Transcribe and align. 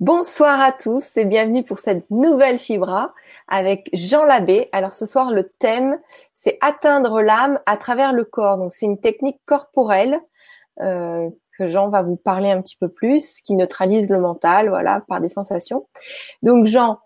Bonsoir 0.00 0.60
à 0.60 0.72
tous 0.72 1.16
et 1.16 1.24
bienvenue 1.24 1.64
pour 1.64 1.78
cette 1.78 2.10
nouvelle 2.10 2.58
Fibra 2.58 3.14
avec 3.48 3.88
Jean 3.94 4.24
Labbé. 4.24 4.68
Alors 4.72 4.94
ce 4.94 5.06
soir 5.06 5.30
le 5.30 5.44
thème 5.44 5.96
c'est 6.34 6.58
atteindre 6.60 7.22
l'âme 7.22 7.58
à 7.64 7.78
travers 7.78 8.12
le 8.12 8.26
corps. 8.26 8.58
Donc 8.58 8.74
c'est 8.74 8.84
une 8.84 9.00
technique 9.00 9.40
corporelle 9.46 10.20
euh, 10.82 11.30
que 11.56 11.70
Jean 11.70 11.88
va 11.88 12.02
vous 12.02 12.16
parler 12.16 12.50
un 12.50 12.60
petit 12.60 12.76
peu 12.76 12.90
plus, 12.90 13.40
qui 13.40 13.54
neutralise 13.54 14.10
le 14.10 14.20
mental, 14.20 14.68
voilà, 14.68 15.02
par 15.08 15.22
des 15.22 15.28
sensations. 15.28 15.88
Donc 16.42 16.66
Jean, 16.66 16.98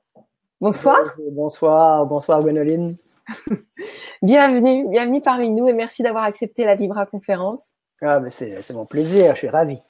bonsoir. 0.60 0.98
Bonsoir, 1.30 2.06
bonsoir 2.06 2.42
Gwenoline. 2.42 2.96
bienvenue, 4.22 4.88
bienvenue 4.88 5.20
parmi 5.20 5.50
nous 5.50 5.68
et 5.68 5.74
merci 5.74 6.02
d'avoir 6.02 6.24
accepté 6.24 6.64
la 6.64 6.74
Vibra 6.74 7.06
conférence. 7.06 7.74
Ah 8.02 8.18
mais 8.18 8.30
c'est 8.30 8.72
mon 8.72 8.84
plaisir, 8.84 9.34
je 9.34 9.38
suis 9.38 9.48
ravi. 9.48 9.80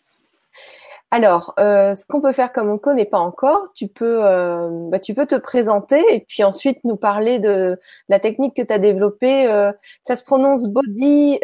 Alors, 1.13 1.55
euh, 1.59 1.97
ce 1.97 2.07
qu'on 2.07 2.21
peut 2.21 2.31
faire 2.31 2.53
comme 2.53 2.69
on 2.69 2.75
ne 2.75 2.79
connaît 2.79 3.05
pas 3.05 3.19
encore, 3.19 3.73
tu 3.75 3.89
peux, 3.89 4.25
euh, 4.25 4.69
bah, 4.91 5.01
tu 5.01 5.13
peux 5.13 5.27
te 5.27 5.35
présenter 5.35 6.01
et 6.13 6.21
puis 6.21 6.45
ensuite 6.45 6.79
nous 6.85 6.95
parler 6.95 7.41
de 7.41 7.77
la 8.09 8.21
technique 8.21 8.55
que 8.55 8.63
tu 8.63 8.73
as 8.73 8.79
développée. 8.79 9.51
Euh, 9.51 9.73
ça 10.03 10.15
se 10.15 10.23
prononce 10.23 10.69
body, 10.69 11.41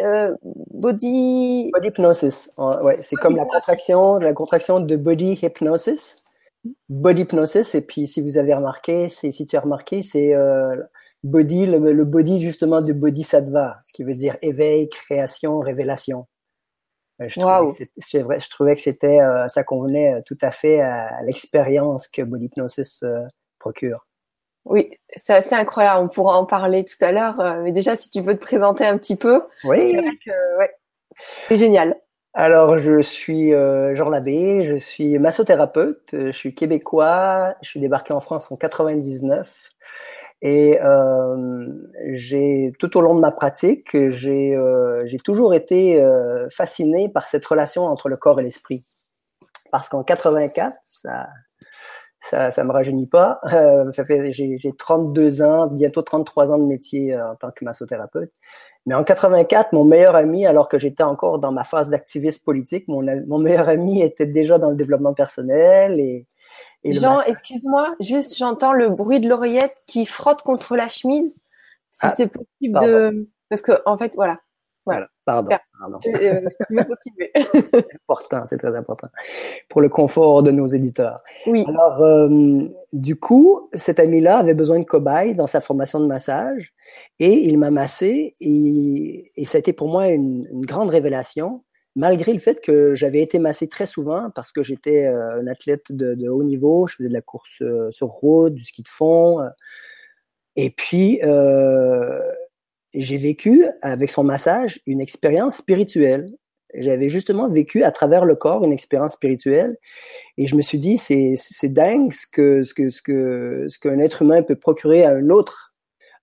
body. 0.71 1.71
Body 1.73 1.87
hypnosis. 1.89 2.49
Ouais, 2.57 2.99
c'est 3.01 3.17
comme 3.17 3.35
la 3.35 3.43
contraction, 3.43 4.15
la 4.19 4.31
contraction 4.31 4.79
de 4.79 4.95
body 4.95 5.37
hypnosis. 5.41 6.23
Body 6.87 7.23
hypnosis. 7.23 7.75
Et 7.75 7.81
puis, 7.81 8.07
si 8.07 8.21
vous 8.21 8.37
avez 8.37 8.53
remarqué, 8.53 9.09
c'est 9.09 9.33
si 9.33 9.47
tu 9.47 9.57
as 9.57 9.61
remarqué, 9.61 10.01
c'est 10.01 10.33
body, 11.25 11.65
le, 11.65 11.91
le, 11.91 12.05
body 12.05 12.39
justement 12.39 12.81
de 12.81 12.93
bodhisattva, 12.93 13.77
qui 13.93 14.05
veut 14.05 14.15
dire 14.15 14.37
éveil, 14.41 14.87
création, 14.87 15.59
révélation. 15.59 16.25
Je, 17.19 17.39
trouvais 17.39 17.73
que 17.73 18.39
je 18.39 18.49
trouvais 18.49 18.75
que 18.75 18.81
c'était, 18.81 19.19
euh, 19.21 19.47
ça 19.47 19.63
convenait 19.63 20.13
euh, 20.13 20.21
tout 20.25 20.37
à 20.41 20.51
fait 20.51 20.81
à, 20.81 21.21
l'expérience 21.23 22.07
que 22.07 22.21
Body 22.21 22.45
Hypnosis 22.45 23.01
euh, 23.03 23.23
procure. 23.59 24.05
Oui, 24.65 24.91
c'est 25.15 25.33
assez 25.33 25.55
incroyable. 25.55 26.03
On 26.05 26.09
pourra 26.09 26.37
en 26.37 26.45
parler 26.45 26.85
tout 26.85 27.03
à 27.03 27.11
l'heure. 27.11 27.37
mais 27.63 27.71
déjà, 27.71 27.95
si 27.95 28.09
tu 28.09 28.21
peux 28.21 28.35
te 28.35 28.41
présenter 28.41 28.85
un 28.85 28.97
petit 28.97 29.15
peu. 29.15 29.41
Oui. 29.63 29.79
C'est 29.79 30.01
vrai 30.01 30.17
que, 30.23 30.57
ouais, 30.59 30.71
c'est 31.47 31.55
génial. 31.55 31.95
Alors, 32.33 32.77
je 32.77 33.01
suis 33.01 33.51
Jean 33.51 34.09
Labbé, 34.09 34.67
je 34.67 34.75
suis 34.75 35.17
massothérapeute, 35.19 36.09
je 36.11 36.31
suis 36.31 36.53
québécois, 36.53 37.55
je 37.61 37.69
suis 37.69 37.79
débarqué 37.79 38.13
en 38.13 38.19
France 38.19 38.51
en 38.51 38.57
99. 38.57 39.71
Et 40.41 40.79
euh, 40.83 41.67
j'ai 42.13 42.71
tout 42.77 42.95
au 42.97 43.01
long 43.01 43.15
de 43.15 43.19
ma 43.19 43.31
pratique, 43.31 43.97
j'ai 44.11 44.55
euh, 44.55 45.03
j'ai 45.05 45.17
toujours 45.17 45.55
été 45.55 46.01
euh, 46.01 46.47
fasciné 46.51 47.09
par 47.09 47.27
cette 47.27 47.45
relation 47.45 47.85
entre 47.85 48.07
le 48.07 48.17
corps 48.17 48.39
et 48.39 48.43
l'esprit. 48.43 48.83
Parce 49.71 49.89
qu'en 49.89 50.03
84, 50.03 50.75
ça 50.87 51.27
ça 52.21 52.51
ça 52.51 52.63
me 52.63 52.71
rajeunit 52.71 53.07
pas. 53.07 53.39
Euh, 53.53 53.89
ça 53.91 54.05
fait 54.05 54.31
j'ai 54.31 54.73
32 54.77 55.41
ans, 55.41 55.67
bientôt 55.67 56.01
33 56.03 56.51
ans 56.51 56.59
de 56.59 56.65
métier 56.65 57.13
euh, 57.13 57.31
en 57.31 57.35
tant 57.35 57.51
que 57.51 57.65
massothérapeute. 57.65 58.31
Mais 58.85 58.93
en 58.95 59.03
84, 59.03 59.73
mon 59.73 59.85
meilleur 59.85 60.15
ami, 60.15 60.45
alors 60.45 60.69
que 60.69 60.77
j'étais 60.79 61.03
encore 61.03 61.39
dans 61.39 61.51
ma 61.51 61.63
phase 61.63 61.89
d'activiste 61.89 62.45
politique, 62.45 62.87
mon, 62.87 63.03
mon 63.27 63.39
meilleur 63.39 63.69
ami 63.69 64.01
était 64.01 64.25
déjà 64.27 64.59
dans 64.59 64.69
le 64.69 64.75
développement 64.75 65.13
personnel 65.13 65.99
et 65.99 66.27
Jean, 66.91 67.21
excuse-moi, 67.21 67.95
juste 67.99 68.37
j'entends 68.37 68.73
le 68.73 68.89
bruit 68.89 69.19
de 69.19 69.27
l'oreillette 69.27 69.83
qui 69.87 70.05
frotte 70.05 70.41
contre 70.41 70.75
la 70.75 70.89
chemise. 70.89 71.49
Si 71.91 72.05
ah, 72.05 72.13
c'est 72.15 72.27
possible 72.27 72.79
de. 72.79 73.29
Parce 73.49 73.61
que, 73.61 73.73
en 73.85 73.97
fait, 73.97 74.13
voilà. 74.15 74.39
Voilà, 74.85 75.07
pardon. 75.25 75.53
pardon. 75.77 75.99
Euh, 76.05 76.39
continuer. 76.69 77.31
c'est 77.35 77.93
important, 78.07 78.45
c'est 78.47 78.57
très 78.57 78.73
important. 78.73 79.09
Pour 79.67 79.81
le 79.81 79.89
confort 79.89 80.43
de 80.43 80.51
nos 80.51 80.67
éditeurs. 80.67 81.19
Oui. 81.45 81.65
Alors, 81.67 82.01
euh, 82.01 82.69
du 82.93 83.17
coup, 83.17 83.69
cet 83.73 83.99
ami-là 83.99 84.37
avait 84.37 84.53
besoin 84.53 84.79
de 84.79 84.85
cobaye 84.85 85.35
dans 85.35 85.45
sa 85.45 85.59
formation 85.59 85.99
de 85.99 86.07
massage 86.07 86.73
et 87.19 87.33
il 87.33 87.57
m'a 87.59 87.69
massé 87.69 88.33
et, 88.39 89.29
et 89.35 89.43
ça 89.43 89.57
a 89.57 89.59
été 89.59 89.73
pour 89.73 89.89
moi 89.89 90.07
une, 90.07 90.47
une 90.53 90.65
grande 90.65 90.89
révélation 90.89 91.65
malgré 91.97 92.31
le 92.31 92.39
fait 92.39 92.61
que 92.61 92.93
j'avais 92.93 93.21
été 93.21 93.39
massé 93.39 93.67
très 93.67 93.87
souvent 93.87 94.29
parce 94.29 94.51
que 94.51 94.61
j'étais 94.61 95.07
euh, 95.07 95.41
un 95.41 95.47
athlète 95.47 95.91
de, 95.91 96.29
haut 96.29 96.43
niveau, 96.43 96.85
je 96.87 96.95
faisais 96.95 97.09
de 97.09 97.13
la 97.13 97.21
course 97.21 97.61
euh, 97.61 97.89
sur 97.91 98.07
route, 98.07 98.53
du 98.53 98.63
ski 98.63 98.83
de 98.83 98.87
fond. 98.87 99.41
Euh. 99.41 99.49
et 100.55 100.69
puis, 100.69 101.19
j'ai 102.93 103.17
vécu 103.17 103.65
avec 103.81 104.11
son 104.11 104.23
massage 104.23 104.79
une 104.85 105.01
expérience 105.01 105.57
spirituelle. 105.57 106.27
J'avais 106.75 107.09
justement 107.09 107.49
vécu 107.49 107.83
à 107.83 107.91
travers 107.91 108.25
le 108.25 108.35
corps 108.35 108.63
une 108.63 108.73
expérience 108.73 109.13
spirituelle. 109.13 109.77
Et 110.37 110.45
je 110.45 110.55
me 110.55 110.61
suis 110.61 110.79
dit, 110.79 110.97
c'est, 110.99 111.35
dingue 111.63 112.13
ce 112.13 112.27
que, 112.27 112.63
ce 112.63 112.73
que, 112.75 112.89
ce 112.91 113.01
que, 113.01 113.65
ce 113.69 113.79
qu'un 113.79 113.99
être 113.99 114.21
humain 114.21 114.43
peut 114.43 114.55
procurer 114.55 115.03
à 115.03 115.11
un 115.11 115.29
autre 115.29 115.73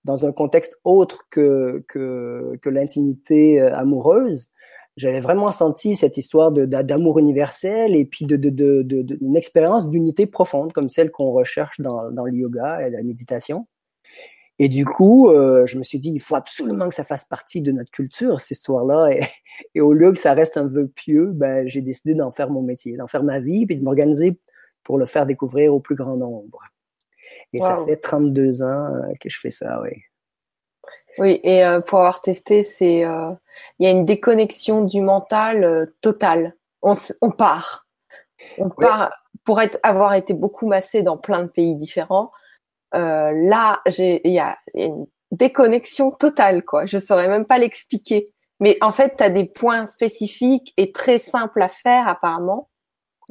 dans 0.05 0.25
un 0.25 0.33
contexte 0.33 0.77
autre 0.85 1.27
que, 1.31 1.85
que 1.89 2.69
l'intimité 2.69 3.61
amoureuse 3.61 4.53
j'avais 4.97 5.21
vraiment 5.21 5.51
senti 5.51 5.97
cette 5.97 6.17
histoire 6.17 6.53
d'amour 6.53 7.19
universel 7.19 7.97
et 7.97 8.05
puis 8.05 8.27
de, 8.27 8.37
de, 8.37 8.51
de, 8.51 8.83
de 8.83 9.19
une 9.21 9.37
expérience 9.37 9.89
d'unité 9.89 10.27
profonde 10.27 10.73
comme 10.73 10.89
celle 10.89 11.11
qu'on 11.11 11.33
recherche 11.33 11.81
dans, 11.81 12.11
dans, 12.13 12.25
le 12.25 12.33
yoga 12.33 12.87
et 12.87 12.91
la 12.91 13.03
méditation. 13.03 13.67
Et 14.61 14.69
du 14.69 14.85
coup, 14.85 15.31
euh, 15.31 15.67
je 15.67 15.79
me 15.79 15.83
suis 15.83 15.99
dit, 15.99 16.13
il 16.13 16.21
faut 16.21 16.37
absolument 16.37 16.89
que 16.89 16.95
ça 16.95 17.03
fasse 17.03 17.25
partie 17.25 17.61
de 17.61 17.73
notre 17.73 17.91
culture, 17.91 18.41
cette 18.41 18.59
histoire-là. 18.59 19.09
Et, 19.11 19.21
et, 19.75 19.81
au 19.81 19.93
lieu 19.93 20.13
que 20.13 20.19
ça 20.19 20.33
reste 20.33 20.57
un 20.57 20.67
vœu 20.67 20.87
pieux, 20.87 21.33
ben, 21.33 21.67
j'ai 21.67 21.81
décidé 21.81 22.15
d'en 22.15 22.31
faire 22.31 22.51
mon 22.51 22.63
métier, 22.63 22.97
d'en 22.97 23.09
faire 23.09 23.25
ma 23.25 23.41
vie, 23.41 23.67
puis 23.67 23.77
de 23.77 23.83
m'organiser 23.83 24.39
pour 24.85 24.97
le 24.97 25.07
faire 25.07 25.27
découvrir 25.27 25.75
au 25.75 25.81
plus 25.81 25.97
grand 25.97 26.17
nombre. 26.17 26.61
Et 27.53 27.61
ça 27.61 27.85
fait 27.85 27.97
32 27.97 28.63
ans 28.63 28.67
euh, 28.67 29.13
que 29.21 29.29
je 29.29 29.41
fais 29.41 29.51
ça, 29.51 29.81
oui. 29.83 29.91
Oui, 31.19 31.41
et 31.43 31.65
euh, 31.65 31.81
pour 31.81 32.01
avoir 32.01 32.21
testé, 32.21 32.63
c'est 32.63 33.05
euh, 33.05 33.31
il 33.79 33.87
y 33.87 33.89
a 33.89 33.93
une 33.93 34.05
déconnexion 34.05 34.83
du 34.83 35.01
mental 35.01 35.65
euh, 35.65 35.87
totale. 36.01 36.55
On, 36.83 36.95
on 37.21 37.31
part, 37.31 37.87
on 38.59 38.69
part 38.69 39.13
pour 39.45 39.61
être 39.61 39.79
avoir 39.83 40.15
été 40.15 40.35
beaucoup 40.35 40.67
massé 40.67 41.03
dans 41.03 41.17
plein 41.17 41.43
de 41.43 41.49
pays 41.49 41.77
différents. 41.77 42.31
là, 42.93 43.81
j'ai 43.87 44.21
il 44.27 44.33
y 44.33 44.39
a, 44.39 44.59
une 44.75 45.07
déconnexion 45.31 46.11
totale 46.11 46.63
quoi. 46.65 46.87
Je 46.87 46.99
saurais 46.99 47.29
même 47.29 47.45
pas 47.45 47.59
l'expliquer. 47.59 48.31
Mais 48.63 48.77
en 48.81 48.93
fait, 48.93 49.15
tu 49.17 49.25
as 49.25 49.31
des 49.31 49.47
points 49.47 49.87
spécifiques 49.87 50.73
et 50.77 50.93
très 50.93 51.19
simples 51.19 51.61
à 51.63 51.69
faire 51.69 52.07
apparemment. 52.07 52.69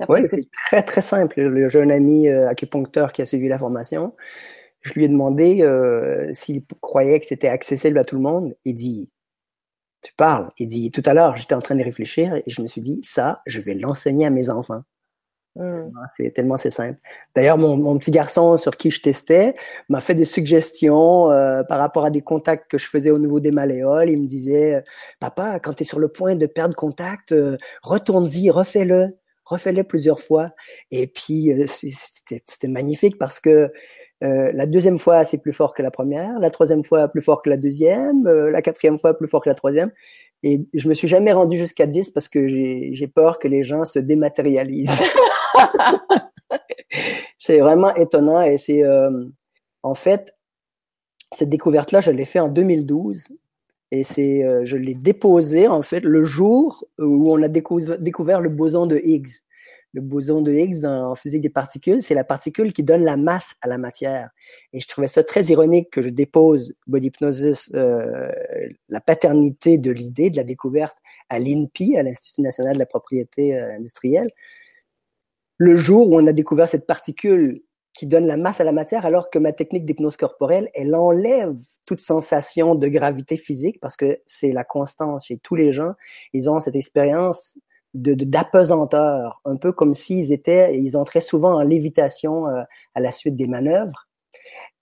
Oui, 0.09 0.21
c'est 0.29 0.49
très 0.51 0.83
très 0.83 1.01
simple. 1.01 1.39
Le 1.39 1.69
jeune 1.69 1.91
ami 1.91 2.27
acupuncteur 2.27 3.13
qui 3.13 3.21
a 3.21 3.25
suivi 3.25 3.47
la 3.47 3.59
formation, 3.59 4.13
je 4.83 4.93
lui 4.93 5.05
ai 5.05 5.07
demandé 5.07 5.61
euh, 5.61 6.31
s'il 6.33 6.63
croyait 6.81 7.19
que 7.19 7.25
c'était 7.25 7.47
accessible 7.47 7.97
à 7.97 8.03
tout 8.05 8.15
le 8.15 8.21
monde. 8.21 8.55
Il 8.65 8.75
dit, 8.75 9.11
tu 10.01 10.13
parles. 10.15 10.51
Il 10.59 10.67
dit, 10.67 10.91
tout 10.91 11.03
à 11.05 11.13
l'heure, 11.13 11.35
j'étais 11.37 11.55
en 11.55 11.61
train 11.61 11.75
de 11.75 11.83
réfléchir 11.83 12.35
et 12.35 12.43
je 12.47 12.61
me 12.61 12.67
suis 12.67 12.81
dit, 12.81 12.99
ça, 13.03 13.41
je 13.47 13.59
vais 13.61 13.73
l'enseigner 13.73 14.25
à 14.25 14.29
mes 14.29 14.49
enfants. 14.49 14.83
Hmm. 15.55 15.91
C'est 16.15 16.31
tellement 16.31 16.57
c'est 16.57 16.71
simple. 16.71 16.99
D'ailleurs, 17.35 17.59
mon, 17.59 17.77
mon, 17.77 17.99
petit 17.99 18.09
garçon 18.09 18.57
sur 18.57 18.75
qui 18.75 18.89
je 18.89 19.01
testais 19.01 19.53
m'a 19.87 20.01
fait 20.01 20.15
des 20.15 20.25
suggestions 20.25 21.29
euh, 21.29 21.61
par 21.63 21.77
rapport 21.77 22.05
à 22.05 22.09
des 22.09 22.21
contacts 22.21 22.71
que 22.71 22.79
je 22.79 22.87
faisais 22.87 23.11
au 23.11 23.19
niveau 23.19 23.39
des 23.39 23.51
malléoles. 23.51 24.09
Il 24.09 24.19
me 24.19 24.27
disait, 24.27 24.83
papa, 25.19 25.59
quand 25.59 25.75
tu 25.75 25.83
es 25.83 25.85
sur 25.85 25.99
le 25.99 26.07
point 26.07 26.35
de 26.35 26.47
perdre 26.47 26.75
contact, 26.75 27.33
euh, 27.33 27.55
retourne-y, 27.83 28.49
refais-le, 28.49 29.15
refais-le 29.45 29.83
plusieurs 29.83 30.19
fois. 30.19 30.49
Et 30.89 31.05
puis, 31.05 31.53
euh, 31.53 31.65
c'était 31.67 32.67
magnifique 32.67 33.19
parce 33.19 33.39
que 33.39 33.71
euh, 34.23 34.51
la 34.53 34.65
deuxième 34.65 34.99
fois, 34.99 35.25
c'est 35.25 35.37
plus 35.37 35.51
fort 35.51 35.73
que 35.73 35.81
la 35.81 35.91
première. 35.91 36.39
La 36.39 36.49
troisième 36.49 36.83
fois, 36.83 37.07
plus 37.07 37.21
fort 37.21 37.41
que 37.41 37.49
la 37.49 37.57
deuxième. 37.57 38.25
Euh, 38.25 38.49
la 38.49 38.61
quatrième 38.61 38.97
fois, 38.97 39.17
plus 39.17 39.27
fort 39.27 39.43
que 39.43 39.49
la 39.49 39.55
troisième. 39.55 39.91
Et 40.43 40.65
je 40.73 40.87
me 40.87 40.93
suis 40.93 41.07
jamais 41.07 41.33
rendu 41.33 41.57
jusqu'à 41.57 41.85
10 41.85 42.11
parce 42.11 42.27
que 42.27 42.47
j'ai 42.47 43.07
peur 43.07 43.39
que 43.39 43.47
les 43.47 43.63
gens 43.63 43.85
se 43.85 43.99
dématérialisent. 43.99 44.89
c'est 47.39 47.59
vraiment 47.59 47.93
étonnant 47.95 48.41
et 48.41 48.57
c'est 48.57 48.83
euh, 48.83 49.25
en 49.83 49.93
fait 49.93 50.35
cette 51.33 51.49
découverte-là, 51.49 52.01
je 52.01 52.11
l'ai 52.11 52.25
fait 52.25 52.39
en 52.39 52.49
2012 52.49 53.29
et 53.91 54.03
c'est 54.03 54.45
je 54.63 54.77
l'ai 54.77 54.93
déposé 54.93 55.67
en 55.67 55.81
fait 55.81 56.01
le 56.01 56.23
jour 56.23 56.85
où 56.99 57.31
on 57.31 57.41
a 57.41 57.47
découvert 57.47 58.41
le 58.41 58.49
boson 58.49 58.85
de 58.85 58.97
Higgs 58.97 59.31
le 59.93 60.01
boson 60.01 60.41
de 60.41 60.51
Higgs 60.51 60.85
en 60.85 61.13
physique 61.13 61.41
des 61.41 61.49
particules, 61.49 62.01
c'est 62.01 62.15
la 62.15 62.23
particule 62.23 62.73
qui 62.73 62.83
donne 62.83 63.03
la 63.03 63.15
masse 63.15 63.55
à 63.61 63.67
la 63.67 63.77
matière. 63.77 64.31
Et 64.73 64.79
je 64.79 64.87
trouvais 64.87 65.07
ça 65.07 65.23
très 65.23 65.45
ironique 65.45 65.91
que 65.91 66.01
je 66.01 66.09
dépose 66.09 66.73
Body 66.87 67.07
Hypnosis, 67.07 67.69
euh, 67.75 68.31
la 68.89 69.01
paternité 69.01 69.77
de 69.77 69.91
l'idée, 69.91 70.31
de 70.31 70.37
la 70.37 70.43
découverte 70.43 70.97
à 71.29 71.39
l'INPI, 71.39 71.95
à 71.95 72.03
l'Institut 72.03 72.41
national 72.41 72.73
de 72.73 72.79
la 72.79 72.87
propriété 72.87 73.55
euh, 73.55 73.75
industrielle, 73.75 74.29
le 75.57 75.75
jour 75.75 76.09
où 76.09 76.19
on 76.19 76.25
a 76.25 76.33
découvert 76.33 76.67
cette 76.67 76.87
particule 76.87 77.61
qui 77.93 78.07
donne 78.07 78.25
la 78.25 78.37
masse 78.37 78.59
à 78.59 78.63
la 78.63 78.71
matière, 78.71 79.05
alors 79.05 79.29
que 79.29 79.37
ma 79.37 79.53
technique 79.53 79.85
d'hypnose 79.85 80.17
corporelle, 80.17 80.69
elle 80.73 80.95
enlève 80.95 81.55
toute 81.85 82.01
sensation 82.01 82.73
de 82.73 82.87
gravité 82.87 83.37
physique, 83.37 83.79
parce 83.79 83.95
que 83.95 84.19
c'est 84.25 84.51
la 84.51 84.63
constance 84.63 85.27
chez 85.27 85.37
tous 85.37 85.55
les 85.55 85.71
gens. 85.71 85.93
Ils 86.33 86.49
ont 86.49 86.59
cette 86.59 86.75
expérience 86.75 87.59
de 87.93 88.13
d'apesanteur, 88.13 89.41
un 89.45 89.55
peu 89.55 89.71
comme 89.71 89.93
s'ils 89.93 90.31
étaient, 90.31 90.77
ils 90.79 90.97
entraient 90.97 91.21
souvent 91.21 91.55
en 91.55 91.61
lévitation 91.61 92.47
euh, 92.47 92.63
à 92.95 92.99
la 92.99 93.11
suite 93.11 93.35
des 93.35 93.47
manœuvres. 93.47 94.07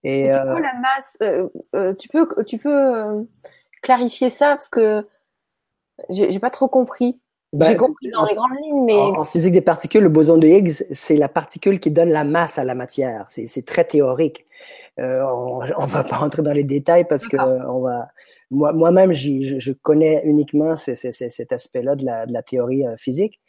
Et, 0.04 0.30
c'est 0.30 0.42
quoi 0.42 0.60
la 0.60 0.74
masse 0.80 1.98
Tu 2.00 2.08
peux, 2.08 2.28
tu 2.46 2.58
peux 2.58 3.28
clarifier 3.84 4.30
ça? 4.30 4.50
Parce 4.50 4.70
que 4.70 5.06
j'ai 6.10 6.40
pas 6.40 6.50
trop 6.50 6.68
compris. 6.68 7.20
Ben, 7.54 7.72
j'ai 7.72 7.78
compris 7.78 8.10
dans 8.12 8.24
les 8.24 8.34
grandes 8.34 8.56
lignes, 8.64 8.86
mais 8.86 8.96
en, 8.96 9.26
physique 9.26 9.52
des 9.52 9.62
particules, 9.62 10.02
le 10.02 10.10
boson 10.10 10.38
de 10.38 10.48
Higgs, 10.48 10.86
c'est 10.92 11.18
la 11.18 11.28
particule 11.28 11.82
qui 11.82 11.92
donne 11.92 12.10
la 12.10 12.24
masse 12.24 12.58
à 12.58 12.64
la 12.64 12.76
matière. 12.76 13.26
C'est 13.28 13.66
très 13.66 13.84
théorique. 13.84 14.46
Euh, 15.00 15.22
on, 15.24 15.62
on 15.78 15.86
va 15.86 16.04
pas 16.04 16.18
rentrer 16.18 16.42
dans 16.42 16.54
les 16.54 16.64
détails 16.64 17.06
parce 17.06 17.28
que 17.28 17.38
on 17.38 17.82
va. 17.82 18.08
Moi, 18.52 18.74
moi-même, 18.74 19.14
je, 19.14 19.58
je 19.60 19.72
connais 19.72 20.22
uniquement 20.26 20.76
cet 20.76 21.52
aspect-là 21.52 21.96
de 21.96 22.06
la, 22.06 22.26
de 22.26 22.34
la, 22.34 22.44
théorie 22.44 22.86
euh, 22.86 22.96
physique. 22.98 23.40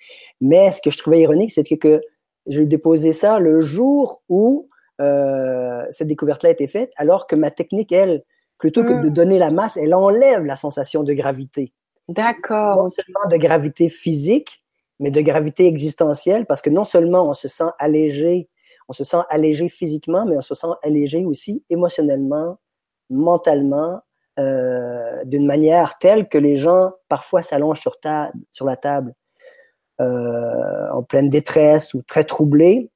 Mais 0.41 0.71
ce 0.73 0.81
que 0.81 0.91
je 0.91 0.99
trouvais 0.99 1.21
ironique, 1.21 1.53
c'est 1.53 1.65
que, 1.65 1.75
que 1.75 2.01
j'ai 2.47 2.65
déposé 2.65 3.13
ça 3.13 3.39
le 3.39 3.61
jour 3.61 4.23
où 4.29 4.69
euh, 5.01 5.85
cette 5.91 6.07
découverte-là 6.07 6.51
a 6.51 6.53
été 6.53 6.69
faite, 6.69 6.93
alors 6.97 7.27
que 7.27 7.35
ma 7.35 7.51
technique, 7.51 7.91
elle, 7.93 8.23
plutôt 8.59 8.85
que 8.85 8.93
de 8.93 9.09
hmm. 9.09 9.13
donner 9.13 9.39
la 9.39 9.51
masse, 9.51 9.77
elle 9.77 9.95
enlève 9.95 10.45
la 10.45 10.55
sensation 10.55 11.03
de 11.03 11.13
gravité. 11.13 11.73
D'accord. 12.09 12.85
Non 12.85 12.91
seulement 12.91 13.29
de 13.29 13.37
gravité 13.37 13.89
physique, 13.89 14.63
mais 15.01 15.11
de 15.11 15.21
gravité 15.21 15.67
existentielle, 15.67 16.47
parce 16.47 16.63
que 16.63 16.71
non 16.71 16.85
seulement 16.85 17.29
on 17.29 17.35
se 17.35 17.49
sent 17.49 17.71
allégé, 17.79 18.49
on 18.89 18.93
se 18.93 19.03
sent 19.03 19.23
allégé 19.31 19.69
physiquement, 19.69 20.25
mais 20.27 20.37
on 20.37 20.43
se 20.43 20.55
sent 20.55 20.69
allégé 20.83 21.25
aussi 21.25 21.65
émotionnellement, 21.71 22.59
mentalement, 23.11 24.01
euh, 24.39 25.25
d'une 25.25 25.47
manière 25.47 25.99
telle 25.99 26.29
que 26.29 26.39
les 26.39 26.57
gens 26.57 26.93
parfois 27.09 27.43
s'allongent 27.43 27.81
sur, 27.81 27.99
la 28.65 28.77
table 28.77 29.15
euh, 30.01 30.91
en 30.91 31.03
pleine 31.03 31.29
détresse 31.29 31.93
ou 31.93 32.03
très 32.03 32.25
troublés 32.25 32.91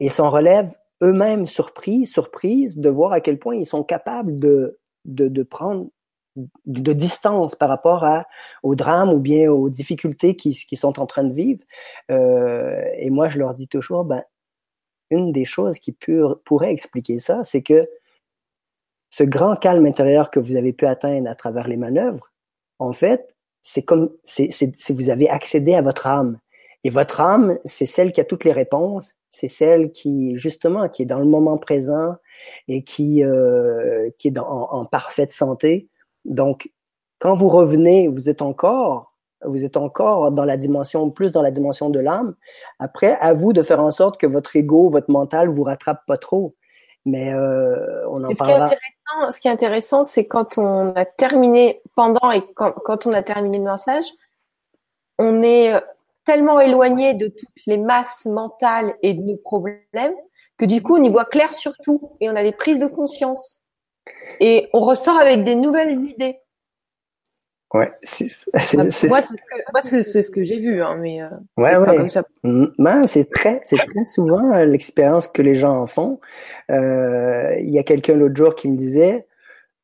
et 0.00 0.08
s'en 0.08 0.30
relèvent 0.30 0.74
eux-mêmes 1.02 1.46
surpris, 1.46 2.06
surprises 2.06 2.76
de 2.78 2.90
voir 2.90 3.12
à 3.12 3.20
quel 3.20 3.38
point 3.38 3.54
ils 3.54 3.66
sont 3.66 3.84
capables 3.84 4.36
de, 4.40 4.78
de, 5.04 5.42
prendre 5.44 5.88
de 6.66 6.92
distance 6.92 7.54
par 7.54 7.68
rapport 7.68 8.04
au 8.62 8.74
drame 8.74 9.12
ou 9.12 9.20
bien 9.20 9.50
aux 9.50 9.70
difficultés 9.70 10.34
qu'ils 10.34 10.56
qui 10.56 10.76
sont 10.76 10.98
en 10.98 11.06
train 11.06 11.24
de 11.24 11.32
vivre. 11.32 11.62
Euh, 12.10 12.82
et 12.96 13.10
moi, 13.10 13.28
je 13.28 13.38
leur 13.38 13.54
dis 13.54 13.68
toujours, 13.68 14.04
ben, 14.04 14.24
une 15.10 15.32
des 15.32 15.44
choses 15.44 15.78
qui 15.78 15.96
pourrait 16.44 16.72
expliquer 16.72 17.18
ça, 17.18 17.44
c'est 17.44 17.62
que 17.62 17.88
ce 19.10 19.24
grand 19.24 19.56
calme 19.56 19.86
intérieur 19.86 20.30
que 20.30 20.40
vous 20.40 20.56
avez 20.56 20.72
pu 20.72 20.86
atteindre 20.86 21.28
à 21.28 21.34
travers 21.34 21.68
les 21.68 21.76
manœuvres, 21.76 22.30
en 22.78 22.92
fait, 22.92 23.34
c'est 23.62 23.82
comme 23.82 24.10
si 24.24 24.50
vous 24.90 25.10
avez 25.10 25.28
accédé 25.28 25.74
à 25.74 25.82
votre 25.82 26.06
âme. 26.06 26.38
Et 26.82 26.90
votre 26.90 27.20
âme, 27.20 27.58
c'est 27.64 27.86
celle 27.86 28.12
qui 28.12 28.20
a 28.20 28.24
toutes 28.24 28.44
les 28.44 28.52
réponses, 28.52 29.14
c'est 29.28 29.48
celle 29.48 29.92
qui, 29.92 30.36
justement, 30.36 30.88
qui 30.88 31.02
est 31.02 31.06
dans 31.06 31.18
le 31.18 31.26
moment 31.26 31.58
présent 31.58 32.16
et 32.68 32.84
qui, 32.84 33.22
euh, 33.22 34.08
qui 34.16 34.28
est 34.28 34.38
en, 34.38 34.86
parfaite 34.86 35.30
santé. 35.30 35.88
Donc, 36.24 36.70
quand 37.18 37.34
vous 37.34 37.48
revenez, 37.48 38.08
vous 38.08 38.30
êtes 38.30 38.40
encore, 38.40 39.14
vous 39.44 39.64
êtes 39.64 39.76
encore 39.76 40.32
dans 40.32 40.44
la 40.44 40.56
dimension, 40.56 41.10
plus 41.10 41.32
dans 41.32 41.42
la 41.42 41.50
dimension 41.50 41.90
de 41.90 42.00
l'âme. 42.00 42.34
Après, 42.78 43.16
à 43.20 43.34
vous 43.34 43.52
de 43.52 43.62
faire 43.62 43.80
en 43.80 43.90
sorte 43.90 44.18
que 44.18 44.26
votre 44.26 44.56
ego, 44.56 44.88
votre 44.88 45.10
mental 45.10 45.48
vous 45.48 45.64
rattrape 45.64 46.06
pas 46.06 46.16
trop. 46.16 46.54
Mais 47.06 47.32
euh, 47.32 48.08
on 48.08 48.22
en 48.24 48.34
parlera. 48.34 48.70
Ce 49.30 49.40
qui 49.40 49.48
est 49.48 49.50
intéressant, 49.50 50.04
c'est 50.04 50.26
quand 50.26 50.58
on 50.58 50.94
a 50.94 51.04
terminé, 51.04 51.80
pendant 51.96 52.30
et 52.30 52.42
quand, 52.54 52.72
quand 52.72 53.06
on 53.06 53.12
a 53.12 53.22
terminé 53.22 53.58
le 53.58 53.64
message, 53.64 54.06
on 55.18 55.42
est 55.42 55.74
euh, 55.74 55.80
tellement 56.24 56.60
éloigné 56.60 57.14
de 57.14 57.28
toutes 57.28 57.66
les 57.66 57.78
masses 57.78 58.26
mentales 58.26 58.94
et 59.02 59.14
de 59.14 59.22
nos 59.22 59.36
problèmes 59.36 60.14
que 60.58 60.64
du 60.66 60.82
coup, 60.82 60.96
on 60.96 61.02
y 61.02 61.08
voit 61.08 61.24
clair 61.24 61.54
sur 61.54 61.72
tout 61.78 62.12
et 62.20 62.28
on 62.30 62.36
a 62.36 62.42
des 62.42 62.52
prises 62.52 62.80
de 62.80 62.86
conscience. 62.86 63.58
Et 64.40 64.68
on 64.72 64.80
ressort 64.80 65.16
avec 65.16 65.42
des 65.42 65.54
nouvelles 65.54 65.98
idées. 66.04 66.38
Ouais, 67.72 67.92
c'est, 68.02 68.26
moi, 69.06 69.20
c'est 69.80 70.02
ce 70.02 70.30
que, 70.30 70.42
j'ai 70.42 70.58
vu, 70.58 70.82
hein, 70.82 70.96
mais 70.98 71.22
euh, 71.22 71.28
ouais, 71.56 71.76
ouais. 71.76 71.86
Pas 71.86 71.94
comme 71.94 72.08
ça. 72.08 72.24
Ben, 72.42 73.06
c'est 73.06 73.30
très, 73.30 73.60
c'est 73.64 73.76
très 73.76 74.04
souvent 74.06 74.52
euh, 74.52 74.64
l'expérience 74.64 75.28
que 75.28 75.40
les 75.40 75.54
gens 75.54 75.82
en 75.82 75.86
font. 75.86 76.18
Euh, 76.72 77.54
il 77.60 77.70
y 77.70 77.78
a 77.78 77.84
quelqu'un 77.84 78.14
l'autre 78.14 78.34
jour 78.34 78.56
qui 78.56 78.68
me 78.68 78.76
disait, 78.76 79.24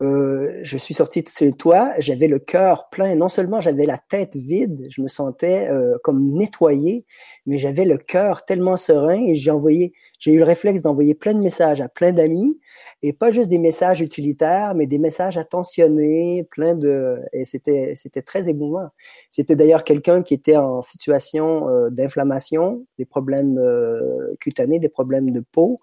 euh, 0.02 0.60
je 0.62 0.76
suis 0.76 0.92
sorti 0.92 1.22
de 1.22 1.28
chez 1.28 1.52
toi, 1.52 1.92
j'avais 1.98 2.28
le 2.28 2.38
cœur 2.38 2.90
plein. 2.90 3.14
Non 3.14 3.30
seulement 3.30 3.60
j'avais 3.60 3.86
la 3.86 3.96
tête 3.96 4.36
vide, 4.36 4.86
je 4.90 5.00
me 5.00 5.08
sentais 5.08 5.68
euh, 5.70 5.96
comme 6.04 6.24
nettoyé, 6.24 7.06
mais 7.46 7.56
j'avais 7.58 7.86
le 7.86 7.96
cœur 7.96 8.44
tellement 8.44 8.76
serein 8.76 9.24
et 9.26 9.36
j'ai 9.36 9.50
envoyé, 9.50 9.94
j'ai 10.18 10.32
eu 10.32 10.38
le 10.38 10.44
réflexe 10.44 10.82
d'envoyer 10.82 11.14
plein 11.14 11.32
de 11.32 11.40
messages 11.40 11.80
à 11.80 11.88
plein 11.88 12.12
d'amis 12.12 12.58
et 13.02 13.12
pas 13.12 13.30
juste 13.30 13.48
des 13.48 13.58
messages 13.58 14.00
utilitaires, 14.02 14.74
mais 14.74 14.86
des 14.86 14.98
messages 14.98 15.38
attentionnés, 15.38 16.46
plein 16.50 16.74
de, 16.74 17.18
et 17.32 17.44
c'était, 17.44 17.94
c'était 17.96 18.22
très 18.22 18.48
émouvant. 18.48 18.88
C'était 19.30 19.56
d'ailleurs 19.56 19.84
quelqu'un 19.84 20.22
qui 20.22 20.34
était 20.34 20.56
en 20.56 20.82
situation 20.82 21.68
euh, 21.68 21.90
d'inflammation, 21.90 22.84
des 22.98 23.04
problèmes 23.06 23.58
euh, 23.58 24.34
cutanés, 24.40 24.78
des 24.78 24.88
problèmes 24.88 25.30
de 25.30 25.40
peau, 25.40 25.80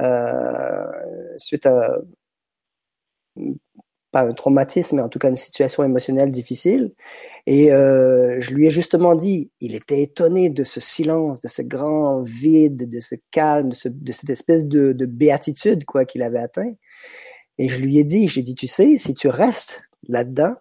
euh, 0.00 0.84
suite 1.36 1.66
à, 1.66 1.98
pas 4.12 4.22
un 4.22 4.34
traumatisme, 4.34 4.96
mais 4.96 5.02
en 5.02 5.08
tout 5.08 5.18
cas 5.18 5.30
une 5.30 5.36
situation 5.36 5.82
émotionnelle 5.82 6.30
difficile. 6.30 6.92
Et 7.46 7.72
euh, 7.72 8.40
je 8.40 8.54
lui 8.54 8.66
ai 8.66 8.70
justement 8.70 9.14
dit, 9.14 9.50
il 9.60 9.74
était 9.74 10.02
étonné 10.02 10.50
de 10.50 10.64
ce 10.64 10.80
silence, 10.80 11.40
de 11.40 11.48
ce 11.48 11.62
grand 11.62 12.20
vide, 12.20 12.88
de 12.88 13.00
ce 13.00 13.16
calme, 13.30 13.70
de, 13.84 14.12
cette 14.12 14.30
espèce 14.30 14.66
de, 14.66 14.92
béatitude 15.06 15.84
quoi 15.86 16.04
qu'il 16.04 16.22
avait 16.22 16.38
atteint. 16.38 16.72
Et 17.58 17.68
je 17.68 17.80
lui 17.80 17.98
ai 17.98 18.04
dit, 18.04 18.28
j'ai 18.28 18.42
dit, 18.42 18.54
tu 18.54 18.66
sais, 18.66 18.98
si 18.98 19.14
tu 19.14 19.28
restes 19.28 19.82
là-dedans, 20.08 20.54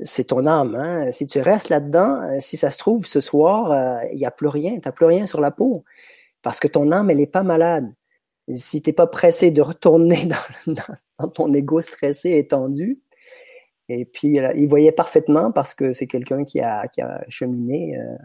c'est 0.00 0.24
ton 0.24 0.46
âme. 0.46 0.74
Hein? 0.74 1.12
Si 1.12 1.26
tu 1.26 1.40
restes 1.40 1.68
là-dedans, 1.68 2.40
si 2.40 2.56
ça 2.56 2.70
se 2.70 2.78
trouve, 2.78 3.06
ce 3.06 3.20
soir, 3.20 3.70
euh, 3.70 4.06
il 4.10 4.18
n'y 4.18 4.26
a 4.26 4.30
plus 4.30 4.48
rien, 4.48 4.74
tu 4.74 4.88
n'as 4.88 4.92
plus 4.92 5.06
rien 5.06 5.26
sur 5.26 5.40
la 5.40 5.50
peau. 5.50 5.84
Parce 6.42 6.60
que 6.60 6.68
ton 6.68 6.90
âme, 6.92 7.10
elle 7.10 7.18
n'est 7.18 7.26
pas 7.26 7.42
malade. 7.42 7.92
Si 8.56 8.82
tu 8.82 8.90
n'es 8.90 8.94
pas 8.94 9.06
pressé 9.06 9.50
de 9.50 9.62
retourner 9.62 10.28
dans, 10.66 11.28
ton 11.28 11.52
ego 11.54 11.80
stressé 11.80 12.32
et 12.32 12.46
tendu, 12.46 13.00
et 13.88 14.04
puis, 14.04 14.38
il 14.54 14.66
voyait 14.66 14.92
parfaitement 14.92 15.52
parce 15.52 15.74
que 15.74 15.92
c'est 15.92 16.06
quelqu'un 16.06 16.44
qui 16.44 16.60
a, 16.60 16.88
qui 16.88 17.00
a 17.02 17.22
cheminé. 17.28 17.98
Euh. 17.98 18.16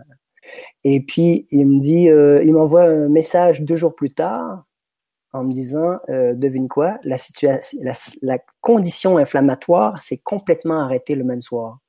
et 0.83 1.01
puis, 1.01 1.48
il 1.51 1.66
me 1.68 1.80
dit, 1.80 2.10
euh, 2.10 2.42
il 2.44 2.54
m'envoie 2.54 2.83
un 2.83 3.10
message 3.10 3.62
deux 3.62 3.75
jours 3.75 3.94
plus 3.94 4.11
tard 4.11 4.66
en 5.33 5.44
me 5.44 5.52
disant, 5.52 5.97
euh, 6.09 6.33
devine 6.33 6.68
quoi, 6.69 6.97
la, 7.04 7.18
situation, 7.18 7.80
la, 8.21 8.40
condition 8.61 9.18
inflammatoire 9.18 10.02
s'est 10.02 10.18
complètement 10.18 10.80
arrêtée 10.80 11.16
le 11.16 11.23
même 11.23 11.42
soir. 11.42 11.80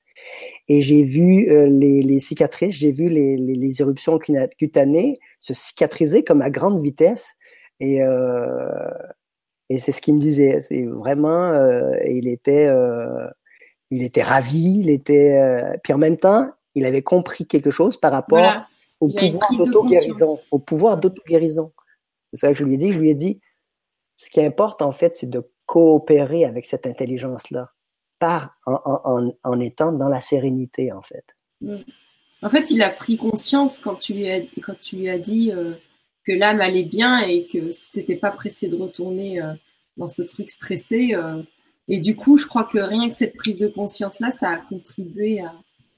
Et 0.69 0.83
j'ai 0.83 1.03
vu 1.03 1.47
les, 1.49 2.03
les, 2.03 2.21
cicatrices, 2.21 2.75
j'ai 2.75 2.93
vu 2.93 3.09
les, 3.09 3.39
les, 3.39 3.81
éruptions 3.81 4.19
cutanées 4.19 5.19
se 5.39 5.55
cicatriser 5.55 6.23
comme 6.25 6.43
à 6.43 6.51
grande 6.51 6.83
vitesse. 6.83 7.37
Et, 7.81 8.01
et 9.71 9.79
c'est 9.79 9.93
ce 9.93 10.01
qu'il 10.01 10.15
me 10.15 10.21
disait. 10.21 10.61
C'est 10.61 10.85
vraiment, 10.85 11.55
il 12.05 12.29
était 12.29 12.69
il 13.91 14.03
était 14.03 14.23
ravi, 14.23 14.81
il 14.81 14.91
était. 14.91 15.39
Euh, 15.39 15.77
puis 15.83 15.93
en 15.93 15.99
même 15.99 16.17
temps, 16.17 16.51
il 16.75 16.87
avait 16.87 17.03
compris 17.03 17.47
quelque 17.47 17.71
chose 17.71 17.97
par 17.97 18.13
rapport 18.13 18.65
au, 19.01 19.09
pouvoir 19.09 19.51
d'auto-guérison, 19.57 20.39
au 20.51 20.59
pouvoir 20.59 20.99
d'auto-guérison. 20.99 21.73
C'est 22.33 22.41
ça 22.41 22.49
que 22.49 22.55
je 22.55 22.65
lui 22.65 22.75
ai 22.75 22.77
dit. 22.77 22.93
Je 22.93 23.01
lui 23.01 23.11
ai 23.11 23.15
dit, 23.15 23.41
ce 24.17 24.31
qui 24.31 24.41
importe 24.41 24.83
en 24.83 24.93
fait, 24.93 25.15
c'est 25.15 25.29
de 25.29 25.51
coopérer 25.67 26.45
avec 26.45 26.67
cette 26.67 26.87
intelligence-là, 26.87 27.73
par 28.19 28.57
en, 28.67 29.33
en, 29.43 29.61
étant 29.61 29.93
dans 29.93 30.09
la 30.09 30.21
sérénité 30.21 30.93
en 30.93 31.01
fait. 31.01 31.25
Mm. 31.61 31.77
En 32.43 32.49
fait, 32.49 32.71
il 32.71 32.83
a 32.83 32.91
pris 32.91 33.19
conscience 33.19 33.81
quand 33.81 33.97
tu 33.97 34.15
lui 34.15 34.31
as, 34.31 34.41
quand 34.63 34.79
tu 34.81 34.97
lui 34.97 35.11
as 35.11 35.19
dit 35.19 35.53
euh, 35.53 35.75
que 36.27 36.33
l'âme 36.33 36.61
allait 36.61 36.85
bien 36.85 37.21
et 37.21 37.47
que 37.47 37.71
si 37.71 37.91
tu 37.91 37.99
n'étais 37.99 38.17
pas 38.17 38.31
pressé 38.31 38.69
de 38.69 38.77
retourner 38.77 39.43
euh, 39.43 39.53
dans 39.97 40.09
ce 40.09 40.23
truc 40.23 40.51
stressé, 40.51 41.15
et 41.89 41.99
du 41.99 42.15
coup, 42.15 42.39
je 42.39 42.47
crois 42.47 42.65
que 42.65 42.79
rien 42.79 43.11
que 43.11 43.17
cette 43.17 43.37
prise 43.37 43.57
de 43.57 43.67
conscience-là, 43.67 44.31
ça 44.31 44.51
a 44.51 44.59
contribué 44.59 45.41
à 45.41 45.53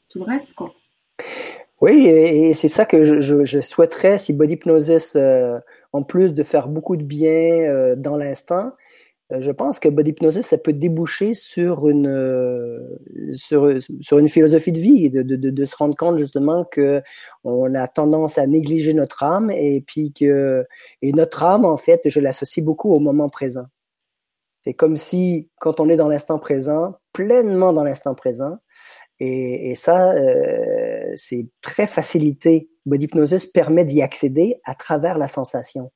tout 0.08 0.20
le 0.20 0.24
reste. 0.24 0.54
Quoi. 0.54 0.74
Oui, 1.82 2.06
et 2.06 2.54
c'est 2.54 2.68
ça 2.68 2.86
que 2.86 3.20
je, 3.20 3.60
souhaiterais 3.60 4.16
si 4.16 4.32
Body 4.32 4.54
Hypnosis, 4.54 5.14
euh, 5.16 5.58
en 5.92 6.02
plus 6.02 6.32
de 6.32 6.42
faire 6.44 6.68
beaucoup 6.68 6.96
de 6.96 7.02
bien 7.02 7.64
euh, 7.64 7.96
dans 7.96 8.16
l'instant, 8.16 8.66
euh, 8.66 8.70
je 9.40 9.50
pense 9.50 9.78
que 9.78 9.88
Body 9.88 10.10
Hypnosis, 10.10 10.46
ça 10.46 10.58
peut 10.58 10.72
déboucher 10.72 11.34
sur 11.34 11.88
une, 11.88 12.98
sur, 13.32 13.68
une 14.18 14.28
philosophie 14.28 14.72
de 14.72 14.80
vie, 14.80 15.10
de, 15.10 15.22
de, 15.22 15.64
se 15.64 15.76
rendre 15.76 15.96
compte 15.96 16.18
justement 16.18 16.64
que 16.64 17.02
on 17.44 17.74
a 17.74 17.88
tendance 17.88 18.38
à 18.38 18.46
négliger 18.46 18.94
notre 18.94 19.22
âme 19.22 19.50
et 19.50 19.80
puis 19.80 20.12
que 20.12 20.64
et 21.02 21.12
notre 21.12 21.42
âme, 21.42 21.64
en 21.64 21.76
fait, 21.76 22.00
je 22.06 22.20
l'associe 22.20 22.64
beaucoup 22.64 22.92
au 22.92 22.98
moment 22.98 23.28
présent. 23.28 23.66
C'est 24.62 24.74
comme 24.74 24.96
si, 24.96 25.50
quand 25.58 25.80
on 25.80 25.88
est 25.88 25.96
dans 25.96 26.08
l'instant 26.08 26.38
présent, 26.38 26.94
pleinement 27.12 27.72
dans 27.72 27.84
l'instant 27.84 28.14
présent, 28.14 28.58
Et, 29.20 29.74
ça, 29.76 30.12
euh, 30.12 31.12
c'est 31.16 31.46
très 31.62 31.86
facilité. 31.86 32.70
Body 32.86 33.06
hypnosis 33.06 33.46
permet 33.46 33.84
d'y 33.84 34.02
accéder 34.02 34.60
à 34.64 34.74
travers 34.74 35.18
la 35.18 35.28
sensation. 35.28 35.92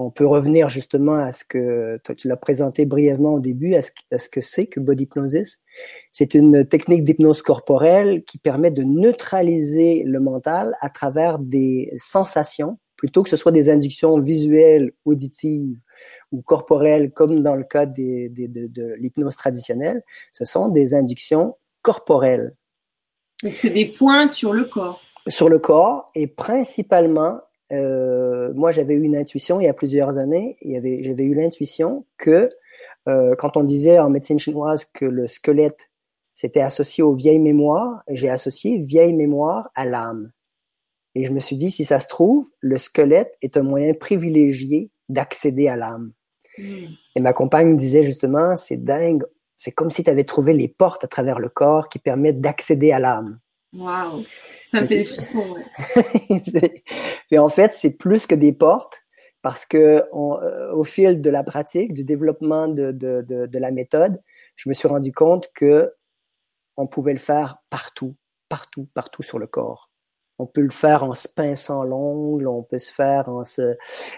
On 0.00 0.10
peut 0.10 0.26
revenir 0.26 0.68
justement 0.68 1.16
à 1.16 1.32
ce 1.32 1.44
que 1.44 1.98
toi, 2.04 2.14
tu 2.14 2.28
l'as 2.28 2.36
présenté 2.36 2.86
brièvement 2.86 3.34
au 3.34 3.40
début, 3.40 3.74
à 3.74 3.82
ce, 3.82 4.28
que 4.28 4.40
c'est 4.40 4.66
que 4.66 4.78
body 4.78 5.04
hypnosis. 5.04 5.60
C'est 6.12 6.34
une 6.34 6.64
technique 6.64 7.04
d'hypnose 7.04 7.42
corporelle 7.42 8.22
qui 8.24 8.38
permet 8.38 8.70
de 8.70 8.84
neutraliser 8.84 10.04
le 10.04 10.20
mental 10.20 10.76
à 10.80 10.88
travers 10.88 11.40
des 11.40 11.92
sensations, 11.98 12.78
plutôt 12.96 13.24
que 13.24 13.28
ce 13.28 13.36
soit 13.36 13.50
des 13.50 13.70
inductions 13.70 14.18
visuelles, 14.20 14.92
auditives 15.04 15.80
ou 16.30 16.42
corporelles, 16.42 17.10
comme 17.10 17.42
dans 17.42 17.56
le 17.56 17.64
cas 17.64 17.86
de, 17.86 18.28
de 18.28 18.94
l'hypnose 18.98 19.34
traditionnelle. 19.34 20.04
Ce 20.32 20.44
sont 20.44 20.68
des 20.68 20.94
inductions 20.94 21.56
corporelles. 21.82 22.54
Donc 23.42 23.54
c'est 23.54 23.70
des 23.70 23.86
points 23.86 24.28
sur 24.28 24.52
le 24.52 24.64
corps. 24.64 25.02
Sur 25.26 25.48
le 25.48 25.58
corps 25.58 26.10
et 26.14 26.26
principalement 26.26 27.40
euh, 27.72 28.52
moi, 28.54 28.72
j'avais 28.72 28.94
eu 28.94 29.02
une 29.02 29.16
intuition 29.16 29.60
il 29.60 29.64
y 29.64 29.68
a 29.68 29.74
plusieurs 29.74 30.18
années. 30.18 30.56
J'avais 30.62 31.24
eu 31.24 31.34
l'intuition 31.34 32.06
que 32.16 32.48
euh, 33.08 33.34
quand 33.36 33.56
on 33.56 33.64
disait 33.64 33.98
en 33.98 34.10
médecine 34.10 34.38
chinoise 34.38 34.84
que 34.84 35.04
le 35.04 35.26
squelette 35.26 35.88
c'était 36.40 36.60
associé 36.60 37.02
aux 37.02 37.14
vieilles 37.14 37.40
mémoires, 37.40 38.04
j'ai 38.08 38.30
associé 38.30 38.78
vieille 38.78 39.12
mémoire 39.12 39.70
à 39.74 39.84
l'âme. 39.84 40.30
Et 41.16 41.26
je 41.26 41.32
me 41.32 41.40
suis 41.40 41.56
dit, 41.56 41.72
si 41.72 41.84
ça 41.84 41.98
se 41.98 42.06
trouve, 42.06 42.48
le 42.60 42.78
squelette 42.78 43.36
est 43.42 43.56
un 43.56 43.64
moyen 43.64 43.92
privilégié 43.92 44.92
d'accéder 45.08 45.66
à 45.66 45.74
l'âme. 45.74 46.12
Hmm. 46.56 46.86
Et 47.16 47.20
ma 47.20 47.32
compagne 47.32 47.76
disait 47.76 48.04
justement, 48.04 48.54
c'est 48.54 48.76
dingue, 48.76 49.24
c'est 49.56 49.72
comme 49.72 49.90
si 49.90 50.04
tu 50.04 50.10
avais 50.10 50.22
trouvé 50.22 50.52
les 50.52 50.68
portes 50.68 51.02
à 51.02 51.08
travers 51.08 51.40
le 51.40 51.48
corps 51.48 51.88
qui 51.88 51.98
permettent 51.98 52.40
d'accéder 52.40 52.92
à 52.92 53.00
l'âme. 53.00 53.40
Waouh 53.72 54.24
ça 54.68 54.82
me 54.82 54.86
fait 54.86 54.98
des 54.98 55.04
frissons. 55.04 55.56
Mais 57.30 57.38
en 57.38 57.48
fait, 57.48 57.72
c'est 57.74 57.90
plus 57.90 58.26
que 58.26 58.34
des 58.34 58.52
portes 58.52 59.02
parce 59.40 59.64
que 59.64 60.04
euh, 60.12 60.72
au 60.72 60.84
fil 60.84 61.22
de 61.22 61.30
la 61.30 61.42
pratique, 61.42 61.94
du 61.94 62.04
développement 62.04 62.68
de, 62.68 62.92
de, 62.92 63.22
de, 63.22 63.58
la 63.58 63.70
méthode, 63.70 64.20
je 64.56 64.68
me 64.68 64.74
suis 64.74 64.88
rendu 64.88 65.12
compte 65.12 65.50
que 65.54 65.94
on 66.76 66.86
pouvait 66.86 67.12
le 67.12 67.18
faire 67.18 67.58
partout, 67.70 68.14
partout, 68.48 68.88
partout 68.94 69.22
sur 69.22 69.38
le 69.38 69.46
corps. 69.46 69.90
On 70.38 70.46
peut 70.46 70.60
le 70.60 70.70
faire 70.70 71.02
en 71.02 71.14
se 71.14 71.28
pinçant 71.28 71.82
l'ongle, 71.82 72.46
on 72.46 72.62
peut 72.62 72.78
se 72.78 72.92
faire 72.92 73.28
en 73.28 73.44
se... 73.44 73.76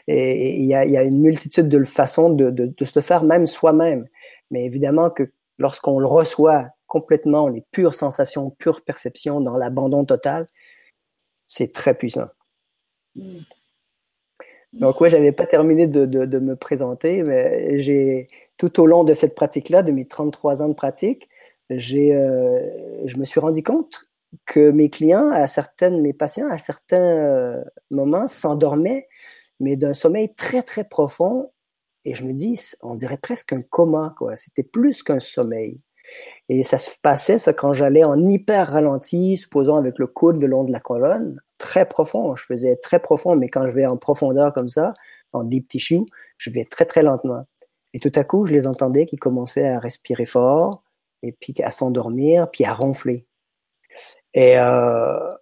Et 0.08 0.58
il 0.58 0.66
y 0.66 0.74
a, 0.74 0.84
y 0.84 0.96
a, 0.96 1.02
une 1.02 1.20
multitude 1.20 1.68
de 1.68 1.82
façons 1.84 2.30
de, 2.30 2.50
de, 2.50 2.66
de 2.66 2.84
se 2.84 2.92
le 2.96 3.00
faire 3.02 3.22
même 3.22 3.46
soi-même. 3.46 4.06
Mais 4.50 4.64
évidemment 4.64 5.10
que 5.10 5.32
lorsqu'on 5.58 5.98
le 5.98 6.06
reçoit 6.06 6.68
complètement 6.90 7.46
les 7.46 7.62
pures 7.70 7.94
sensations, 7.94 8.50
pure 8.50 8.82
perception, 8.82 9.40
dans 9.40 9.56
l'abandon 9.56 10.04
total, 10.04 10.46
c'est 11.46 11.72
très 11.72 11.94
puissant. 11.94 12.26
Mm. 13.14 13.38
Donc, 14.72 15.00
oui, 15.00 15.08
j'avais 15.08 15.32
pas 15.32 15.46
terminé 15.46 15.86
de, 15.86 16.04
de, 16.04 16.38
me 16.38 16.54
présenter, 16.54 17.22
mais 17.22 17.78
j'ai 17.78 18.28
tout 18.56 18.80
au 18.80 18.86
long 18.86 19.04
de 19.04 19.14
cette 19.14 19.34
pratique-là, 19.34 19.82
de 19.82 19.90
mes 19.90 20.06
33 20.06 20.62
ans 20.62 20.68
de 20.68 20.74
pratique, 20.74 21.28
j'ai, 21.70 22.14
euh, 22.14 23.06
je 23.06 23.16
me 23.16 23.24
suis 23.24 23.40
rendu 23.40 23.62
compte 23.62 24.08
que 24.46 24.70
mes 24.70 24.90
clients, 24.90 25.30
à 25.30 25.46
certaines, 25.48 26.00
mes 26.00 26.12
patients, 26.12 26.50
à 26.50 26.58
certains 26.58 27.16
euh, 27.16 27.64
moments, 27.90 28.28
s'endormaient, 28.28 29.08
mais 29.60 29.76
d'un 29.76 29.94
sommeil 29.94 30.34
très, 30.34 30.62
très 30.62 30.84
profond. 30.84 31.50
Et 32.04 32.14
je 32.14 32.24
me 32.24 32.32
dis, 32.32 32.60
on 32.82 32.94
dirait 32.94 33.18
presque 33.18 33.52
un 33.52 33.62
coma, 33.62 34.14
quoi. 34.18 34.36
C'était 34.36 34.62
plus 34.62 35.02
qu'un 35.02 35.20
sommeil. 35.20 35.80
Et 36.48 36.62
ça 36.62 36.78
se 36.78 36.90
passait, 37.00 37.38
ça, 37.38 37.52
quand 37.52 37.72
j'allais 37.72 38.04
en 38.04 38.26
hyper 38.26 38.72
ralenti, 38.72 39.36
supposons 39.36 39.76
avec 39.76 39.98
le 39.98 40.06
coude 40.06 40.40
le 40.40 40.48
long 40.48 40.64
de 40.64 40.72
la 40.72 40.80
colonne, 40.80 41.40
très 41.58 41.86
profond. 41.86 42.34
Je 42.34 42.44
faisais 42.44 42.76
très 42.76 42.98
profond, 42.98 43.36
mais 43.36 43.48
quand 43.48 43.66
je 43.68 43.72
vais 43.72 43.86
en 43.86 43.96
profondeur 43.96 44.52
comme 44.52 44.68
ça, 44.68 44.94
en 45.32 45.44
deep 45.44 45.68
tissue, 45.68 46.00
je 46.38 46.50
vais 46.50 46.64
très, 46.64 46.86
très 46.86 47.02
lentement. 47.02 47.46
Et 47.92 48.00
tout 48.00 48.12
à 48.14 48.24
coup, 48.24 48.46
je 48.46 48.52
les 48.52 48.66
entendais 48.66 49.06
qui 49.06 49.16
commençaient 49.16 49.68
à 49.68 49.78
respirer 49.78 50.24
fort, 50.24 50.82
et 51.22 51.32
puis 51.32 51.54
à 51.62 51.70
s'endormir, 51.70 52.50
puis 52.50 52.64
à 52.64 52.72
ronfler. 52.72 53.26
Et, 54.34 54.58
euh, 54.58 55.34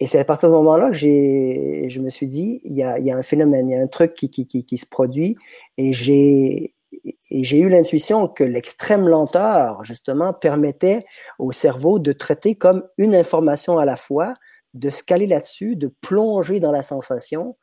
et 0.00 0.06
c'est 0.06 0.18
à 0.18 0.24
partir 0.24 0.48
de 0.48 0.54
ce 0.54 0.58
moment-là 0.58 0.88
que 0.90 0.96
j'ai, 0.96 1.86
je 1.88 2.00
me 2.00 2.10
suis 2.10 2.26
dit, 2.26 2.60
il 2.64 2.74
y 2.74 2.82
a, 2.82 2.98
y 2.98 3.10
a 3.10 3.16
un 3.16 3.22
phénomène, 3.22 3.68
il 3.68 3.72
y 3.72 3.76
a 3.76 3.82
un 3.82 3.86
truc 3.86 4.14
qui, 4.14 4.30
qui, 4.30 4.46
qui, 4.46 4.64
qui 4.64 4.78
se 4.78 4.86
produit, 4.86 5.36
et 5.76 5.92
j'ai, 5.92 6.74
et 6.92 7.44
j'ai 7.44 7.58
eu 7.58 7.68
l'intuition 7.68 8.28
que 8.28 8.44
l'extrême 8.44 9.08
lenteur, 9.08 9.84
justement, 9.84 10.32
permettait 10.32 11.04
au 11.38 11.52
cerveau 11.52 11.98
de 11.98 12.12
traiter 12.12 12.54
comme 12.54 12.84
une 12.96 13.14
information 13.14 13.78
à 13.78 13.84
la 13.84 13.96
fois, 13.96 14.34
de 14.74 14.90
se 14.90 15.02
caler 15.02 15.26
là-dessus, 15.26 15.76
de 15.76 15.92
plonger 16.00 16.60
dans 16.60 16.72
la 16.72 16.82
sensation. 16.82 17.56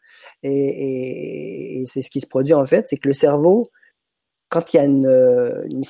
Et, 0.44 1.84
c'est 1.88 2.02
ce 2.02 2.10
qui 2.10 2.22
se 2.22 2.28
produit 2.28 2.54
en 2.54 2.66
fait, 2.66 2.88
c'est 2.88 2.98
que 2.98 3.08
le 3.08 3.14
cerveau, 3.14 3.72
quand 4.50 4.74
il 4.74 4.78
y 4.78 4.80
a 4.80 4.86
une, 4.86 5.84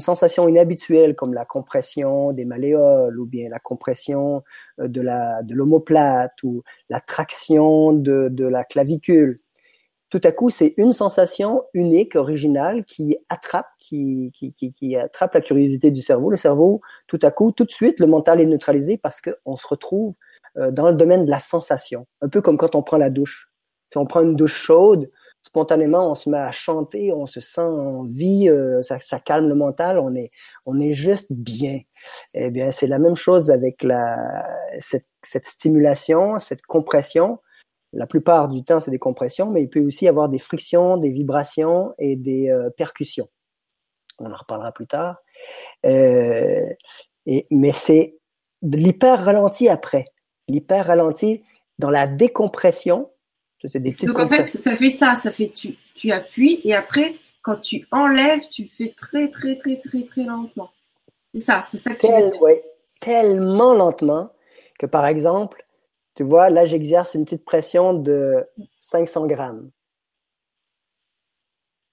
sensation 0.00 0.48
inhabituelle 0.48 1.14
comme 1.14 1.34
la 1.34 1.44
compression 1.44 2.32
des 2.32 2.44
malléoles 2.44 3.18
ou 3.18 3.26
bien 3.26 3.48
la 3.48 3.60
compression 3.60 4.42
de 4.78 5.00
la 5.00 5.42
de 5.42 5.54
l'omoplate 5.54 6.42
ou 6.42 6.62
la 6.90 7.00
traction 7.00 7.92
de 7.92 8.44
la 8.44 8.64
clavicule, 8.64 9.40
tout 10.12 10.20
à 10.24 10.30
coup, 10.30 10.50
c'est 10.50 10.74
une 10.76 10.92
sensation 10.92 11.64
unique, 11.72 12.16
originale, 12.16 12.84
qui 12.84 13.16
attrape, 13.30 13.68
qui, 13.78 14.30
qui, 14.34 14.52
qui, 14.52 14.94
attrape 14.94 15.32
la 15.32 15.40
curiosité 15.40 15.90
du 15.90 16.02
cerveau. 16.02 16.28
Le 16.28 16.36
cerveau, 16.36 16.82
tout 17.06 17.18
à 17.22 17.30
coup, 17.30 17.50
tout 17.50 17.64
de 17.64 17.70
suite, 17.70 17.98
le 17.98 18.06
mental 18.06 18.38
est 18.38 18.44
neutralisé 18.44 18.98
parce 18.98 19.22
qu'on 19.22 19.56
se 19.56 19.66
retrouve 19.66 20.14
euh, 20.58 20.70
dans 20.70 20.90
le 20.90 20.96
domaine 20.96 21.24
de 21.24 21.30
la 21.30 21.38
sensation. 21.38 22.06
Un 22.20 22.28
peu 22.28 22.42
comme 22.42 22.58
quand 22.58 22.74
on 22.74 22.82
prend 22.82 22.98
la 22.98 23.08
douche. 23.08 23.48
Si 23.90 23.96
on 23.96 24.04
prend 24.04 24.20
une 24.20 24.36
douche 24.36 24.54
chaude, 24.54 25.10
spontanément, 25.40 26.10
on 26.10 26.14
se 26.14 26.28
met 26.28 26.36
à 26.36 26.52
chanter, 26.52 27.10
on 27.14 27.24
se 27.24 27.40
sent 27.40 27.62
en 27.62 28.02
vie, 28.02 28.50
euh, 28.50 28.82
ça, 28.82 28.98
ça, 29.00 29.18
calme 29.18 29.48
le 29.48 29.54
mental, 29.54 29.98
on 29.98 30.14
est, 30.14 30.28
on 30.66 30.78
est 30.78 30.92
juste 30.92 31.28
bien. 31.30 31.80
Eh 32.34 32.50
bien, 32.50 32.70
c'est 32.70 32.86
la 32.86 32.98
même 32.98 33.16
chose 33.16 33.50
avec 33.50 33.82
la, 33.82 34.44
cette, 34.78 35.06
cette 35.22 35.46
stimulation, 35.46 36.38
cette 36.38 36.66
compression 36.66 37.38
la 37.92 38.06
plupart 38.06 38.48
du 38.48 38.64
temps, 38.64 38.80
c'est 38.80 38.90
des 38.90 38.98
compressions, 38.98 39.50
mais 39.50 39.62
il 39.62 39.68
peut 39.68 39.80
aussi 39.80 40.06
y 40.06 40.08
avoir 40.08 40.28
des 40.28 40.38
frictions, 40.38 40.96
des 40.96 41.10
vibrations 41.10 41.94
et 41.98 42.16
des 42.16 42.50
euh, 42.50 42.70
percussions. 42.70 43.28
On 44.18 44.32
en 44.32 44.36
reparlera 44.36 44.72
plus 44.72 44.86
tard. 44.86 45.16
Euh, 45.84 46.66
et, 47.26 47.46
mais 47.50 47.72
c'est 47.72 48.16
de 48.62 48.76
l'hyper 48.76 49.24
ralenti 49.24 49.68
après. 49.68 50.06
L'hyper 50.48 50.86
ralenti 50.86 51.42
dans 51.78 51.90
la 51.90 52.06
décompression. 52.06 53.10
Des 53.74 53.92
Donc 53.92 54.18
en 54.18 54.26
fait, 54.26 54.48
ça 54.48 54.76
fait 54.76 54.90
ça, 54.90 55.18
ça 55.18 55.30
fait 55.30 55.52
tu, 55.54 55.76
tu 55.94 56.10
appuies 56.10 56.60
et 56.64 56.74
après, 56.74 57.14
quand 57.42 57.60
tu 57.60 57.86
enlèves, 57.92 58.48
tu 58.50 58.66
fais 58.66 58.92
très 58.96 59.30
très 59.30 59.56
très 59.56 59.76
très 59.76 60.02
très 60.02 60.24
lentement. 60.24 60.70
C'est 61.32 61.40
ça, 61.40 61.62
c'est 61.62 61.78
ça 61.78 61.94
que 61.94 62.00
tu 62.00 62.08
veux 62.08 62.62
Tellement 63.00 63.72
lentement 63.72 64.30
que 64.78 64.86
par 64.86 65.06
exemple, 65.06 65.61
tu 66.14 66.22
vois, 66.22 66.50
là, 66.50 66.64
j'exerce 66.64 67.14
une 67.14 67.24
petite 67.24 67.44
pression 67.44 67.94
de 67.94 68.46
500 68.80 69.26
grammes. 69.26 69.70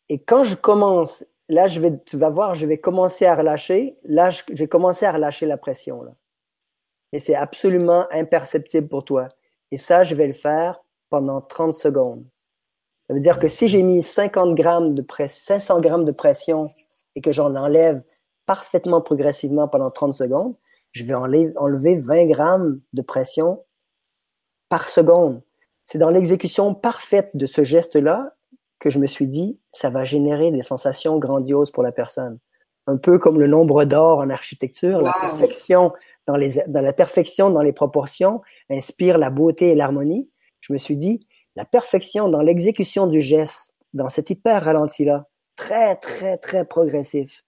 Et 0.09 0.19
quand 0.19 0.43
je 0.43 0.55
commence, 0.55 1.25
là, 1.47 1.67
tu 2.05 2.17
vas 2.17 2.29
voir, 2.29 2.55
je 2.55 2.65
vais 2.65 2.77
commencer 2.77 3.25
à 3.25 3.35
relâcher. 3.35 3.97
Là, 4.03 4.29
j'ai 4.29 4.67
commencé 4.67 5.05
à 5.05 5.11
relâcher 5.11 5.45
la 5.45 5.57
pression. 5.57 6.01
Là. 6.01 6.15
Et 7.13 7.19
c'est 7.19 7.35
absolument 7.35 8.07
imperceptible 8.11 8.88
pour 8.88 9.05
toi. 9.05 9.29
Et 9.71 9.77
ça, 9.77 10.03
je 10.03 10.15
vais 10.15 10.27
le 10.27 10.33
faire 10.33 10.83
pendant 11.09 11.41
30 11.41 11.75
secondes. 11.75 12.25
Ça 13.07 13.13
veut 13.13 13.19
dire 13.19 13.39
que 13.39 13.47
si 13.47 13.67
j'ai 13.67 13.81
mis 13.81 14.03
50 14.03 14.53
grammes 14.53 14.93
de 14.93 15.01
pression, 15.01 15.55
500 15.55 15.81
grammes 15.81 16.05
de 16.05 16.11
pression 16.11 16.69
et 17.15 17.21
que 17.21 17.31
j'en 17.31 17.55
enlève 17.55 18.03
parfaitement 18.45 19.01
progressivement 19.01 19.67
pendant 19.67 19.89
30 19.89 20.13
secondes, 20.13 20.55
je 20.91 21.03
vais 21.03 21.13
enlever 21.13 21.97
20 21.97 22.25
grammes 22.25 22.81
de 22.93 23.01
pression 23.01 23.63
par 24.69 24.89
seconde. 24.89 25.41
C'est 25.85 25.97
dans 25.97 26.09
l'exécution 26.09 26.73
parfaite 26.75 27.35
de 27.35 27.45
ce 27.45 27.63
geste-là 27.63 28.35
que 28.79 28.89
je 28.89 28.99
me 28.99 29.07
suis 29.07 29.27
dit, 29.27 29.59
ça 29.71 29.89
va 29.89 30.05
générer 30.05 30.51
des 30.51 30.63
sensations 30.63 31.17
grandioses 31.17 31.71
pour 31.71 31.83
la 31.83 31.91
personne. 31.91 32.39
Un 32.88 32.97
peu 32.97 33.19
comme 33.19 33.39
le 33.39 33.47
nombre 33.47 33.83
d'or 33.85 34.19
en 34.19 34.29
architecture, 34.29 35.01
la 35.01 35.13
perfection 35.19 35.91
dans, 36.27 36.38
les, 36.38 36.63
dans 36.67 36.81
la 36.81 36.93
perfection 36.93 37.49
dans 37.49 37.61
les 37.61 37.73
proportions 37.73 38.41
inspire 38.69 39.17
la 39.17 39.29
beauté 39.29 39.69
et 39.69 39.75
l'harmonie. 39.75 40.29
Je 40.61 40.73
me 40.73 40.77
suis 40.77 40.95
dit, 40.95 41.27
la 41.55 41.65
perfection 41.65 42.29
dans 42.29 42.41
l'exécution 42.41 43.07
du 43.07 43.21
geste, 43.21 43.73
dans 43.93 44.09
cet 44.09 44.29
hyper 44.29 44.63
ralenti-là, 44.63 45.25
très, 45.55 45.95
très, 45.97 46.38
très 46.38 46.65
progressif, 46.65 47.43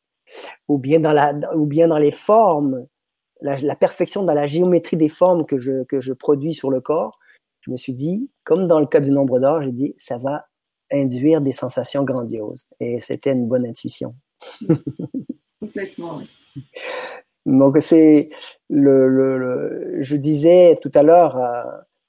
ou 0.68 0.78
bien 0.78 1.00
dans, 1.00 1.14
la, 1.14 1.34
ou 1.56 1.66
bien 1.66 1.88
dans 1.88 1.98
les 1.98 2.12
formes, 2.12 2.88
la, 3.42 3.76
perfection 3.76 4.24
dans 4.24 4.34
la 4.34 4.48
géométrie 4.48 4.98
des 4.98 5.10
formes 5.10 5.46
que 5.46 5.58
je, 5.58 5.84
que 5.84 6.02
je 6.02 6.14
produis 6.14 6.54
sur 6.54 6.70
le 6.70 6.82
corps, 6.82 7.20
je 7.62 7.72
me 7.72 7.78
suis 7.78 7.94
dit, 7.94 8.30
comme 8.44 8.68
dans 8.68 8.80
le 8.80 8.88
cas 8.88 9.00
du 9.00 9.12
nombre 9.12 9.40
d'or, 9.40 9.62
j'ai 9.62 9.72
dit, 9.72 9.96
ça 9.98 10.18
va 10.18 10.46
induire 10.92 11.42
des 11.42 11.52
sensations 11.52 12.04
grandioses. 12.04 12.66
Et 12.80 13.00
c'était 13.00 13.32
une 13.32 13.48
bonne 13.48 13.66
intuition. 13.66 14.16
Complètement, 15.60 16.18
oui. 16.18 16.64
Donc 17.46 17.78
c'est 17.82 18.30
le, 18.70 19.08
le, 19.08 19.98
je 20.02 20.16
disais 20.16 20.78
tout 20.82 20.92
à 20.94 21.02
l'heure 21.02 21.38
euh, 21.38 21.64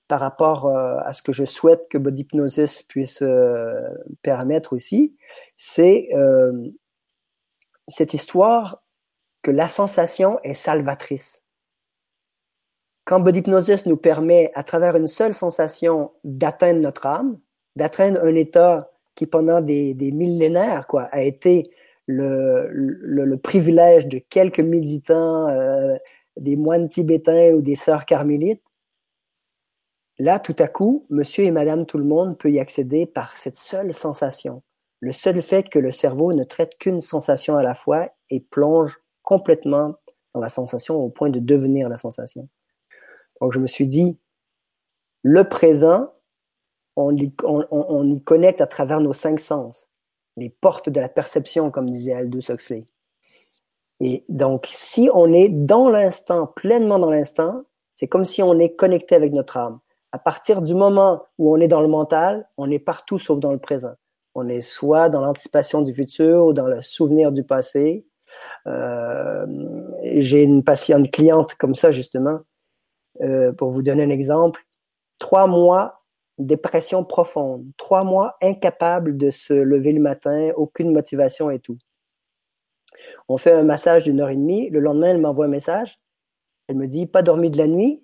par 0.08 0.20
rapport 0.20 0.66
euh, 0.66 0.96
à 1.04 1.12
ce 1.12 1.22
que 1.22 1.32
je 1.32 1.44
souhaite 1.44 1.88
que 1.88 1.96
Body 1.96 2.22
Hypnosis 2.22 2.82
puisse 2.82 3.22
euh, 3.22 3.80
permettre 4.22 4.74
aussi, 4.74 5.16
c'est 5.56 6.08
cette 7.88 8.14
histoire 8.14 8.82
que 9.42 9.50
la 9.50 9.68
sensation 9.68 10.38
est 10.42 10.54
salvatrice. 10.54 11.42
Quand 13.04 13.20
Body 13.20 13.40
Hypnosis 13.40 13.86
nous 13.86 13.96
permet, 13.96 14.52
à 14.54 14.62
travers 14.62 14.96
une 14.96 15.08
seule 15.08 15.34
sensation, 15.34 16.12
d'atteindre 16.22 16.80
notre 16.80 17.06
âme, 17.06 17.38
d'atteindre 17.74 18.20
un 18.22 18.34
état 18.36 18.90
qui 19.14 19.26
pendant 19.26 19.60
des, 19.60 19.94
millénaires 20.12 20.86
quoi, 20.86 21.04
a 21.10 21.22
été 21.22 21.70
le, 22.06 22.68
le, 22.70 23.36
privilège 23.36 24.06
de 24.06 24.18
quelques 24.18 24.60
méditants, 24.60 25.48
euh, 25.48 25.96
des 26.36 26.56
moines 26.56 26.88
tibétains 26.88 27.50
ou 27.52 27.60
des 27.60 27.76
sœurs 27.76 28.06
carmélites, 28.06 28.62
là, 30.18 30.38
tout 30.38 30.56
à 30.58 30.68
coup, 30.68 31.06
monsieur 31.10 31.44
et 31.44 31.50
madame 31.50 31.86
tout 31.86 31.98
le 31.98 32.04
monde 32.04 32.38
peut 32.38 32.50
y 32.50 32.60
accéder 32.60 33.06
par 33.06 33.36
cette 33.36 33.56
seule 33.58 33.92
sensation. 33.92 34.62
Le 35.00 35.12
seul 35.12 35.42
fait 35.42 35.68
que 35.68 35.80
le 35.80 35.90
cerveau 35.90 36.32
ne 36.32 36.44
traite 36.44 36.78
qu'une 36.78 37.00
sensation 37.00 37.56
à 37.56 37.62
la 37.62 37.74
fois 37.74 38.08
et 38.30 38.40
plonge 38.40 39.01
complètement 39.22 39.94
dans 40.34 40.40
la 40.40 40.48
sensation 40.48 40.96
au 40.96 41.08
point 41.08 41.30
de 41.30 41.38
devenir 41.38 41.88
la 41.88 41.98
sensation. 41.98 42.48
Donc 43.40 43.52
je 43.52 43.58
me 43.58 43.66
suis 43.66 43.86
dit, 43.86 44.18
le 45.22 45.48
présent, 45.48 46.12
on 46.96 47.16
on 47.42 48.10
y 48.10 48.22
connecte 48.22 48.60
à 48.60 48.66
travers 48.66 49.00
nos 49.00 49.12
cinq 49.12 49.40
sens 49.40 49.88
les 50.36 50.50
portes 50.50 50.88
de 50.88 51.00
la 51.00 51.08
perception, 51.08 51.70
comme 51.70 51.90
disait 51.90 52.14
Aldous 52.14 52.50
Huxley. 52.50 52.84
Et 54.00 54.24
donc, 54.28 54.68
si 54.72 55.08
on 55.12 55.32
est 55.32 55.48
dans 55.48 55.88
l'instant, 55.88 56.46
pleinement 56.46 56.98
dans 56.98 57.10
l'instant, 57.10 57.62
c'est 57.94 58.08
comme 58.08 58.24
si 58.24 58.42
on 58.42 58.58
est 58.58 58.74
connecté 58.74 59.14
avec 59.14 59.32
notre 59.32 59.56
âme. 59.56 59.78
À 60.10 60.18
partir 60.18 60.60
du 60.62 60.74
moment 60.74 61.24
où 61.38 61.54
on 61.54 61.60
est 61.60 61.68
dans 61.68 61.80
le 61.80 61.88
mental, 61.88 62.48
on 62.56 62.70
est 62.70 62.78
partout 62.78 63.18
sauf 63.18 63.38
dans 63.40 63.52
le 63.52 63.58
présent. 63.58 63.94
On 64.34 64.48
est 64.48 64.60
soit 64.60 65.08
dans 65.08 65.20
l'anticipation 65.20 65.82
du 65.82 65.92
futur 65.92 66.46
ou 66.46 66.52
dans 66.52 66.66
le 66.66 66.82
souvenir 66.82 67.32
du 67.32 67.44
passé. 67.44 68.06
Euh, 68.66 69.46
J'ai 70.02 70.42
une 70.42 70.64
patiente 70.64 71.10
cliente 71.10 71.54
comme 71.54 71.74
ça, 71.74 71.90
justement. 71.90 72.40
Euh, 73.20 73.52
pour 73.52 73.70
vous 73.70 73.82
donner 73.82 74.04
un 74.04 74.10
exemple, 74.10 74.64
trois 75.18 75.46
mois 75.46 76.02
dépression 76.38 77.04
profonde, 77.04 77.66
trois 77.76 78.04
mois 78.04 78.36
incapable 78.42 79.16
de 79.16 79.30
se 79.30 79.52
lever 79.52 79.92
le 79.92 80.00
matin, 80.00 80.50
aucune 80.56 80.92
motivation 80.92 81.50
et 81.50 81.60
tout. 81.60 81.78
On 83.28 83.36
fait 83.36 83.52
un 83.52 83.62
massage 83.62 84.04
d'une 84.04 84.20
heure 84.20 84.30
et 84.30 84.36
demie. 84.36 84.70
Le 84.70 84.80
lendemain, 84.80 85.08
elle 85.08 85.20
m'envoie 85.20 85.46
un 85.46 85.48
message. 85.48 85.98
Elle 86.68 86.76
me 86.76 86.86
dit 86.86 87.06
pas 87.06 87.22
dormi 87.22 87.50
de 87.50 87.58
la 87.58 87.66
nuit, 87.66 88.02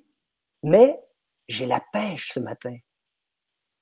mais 0.62 1.00
j'ai 1.48 1.66
la 1.66 1.82
pêche 1.92 2.32
ce 2.32 2.40
matin. 2.40 2.76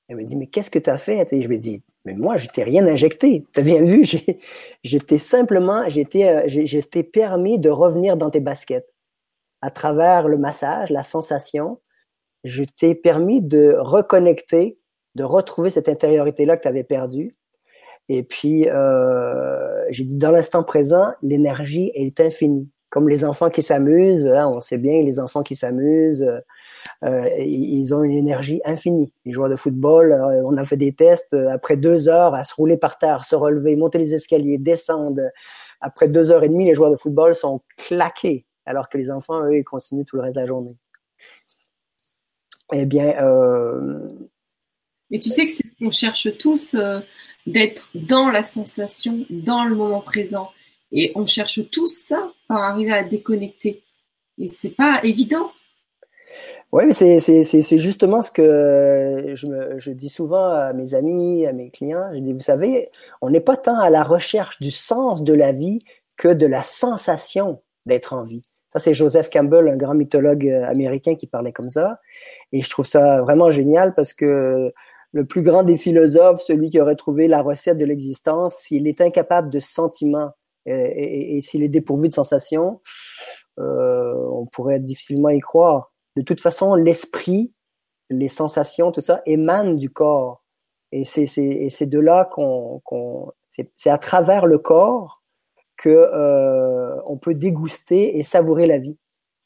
Elle 0.08 0.16
me 0.16 0.24
dit 0.24 0.36
mais 0.36 0.46
qu'est-ce 0.46 0.70
que 0.70 0.78
tu 0.78 0.90
as 0.90 0.98
fait? 0.98 1.32
Et 1.32 1.42
je 1.42 1.48
lui 1.48 1.58
dis 1.58 1.82
mais 2.04 2.14
moi 2.14 2.36
je 2.36 2.48
t'ai 2.48 2.62
rien 2.62 2.86
injecté. 2.86 3.44
Tu 3.52 3.60
as 3.60 3.62
bien 3.62 3.82
vu, 3.82 4.04
j'étais 4.84 5.18
simplement 5.18 5.82
euh, 5.82 6.42
j'étais 6.46 7.02
permis 7.02 7.58
de 7.58 7.70
revenir 7.70 8.16
dans 8.16 8.30
tes 8.30 8.40
baskets 8.40 8.88
à 9.62 9.70
travers 9.70 10.28
le 10.28 10.38
massage, 10.38 10.90
la 10.90 11.02
sensation 11.02 11.78
je 12.46 12.64
t'ai 12.64 12.94
permis 12.94 13.42
de 13.42 13.74
reconnecter, 13.78 14.78
de 15.14 15.24
retrouver 15.24 15.68
cette 15.68 15.88
intériorité-là 15.88 16.56
que 16.56 16.62
tu 16.62 16.68
avais 16.68 16.84
perdue. 16.84 17.32
Et 18.08 18.22
puis, 18.22 18.68
euh, 18.68 19.84
j'ai 19.90 20.04
dit, 20.04 20.16
dans 20.16 20.30
l'instant 20.30 20.62
présent, 20.62 21.08
l'énergie 21.22 21.90
est 21.94 22.20
infinie. 22.20 22.70
Comme 22.88 23.08
les 23.08 23.24
enfants 23.24 23.50
qui 23.50 23.62
s'amusent, 23.62 24.26
hein, 24.28 24.48
on 24.54 24.60
sait 24.60 24.78
bien, 24.78 25.02
les 25.02 25.18
enfants 25.18 25.42
qui 25.42 25.56
s'amusent, 25.56 26.22
euh, 26.22 26.38
ils 27.02 27.94
ont 27.94 28.02
une 28.02 28.16
énergie 28.16 28.60
infinie. 28.64 29.12
Les 29.24 29.32
joueurs 29.32 29.48
de 29.48 29.56
football, 29.56 30.12
euh, 30.12 30.42
on 30.44 30.56
a 30.56 30.64
fait 30.64 30.76
des 30.76 30.92
tests, 30.92 31.34
après 31.34 31.76
deux 31.76 32.08
heures, 32.08 32.34
à 32.34 32.44
se 32.44 32.54
rouler 32.54 32.76
par 32.76 32.98
terre, 32.98 33.24
se 33.24 33.34
relever, 33.34 33.76
monter 33.76 33.98
les 33.98 34.14
escaliers, 34.14 34.58
descendre. 34.58 35.20
Après 35.80 36.08
deux 36.08 36.30
heures 36.30 36.44
et 36.44 36.48
demie, 36.48 36.64
les 36.64 36.74
joueurs 36.74 36.90
de 36.90 36.96
football 36.96 37.34
sont 37.34 37.60
claqués, 37.76 38.46
alors 38.64 38.88
que 38.88 38.98
les 38.98 39.10
enfants, 39.10 39.44
eux, 39.44 39.58
ils 39.58 39.64
continuent 39.64 40.04
tout 40.04 40.16
le 40.16 40.22
reste 40.22 40.36
de 40.36 40.40
la 40.40 40.46
journée. 40.46 40.76
Eh 42.72 42.86
bien. 42.86 43.12
Euh... 43.22 44.08
Mais 45.10 45.20
tu 45.20 45.30
sais 45.30 45.46
que 45.46 45.52
c'est 45.52 45.66
ce 45.66 45.76
qu'on 45.76 45.90
cherche 45.90 46.36
tous, 46.38 46.74
euh, 46.74 47.00
d'être 47.46 47.90
dans 47.94 48.28
la 48.28 48.42
sensation, 48.42 49.24
dans 49.30 49.64
le 49.64 49.76
moment 49.76 50.00
présent. 50.00 50.50
Et 50.90 51.12
on 51.14 51.26
cherche 51.26 51.60
tous 51.70 51.88
ça 51.88 52.32
pour 52.48 52.56
arriver 52.56 52.92
à 52.92 53.04
déconnecter. 53.04 53.82
Et 54.38 54.48
c'est 54.48 54.70
pas 54.70 55.00
évident. 55.04 55.52
Oui, 56.72 56.84
mais 56.86 56.92
c'est 56.92 57.78
justement 57.78 58.22
ce 58.22 58.30
que 58.30 59.32
je, 59.34 59.46
me, 59.46 59.78
je, 59.78 59.92
dis 59.92 60.08
souvent 60.08 60.48
à 60.50 60.72
mes 60.72 60.94
amis, 60.94 61.46
à 61.46 61.52
mes 61.52 61.70
clients. 61.70 62.10
Je 62.12 62.18
dis, 62.18 62.32
vous 62.32 62.40
savez, 62.40 62.90
on 63.22 63.30
n'est 63.30 63.40
pas 63.40 63.56
tant 63.56 63.78
à 63.78 63.88
la 63.88 64.02
recherche 64.02 64.60
du 64.60 64.70
sens 64.70 65.22
de 65.22 65.32
la 65.32 65.52
vie 65.52 65.84
que 66.16 66.28
de 66.28 66.46
la 66.46 66.62
sensation 66.62 67.62
d'être 67.86 68.14
en 68.14 68.24
vie. 68.24 68.42
Ça, 68.68 68.80
c'est 68.80 68.94
Joseph 68.94 69.30
Campbell, 69.30 69.68
un 69.68 69.76
grand 69.76 69.94
mythologue 69.94 70.46
euh, 70.46 70.66
américain 70.66 71.14
qui 71.14 71.26
parlait 71.26 71.52
comme 71.52 71.70
ça. 71.70 72.00
Et 72.52 72.62
je 72.62 72.68
trouve 72.68 72.86
ça 72.86 73.22
vraiment 73.22 73.50
génial 73.50 73.94
parce 73.94 74.12
que 74.12 74.72
le 75.12 75.24
plus 75.24 75.42
grand 75.42 75.62
des 75.62 75.76
philosophes, 75.76 76.42
celui 76.42 76.70
qui 76.70 76.80
aurait 76.80 76.96
trouvé 76.96 77.28
la 77.28 77.42
recette 77.42 77.78
de 77.78 77.84
l'existence, 77.84 78.56
s'il 78.56 78.86
est 78.86 79.00
incapable 79.00 79.50
de 79.50 79.60
sentiments 79.60 80.32
et, 80.66 81.40
s'il 81.42 81.62
est 81.62 81.68
dépourvu 81.68 82.08
de 82.08 82.14
sensations, 82.14 82.80
euh, 83.58 84.14
on 84.32 84.46
pourrait 84.46 84.80
difficilement 84.80 85.30
y 85.30 85.40
croire. 85.40 85.92
De 86.16 86.22
toute 86.22 86.40
façon, 86.40 86.74
l'esprit, 86.74 87.52
les 88.10 88.28
sensations, 88.28 88.90
tout 88.90 89.00
ça 89.00 89.22
émane 89.26 89.76
du 89.76 89.90
corps. 89.90 90.42
Et 90.92 91.04
c'est 91.04 91.86
de 91.86 91.98
là 91.98 92.24
qu'on, 92.30 92.80
c'est 93.76 93.90
à 93.90 93.98
travers 93.98 94.46
le 94.46 94.58
corps 94.58 95.22
que 95.76 95.90
euh, 95.90 96.96
on 97.04 97.18
peut 97.18 97.34
déguster 97.34 98.18
et 98.18 98.22
savourer 98.22 98.66
la 98.66 98.78
vie. 98.78 98.96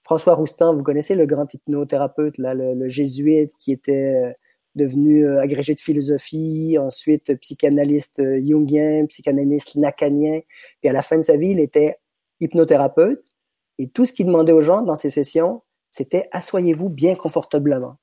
François 0.03 0.35
Roustin, 0.35 0.73
vous 0.73 0.83
connaissez 0.83 1.15
le 1.15 1.27
grand 1.27 1.53
hypnothérapeute, 1.53 2.39
là, 2.39 2.55
le, 2.55 2.89
jésuite 2.89 3.53
qui 3.59 3.73
était 3.73 4.15
euh, 4.15 4.33
devenu 4.75 5.25
euh, 5.25 5.41
agrégé 5.41 5.75
de 5.75 5.81
philosophie, 5.81 6.79
ensuite 6.79 7.35
psychanalyste 7.41 8.23
jungien, 8.45 9.07
psychanalyste 9.07 9.75
lacanien, 9.75 10.41
et 10.83 10.91
à 10.91 10.93
la 10.93 11.03
fin 11.03 11.17
de 11.17 11.23
sa 11.23 11.37
vie, 11.37 11.51
il 11.51 11.61
était 11.61 11.99
hypnothérapeute. 12.41 13.25
Et 13.79 13.89
tout 13.89 14.07
ce 14.07 14.13
qu'il 14.13 14.27
demandait 14.27 14.53
aux 14.53 14.61
gens 14.61 14.83
dans 14.83 14.97
ses 14.97 15.11
sessions, 15.11 15.63
c'était 15.91 16.29
assoyez-vous 16.33 16.89
bien 16.89 17.15
confortablement. 17.15 17.97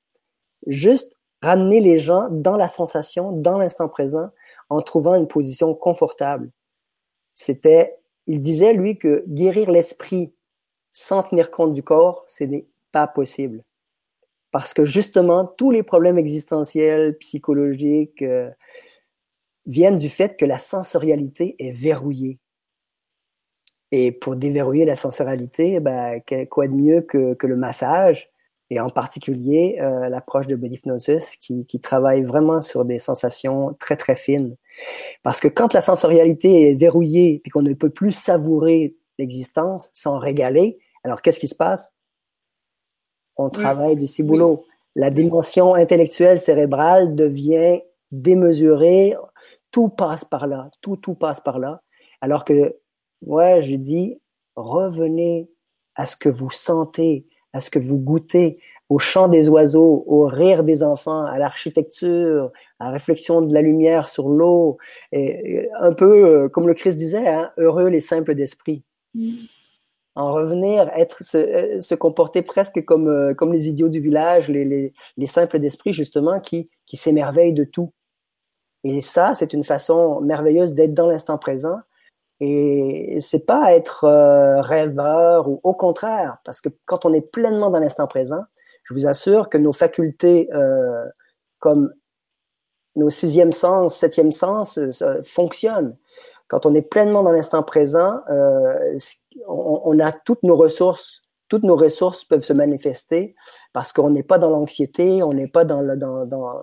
Juste 0.66 1.16
ramener 1.42 1.80
les 1.80 1.98
gens 1.98 2.28
dans 2.30 2.56
la 2.56 2.68
sensation, 2.68 3.32
dans 3.32 3.58
l'instant 3.58 3.88
présent, 3.88 4.30
en 4.70 4.82
trouvant 4.82 5.14
une 5.14 5.28
position 5.28 5.74
confortable. 5.74 6.50
C'était 7.34 7.98
il 8.28 8.42
disait, 8.42 8.74
lui, 8.74 8.98
que 8.98 9.24
guérir 9.26 9.70
l'esprit 9.70 10.32
sans 10.92 11.22
tenir 11.22 11.50
compte 11.50 11.72
du 11.72 11.82
corps, 11.82 12.24
ce 12.28 12.44
n'est 12.44 12.66
pas 12.92 13.06
possible. 13.06 13.64
Parce 14.50 14.74
que 14.74 14.84
justement, 14.84 15.46
tous 15.46 15.70
les 15.70 15.82
problèmes 15.82 16.18
existentiels, 16.18 17.16
psychologiques, 17.18 18.22
euh, 18.22 18.50
viennent 19.64 19.96
du 19.96 20.10
fait 20.10 20.36
que 20.36 20.44
la 20.44 20.58
sensorialité 20.58 21.56
est 21.58 21.72
verrouillée. 21.72 22.38
Et 23.90 24.12
pour 24.12 24.36
déverrouiller 24.36 24.84
la 24.84 24.96
sensorialité, 24.96 25.80
ben, 25.80 26.20
quoi 26.50 26.68
de 26.68 26.74
mieux 26.74 27.00
que, 27.00 27.34
que 27.34 27.46
le 27.46 27.56
massage 27.56 28.30
et 28.70 28.80
en 28.80 28.90
particulier 28.90 29.78
euh, 29.80 30.08
l'approche 30.08 30.46
de 30.46 30.54
body 30.54 30.74
hypnosis 30.74 31.36
qui, 31.36 31.64
qui, 31.64 31.80
travaille 31.80 32.22
vraiment 32.22 32.60
sur 32.60 32.84
des 32.84 32.98
sensations 32.98 33.74
très 33.80 33.96
très 33.96 34.14
fines. 34.14 34.56
Parce 35.22 35.40
que 35.40 35.48
quand 35.48 35.72
la 35.72 35.80
sensorialité 35.80 36.70
est 36.70 36.74
verrouillée 36.74 37.40
puis 37.42 37.50
qu'on 37.50 37.62
ne 37.62 37.72
peut 37.72 37.90
plus 37.90 38.12
savourer 38.12 38.94
l'existence 39.18 39.90
sans 39.94 40.18
régaler, 40.18 40.78
alors 41.02 41.22
qu'est-ce 41.22 41.40
qui 41.40 41.48
se 41.48 41.54
passe? 41.54 41.94
On 43.36 43.50
travaille 43.50 43.96
du 43.96 44.06
ciboulot. 44.06 44.62
La 44.96 45.10
dimension 45.10 45.74
intellectuelle 45.74 46.40
cérébrale 46.40 47.14
devient 47.14 47.80
démesurée. 48.10 49.14
Tout 49.70 49.88
passe 49.88 50.24
par 50.24 50.46
là. 50.46 50.70
Tout 50.80 50.96
tout 50.96 51.14
passe 51.14 51.40
par 51.40 51.58
là. 51.58 51.82
Alors 52.20 52.44
que 52.44 52.76
ouais, 53.22 53.62
je 53.62 53.76
dis 53.76 54.20
revenez 54.56 55.48
à 55.94 56.06
ce 56.06 56.16
que 56.16 56.28
vous 56.28 56.50
sentez 56.50 57.26
à 57.52 57.60
ce 57.60 57.70
que 57.70 57.78
vous 57.78 57.98
goûtez 57.98 58.60
au 58.88 58.98
chant 58.98 59.28
des 59.28 59.48
oiseaux, 59.48 60.04
au 60.06 60.26
rire 60.26 60.64
des 60.64 60.82
enfants, 60.82 61.24
à 61.24 61.38
l'architecture, 61.38 62.50
à 62.78 62.86
la 62.86 62.90
réflexion 62.92 63.42
de 63.42 63.52
la 63.52 63.60
lumière 63.60 64.08
sur 64.08 64.28
l'eau, 64.28 64.78
et, 65.12 65.68
un 65.78 65.92
peu 65.92 66.24
euh, 66.24 66.48
comme 66.48 66.66
le 66.66 66.74
Christ 66.74 66.96
disait, 66.96 67.28
hein, 67.28 67.50
heureux 67.58 67.88
les 67.88 68.00
simples 68.00 68.34
d'esprit. 68.34 68.82
Mm. 69.14 69.34
En 70.14 70.32
revenir, 70.32 70.90
être, 70.96 71.22
se, 71.22 71.36
euh, 71.36 71.80
se, 71.80 71.94
comporter 71.94 72.42
presque 72.42 72.82
comme, 72.84 73.08
euh, 73.08 73.34
comme 73.34 73.52
les 73.52 73.68
idiots 73.68 73.90
du 73.90 74.00
village, 74.00 74.48
les, 74.48 74.64
les, 74.64 74.92
les 75.16 75.26
simples 75.26 75.58
d'esprit 75.58 75.92
justement, 75.92 76.40
qui, 76.40 76.70
qui 76.86 76.96
s'émerveillent 76.96 77.52
de 77.52 77.64
tout. 77.64 77.92
Et 78.84 79.00
ça, 79.00 79.34
c'est 79.34 79.52
une 79.52 79.64
façon 79.64 80.20
merveilleuse 80.22 80.72
d'être 80.72 80.94
dans 80.94 81.08
l'instant 81.08 81.36
présent, 81.36 81.78
Et 82.40 83.18
c'est 83.20 83.46
pas 83.46 83.74
être 83.74 84.04
euh, 84.04 84.60
rêveur 84.60 85.48
ou 85.48 85.60
au 85.64 85.74
contraire, 85.74 86.38
parce 86.44 86.60
que 86.60 86.68
quand 86.84 87.04
on 87.04 87.12
est 87.12 87.20
pleinement 87.20 87.70
dans 87.70 87.80
l'instant 87.80 88.06
présent, 88.06 88.44
je 88.84 88.94
vous 88.94 89.06
assure 89.06 89.48
que 89.48 89.58
nos 89.58 89.72
facultés 89.72 90.48
euh, 90.54 91.04
comme 91.58 91.92
nos 92.96 93.10
sixième 93.10 93.52
sens, 93.52 93.96
septième 93.96 94.32
sens 94.32 94.78
euh, 94.78 95.22
fonctionnent. 95.22 95.96
Quand 96.48 96.64
on 96.64 96.74
est 96.74 96.82
pleinement 96.82 97.22
dans 97.22 97.32
l'instant 97.32 97.62
présent, 97.62 98.20
euh, 98.30 98.98
on, 99.46 99.82
on, 99.84 100.00
a 100.00 100.12
toutes 100.12 100.42
nos 100.42 100.56
ressources, 100.56 101.22
toutes 101.48 101.62
nos 101.62 101.76
ressources 101.76 102.24
peuvent 102.24 102.44
se 102.44 102.52
manifester 102.52 103.34
parce 103.72 103.92
qu'on 103.92 104.10
n'est 104.10 104.22
pas 104.22 104.38
dans 104.38 104.50
l'anxiété, 104.50 105.22
on 105.22 105.30
n'est 105.30 105.48
pas 105.48 105.64
dans 105.64 105.80
le, 105.80 105.96
dans, 105.96 106.24
dans, 106.24 106.62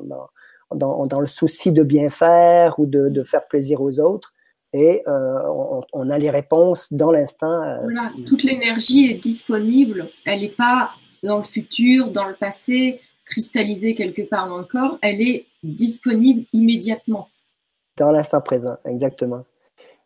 dans, 0.71 1.05
dans, 1.05 1.19
le 1.19 1.27
souci 1.27 1.71
de 1.71 1.83
bien 1.83 2.09
faire 2.09 2.79
ou 2.79 2.85
de, 2.85 3.09
de 3.09 3.23
faire 3.23 3.47
plaisir 3.47 3.81
aux 3.81 3.99
autres 3.99 4.33
et 4.73 5.01
euh, 5.07 5.39
on, 5.47 5.81
on, 5.93 6.09
a 6.09 6.17
les 6.17 6.29
réponses 6.29 6.91
dans 6.91 7.11
l'instant. 7.11 7.61
Euh, 7.63 7.77
voilà, 7.83 8.11
toute 8.27 8.43
l'énergie 8.43 9.09
est 9.09 9.15
disponible, 9.15 10.09
elle 10.25 10.41
n'est 10.41 10.49
pas 10.49 10.91
dans 11.23 11.37
le 11.37 11.43
futur, 11.43 12.11
dans 12.11 12.27
le 12.27 12.35
passé, 12.35 12.99
cristallisée 13.25 13.95
quelque 13.95 14.21
part 14.21 14.47
dans 14.47 14.57
le 14.57 14.65
corps, 14.65 14.97
elle 15.01 15.21
est 15.21 15.47
disponible 15.63 16.45
immédiatement. 16.53 17.29
Dans 17.97 18.11
l'instant 18.11 18.41
présent, 18.41 18.77
exactement. 18.85 19.43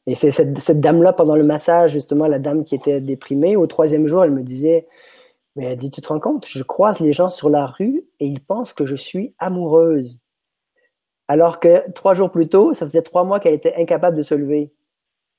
Et 0.08 0.15
c'est 0.15 0.32
cette, 0.32 0.58
cette 0.60 0.80
dame-là, 0.80 1.13
pendant 1.13 1.36
le 1.36 1.43
massage, 1.43 1.91
justement, 1.91 2.28
la 2.28 2.39
dame 2.39 2.63
qui 2.63 2.76
était 2.76 3.02
déprimée, 3.02 3.56
au 3.56 3.67
troisième 3.67 4.08
jour, 4.08 4.24
elle 4.24 4.32
me 4.32 4.43
disait, 4.43 4.88
mais 5.56 5.65
elle 5.65 5.78
dit, 5.78 5.91
tu 5.91 6.02
te 6.02 6.08
rends 6.08 6.19
compte, 6.19 6.48
je 6.48 6.63
croise 6.63 7.00
les 7.00 7.13
gens 7.13 7.30
sur 7.30 7.50
la 7.50 7.65
rue 7.65 8.04
et 8.19 8.26
ils 8.26 8.39
pensent 8.39 8.74
que 8.74 8.86
je 8.86 8.95
suis 8.95 9.34
amoureuse. 9.39 10.17
Alors 11.30 11.60
que 11.60 11.89
trois 11.92 12.15
jours 12.15 12.32
plus 12.32 12.50
tôt, 12.50 12.74
ça 12.74 12.86
faisait 12.86 13.04
trois 13.04 13.24
mois 13.24 13.39
qu'elle 13.39 13.54
était 13.54 13.76
incapable 13.76 14.18
de 14.18 14.24
se 14.24 14.34
lever. 14.34 14.74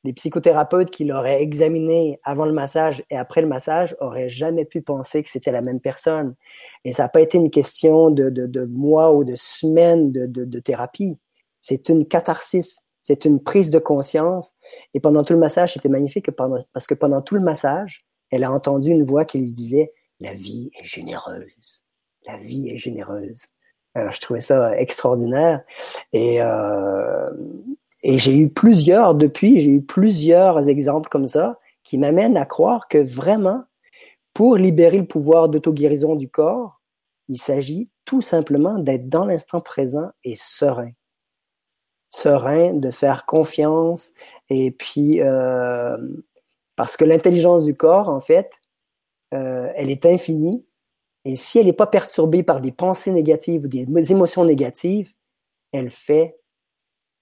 Les 0.04 0.12
psychothérapeutes 0.12 0.90
qui 0.90 1.04
l'auraient 1.04 1.42
examinée 1.42 2.20
avant 2.22 2.46
le 2.46 2.52
massage 2.52 3.04
et 3.10 3.18
après 3.18 3.42
le 3.42 3.48
massage 3.48 3.96
auraient 4.00 4.28
jamais 4.28 4.64
pu 4.64 4.82
penser 4.82 5.22
que 5.24 5.28
c'était 5.28 5.50
la 5.50 5.62
même 5.62 5.80
personne. 5.80 6.36
Et 6.84 6.92
ça 6.92 7.02
n'a 7.02 7.08
pas 7.08 7.20
été 7.20 7.38
une 7.38 7.50
question 7.50 8.10
de, 8.10 8.30
de, 8.30 8.64
mois 8.66 9.12
ou 9.12 9.24
de 9.24 9.34
semaines 9.36 10.12
de, 10.12 10.26
de 10.26 10.58
thérapie. 10.60 11.18
C'est 11.60 11.88
une 11.88 12.06
catharsis, 12.06 12.78
c'est 13.02 13.24
une 13.24 13.42
prise 13.42 13.70
de 13.70 13.80
conscience. 13.80 14.54
Et 14.94 15.00
pendant 15.00 15.24
tout 15.24 15.32
le 15.32 15.40
massage, 15.40 15.74
c'était 15.74 15.88
magnifique 15.88 16.30
parce 16.30 16.86
que 16.86 16.94
pendant 16.94 17.20
tout 17.20 17.34
le 17.34 17.42
massage, 17.42 18.06
elle 18.30 18.44
a 18.44 18.52
entendu 18.52 18.90
une 18.90 19.02
voix 19.02 19.24
qui 19.24 19.38
lui 19.38 19.52
disait, 19.52 19.92
la 20.20 20.34
vie 20.34 20.70
est 20.80 20.84
généreuse. 20.84 21.82
La 22.26 22.36
vie 22.36 22.70
est 22.70 22.78
généreuse. 22.78 23.42
Alors, 23.94 24.12
je 24.12 24.20
trouvais 24.20 24.40
ça 24.40 24.76
extraordinaire. 24.76 25.62
Et, 26.12 26.40
euh, 26.42 27.30
et 28.02 28.18
j'ai 28.18 28.36
eu 28.36 28.48
plusieurs, 28.48 29.14
depuis, 29.14 29.60
j'ai 29.60 29.70
eu 29.70 29.82
plusieurs 29.82 30.68
exemples 30.68 31.08
comme 31.08 31.28
ça 31.28 31.58
qui 31.82 31.98
m'amènent 31.98 32.36
à 32.36 32.46
croire 32.46 32.88
que 32.88 32.98
vraiment, 32.98 33.64
pour 34.34 34.56
libérer 34.56 34.98
le 34.98 35.06
pouvoir 35.06 35.48
d'auto-guérison 35.48 36.14
du 36.14 36.28
corps, 36.28 36.80
il 37.28 37.38
s'agit 37.38 37.90
tout 38.04 38.22
simplement 38.22 38.78
d'être 38.78 39.08
dans 39.08 39.24
l'instant 39.24 39.60
présent 39.60 40.10
et 40.24 40.34
serein. 40.36 40.90
Serein, 42.08 42.74
de 42.74 42.90
faire 42.90 43.24
confiance, 43.24 44.12
et 44.48 44.72
puis, 44.72 45.20
euh, 45.22 45.96
parce 46.74 46.96
que 46.96 47.04
l'intelligence 47.04 47.64
du 47.64 47.76
corps, 47.76 48.08
en 48.08 48.20
fait, 48.20 48.50
euh, 49.32 49.70
elle 49.76 49.90
est 49.90 50.06
infinie, 50.06 50.64
et 51.24 51.36
si 51.36 51.58
elle 51.58 51.66
n'est 51.66 51.72
pas 51.72 51.86
perturbée 51.86 52.42
par 52.42 52.60
des 52.60 52.72
pensées 52.72 53.12
négatives 53.12 53.64
ou 53.64 53.68
des 53.68 54.12
émotions 54.12 54.44
négatives, 54.44 55.12
elle 55.72 55.90
fait 55.90 56.38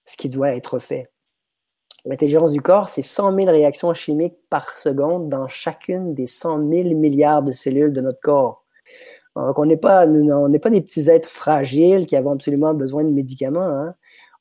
ce 0.05 0.15
qui 0.17 0.29
doit 0.29 0.55
être 0.55 0.79
fait. 0.79 1.11
L'intelligence 2.05 2.53
du 2.53 2.61
corps, 2.61 2.87
c'est 2.87 3.01
100 3.01 3.35
000 3.35 3.47
réactions 3.51 3.93
chimiques 3.93 4.37
par 4.49 4.77
seconde 4.77 5.27
dans 5.27 5.47
chacune 5.49 6.13
des 6.13 6.27
100 6.27 6.69
000 6.69 6.95
milliards 6.95 7.43
de 7.43 7.51
cellules 7.51 7.91
de 7.91 8.01
notre 8.01 8.21
corps. 8.21 8.65
Donc, 9.35 9.59
on 9.59 9.65
n'est 9.65 9.77
pas, 9.77 10.05
pas 10.07 10.69
des 10.69 10.81
petits 10.81 11.09
êtres 11.09 11.29
fragiles 11.29 12.05
qui 12.05 12.15
avons 12.15 12.31
absolument 12.31 12.73
besoin 12.73 13.03
de 13.03 13.11
médicaments. 13.11 13.61
Hein. 13.61 13.95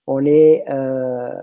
On 0.07 0.25
est, 0.25 0.64
euh, 0.71 1.35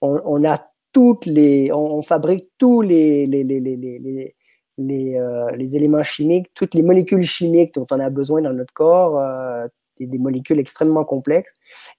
on, 0.00 0.44
a 0.44 0.70
toutes 0.92 1.26
les, 1.26 1.70
on, 1.72 1.96
on 1.96 2.02
fabrique 2.02 2.50
tous 2.58 2.80
les, 2.80 3.26
les, 3.26 3.44
les, 3.44 3.60
les 3.60 4.35
les, 4.78 5.18
euh, 5.18 5.50
les, 5.52 5.76
éléments 5.76 6.02
chimiques, 6.02 6.48
toutes 6.54 6.74
les 6.74 6.82
molécules 6.82 7.24
chimiques 7.24 7.74
dont 7.74 7.86
on 7.90 8.00
a 8.00 8.10
besoin 8.10 8.42
dans 8.42 8.52
notre 8.52 8.72
corps, 8.72 9.18
euh, 9.18 9.66
des, 9.98 10.06
des, 10.06 10.18
molécules 10.18 10.58
extrêmement 10.58 11.04
complexes. 11.04 11.52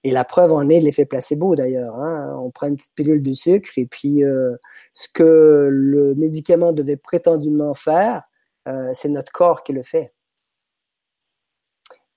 Et 0.04 0.10
la 0.10 0.24
preuve 0.24 0.52
en 0.52 0.68
est 0.68 0.80
l'effet 0.80 1.04
placebo 1.04 1.56
d'ailleurs. 1.56 1.96
Hein. 1.96 2.36
On 2.40 2.50
prend 2.50 2.68
une 2.68 2.76
petite 2.76 2.94
pilule 2.94 3.22
de 3.22 3.32
sucre 3.34 3.70
et 3.76 3.86
puis 3.86 4.24
euh, 4.24 4.56
ce 4.92 5.08
que 5.12 5.68
le 5.70 6.14
médicament 6.14 6.72
devait 6.72 6.96
prétendument 6.96 7.74
faire, 7.74 8.22
c'est 8.92 9.08
notre 9.08 9.32
corps 9.32 9.62
qui 9.62 9.72
le 9.72 9.82
fait. 9.82 10.12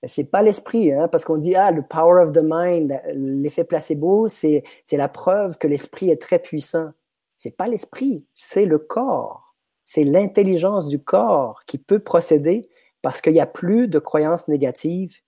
C'est 0.06 0.30
pas 0.30 0.42
l'esprit, 0.42 0.92
hein, 0.92 1.08
parce 1.08 1.24
qu'on 1.24 1.38
dit 1.38 1.54
ah 1.54 1.70
le 1.70 1.80
power 1.80 2.22
of 2.22 2.32
the 2.32 2.42
mind, 2.42 3.00
l'effet 3.14 3.64
placebo, 3.64 4.28
c'est 4.28 4.62
c'est 4.84 4.98
la 4.98 5.08
preuve 5.08 5.56
que 5.56 5.66
l'esprit 5.66 6.10
est 6.10 6.20
très 6.20 6.38
puissant. 6.38 6.90
C'est 7.38 7.56
pas 7.56 7.68
l'esprit, 7.68 8.26
c'est 8.34 8.66
le 8.66 8.78
corps 8.78 9.51
c'est 9.92 10.04
l'intelligence 10.04 10.86
du 10.86 10.98
corps 10.98 11.64
qui 11.66 11.76
peut 11.76 11.98
procéder 11.98 12.66
parce 13.02 13.20
qu'il 13.20 13.34
n'y 13.34 13.40
a 13.40 13.46
plus 13.46 13.88
de 13.88 13.98
croyances 13.98 14.48
négatives 14.48 15.18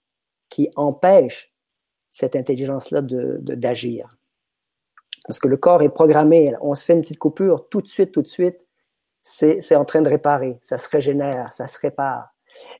qui 0.48 0.70
empêchent 0.74 1.52
cette 2.10 2.34
intelligence-là 2.34 3.02
d'agir. 3.02 4.08
Parce 5.26 5.38
que 5.38 5.48
le 5.48 5.58
corps 5.58 5.82
est 5.82 5.90
programmé, 5.90 6.54
on 6.62 6.74
se 6.74 6.82
fait 6.82 6.94
une 6.94 7.02
petite 7.02 7.18
coupure, 7.18 7.68
tout 7.68 7.82
de 7.82 7.88
suite, 7.88 8.12
tout 8.12 8.22
de 8.22 8.26
suite, 8.26 8.58
c'est 9.20 9.76
en 9.76 9.84
train 9.84 10.00
de 10.00 10.08
réparer, 10.08 10.58
ça 10.62 10.78
se 10.78 10.88
régénère, 10.88 11.52
ça 11.52 11.66
se 11.66 11.78
répare. 11.78 12.30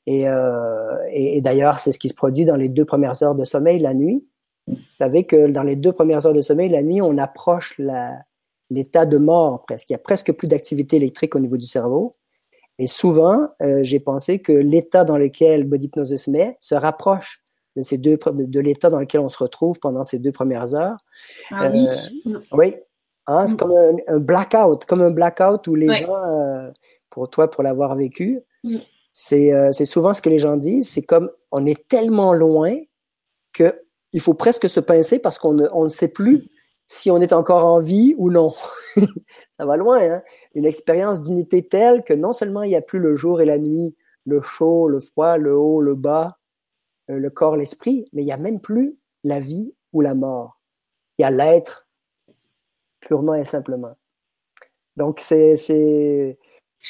Euh, 0.08 0.98
et, 1.10 1.36
et 1.36 1.40
d'ailleurs, 1.42 1.80
c'est 1.80 1.92
ce 1.92 1.98
qui 1.98 2.08
se 2.08 2.14
produit 2.14 2.46
dans 2.46 2.56
les 2.56 2.70
deux 2.70 2.86
premières 2.86 3.22
heures 3.22 3.34
de 3.34 3.44
sommeil 3.44 3.78
la 3.78 3.92
nuit. 3.92 4.26
Vous 4.68 4.76
savez 4.98 5.24
que 5.26 5.48
dans 5.48 5.62
les 5.62 5.76
deux 5.76 5.92
premières 5.92 6.24
heures 6.24 6.32
de 6.32 6.40
sommeil 6.40 6.70
la 6.70 6.82
nuit, 6.82 7.02
on 7.02 7.18
approche 7.18 7.78
la, 7.78 8.24
l'état 8.70 9.06
de 9.06 9.18
mort 9.18 9.64
presque. 9.66 9.90
Il 9.90 9.92
y 9.92 9.96
a 9.96 9.98
presque 9.98 10.32
plus 10.32 10.48
d'activité 10.48 10.96
électrique 10.96 11.34
au 11.34 11.38
niveau 11.38 11.56
du 11.56 11.66
cerveau. 11.66 12.16
Et 12.78 12.86
souvent, 12.86 13.48
euh, 13.62 13.80
j'ai 13.82 14.00
pensé 14.00 14.40
que 14.40 14.52
l'état 14.52 15.04
dans 15.04 15.16
lequel 15.16 15.64
Body 15.64 15.86
Hypnosis 15.86 16.26
met 16.28 16.56
se 16.60 16.74
rapproche 16.74 17.42
de 17.76 17.82
ces 17.82 17.98
deux 17.98 18.18
de 18.32 18.60
l'état 18.60 18.90
dans 18.90 18.98
lequel 18.98 19.20
on 19.20 19.28
se 19.28 19.38
retrouve 19.38 19.78
pendant 19.80 20.04
ces 20.04 20.18
deux 20.18 20.32
premières 20.32 20.74
heures. 20.74 20.96
Ah 21.50 21.68
oui. 21.72 21.88
Euh, 22.26 22.38
oui. 22.52 22.74
Hein, 23.26 23.46
c'est 23.46 23.54
mm. 23.54 23.56
comme 23.56 23.72
un, 24.08 24.18
blackout, 24.18 24.84
comme 24.86 25.02
un 25.02 25.10
blackout 25.10 25.66
où 25.66 25.74
les 25.74 25.92
gens, 25.92 26.14
euh, 26.14 26.70
pour 27.10 27.30
toi, 27.30 27.50
pour 27.50 27.62
l'avoir 27.62 27.94
vécu, 27.94 28.40
mm. 28.64 28.76
c'est 29.12 29.72
c'est 29.72 29.86
souvent 29.86 30.14
ce 30.14 30.22
que 30.22 30.28
les 30.28 30.38
gens 30.38 30.56
disent. 30.56 30.88
C'est 30.90 31.02
comme 31.02 31.30
on 31.52 31.66
est 31.66 31.88
tellement 31.88 32.32
loin 32.32 32.74
que 33.52 33.80
il 34.12 34.20
faut 34.20 34.34
presque 34.34 34.68
se 34.68 34.80
pincer 34.80 35.18
parce 35.18 35.38
qu'on 35.38 35.54
ne, 35.54 35.66
on 35.72 35.84
ne 35.84 35.88
sait 35.88 36.08
plus 36.08 36.48
si 36.86 37.10
on 37.10 37.20
est 37.20 37.32
encore 37.32 37.64
en 37.64 37.80
vie 37.80 38.14
ou 38.18 38.30
non. 38.30 38.54
ça 39.56 39.64
va 39.64 39.76
loin, 39.76 40.00
hein? 40.00 40.22
Une 40.54 40.66
expérience 40.66 41.22
d'unité 41.22 41.66
telle 41.66 42.04
que 42.04 42.14
non 42.14 42.32
seulement 42.32 42.62
il 42.62 42.68
n'y 42.68 42.76
a 42.76 42.82
plus 42.82 42.98
le 42.98 43.16
jour 43.16 43.40
et 43.40 43.44
la 43.44 43.58
nuit, 43.58 43.96
le 44.26 44.40
chaud, 44.42 44.88
le 44.88 45.00
froid, 45.00 45.36
le 45.36 45.56
haut, 45.56 45.80
le 45.80 45.94
bas, 45.94 46.38
euh, 47.10 47.18
le 47.18 47.30
corps, 47.30 47.56
l'esprit, 47.56 48.08
mais 48.12 48.22
il 48.22 48.26
n'y 48.26 48.32
a 48.32 48.36
même 48.36 48.60
plus 48.60 48.96
la 49.24 49.40
vie 49.40 49.74
ou 49.92 50.00
la 50.00 50.14
mort. 50.14 50.60
Il 51.18 51.22
y 51.22 51.24
a 51.24 51.30
l'être 51.30 51.86
purement 53.00 53.34
et 53.34 53.44
simplement. 53.44 53.96
Donc 54.96 55.20
c'est 55.20 56.38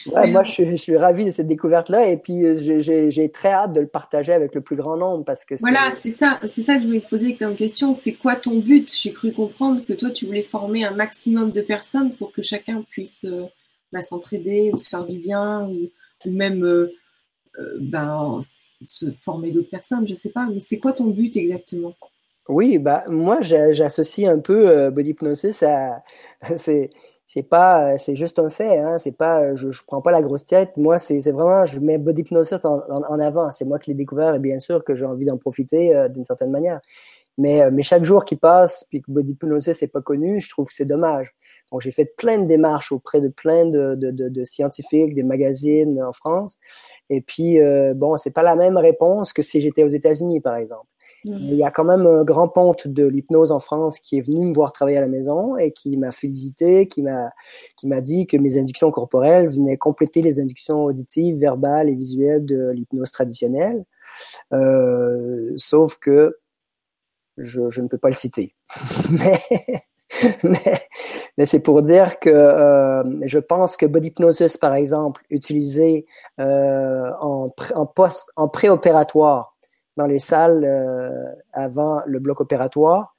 Ouais, 0.06 0.30
moi, 0.30 0.42
je, 0.42 0.64
je, 0.64 0.76
suis 0.76 0.96
ravi 0.96 1.24
de 1.24 1.30
cette 1.30 1.46
découverte-là 1.46 2.08
et 2.08 2.16
puis 2.16 2.44
euh, 2.44 2.80
j'ai 3.10 3.30
très 3.30 3.50
hâte 3.50 3.72
de 3.72 3.80
le 3.80 3.86
partager 3.86 4.32
avec 4.32 4.54
le 4.54 4.60
plus 4.60 4.76
grand 4.76 4.96
nombre 4.96 5.24
parce 5.24 5.44
que 5.44 5.54
voilà, 5.60 5.92
c'est 5.96 6.10
ça, 6.10 6.40
c'est 6.48 6.62
ça 6.62 6.76
que 6.76 6.82
je 6.82 6.86
voulais 6.86 7.00
te 7.00 7.08
poser 7.08 7.36
comme 7.36 7.54
question. 7.54 7.94
C'est 7.94 8.14
quoi 8.14 8.36
ton 8.36 8.58
but? 8.58 8.92
J'ai 8.92 9.12
cru 9.12 9.32
comprendre 9.32 9.84
que 9.84 9.92
toi, 9.92 10.10
tu 10.10 10.26
voulais 10.26 10.42
former 10.42 10.84
un 10.84 10.90
maximum 10.90 11.52
de 11.52 11.62
personnes 11.62 12.12
pour 12.14 12.32
que 12.32 12.42
chacun 12.42 12.82
puisse 12.82 13.24
euh, 13.24 13.44
bah, 13.92 14.02
s'entraider 14.02 14.70
ou 14.72 14.78
se 14.78 14.88
faire 14.88 15.06
du 15.06 15.18
bien 15.18 15.68
ou, 15.68 15.90
ou 16.26 16.30
même 16.30 16.64
euh, 16.64 16.92
euh 17.58 17.78
bah, 17.80 18.40
se 18.86 19.06
former 19.12 19.52
d'autres 19.52 19.70
personnes. 19.70 20.06
Je 20.06 20.14
sais 20.14 20.30
pas, 20.30 20.48
mais 20.52 20.60
c'est 20.60 20.78
quoi 20.78 20.92
ton 20.92 21.06
but 21.06 21.36
exactement? 21.36 21.94
Oui, 22.48 22.78
bah 22.78 23.04
moi, 23.08 23.40
j'associe 23.40 24.28
un 24.28 24.38
peu 24.38 24.68
euh, 24.68 24.90
body 24.90 25.10
hypnosis 25.10 25.62
à 25.62 26.02
c'est 26.58 26.90
c'est 27.26 27.42
pas 27.42 27.92
euh, 27.94 27.96
c'est 27.98 28.16
juste 28.16 28.38
un 28.38 28.48
fait 28.48 28.78
hein. 28.78 28.98
C'est 28.98 29.12
pas 29.16 29.40
euh, 29.42 29.56
je, 29.56 29.70
je 29.70 29.82
prends 29.86 30.02
pas 30.02 30.12
la 30.12 30.22
grosse 30.22 30.44
tête. 30.44 30.76
Moi 30.76 30.98
c'est 30.98 31.20
vraiment 31.30 31.64
je 31.64 31.80
mets 31.80 31.98
body 31.98 32.22
hypnosis 32.22 32.64
en, 32.64 32.80
en, 32.88 33.20
avant. 33.20 33.50
C'est 33.50 33.64
moi 33.64 33.78
qui 33.78 33.90
l'ai 33.90 33.96
découvert 33.96 34.34
et 34.34 34.38
bien 34.38 34.58
sûr 34.60 34.84
que 34.84 34.94
j'ai 34.94 35.06
envie 35.06 35.24
d'en 35.24 35.38
profiter 35.38 35.94
euh, 35.96 36.08
d'une 36.08 36.24
certaine 36.24 36.50
manière. 36.50 36.80
Mais 37.38 37.62
euh, 37.62 37.70
mais 37.72 37.82
chaque 37.82 38.04
jour 38.04 38.24
qui 38.24 38.36
passe 38.36 38.86
puis 38.90 39.00
que 39.02 39.10
body 39.10 39.32
hypnosis 39.32 39.78
c'est 39.78 39.88
pas 39.88 40.02
connu 40.02 40.40
je 40.40 40.50
trouve 40.50 40.68
que 40.68 40.74
c'est 40.74 40.84
dommage. 40.84 41.34
Donc 41.72 41.80
j'ai 41.80 41.92
fait 41.92 42.14
plein 42.16 42.38
de 42.38 42.46
démarches 42.46 42.92
auprès 42.92 43.20
de 43.22 43.28
plein 43.28 43.64
de, 43.66 43.94
de, 43.96 44.10
de, 44.10 44.28
de 44.28 44.44
scientifiques 44.44 45.14
des 45.14 45.22
magazines 45.22 46.02
en 46.02 46.12
France. 46.12 46.56
Et 47.10 47.20
puis 47.22 47.58
euh, 47.60 47.94
bon 47.94 48.16
c'est 48.16 48.30
pas 48.32 48.42
la 48.42 48.54
même 48.54 48.76
réponse 48.76 49.32
que 49.32 49.42
si 49.42 49.60
j'étais 49.62 49.82
aux 49.82 49.88
États-Unis 49.88 50.40
par 50.40 50.56
exemple. 50.56 50.86
Il 51.24 51.54
y 51.54 51.64
a 51.64 51.70
quand 51.70 51.84
même 51.84 52.06
un 52.06 52.22
grand 52.22 52.48
ponte 52.48 52.86
de 52.86 53.06
l'hypnose 53.06 53.50
en 53.50 53.58
France 53.58 53.98
qui 53.98 54.18
est 54.18 54.20
venu 54.20 54.46
me 54.46 54.52
voir 54.52 54.72
travailler 54.72 54.98
à 54.98 55.00
la 55.00 55.08
maison 55.08 55.56
et 55.56 55.72
qui 55.72 55.96
m'a 55.96 56.12
félicité, 56.12 56.86
qui 56.86 57.02
m'a 57.02 57.30
qui 57.76 57.86
m'a 57.86 58.00
dit 58.02 58.26
que 58.26 58.36
mes 58.36 58.58
inductions 58.58 58.90
corporelles 58.90 59.48
venaient 59.48 59.78
compléter 59.78 60.20
les 60.20 60.38
inductions 60.38 60.84
auditives, 60.84 61.38
verbales 61.38 61.88
et 61.88 61.94
visuelles 61.94 62.44
de 62.44 62.70
l'hypnose 62.70 63.10
traditionnelle. 63.10 63.84
Euh, 64.52 65.52
sauf 65.56 65.96
que 65.96 66.36
je, 67.38 67.70
je, 67.70 67.80
ne 67.80 67.88
peux 67.88 67.98
pas 67.98 68.08
le 68.08 68.14
citer. 68.14 68.54
mais 69.10 69.40
mais, 70.42 70.86
mais 71.36 71.46
c'est 71.46 71.60
pour 71.60 71.82
dire 71.82 72.18
que 72.18 72.30
euh, 72.30 73.02
je 73.26 73.38
pense 73.38 73.76
que 73.76 73.86
body 73.86 74.08
hypnosis, 74.08 74.56
par 74.56 74.74
exemple, 74.74 75.22
utilisé 75.30 76.06
euh, 76.40 77.10
en, 77.20 77.52
en 77.74 77.86
post, 77.86 78.30
en 78.36 78.48
préopératoire 78.48 79.53
dans 79.96 80.06
les 80.06 80.18
salles 80.18 80.64
euh, 80.64 81.32
avant 81.52 82.00
le 82.06 82.18
bloc 82.18 82.40
opératoire 82.40 83.14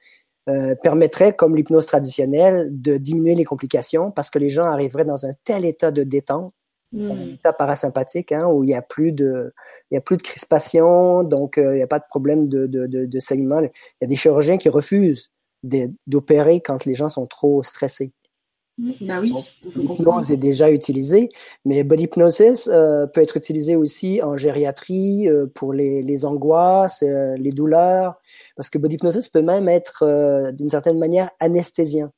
euh, 0.47 0.75
permettrait, 0.75 1.33
comme 1.33 1.55
l'hypnose 1.55 1.85
traditionnelle, 1.87 2.69
de 2.69 2.97
diminuer 2.97 3.35
les 3.35 3.45
complications 3.45 4.11
parce 4.11 4.29
que 4.29 4.39
les 4.39 4.49
gens 4.49 4.65
arriveraient 4.65 5.05
dans 5.05 5.25
un 5.25 5.33
tel 5.43 5.65
état 5.65 5.89
de 5.89 6.03
détente, 6.03 6.53
mmh. 6.91 7.11
un 7.11 7.33
état 7.33 7.53
parasympathique, 7.53 8.31
hein, 8.31 8.45
où 8.47 8.63
il 8.63 8.67
n'y 8.67 8.75
a 8.75 8.83
plus 8.83 9.11
de, 9.11 9.53
il 9.89 9.95
y 9.95 9.97
a 9.97 10.01
plus 10.01 10.17
de 10.17 10.21
crispation, 10.21 11.23
donc 11.23 11.57
euh, 11.57 11.73
il 11.73 11.77
n'y 11.77 11.83
a 11.83 11.87
pas 11.87 11.99
de 11.99 12.05
problème 12.07 12.45
de, 12.45 12.67
de, 12.67 12.85
de, 12.85 13.05
de 13.05 13.19
saignement. 13.19 13.59
Il 13.61 13.71
y 14.01 14.05
a 14.05 14.07
des 14.07 14.15
chirurgiens 14.15 14.57
qui 14.57 14.69
refusent 14.69 15.31
d'opérer 16.05 16.61
quand 16.61 16.85
les 16.85 16.93
gens 16.93 17.09
sont 17.09 17.25
trop 17.25 17.63
stressés. 17.63 18.11
Ben 18.77 19.21
oui, 19.21 19.33
L'hypnose 19.73 20.31
est 20.31 20.37
déjà 20.37 20.69
utilisée, 20.69 21.29
mais 21.63 21.85
body 21.85 22.03
hypnosis 22.03 22.67
euh, 22.67 23.07
peut 23.07 23.21
être 23.21 23.37
utilisé 23.37 23.77
aussi 23.77 24.21
en 24.21 24.35
gériatrie 24.35 25.29
euh, 25.29 25.47
pour 25.47 25.71
les, 25.71 26.01
les 26.01 26.25
angoisses, 26.25 27.01
euh, 27.01 27.37
les 27.37 27.51
douleurs, 27.51 28.15
parce 28.57 28.69
que 28.69 28.77
body 28.77 28.95
hypnosis 28.95 29.29
peut 29.29 29.41
même 29.41 29.69
être 29.69 30.51
d'une 30.51 30.69
certaine 30.69 30.99
manière 30.99 31.31
anesthésien. 31.39 32.11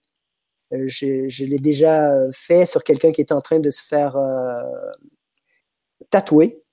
je, 0.71 1.27
je 1.29 1.45
l'ai 1.45 1.59
déjà 1.59 2.11
fait 2.31 2.65
sur 2.65 2.83
quelqu'un 2.83 3.11
qui 3.11 3.21
était 3.21 3.33
en 3.33 3.41
train 3.41 3.59
de 3.59 3.69
se 3.69 3.83
faire 3.83 4.17
tatouer 6.09 6.63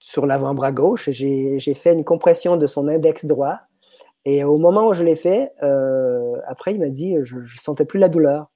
sur 0.00 0.26
l'avant-bras 0.26 0.72
gauche. 0.72 1.10
J'ai 1.10 1.74
fait 1.74 1.92
une 1.92 2.04
compression 2.04 2.56
de 2.56 2.66
son 2.66 2.88
index 2.88 3.24
droit, 3.24 3.60
et 4.24 4.42
au 4.42 4.58
moment 4.58 4.88
où 4.88 4.94
je 4.94 5.04
l'ai 5.04 5.16
fait, 5.16 5.52
après 6.48 6.74
il 6.74 6.80
m'a 6.80 6.90
dit 6.90 7.16
je, 7.22 7.44
je 7.44 7.60
sentais 7.60 7.84
plus 7.84 8.00
la 8.00 8.08
douleur. 8.08 8.48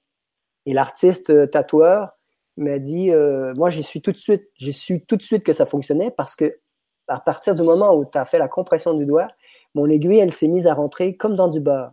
Et 0.65 0.73
l'artiste 0.73 1.29
euh, 1.29 1.47
tatoueur 1.47 2.11
m'a 2.57 2.79
dit, 2.79 3.11
euh, 3.11 3.53
moi, 3.55 3.69
j'ai 3.69 3.83
su 3.83 4.01
tout 4.01 4.11
de 4.11 4.17
suite, 4.17 4.49
j'ai 4.55 4.71
su 4.71 5.03
tout 5.05 5.15
de 5.15 5.23
suite 5.23 5.43
que 5.43 5.53
ça 5.53 5.65
fonctionnait 5.65 6.11
parce 6.11 6.35
que 6.35 6.59
à 7.07 7.19
partir 7.19 7.55
du 7.55 7.63
moment 7.63 7.93
où 7.95 8.05
tu 8.05 8.17
as 8.17 8.25
fait 8.25 8.37
la 8.37 8.47
compression 8.47 8.93
du 8.93 9.05
doigt, 9.05 9.27
mon 9.75 9.89
aiguille, 9.89 10.19
elle 10.19 10.31
s'est 10.31 10.47
mise 10.47 10.67
à 10.67 10.73
rentrer 10.73 11.17
comme 11.17 11.35
dans 11.35 11.47
du 11.47 11.59
beurre. 11.59 11.91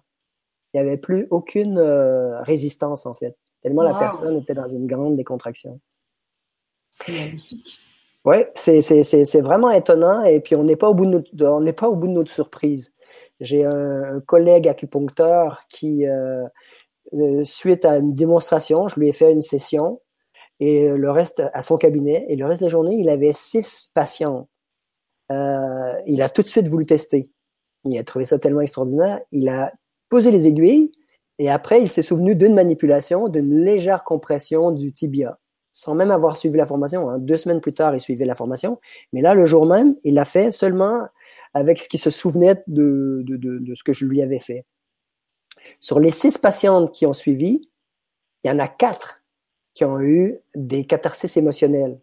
Il 0.72 0.80
n'y 0.80 0.86
avait 0.86 0.98
plus 0.98 1.26
aucune 1.30 1.78
euh, 1.78 2.40
résistance, 2.42 3.06
en 3.06 3.14
fait. 3.14 3.36
Tellement 3.62 3.82
la 3.82 3.98
personne 3.98 4.36
était 4.38 4.54
dans 4.54 4.68
une 4.68 4.86
grande 4.86 5.16
décontraction. 5.16 5.80
C'est 6.92 7.12
magnifique. 7.12 7.78
Oui, 8.24 8.36
c'est 8.54 9.40
vraiment 9.40 9.70
étonnant. 9.70 10.22
Et 10.24 10.40
puis, 10.40 10.54
on 10.54 10.62
n'est 10.62 10.76
pas, 10.76 10.88
au 10.88 10.94
bout 10.94 11.06
de 11.06 11.10
notre, 11.10 11.44
on 11.44 11.60
n'est 11.60 11.72
pas 11.72 11.88
au 11.88 11.96
bout 11.96 12.06
de 12.06 12.12
notre 12.12 12.30
surprise. 12.30 12.92
J'ai 13.40 13.64
un, 13.64 14.20
collègue 14.20 14.68
acupuncteur 14.68 15.62
qui, 15.68 16.06
euh, 16.06 16.46
suite 17.44 17.84
à 17.84 17.96
une 17.98 18.14
démonstration, 18.14 18.88
je 18.88 18.98
lui 18.98 19.08
ai 19.08 19.12
fait 19.12 19.32
une 19.32 19.42
session 19.42 20.00
et 20.60 20.88
le 20.88 21.10
reste 21.10 21.42
à 21.52 21.62
son 21.62 21.76
cabinet. 21.76 22.26
Et 22.28 22.36
le 22.36 22.46
reste 22.46 22.60
de 22.60 22.66
la 22.66 22.70
journée, 22.70 22.96
il 22.96 23.08
avait 23.08 23.32
six 23.32 23.90
patients. 23.94 24.48
Euh, 25.32 25.94
il 26.06 26.22
a 26.22 26.28
tout 26.28 26.42
de 26.42 26.48
suite 26.48 26.68
voulu 26.68 26.86
tester. 26.86 27.30
Il 27.84 27.98
a 27.98 28.04
trouvé 28.04 28.24
ça 28.24 28.38
tellement 28.38 28.60
extraordinaire. 28.60 29.20
Il 29.32 29.48
a 29.48 29.72
posé 30.08 30.30
les 30.30 30.46
aiguilles 30.46 30.92
et 31.38 31.48
après, 31.50 31.80
il 31.80 31.90
s'est 31.90 32.02
souvenu 32.02 32.34
d'une 32.36 32.52
manipulation, 32.54 33.28
d'une 33.28 33.64
légère 33.64 34.04
compression 34.04 34.72
du 34.72 34.92
tibia, 34.92 35.38
sans 35.72 35.94
même 35.94 36.10
avoir 36.10 36.36
suivi 36.36 36.58
la 36.58 36.66
formation. 36.66 37.08
Hein. 37.08 37.18
Deux 37.18 37.38
semaines 37.38 37.62
plus 37.62 37.72
tard, 37.72 37.94
il 37.94 38.00
suivait 38.00 38.26
la 38.26 38.34
formation. 38.34 38.78
Mais 39.14 39.22
là, 39.22 39.32
le 39.32 39.46
jour 39.46 39.64
même, 39.64 39.96
il 40.04 40.14
l'a 40.14 40.26
fait 40.26 40.52
seulement 40.52 41.06
avec 41.54 41.78
ce 41.78 41.88
qui 41.88 41.96
se 41.96 42.10
souvenait 42.10 42.62
de, 42.66 43.22
de, 43.24 43.36
de, 43.38 43.58
de 43.58 43.74
ce 43.74 43.82
que 43.82 43.94
je 43.94 44.04
lui 44.04 44.20
avais 44.20 44.38
fait. 44.38 44.66
Sur 45.80 46.00
les 46.00 46.10
six 46.10 46.38
patientes 46.38 46.92
qui 46.92 47.06
ont 47.06 47.12
suivi, 47.12 47.68
il 48.42 48.48
y 48.48 48.50
en 48.50 48.58
a 48.58 48.68
quatre 48.68 49.22
qui 49.74 49.84
ont 49.84 50.00
eu 50.00 50.40
des 50.54 50.86
catharsis 50.86 51.36
émotionnels. 51.36 52.00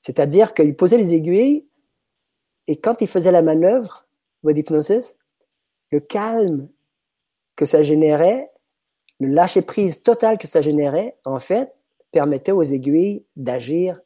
C'est-à-dire 0.00 0.54
qu'ils 0.54 0.76
posaient 0.76 0.96
les 0.96 1.14
aiguilles 1.14 1.66
et 2.66 2.76
quand 2.76 3.00
ils 3.00 3.08
faisaient 3.08 3.32
la 3.32 3.42
manœuvre 3.42 4.06
body 4.42 4.60
hypnosis, 4.60 5.16
le 5.90 6.00
calme 6.00 6.68
que 7.56 7.66
ça 7.66 7.82
générait, 7.82 8.50
le 9.18 9.28
lâcher 9.28 9.62
prise 9.62 10.02
total 10.02 10.38
que 10.38 10.46
ça 10.46 10.62
générait, 10.62 11.16
en 11.24 11.38
fait, 11.38 11.74
permettait 12.10 12.52
aux 12.52 12.62
aiguilles 12.62 13.24
d'agir 13.36 14.00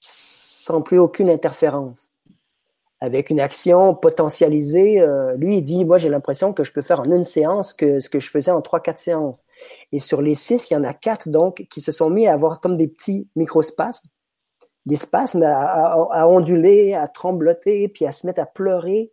sans 0.00 0.80
plus 0.80 0.98
aucune 0.98 1.28
interférence 1.28 2.11
avec 3.02 3.30
une 3.30 3.40
action 3.40 3.96
potentialisée. 3.96 5.00
Euh, 5.00 5.34
lui, 5.34 5.56
il 5.56 5.62
dit, 5.62 5.84
moi, 5.84 5.98
j'ai 5.98 6.08
l'impression 6.08 6.52
que 6.52 6.62
je 6.62 6.72
peux 6.72 6.82
faire 6.82 7.00
en 7.00 7.10
une 7.10 7.24
séance 7.24 7.72
que 7.72 7.98
ce 7.98 8.08
que 8.08 8.20
je 8.20 8.30
faisais 8.30 8.52
en 8.52 8.62
trois, 8.62 8.78
quatre 8.78 9.00
séances. 9.00 9.42
Et 9.90 9.98
sur 9.98 10.22
les 10.22 10.36
six, 10.36 10.70
il 10.70 10.74
y 10.74 10.76
en 10.76 10.84
a 10.84 10.94
quatre, 10.94 11.28
donc, 11.28 11.66
qui 11.68 11.80
se 11.80 11.90
sont 11.90 12.10
mis 12.10 12.28
à 12.28 12.34
avoir 12.34 12.60
comme 12.60 12.76
des 12.76 12.86
petits 12.86 13.28
microspasmes, 13.34 14.06
des 14.86 14.94
spasmes 14.94 15.42
à, 15.42 15.94
à, 16.12 16.28
onduler, 16.28 16.94
à 16.94 17.08
trembloter, 17.08 17.88
puis 17.88 18.06
à 18.06 18.12
se 18.12 18.24
mettre 18.24 18.40
à 18.40 18.46
pleurer, 18.46 19.10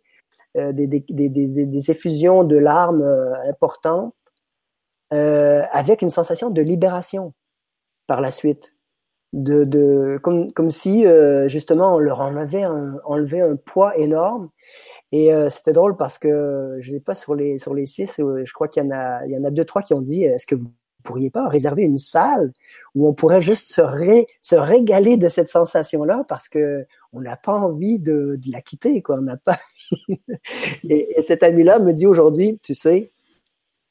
euh, 0.56 0.70
des, 0.70 0.86
des, 0.86 1.04
des, 1.08 1.28
des, 1.28 1.90
effusions 1.90 2.44
de 2.44 2.56
larmes 2.56 3.02
euh, 3.02 3.34
importantes, 3.48 4.14
euh, 5.12 5.64
avec 5.72 6.00
une 6.02 6.10
sensation 6.10 6.48
de 6.50 6.62
libération 6.62 7.34
par 8.06 8.20
la 8.20 8.30
suite 8.30 8.72
de, 9.32 9.64
de 9.64 10.18
comme, 10.22 10.52
comme 10.52 10.70
si 10.70 11.06
euh, 11.06 11.48
justement 11.48 11.94
on 11.94 11.98
leur 11.98 12.20
enlevait 12.20 12.64
un, 12.64 12.96
enlevait 13.04 13.40
un 13.40 13.56
poids 13.56 13.96
énorme. 13.96 14.50
Et 15.12 15.34
euh, 15.34 15.48
c'était 15.48 15.72
drôle 15.72 15.96
parce 15.96 16.18
que 16.18 16.78
je 16.80 16.92
sais 16.92 17.00
pas 17.00 17.14
sur 17.14 17.34
les 17.34 17.58
sur 17.58 17.74
les 17.74 17.86
six, 17.86 18.20
euh, 18.20 18.42
je 18.44 18.52
crois 18.52 18.68
qu'il 18.68 18.82
y 18.84 18.86
en 18.86 18.90
a 18.90 19.24
il 19.26 19.32
y 19.32 19.36
en 19.36 19.44
a 19.44 19.50
deux 19.50 19.64
trois 19.64 19.82
qui 19.82 19.94
ont 19.94 20.00
dit 20.00 20.24
est-ce 20.24 20.46
que 20.46 20.54
vous 20.54 20.70
pourriez 21.02 21.30
pas 21.30 21.48
réserver 21.48 21.82
une 21.82 21.98
salle 21.98 22.52
où 22.94 23.08
on 23.08 23.14
pourrait 23.14 23.40
juste 23.40 23.72
se, 23.72 23.80
ré, 23.80 24.26
se 24.42 24.54
régaler 24.54 25.16
de 25.16 25.28
cette 25.28 25.48
sensation 25.48 26.04
là 26.04 26.24
parce 26.28 26.48
que 26.48 26.86
on 27.12 27.20
n'a 27.20 27.36
pas 27.36 27.54
envie 27.54 27.98
de, 27.98 28.36
de, 28.36 28.52
la 28.52 28.60
quitter 28.60 29.00
quoi 29.02 29.16
on 29.16 29.22
n'a 29.22 29.38
pas 29.38 29.58
et, 30.84 31.18
et 31.18 31.22
cet 31.22 31.42
ami 31.42 31.62
là 31.64 31.78
me 31.78 31.92
dit 31.92 32.06
aujourd'hui 32.06 32.58
tu 32.62 32.74
sais 32.74 33.12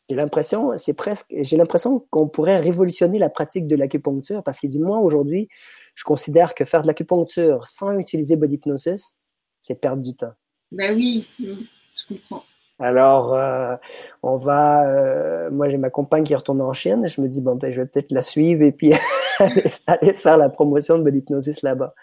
j'ai 0.09 0.15
l'impression, 0.15 0.71
c'est 0.77 0.93
presque, 0.93 1.27
j'ai 1.29 1.55
l'impression 1.55 2.05
qu'on 2.09 2.27
pourrait 2.27 2.57
révolutionner 2.57 3.19
la 3.19 3.29
pratique 3.29 3.67
de 3.67 3.75
l'acupuncture 3.75 4.43
parce 4.43 4.59
qu'il 4.59 4.69
dit, 4.69 4.79
moi, 4.79 4.97
aujourd'hui, 4.97 5.49
je 5.93 6.03
considère 6.03 6.55
que 6.55 6.65
faire 6.65 6.81
de 6.81 6.87
l'acupuncture 6.87 7.67
sans 7.67 7.97
utiliser 7.97 8.35
body 8.35 8.55
hypnosis, 8.55 9.17
c'est 9.61 9.79
perdre 9.79 10.01
du 10.01 10.15
temps. 10.15 10.33
Ben 10.71 10.95
oui, 10.95 11.27
je 11.39 12.07
comprends. 12.07 12.43
Alors, 12.79 13.33
euh, 13.33 13.75
on 14.23 14.37
va, 14.37 14.87
euh, 14.87 15.51
moi 15.51 15.69
j'ai 15.69 15.77
ma 15.77 15.89
compagne 15.89 16.23
qui 16.23 16.33
retourne 16.33 16.61
en 16.61 16.71
Chine, 16.71 17.07
je 17.07 17.19
me 17.19 17.27
dis, 17.27 17.41
bon, 17.41 17.55
ben, 17.55 17.71
je 17.71 17.81
vais 17.81 17.87
peut-être 17.87 18.11
la 18.11 18.21
suivre 18.21 18.63
et 18.63 18.71
puis 18.71 18.93
aller 19.87 20.13
faire 20.13 20.37
la 20.37 20.49
promotion 20.49 20.97
de 20.97 21.03
body 21.03 21.19
hypnosis 21.19 21.61
là-bas. 21.61 21.93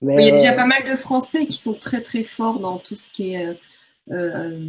Mais, 0.00 0.16
il 0.16 0.26
y 0.26 0.30
a 0.30 0.36
déjà 0.36 0.52
euh, 0.52 0.56
pas 0.56 0.66
mal 0.66 0.88
de 0.88 0.96
Français 0.96 1.46
qui 1.46 1.56
sont 1.56 1.74
très 1.74 2.00
très 2.00 2.24
forts 2.24 2.60
dans 2.60 2.78
tout 2.78 2.96
ce 2.96 3.08
qui 3.08 3.34
est 3.34 3.56
euh, 4.10 4.60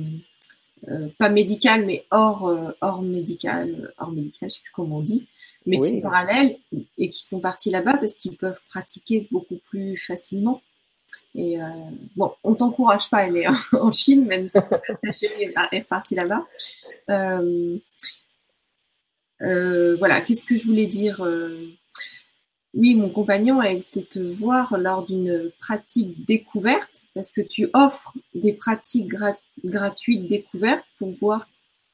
pas 1.17 1.29
médical, 1.29 1.85
mais 1.85 2.05
hors, 2.11 2.47
euh, 2.47 2.71
hors 2.81 3.01
médical, 3.01 3.93
hors 3.97 4.11
médical, 4.11 4.49
je 4.49 4.55
sais 4.55 4.61
plus 4.61 4.71
comment 4.73 4.97
on 4.97 5.01
dit, 5.01 5.27
médecine 5.65 5.95
oui. 5.95 6.01
parallèle, 6.01 6.57
et 6.97 7.09
qui 7.09 7.25
sont 7.25 7.39
partis 7.39 7.71
là-bas 7.71 7.97
parce 7.97 8.13
qu'ils 8.13 8.37
peuvent 8.37 8.59
pratiquer 8.69 9.27
beaucoup 9.31 9.57
plus 9.65 9.97
facilement. 9.97 10.61
Et 11.33 11.61
euh, 11.61 11.65
bon, 12.15 12.33
on 12.43 12.55
t'encourage 12.55 13.09
pas 13.09 13.17
à 13.17 13.23
aller 13.23 13.45
en 13.73 13.91
Chine, 13.91 14.25
même 14.25 14.47
si 14.47 14.61
ta 15.03 15.11
chérie 15.11 15.51
est 15.71 15.83
partie 15.83 16.15
là-bas. 16.15 16.45
Euh, 17.09 17.77
euh, 19.41 19.95
voilà, 19.97 20.21
qu'est-ce 20.21 20.45
que 20.45 20.55
je 20.55 20.65
voulais 20.65 20.85
dire 20.85 21.27
Oui, 22.73 22.95
mon 22.95 23.09
compagnon 23.09 23.59
a 23.59 23.69
été 23.69 24.05
te 24.05 24.19
voir 24.19 24.77
lors 24.77 25.05
d'une 25.05 25.51
pratique 25.59 26.25
découverte, 26.25 27.03
parce 27.13 27.31
que 27.31 27.41
tu 27.41 27.69
offres 27.73 28.13
des 28.33 28.53
pratiques 28.53 29.07
gratuites 29.07 29.41
gratuite 29.65 30.27
découverte 30.27 30.83
pour 30.99 31.11
voir 31.19 31.47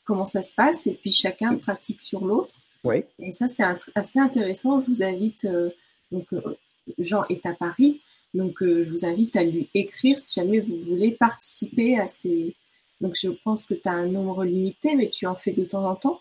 comment 0.03 0.25
ça 0.25 0.43
se 0.43 0.53
passe 0.53 0.87
et 0.87 0.93
puis 0.93 1.11
chacun 1.11 1.55
pratique 1.55 2.01
sur 2.01 2.25
l'autre. 2.25 2.55
Oui. 2.83 3.03
Et 3.19 3.31
ça, 3.31 3.47
c'est 3.47 3.63
assez 3.95 4.19
intéressant. 4.19 4.81
Je 4.81 4.87
vous 4.87 5.03
invite, 5.03 5.45
euh, 5.45 5.69
donc 6.11 6.33
euh, 6.33 6.57
Jean 6.97 7.23
est 7.29 7.45
à 7.45 7.53
Paris, 7.53 8.01
donc 8.33 8.61
euh, 8.61 8.83
je 8.83 8.91
vous 8.91 9.05
invite 9.05 9.35
à 9.35 9.43
lui 9.43 9.69
écrire 9.73 10.19
si 10.19 10.39
jamais 10.39 10.59
vous 10.59 10.77
voulez 10.87 11.11
participer 11.11 11.99
à 11.99 12.07
ces. 12.07 12.55
Donc 12.99 13.15
je 13.19 13.29
pense 13.43 13.65
que 13.65 13.73
tu 13.73 13.87
as 13.87 13.93
un 13.93 14.07
nombre 14.07 14.43
limité, 14.43 14.95
mais 14.95 15.09
tu 15.09 15.25
en 15.25 15.35
fais 15.35 15.51
de 15.51 15.63
temps 15.63 15.85
en 15.85 15.95
temps. 15.95 16.19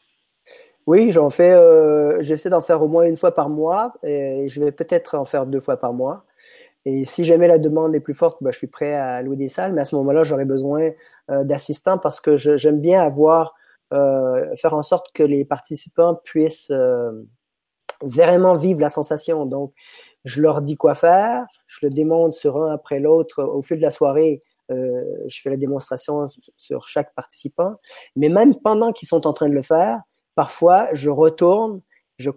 Oui, 0.87 1.13
j'en 1.13 1.31
fais. 1.31 1.53
Euh, 1.53 2.21
J'essaie 2.23 2.51
d'en 2.51 2.63
faire 2.63 2.83
au 2.83 2.89
moins 2.89 3.05
une 3.05 3.17
fois 3.17 3.35
par 3.35 3.49
mois 3.49 3.95
et 4.03 4.49
je 4.49 4.61
vais 4.63 4.73
peut-être 4.73 5.15
en 5.17 5.25
faire 5.25 5.47
deux 5.47 5.61
fois 5.61 5.77
par 5.77 5.93
mois. 5.93 6.25
Et 6.87 7.05
si 7.05 7.25
jamais 7.25 7.47
la 7.47 7.59
demande 7.59 7.95
est 7.95 8.01
plus 8.01 8.15
forte, 8.15 8.43
ben, 8.43 8.51
je 8.51 8.59
suis 8.59 8.67
prêt 8.67 8.95
à 8.95 9.23
louer 9.23 9.37
des 9.37 9.49
salles, 9.49 9.75
mais 9.75 9.83
à 9.83 9.85
ce 9.85 9.95
moment-là, 9.97 10.25
j'aurais 10.25 10.47
besoin 10.47 10.91
d'assistants 11.45 11.99
parce 11.99 12.21
que 12.21 12.37
j'aime 12.37 12.81
bien 12.81 13.03
avoir 13.03 13.55
faire 13.91 14.75
en 14.75 14.83
sorte 14.83 15.07
que 15.15 15.23
les 15.23 15.45
participants 15.45 16.21
puissent 16.25 16.73
vraiment 18.03 18.55
vivre 18.55 18.81
la 18.81 18.89
sensation. 18.89 19.47
Donc, 19.47 19.73
je 20.25 20.41
leur 20.41 20.63
dis 20.63 20.77
quoi 20.77 20.95
faire, 20.95 21.45
je 21.67 21.87
le 21.87 21.91
démontre 21.91 22.37
sur 22.37 22.63
un 22.63 22.73
après 22.73 23.01
l'autre 23.01 23.43
au 23.43 23.63
fil 23.63 23.79
de 23.79 23.83
la 23.83 23.91
soirée. 23.91 24.43
Euh, 24.71 25.03
je 25.27 25.41
fais 25.41 25.51
la 25.51 25.57
démonstration 25.57 26.29
sur 26.57 26.87
chaque 26.87 27.15
participant. 27.15 27.75
Mais 28.17 28.29
même 28.29 28.55
pendant 28.55 28.93
qu'ils 28.93 29.09
sont 29.09 29.27
en 29.27 29.33
train 29.33 29.49
de 29.49 29.55
le 29.55 29.63
faire, 29.63 30.01
parfois, 30.35 30.89
je 30.93 31.11
retourne, 31.11 31.81
je, 32.19 32.31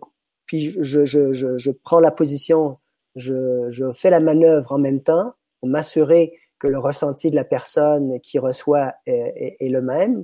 puis 0.45 0.71
je, 0.81 1.05
je, 1.05 1.33
je, 1.33 1.57
je 1.57 1.71
prends 1.71 1.99
la 1.99 2.11
position, 2.11 2.79
je, 3.15 3.69
je 3.69 3.91
fais 3.91 4.09
la 4.09 4.19
manœuvre 4.19 4.71
en 4.71 4.79
même 4.79 5.03
temps 5.03 5.33
pour 5.59 5.69
m'assurer 5.69 6.39
que 6.63 6.67
le 6.69 6.79
ressenti 6.79 7.29
de 7.29 7.35
la 7.35 7.43
personne 7.43 8.21
qui 8.21 8.39
reçoit 8.39 8.93
est, 9.05 9.57
est, 9.59 9.69
le 9.69 9.81
même. 9.81 10.23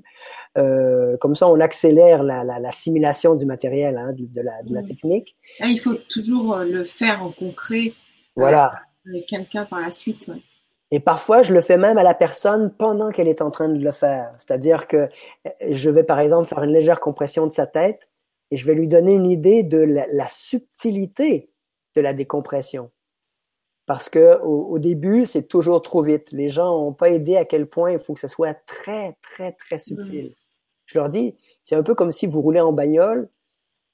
Euh, 0.57 1.17
comme 1.17 1.35
ça, 1.35 1.49
on 1.49 1.59
accélère 1.59 2.23
la, 2.23 2.45
la, 2.45 2.59
la 2.59 2.71
simulation 2.71 3.35
du 3.35 3.45
matériel, 3.45 3.97
hein, 3.97 4.13
de, 4.13 4.25
de, 4.25 4.41
la, 4.41 4.63
de 4.63 4.73
la 4.73 4.81
mmh. 4.81 4.87
technique. 4.87 5.35
Ah, 5.59 5.67
il 5.67 5.79
faut 5.81 5.95
toujours 5.95 6.55
euh, 6.55 6.63
le 6.63 6.85
faire 6.85 7.21
en 7.23 7.31
concret. 7.31 7.91
Voilà. 8.37 8.71
Avec 9.05 9.25
quelqu'un 9.25 9.65
par 9.65 9.81
la 9.81 9.91
suite. 9.91 10.29
Ouais. 10.29 10.41
Et 10.91 11.01
parfois, 11.01 11.41
je 11.41 11.53
le 11.53 11.59
fais 11.59 11.77
même 11.77 11.97
à 11.97 12.03
la 12.03 12.13
personne 12.13 12.71
pendant 12.71 13.11
qu'elle 13.11 13.27
est 13.27 13.41
en 13.41 13.51
train 13.51 13.67
de 13.67 13.83
le 13.83 13.91
faire. 13.91 14.31
C'est-à-dire 14.37 14.87
que 14.87 15.09
euh, 15.45 15.49
je 15.69 15.89
vais, 15.89 16.05
par 16.05 16.21
exemple, 16.21 16.47
faire 16.47 16.63
une 16.63 16.71
légère 16.71 17.01
compression 17.01 17.47
de 17.47 17.51
sa 17.51 17.67
tête 17.67 18.09
et 18.49 18.55
je 18.55 18.65
vais 18.65 18.75
lui 18.75 18.87
donner 18.87 19.11
une 19.11 19.29
idée 19.29 19.63
de 19.63 19.79
la, 19.79 20.05
la 20.13 20.29
subtilité 20.29 21.51
de 21.95 22.01
la 22.01 22.13
décompression. 22.13 22.91
Parce 23.89 24.07
que 24.07 24.39
au, 24.43 24.67
au 24.67 24.77
début, 24.77 25.25
c'est 25.25 25.47
toujours 25.47 25.81
trop 25.81 26.03
vite. 26.03 26.31
Les 26.31 26.47
gens 26.47 26.77
n'ont 26.77 26.93
pas 26.93 27.09
aidé 27.09 27.37
à 27.37 27.45
quel 27.45 27.67
point 27.67 27.93
il 27.93 27.97
faut 27.97 28.13
que 28.13 28.19
ce 28.19 28.27
soit 28.27 28.53
très, 28.53 29.17
très, 29.23 29.53
très 29.53 29.79
subtil. 29.79 30.27
Mmh. 30.27 30.33
Je 30.85 30.99
leur 30.99 31.09
dis, 31.09 31.35
c'est 31.63 31.75
un 31.75 31.81
peu 31.81 31.95
comme 31.95 32.11
si 32.11 32.27
vous 32.27 32.39
roulez 32.39 32.59
en 32.59 32.71
bagnole 32.71 33.29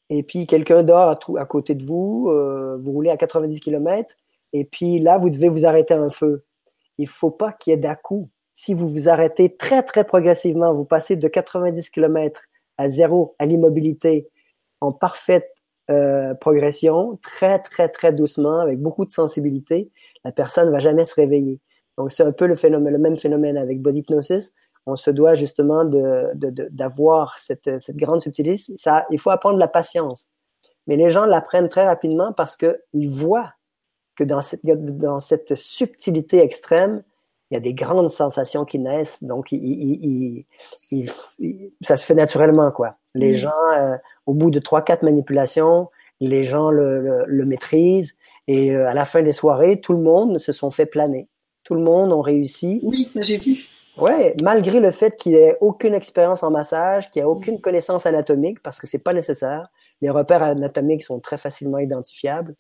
et 0.10 0.22
puis 0.22 0.48
quelqu'un 0.48 0.84
dort 0.84 1.10
à, 1.10 1.20
à, 1.40 1.46
côté 1.46 1.76
de 1.76 1.86
vous, 1.86 2.28
euh, 2.30 2.78
vous 2.78 2.92
roulez 2.92 3.10
à 3.10 3.16
90 3.16 3.62
km 3.62 4.14
et 4.52 4.66
puis 4.66 5.00
là, 5.00 5.18
vous 5.18 5.30
devez 5.30 5.48
vous 5.48 5.66
arrêter 5.66 5.94
un 5.94 6.10
feu 6.10 6.44
il 6.98 7.08
faut 7.08 7.32
pas 7.32 7.52
qu'il 7.52 7.72
y 7.72 7.74
ait 7.74 7.78
d'à-coup. 7.78 8.30
Si 8.54 8.74
vous 8.74 8.88
vous 8.88 9.10
arrêtez 9.10 9.56
très, 9.56 9.84
très 9.84 10.06
progressivement, 10.06 10.74
vous 10.74 10.86
passez 10.86 11.16
de 11.16 11.28
90 11.28 11.90
km 11.90 12.42
à 12.78 12.88
zéro 12.88 13.36
à 13.40 13.46
l'immobilité 13.46 14.30
en 14.82 14.92
parfaite 14.92 15.55
euh, 15.92 16.34
progression, 16.34 17.20
très, 17.22 17.60
très, 17.60 17.90
très 17.90 18.14
doucement, 18.14 18.60
avec 18.60 18.80
beaucoup 18.80 19.06
de 19.06 19.12
sensibilité, 19.12 19.92
la 20.24 20.32
personne 20.32 20.68
ne 20.68 20.72
va 20.72 20.80
jamais 20.80 21.06
se 21.06 21.16
réveiller. 21.16 21.60
Donc, 21.98 22.12
c'est 22.12 22.24
un 22.24 22.32
peu 22.32 22.48
le, 22.48 22.56
phénomène, 22.56 22.94
le 22.94 23.00
même 23.00 23.18
phénomène 23.18 23.58
avec 23.58 23.82
body 23.82 24.00
hypnosis. 24.00 24.54
On 24.86 24.96
se 24.96 25.10
doit 25.10 25.36
justement 25.36 25.84
d'avoir 25.86 27.40
cette, 27.40 27.80
cette 27.80 27.96
grande 27.96 28.22
subtilité. 28.22 28.76
Ça, 28.78 29.06
il 29.10 29.20
faut 29.20 29.30
apprendre 29.32 29.58
la 29.58 29.68
patience. 29.68 30.28
Mais 30.88 30.96
les 30.96 31.10
gens 31.10 31.26
l'apprennent 31.26 31.70
très 31.70 31.86
rapidement 31.86 32.34
parce 32.34 32.56
qu'ils 32.56 33.10
voient 33.10 33.54
que 34.16 34.24
dans 34.24 34.42
cette, 34.42 34.64
dans 34.64 35.20
cette 35.20 35.56
subtilité 35.56 36.40
extrême, 36.40 37.04
il 37.52 37.54
y 37.54 37.58
a 37.58 37.60
des 37.60 37.74
grandes 37.74 38.10
sensations 38.10 38.66
qui 38.66 38.80
naissent. 38.80 39.24
Donc, 39.24 39.52
il, 39.52 39.60
il, 39.62 40.46
il, 40.92 41.72
ça 41.82 41.96
se 41.96 42.06
fait 42.06 42.16
naturellement, 42.16 42.72
quoi. 42.72 42.96
Les 43.14 43.34
mm. 43.34 43.36
gens, 43.36 43.72
euh, 43.78 43.96
au 44.26 44.34
bout 44.34 44.50
de 44.50 44.60
trois, 44.60 44.82
quatre 44.82 45.04
manipulations, 45.04 45.90
les 46.20 46.44
gens 46.44 46.72
le, 46.72 47.00
le, 47.00 47.26
le 47.28 47.46
maîtrisent. 47.46 48.16
Et 48.48 48.76
euh, 48.76 48.90
à 48.90 48.94
la 48.94 49.06
fin 49.06 49.22
des 49.22 49.32
soirées, 49.32 49.80
tout 49.80 49.94
le 49.94 50.00
monde 50.00 50.40
se 50.40 50.52
sont 50.52 50.72
fait 50.72 50.86
planer. 50.86 51.28
Tout 51.64 51.76
le 51.76 51.82
monde 51.82 52.12
a 52.14 52.22
réussi. 52.22 52.80
Oui, 52.84 53.04
ça 53.04 53.22
j'ai 53.22 53.38
vu. 53.38 53.66
Ouais, 53.98 54.36
malgré 54.44 54.80
le 54.80 54.92
fait 54.92 55.16
qu'il 55.16 55.36
ait 55.36 55.58
aucune 55.62 55.94
expérience 55.94 56.44
en 56.44 56.52
massage, 56.52 57.10
qu'il 57.12 57.22
ait 57.22 57.26
aucune 57.26 57.56
mm. 57.56 57.62
connaissance 57.62 58.06
anatomique, 58.06 58.62
parce 58.62 58.80
que 58.80 58.88
c'est 58.88 59.00
pas 59.00 59.14
nécessaire. 59.14 59.68
Les 60.02 60.10
repères 60.10 60.44
anatomiques 60.44 61.04
sont 61.04 61.20
très 61.20 61.38
facilement 61.38 61.78
identifiables. 61.78 62.56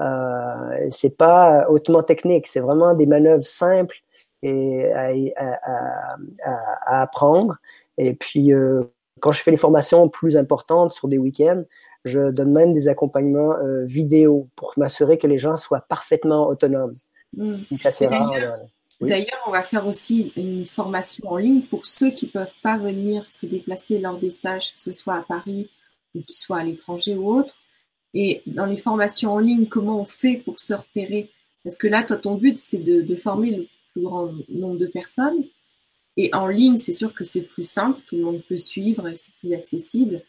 Euh, 0.00 0.86
c'est 0.88 1.16
pas 1.16 1.66
hautement 1.68 2.02
technique, 2.02 2.46
c'est 2.46 2.60
vraiment 2.60 2.94
des 2.94 3.06
manœuvres 3.06 3.46
simples 3.46 3.96
et 4.42 4.92
à, 4.92 5.10
à, 5.36 6.16
à, 6.44 6.98
à 6.98 7.02
apprendre. 7.02 7.56
Et 7.98 8.14
puis, 8.14 8.52
euh, 8.52 8.82
quand 9.20 9.32
je 9.32 9.42
fais 9.42 9.50
les 9.50 9.56
formations 9.56 10.08
plus 10.08 10.36
importantes 10.36 10.92
sur 10.92 11.08
des 11.08 11.18
week-ends, 11.18 11.64
je 12.04 12.30
donne 12.30 12.52
même 12.52 12.72
des 12.72 12.88
accompagnements 12.88 13.52
euh, 13.56 13.84
vidéo 13.84 14.48
pour 14.56 14.72
m'assurer 14.76 15.18
que 15.18 15.26
les 15.26 15.38
gens 15.38 15.56
soient 15.56 15.82
parfaitement 15.82 16.48
autonomes. 16.48 16.94
Mmh. 17.36 17.56
D'ailleurs, 19.00 19.42
on 19.46 19.50
va 19.50 19.62
faire 19.62 19.86
aussi 19.86 20.32
une 20.36 20.66
formation 20.66 21.30
en 21.30 21.36
ligne 21.36 21.62
pour 21.62 21.86
ceux 21.86 22.10
qui 22.10 22.26
peuvent 22.26 22.52
pas 22.62 22.76
venir 22.76 23.26
se 23.30 23.46
déplacer 23.46 23.98
lors 23.98 24.18
des 24.18 24.30
stages, 24.30 24.74
que 24.74 24.80
ce 24.80 24.92
soit 24.92 25.14
à 25.14 25.22
Paris 25.22 25.70
ou 26.14 26.20
qui 26.22 26.34
soit 26.34 26.58
à 26.58 26.64
l'étranger 26.64 27.16
ou 27.16 27.32
autre. 27.32 27.56
Et 28.12 28.42
dans 28.46 28.66
les 28.66 28.76
formations 28.76 29.32
en 29.32 29.38
ligne, 29.38 29.66
comment 29.66 30.00
on 30.00 30.04
fait 30.04 30.36
pour 30.44 30.58
se 30.58 30.74
repérer? 30.74 31.30
Parce 31.64 31.78
que 31.78 31.86
là, 31.86 32.02
toi, 32.02 32.16
ton 32.16 32.34
but, 32.34 32.58
c'est 32.58 32.78
de, 32.78 33.02
de, 33.02 33.16
former 33.16 33.50
le 33.52 33.66
grand 34.02 34.30
nombre 34.48 34.78
de 34.78 34.86
personnes. 34.86 35.44
Et 36.16 36.30
en 36.34 36.48
ligne, 36.48 36.76
c'est 36.76 36.92
sûr 36.92 37.14
que 37.14 37.24
c'est 37.24 37.42
plus 37.42 37.64
simple, 37.64 38.00
tout 38.06 38.16
le 38.16 38.22
monde 38.22 38.42
peut 38.48 38.58
suivre 38.58 39.08
et 39.08 39.16
c'est 39.16 39.32
plus 39.40 39.54
accessible. 39.54 40.22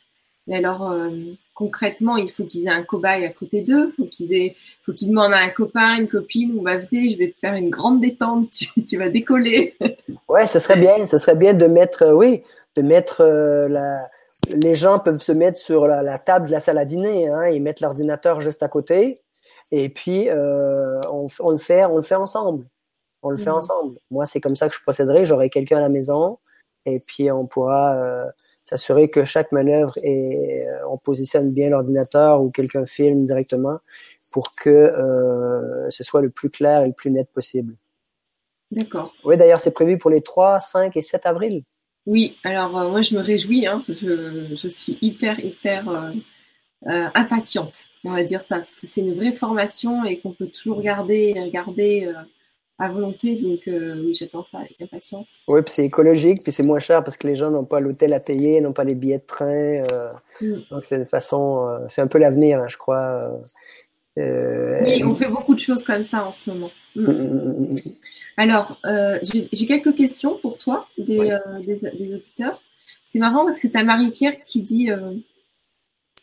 Mais 0.48 0.58
alors, 0.58 0.92
euh, 0.92 1.10
concrètement, 1.54 2.18
il 2.18 2.32
faut 2.32 2.46
qu'ils 2.46 2.66
aient 2.66 2.72
un 2.72 2.84
cobaye 2.84 3.26
à 3.26 3.30
côté 3.30 3.62
d'eux, 3.62 3.94
faut 3.96 4.06
qu'ils 4.06 4.54
faut 4.84 4.92
qu'ils 4.92 5.10
demandent 5.10 5.34
à 5.34 5.40
un 5.40 5.50
copain, 5.50 6.00
une 6.00 6.08
copine, 6.08 6.54
ou 6.58 6.62
bah 6.62 6.78
venez, 6.78 7.12
je 7.12 7.18
vais 7.18 7.30
te 7.30 7.40
faire 7.40 7.54
une 7.54 7.70
grande 7.70 8.02
détente, 8.02 8.50
tu, 8.88 8.98
vas 8.98 9.10
décoller. 9.10 9.76
ouais, 10.30 10.48
ce 10.48 10.60
serait 10.60 10.80
bien, 10.80 11.06
ce 11.06 11.18
serait 11.20 11.36
bien 11.36 11.54
de 11.54 11.68
mettre, 11.68 12.04
euh, 12.04 12.14
oui, 12.14 12.42
de 12.76 12.82
mettre 12.82 13.22
euh, 13.22 13.68
la, 13.68 14.08
les 14.50 14.74
gens 14.74 14.98
peuvent 14.98 15.22
se 15.22 15.32
mettre 15.32 15.60
sur 15.60 15.88
la, 15.88 16.18
table 16.18 16.48
de 16.48 16.52
la 16.52 16.60
salle 16.60 16.80
à 16.80 16.86
dîner 16.86 17.28
hein, 17.28 17.44
et 17.44 17.60
mettre 17.60 17.84
l'ordinateur 17.84 18.42
juste 18.42 18.64
à 18.64 18.68
côté. 18.68 19.22
Et 19.72 19.90
puis, 19.90 20.28
on, 20.32 21.50
le 21.50 21.58
fait, 21.58 21.86
on 21.86 21.96
le 21.96 22.02
fait 22.02 22.16
ensemble. 22.16 22.66
On 23.24 23.30
le 23.30 23.38
mmh. 23.38 23.40
fait 23.40 23.50
ensemble. 23.50 24.00
Moi, 24.10 24.26
c'est 24.26 24.42
comme 24.42 24.56
ça 24.56 24.70
que 24.70 24.76
je 24.76 24.82
procéderai. 24.82 25.26
J'aurai 25.26 25.50
quelqu'un 25.50 25.78
à 25.78 25.82
la 25.82 25.90
maison 25.90 26.40
et 26.86 27.00
puis 27.00 27.32
on 27.32 27.46
pourra 27.46 27.96
euh, 27.96 28.26
s'assurer 28.64 29.10
que 29.10 29.26
chaque 29.26 29.52
manœuvre 29.52 29.94
est, 30.02 30.68
euh, 30.68 30.88
on 30.90 30.98
positionne 30.98 31.52
bien 31.52 31.70
l'ordinateur 31.70 32.42
ou 32.42 32.50
quelqu'un 32.50 32.86
filme 32.86 33.26
directement 33.26 33.80
pour 34.32 34.56
que 34.56 34.70
euh, 34.70 35.90
ce 35.90 36.04
soit 36.04 36.22
le 36.22 36.30
plus 36.30 36.50
clair 36.50 36.84
et 36.84 36.88
le 36.88 36.94
plus 36.94 37.12
net 37.12 37.30
possible. 37.34 37.76
D'accord. 38.72 39.14
Oui, 39.26 39.36
d'ailleurs, 39.36 39.60
c'est 39.60 39.72
prévu 39.72 39.98
pour 39.98 40.10
les 40.10 40.22
3, 40.22 40.62
5 40.62 40.96
et 40.96 41.02
7 41.02 41.26
avril. 41.26 41.64
Oui, 42.06 42.38
alors 42.44 42.80
euh, 42.80 42.90
moi 42.90 43.04
je 43.04 43.14
me 43.14 43.22
réjouis, 43.22 43.68
hein. 43.68 43.84
je, 43.88 44.56
je, 44.56 44.68
suis 44.68 44.98
hyper, 45.02 45.40
hyper 45.40 46.14
impatiente, 46.84 47.90
on 48.04 48.12
va 48.12 48.24
dire 48.24 48.42
ça, 48.42 48.58
parce 48.58 48.76
que 48.76 48.88
c'est 48.88 49.02
une 49.02 49.14
vraie 49.14 49.34
formation 49.34 50.04
et 50.04 50.20
qu'on 50.20 50.32
peut 50.32 50.48
toujours 50.48 50.78
regarder 50.78 51.34
et 51.36 51.44
regarder 51.44 52.06
euh, 52.08 52.20
à 52.82 52.90
volonté, 52.90 53.36
donc 53.36 53.68
euh, 53.68 54.02
oui, 54.04 54.14
j'attends 54.14 54.44
ça 54.44 54.60
avec 54.60 54.82
impatience. 54.82 55.40
Oui, 55.48 55.62
puis 55.62 55.74
c'est 55.74 55.86
écologique, 55.86 56.44
puis 56.44 56.52
c'est 56.52 56.64
moins 56.64 56.80
cher 56.80 57.04
parce 57.04 57.18
que 57.18 57.28
les 57.28 57.36
gens 57.36 57.52
n'ont 57.52 57.66
pas 57.66 57.80
l'hôtel 57.80 58.14
à 58.14 58.20
payer, 58.20 58.60
n'ont 58.60 58.74
pas 58.74 58.84
les 58.84 58.96
billets 58.96 59.20
de 59.20 59.26
train, 59.26 59.84
mm. 60.42 60.62
donc 60.72 60.86
c'est 60.86 60.96
une 60.96 61.06
façon, 61.06 61.80
c'est 61.88 62.02
un 62.02 62.08
peu 62.08 62.18
l'avenir, 62.18 62.60
hein, 62.60 62.68
je 62.68 62.78
crois. 62.78 63.32
oui, 64.18 65.04
on 65.04 65.16
fait 65.16 65.30
beaucoup 65.30 65.56
de 65.56 65.60
choses 65.60 65.84
comme 65.84 66.04
ça 66.04 66.26
en 66.26 66.34
ce 66.34 66.50
moment. 66.50 66.72
Mm. 66.96 67.12
Mm, 67.12 67.76
alors, 68.38 68.80
euh, 68.86 69.20
j'ai 69.24 69.66
quelques 69.68 69.96
questions 69.96 70.38
pour 70.42 70.58
toi, 70.58 70.88
des, 70.98 71.20
ouais. 71.20 71.32
euh, 71.32 71.60
des, 71.60 71.76
des 71.76 72.14
auditeurs. 72.16 72.62
C'est 73.06 73.20
marrant 73.20 73.46
parce 73.46 73.60
que 73.60 73.68
tu 73.68 73.78
as 73.78 73.84
Marie-Pierre 73.84 74.44
qui 74.46 74.62
dit 74.62 74.90
euh, 74.90 75.14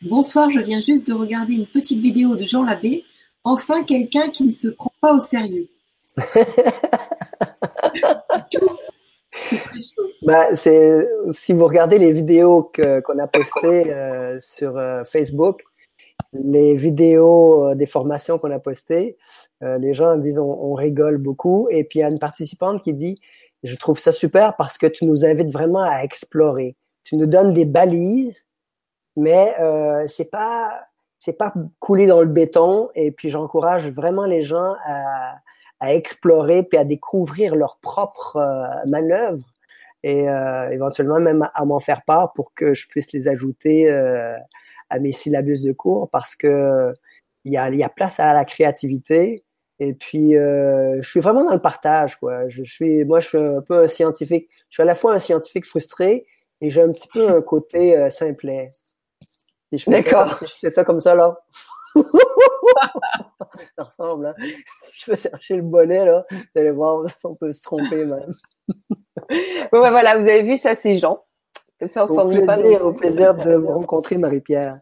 Bonsoir, 0.01 0.49
je 0.49 0.59
viens 0.59 0.81
juste 0.81 1.07
de 1.07 1.13
regarder 1.13 1.53
une 1.53 1.67
petite 1.67 1.99
vidéo 1.99 2.35
de 2.35 2.43
Jean 2.43 2.63
Labbé. 2.63 3.05
Enfin, 3.43 3.83
quelqu'un 3.83 4.29
qui 4.29 4.43
ne 4.43 4.51
se 4.51 4.67
prend 4.67 4.91
pas 5.01 5.13
au 5.13 5.21
sérieux. 5.21 5.69
bah, 10.21 10.55
si 10.55 11.53
vous 11.53 11.65
regardez 11.65 11.97
les 11.97 12.11
vidéos 12.11 12.63
qu'on 12.63 13.01
qu 13.01 13.21
a 13.21 13.27
postées 13.27 13.91
euh, 13.91 14.39
sur 14.39 14.77
euh, 14.77 15.03
Facebook, 15.03 15.63
les 16.33 16.75
vidéos 16.75 17.69
euh, 17.69 17.75
des 17.75 17.85
formations 17.85 18.37
qu'on 18.37 18.51
a 18.51 18.59
postées, 18.59 19.17
les 19.61 19.93
gens 19.93 20.17
disent 20.17 20.39
on, 20.39 20.73
rigole 20.73 21.17
beaucoup. 21.17 21.67
Et 21.69 21.83
puis 21.83 21.99
il 21.99 22.01
y 22.01 22.05
a 22.05 22.09
une 22.09 22.19
participante 22.19 22.83
qui 22.83 22.93
dit 22.93 23.19
je 23.63 23.75
trouve 23.75 23.99
ça 23.99 24.11
super 24.11 24.55
parce 24.55 24.77
que 24.77 24.87
tu 24.87 25.05
nous 25.05 25.25
invites 25.25 25.51
vraiment 25.51 25.83
à 25.83 26.03
explorer. 26.03 26.75
Tu 27.03 27.17
nous 27.17 27.25
donnes 27.25 27.53
des 27.53 27.65
balises, 27.65 28.45
mais 29.17 29.55
c'est 30.07 30.31
pas 30.31 30.71
c'est 31.17 31.37
pas 31.37 31.53
couler 31.79 32.07
dans 32.07 32.21
le 32.21 32.27
béton. 32.27 32.89
Et 32.95 33.11
puis 33.11 33.29
j'encourage 33.29 33.89
vraiment 33.89 34.25
les 34.25 34.41
gens 34.41 34.75
à, 34.85 35.35
à 35.79 35.93
explorer 35.93 36.63
puis 36.63 36.77
à 36.77 36.83
découvrir 36.83 37.55
leurs 37.55 37.77
propres 37.81 38.37
euh, 38.37 38.87
manœuvres 38.87 39.45
et 40.03 40.29
euh, 40.29 40.69
éventuellement 40.69 41.19
même 41.19 41.47
à, 41.53 41.65
m'en 41.65 41.79
faire 41.79 42.03
part 42.03 42.33
pour 42.33 42.53
que 42.53 42.73
je 42.73 42.87
puisse 42.87 43.11
les 43.11 43.27
ajouter 43.27 43.89
euh, 43.91 44.37
à 44.89 44.99
mes 44.99 45.11
syllabus 45.11 45.61
de 45.63 45.71
cours 45.71 46.09
parce 46.09 46.35
que 46.35 46.93
il 47.45 47.53
y 47.53 47.57
a, 47.57 47.69
y 47.69 47.83
a 47.83 47.89
place 47.89 48.19
à 48.19 48.33
la 48.33 48.45
créativité 48.45 49.43
Et 49.79 49.93
puis, 49.93 50.33
je 50.33 51.01
suis 51.03 51.21
vraiment 51.21 51.45
dans 51.45 51.53
le 51.53 51.61
partage, 51.61 52.17
quoi. 52.17 52.49
Je 52.49 52.63
suis, 52.63 53.05
moi, 53.05 53.21
je 53.21 53.29
suis 53.29 53.37
un 53.37 53.61
peu 53.61 53.83
un 53.83 53.87
scientifique. 53.87 54.49
Je 54.69 54.75
suis 54.75 54.83
à 54.83 54.85
la 54.85 54.93
fois 54.93 55.13
un 55.13 55.19
scientifique 55.19 55.65
frustré 55.65 56.25
et 56.59 56.69
j'ai 56.69 56.81
un 56.81 56.91
petit 56.91 57.07
peu 57.07 57.29
un 57.29 57.41
côté 57.41 58.09
simplet. 58.09 58.71
D'accord. 59.87 60.37
Je 60.41 60.53
fais 60.59 60.71
ça 60.71 60.83
comme 60.83 60.99
ça, 60.99 61.15
là. 61.15 61.39
ça 63.77 63.83
ressemble, 63.83 64.27
hein. 64.27 64.35
Je 64.93 65.11
vais 65.11 65.17
chercher 65.17 65.55
le 65.55 65.61
bonnet, 65.61 66.05
là. 66.05 66.23
Vous 66.29 66.59
allez 66.59 66.71
voir, 66.71 67.05
on 67.23 67.35
peut 67.35 67.51
se 67.53 67.61
tromper, 67.61 68.05
même. 68.05 68.33
bon, 68.67 69.81
ben 69.81 69.91
voilà, 69.91 70.17
vous 70.17 70.27
avez 70.27 70.43
vu, 70.43 70.57
ça, 70.57 70.75
c'est 70.75 70.97
Jean. 70.97 71.23
Comme 71.79 71.89
ça, 71.89 72.05
on 72.05 72.07
s'ennuie 72.07 72.45
pas. 72.45 72.59
Au 72.59 72.93
plaisir 72.93 73.33
de 73.33 73.55
vous 73.55 73.69
rencontrer, 73.69 74.17
Marie-Pierre. 74.17 74.79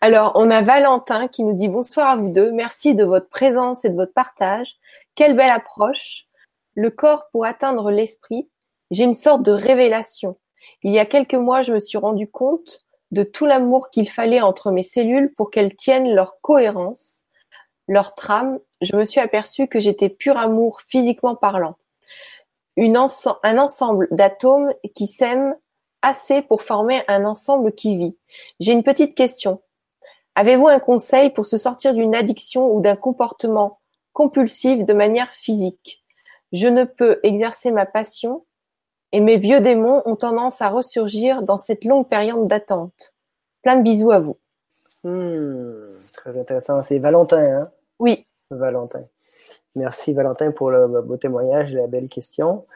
Alors, 0.00 0.32
on 0.34 0.50
a 0.50 0.62
Valentin 0.62 1.28
qui 1.28 1.44
nous 1.44 1.54
dit 1.54 1.68
bonsoir 1.68 2.08
à 2.08 2.16
vous 2.16 2.32
deux. 2.32 2.50
Merci 2.50 2.94
de 2.94 3.04
votre 3.04 3.28
présence 3.28 3.84
et 3.84 3.88
de 3.88 3.94
votre 3.94 4.12
partage. 4.12 4.76
Quelle 5.14 5.36
belle 5.36 5.50
approche. 5.50 6.26
Le 6.74 6.90
corps 6.90 7.28
pour 7.32 7.44
atteindre 7.44 7.90
l'esprit. 7.90 8.48
J'ai 8.90 9.04
une 9.04 9.14
sorte 9.14 9.42
de 9.42 9.52
révélation. 9.52 10.38
Il 10.82 10.92
y 10.92 10.98
a 10.98 11.06
quelques 11.06 11.34
mois, 11.34 11.62
je 11.62 11.72
me 11.72 11.80
suis 11.80 11.98
rendu 11.98 12.28
compte 12.28 12.84
de 13.10 13.22
tout 13.22 13.46
l'amour 13.46 13.90
qu'il 13.90 14.08
fallait 14.08 14.40
entre 14.40 14.70
mes 14.70 14.82
cellules 14.82 15.32
pour 15.34 15.50
qu'elles 15.50 15.76
tiennent 15.76 16.14
leur 16.14 16.40
cohérence, 16.40 17.22
leur 17.88 18.14
trame. 18.14 18.58
Je 18.80 18.96
me 18.96 19.04
suis 19.04 19.20
aperçu 19.20 19.66
que 19.66 19.80
j'étais 19.80 20.08
pur 20.08 20.36
amour 20.36 20.80
physiquement 20.86 21.34
parlant. 21.34 21.76
Un 22.78 23.58
ensemble 23.58 24.08
d'atomes 24.10 24.72
qui 24.94 25.06
s'aiment 25.06 25.56
assez 26.02 26.40
pour 26.40 26.62
former 26.62 27.02
un 27.08 27.24
ensemble 27.24 27.72
qui 27.72 27.96
vit. 27.96 28.16
J'ai 28.58 28.72
une 28.72 28.84
petite 28.84 29.14
question. 29.14 29.60
Avez-vous 30.34 30.68
un 30.68 30.80
conseil 30.80 31.30
pour 31.30 31.44
se 31.44 31.58
sortir 31.58 31.92
d'une 31.92 32.14
addiction 32.14 32.72
ou 32.72 32.80
d'un 32.80 32.96
comportement 32.96 33.80
compulsif 34.12 34.84
de 34.84 34.94
manière 34.94 35.32
physique? 35.32 36.02
Je 36.52 36.68
ne 36.68 36.84
peux 36.84 37.20
exercer 37.22 37.70
ma 37.70 37.84
passion 37.84 38.46
et 39.12 39.20
mes 39.20 39.38
vieux 39.38 39.60
démons 39.60 40.02
ont 40.04 40.16
tendance 40.16 40.62
à 40.62 40.68
ressurgir 40.68 41.42
dans 41.42 41.58
cette 41.58 41.84
longue 41.84 42.08
période 42.08 42.46
d'attente. 42.46 43.14
Plein 43.62 43.76
de 43.76 43.82
bisous 43.82 44.10
à 44.10 44.20
vous. 44.20 44.36
Hmm, 45.04 45.86
très 46.12 46.38
intéressant. 46.38 46.82
C'est 46.82 46.98
Valentin, 46.98 47.44
hein? 47.44 47.70
Oui. 47.98 48.24
Valentin. 48.50 49.02
Merci 49.76 50.12
Valentin 50.12 50.50
pour 50.50 50.70
le 50.70 51.00
beau 51.02 51.16
témoignage 51.16 51.72
et 51.72 51.76
la 51.76 51.86
belle 51.86 52.08
question. 52.08 52.66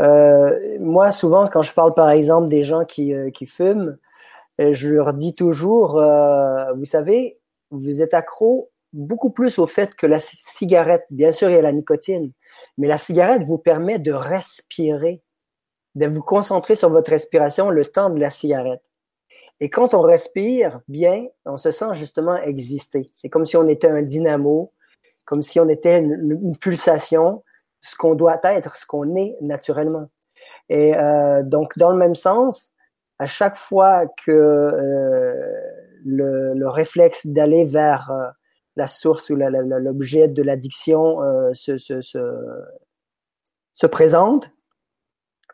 Euh, 0.00 0.78
moi, 0.78 1.10
souvent, 1.10 1.48
quand 1.48 1.62
je 1.62 1.74
parle 1.74 1.94
par 1.94 2.10
exemple 2.10 2.48
des 2.48 2.62
gens 2.62 2.84
qui, 2.84 3.12
euh, 3.12 3.30
qui 3.30 3.46
fument, 3.46 3.98
euh, 4.60 4.72
je 4.72 4.88
leur 4.88 5.14
dis 5.14 5.34
toujours, 5.34 5.98
euh, 5.98 6.72
vous 6.74 6.84
savez, 6.84 7.38
vous 7.70 8.02
êtes 8.02 8.14
accro 8.14 8.70
beaucoup 8.92 9.30
plus 9.30 9.58
au 9.58 9.66
fait 9.66 9.94
que 9.96 10.06
la 10.06 10.20
cigarette, 10.20 11.04
bien 11.10 11.32
sûr, 11.32 11.50
il 11.50 11.54
y 11.54 11.58
a 11.58 11.62
la 11.62 11.72
nicotine, 11.72 12.30
mais 12.78 12.86
la 12.86 12.98
cigarette 12.98 13.42
vous 13.44 13.58
permet 13.58 13.98
de 13.98 14.12
respirer, 14.12 15.22
de 15.94 16.06
vous 16.06 16.22
concentrer 16.22 16.76
sur 16.76 16.90
votre 16.90 17.10
respiration 17.10 17.70
le 17.70 17.84
temps 17.84 18.10
de 18.10 18.20
la 18.20 18.30
cigarette. 18.30 18.82
Et 19.60 19.70
quand 19.70 19.94
on 19.94 20.00
respire 20.00 20.80
bien, 20.88 21.26
on 21.44 21.56
se 21.56 21.70
sent 21.70 21.94
justement 21.94 22.36
exister. 22.36 23.10
C'est 23.16 23.28
comme 23.28 23.46
si 23.46 23.56
on 23.56 23.68
était 23.68 23.88
un 23.88 24.02
dynamo 24.02 24.72
comme 25.24 25.42
si 25.42 25.58
on 25.60 25.68
était 25.68 25.98
une, 26.00 26.56
pulsation, 26.56 27.42
ce 27.80 27.96
qu'on 27.96 28.14
doit 28.14 28.40
être, 28.44 28.76
ce 28.76 28.86
qu'on 28.86 29.16
est 29.16 29.36
naturellement. 29.40 30.08
Et 30.68 30.96
euh, 30.96 31.42
donc, 31.42 31.76
dans 31.78 31.90
le 31.90 31.96
même 31.96 32.14
sens, 32.14 32.72
à 33.18 33.26
chaque 33.26 33.56
fois 33.56 34.06
que 34.24 34.30
euh, 34.30 35.34
le, 36.04 36.54
le, 36.54 36.68
réflexe 36.68 37.26
d'aller 37.26 37.64
vers 37.64 38.10
euh, 38.10 38.26
la 38.76 38.86
source 38.86 39.30
ou 39.30 39.36
l'objet 39.36 40.28
de 40.28 40.42
l'addiction 40.42 41.18
se, 41.52 41.76
présente, 43.86 44.50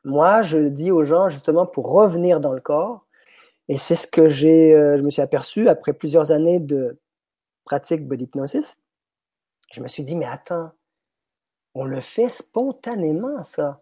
moi, 0.04 0.42
je 0.42 0.58
dis 0.58 0.90
aux 0.90 1.04
gens 1.04 1.28
justement 1.28 1.66
pour 1.66 1.90
revenir 1.90 2.40
dans 2.40 2.52
le 2.52 2.60
corps, 2.60 3.04
et 3.68 3.78
c'est 3.78 3.96
ce 3.96 4.06
que 4.06 4.28
j'ai, 4.28 4.74
euh, 4.74 4.98
je 4.98 5.02
me 5.02 5.10
suis 5.10 5.22
aperçu 5.22 5.68
après 5.68 5.92
plusieurs 5.92 6.32
années 6.32 6.58
de 6.60 6.98
pratique 7.64 8.06
body 8.06 8.24
hypnosis, 8.24 8.76
je 9.72 9.80
me 9.80 9.88
suis 9.88 10.02
dit, 10.02 10.16
mais 10.16 10.26
attends, 10.26 10.72
on 11.74 11.84
le 11.84 12.00
fait 12.00 12.30
spontanément, 12.30 13.44
ça. 13.44 13.80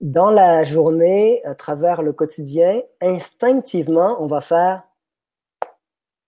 Dans 0.00 0.30
la 0.30 0.64
journée, 0.64 1.44
à 1.44 1.54
travers 1.54 2.02
le 2.02 2.12
quotidien, 2.12 2.82
instinctivement, 3.00 4.16
on 4.20 4.26
va 4.26 4.40
faire 4.40 4.82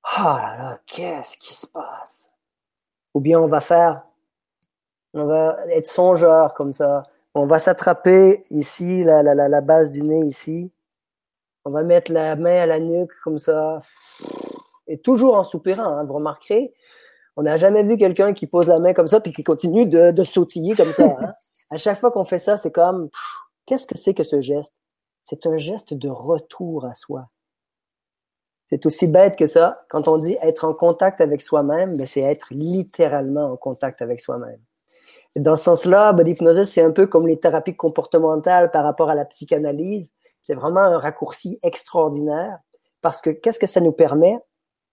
Ah 0.04 0.38
là 0.40 0.62
là, 0.62 0.80
qu'est-ce 0.86 1.36
qui 1.36 1.54
se 1.54 1.66
passe? 1.66 2.30
Ou 3.14 3.20
bien 3.20 3.40
on 3.40 3.46
va 3.46 3.60
faire, 3.60 4.04
on 5.14 5.24
va 5.24 5.58
être 5.70 5.88
songeur 5.88 6.54
comme 6.54 6.72
ça. 6.72 7.02
On 7.38 7.44
va 7.44 7.58
s'attraper 7.58 8.44
ici, 8.48 9.04
la, 9.04 9.22
la, 9.22 9.34
la, 9.34 9.60
base 9.60 9.90
du 9.90 10.00
nez 10.00 10.24
ici. 10.24 10.72
On 11.66 11.70
va 11.70 11.82
mettre 11.82 12.10
la 12.10 12.34
main 12.34 12.62
à 12.62 12.64
la 12.64 12.80
nuque 12.80 13.12
comme 13.22 13.38
ça. 13.38 13.82
Et 14.86 14.96
toujours 14.96 15.34
en 15.34 15.44
soupirant, 15.44 15.84
hein, 15.84 16.04
vous 16.04 16.14
remarquerez, 16.14 16.72
on 17.36 17.42
n'a 17.42 17.58
jamais 17.58 17.82
vu 17.82 17.98
quelqu'un 17.98 18.32
qui 18.32 18.46
pose 18.46 18.68
la 18.68 18.78
main 18.78 18.94
comme 18.94 19.06
ça 19.06 19.20
puis 19.20 19.34
qui 19.34 19.44
continue 19.44 19.84
de, 19.84 20.12
de 20.12 20.24
sautiller 20.24 20.74
comme 20.74 20.94
ça. 20.94 21.04
Hein. 21.04 21.34
À 21.70 21.76
chaque 21.76 21.98
fois 21.98 22.10
qu'on 22.10 22.24
fait 22.24 22.38
ça, 22.38 22.56
c'est 22.56 22.72
comme 22.72 23.10
qu'est-ce 23.66 23.86
que 23.86 23.98
c'est 23.98 24.14
que 24.14 24.22
ce 24.22 24.40
geste? 24.40 24.72
C'est 25.24 25.44
un 25.44 25.58
geste 25.58 25.92
de 25.92 26.08
retour 26.08 26.86
à 26.86 26.94
soi. 26.94 27.28
C'est 28.64 28.86
aussi 28.86 29.08
bête 29.08 29.36
que 29.36 29.46
ça. 29.46 29.84
Quand 29.90 30.08
on 30.08 30.16
dit 30.16 30.38
être 30.40 30.64
en 30.64 30.72
contact 30.72 31.20
avec 31.20 31.42
soi-même, 31.42 31.98
ben 31.98 32.06
c'est 32.06 32.22
être 32.22 32.46
littéralement 32.50 33.52
en 33.52 33.56
contact 33.58 34.00
avec 34.00 34.22
soi-même. 34.22 34.60
Dans 35.36 35.54
ce 35.54 35.64
sens-là, 35.64 36.12
body 36.12 36.32
hypnosis, 36.32 36.70
c'est 36.72 36.82
un 36.82 36.90
peu 36.90 37.06
comme 37.06 37.28
les 37.28 37.38
thérapies 37.38 37.76
comportementales 37.76 38.70
par 38.70 38.84
rapport 38.84 39.10
à 39.10 39.14
la 39.14 39.26
psychanalyse. 39.26 40.10
C'est 40.42 40.54
vraiment 40.54 40.80
un 40.80 40.98
raccourci 40.98 41.58
extraordinaire 41.62 42.58
parce 43.02 43.20
que 43.20 43.30
qu'est-ce 43.30 43.58
que 43.58 43.66
ça 43.66 43.80
nous 43.80 43.92
permet? 43.92 44.38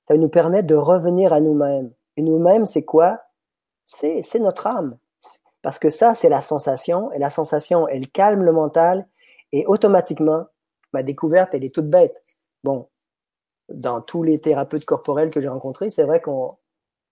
Ça 0.07 0.15
nous 0.17 0.29
permet 0.29 0.61
de 0.61 0.75
revenir 0.75 1.31
à 1.31 1.39
nous-mêmes 1.39 1.93
et 2.17 2.21
nous-mêmes, 2.21 2.65
c'est 2.65 2.83
quoi? 2.83 3.21
C'est, 3.85 4.21
c'est 4.21 4.39
notre 4.39 4.67
âme. 4.67 4.97
Parce 5.61 5.79
que 5.79 5.89
ça, 5.89 6.13
c'est 6.13 6.29
la 6.29 6.41
sensation. 6.41 7.11
Et 7.13 7.19
la 7.19 7.29
sensation, 7.29 7.87
elle 7.87 8.09
calme 8.09 8.43
le 8.43 8.51
mental. 8.51 9.07
Et 9.51 9.65
automatiquement, 9.65 10.45
ma 10.91 11.03
découverte, 11.03 11.53
elle 11.53 11.63
est 11.63 11.73
toute 11.73 11.89
bête. 11.89 12.21
Bon, 12.63 12.89
dans 13.69 14.01
tous 14.01 14.23
les 14.23 14.39
thérapeutes 14.39 14.85
corporels 14.85 15.31
que 15.31 15.39
j'ai 15.39 15.47
rencontrés, 15.47 15.89
c'est 15.89 16.03
vrai 16.03 16.21
qu'on 16.21 16.57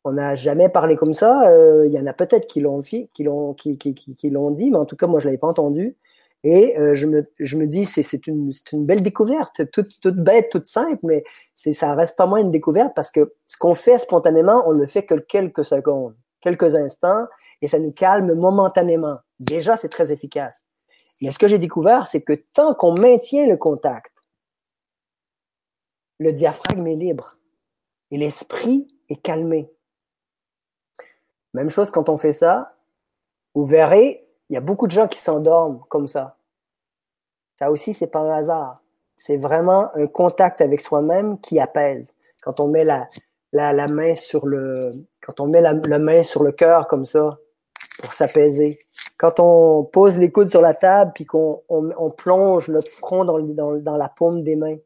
on 0.03 0.13
n'a 0.13 0.35
jamais 0.35 0.69
parlé 0.69 0.95
comme 0.95 1.13
ça. 1.13 1.49
Euh, 1.49 1.85
il 1.87 1.93
y 1.93 1.99
en 1.99 2.07
a 2.07 2.13
peut-être 2.13 2.47
qui 2.47 2.59
l'ont, 2.61 2.81
qui 2.81 3.09
qui, 3.13 3.77
qui, 3.77 4.15
dit, 4.15 4.31
mais 4.71 4.77
en 4.77 4.85
tout 4.85 4.95
cas, 4.95 5.07
moi, 5.07 5.19
je 5.19 5.25
l'avais 5.25 5.37
pas 5.37 5.47
entendu. 5.47 5.95
Et 6.43 6.77
euh, 6.79 6.95
je, 6.95 7.05
me, 7.05 7.29
je 7.39 7.55
me 7.55 7.67
dis, 7.67 7.85
c'est, 7.85 8.25
une, 8.25 8.51
une 8.73 8.85
belle 8.85 9.03
découverte, 9.03 9.69
toute, 9.71 9.99
toute 9.99 10.17
bête, 10.17 10.49
toute 10.49 10.65
simple, 10.65 10.99
mais 11.03 11.23
ça 11.55 11.93
reste 11.93 12.17
pas 12.17 12.25
moins 12.25 12.39
une 12.39 12.49
découverte 12.49 12.93
parce 12.95 13.11
que 13.11 13.33
ce 13.45 13.57
qu'on 13.57 13.75
fait 13.75 13.99
spontanément, 13.99 14.63
on 14.65 14.73
ne 14.73 14.87
fait 14.87 15.05
que 15.05 15.13
quelques 15.13 15.63
secondes, 15.63 16.15
quelques 16.41 16.75
instants, 16.75 17.27
et 17.61 17.67
ça 17.67 17.77
nous 17.77 17.91
calme 17.91 18.33
momentanément. 18.33 19.19
Déjà, 19.39 19.77
c'est 19.77 19.89
très 19.89 20.11
efficace. 20.11 20.63
Mais 21.21 21.29
ce 21.29 21.37
que 21.37 21.47
j'ai 21.47 21.59
découvert, 21.59 22.07
c'est 22.07 22.21
que 22.21 22.33
tant 22.53 22.73
qu'on 22.73 22.93
maintient 22.93 23.45
le 23.45 23.57
contact, 23.57 24.11
le 26.17 26.33
diaphragme 26.33 26.87
est 26.87 26.95
libre 26.95 27.37
et 28.09 28.17
l'esprit 28.17 28.87
est 29.09 29.21
calmé. 29.21 29.71
Même 31.53 31.69
chose 31.69 31.91
quand 31.91 32.09
on 32.09 32.17
fait 32.17 32.33
ça, 32.33 32.75
vous 33.53 33.65
verrez, 33.65 34.25
il 34.49 34.53
y 34.53 34.57
a 34.57 34.61
beaucoup 34.61 34.87
de 34.87 34.91
gens 34.91 35.07
qui 35.07 35.19
s'endorment 35.19 35.81
comme 35.89 36.07
ça. 36.07 36.37
Ça 37.59 37.71
aussi, 37.71 37.93
c'est 37.93 38.07
pas 38.07 38.19
un 38.19 38.31
hasard. 38.31 38.81
C'est 39.17 39.37
vraiment 39.37 39.95
un 39.95 40.07
contact 40.07 40.61
avec 40.61 40.81
soi-même 40.81 41.39
qui 41.39 41.59
apaise. 41.59 42.15
Quand 42.41 42.59
on 42.59 42.67
met 42.67 42.83
la, 42.83 43.07
main 43.87 44.15
sur 44.15 44.47
le, 44.47 44.93
quand 45.21 45.39
on 45.39 45.47
met 45.47 45.61
la, 45.61 45.73
main 45.99 46.23
sur 46.23 46.43
le 46.43 46.51
cœur 46.51 46.87
comme 46.87 47.05
ça, 47.05 47.37
pour 48.01 48.13
s'apaiser. 48.13 48.79
Quand 49.17 49.39
on 49.39 49.83
pose 49.83 50.17
les 50.17 50.31
coudes 50.31 50.49
sur 50.49 50.61
la 50.61 50.73
table 50.73 51.11
puis 51.13 51.25
qu'on 51.25 51.61
on, 51.69 51.91
on 51.97 52.09
plonge 52.09 52.69
notre 52.69 52.91
front 52.91 53.25
dans, 53.25 53.97
la 53.97 54.09
paume 54.09 54.43
des 54.43 54.55
mains. 54.55 54.77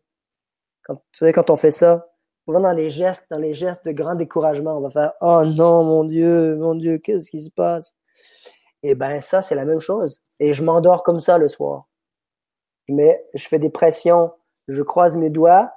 Quand, 0.83 0.95
tu 0.95 1.25
sais, 1.25 1.31
quand 1.31 1.49
on 1.49 1.55
fait 1.55 1.71
ça, 1.71 2.07
souvent 2.45 2.59
dans 2.59 2.73
les 2.73 2.89
gestes, 2.89 3.25
dans 3.29 3.37
les 3.37 3.53
gestes 3.53 3.85
de 3.85 3.91
grand 3.91 4.15
découragement, 4.15 4.77
on 4.77 4.81
va 4.81 4.89
faire 4.89 5.13
Oh 5.21 5.43
non, 5.45 5.83
mon 5.83 6.03
Dieu, 6.03 6.55
mon 6.57 6.75
Dieu, 6.75 6.99
qu'est-ce 6.99 7.29
qui 7.29 7.41
se 7.41 7.49
passe? 7.49 7.95
Eh 8.83 8.95
ben 8.95 9.19
ça, 9.21 9.41
c'est 9.41 9.55
la 9.55 9.65
même 9.65 9.79
chose. 9.79 10.21
Et 10.39 10.53
je 10.53 10.63
m'endors 10.63 11.03
comme 11.03 11.19
ça 11.19 11.37
le 11.37 11.49
soir. 11.49 11.87
Mais 12.87 13.25
je 13.33 13.47
fais 13.47 13.59
des 13.59 13.71
pressions, 13.71 14.31
je 14.67 14.83
croise 14.83 15.17
mes 15.17 15.31
doigts, 15.31 15.73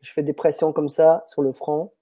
je 0.00 0.12
fais 0.12 0.22
des 0.22 0.32
pressions 0.32 0.72
comme 0.72 0.88
ça 0.88 1.24
sur 1.26 1.42
le 1.42 1.52
front, 1.52 1.92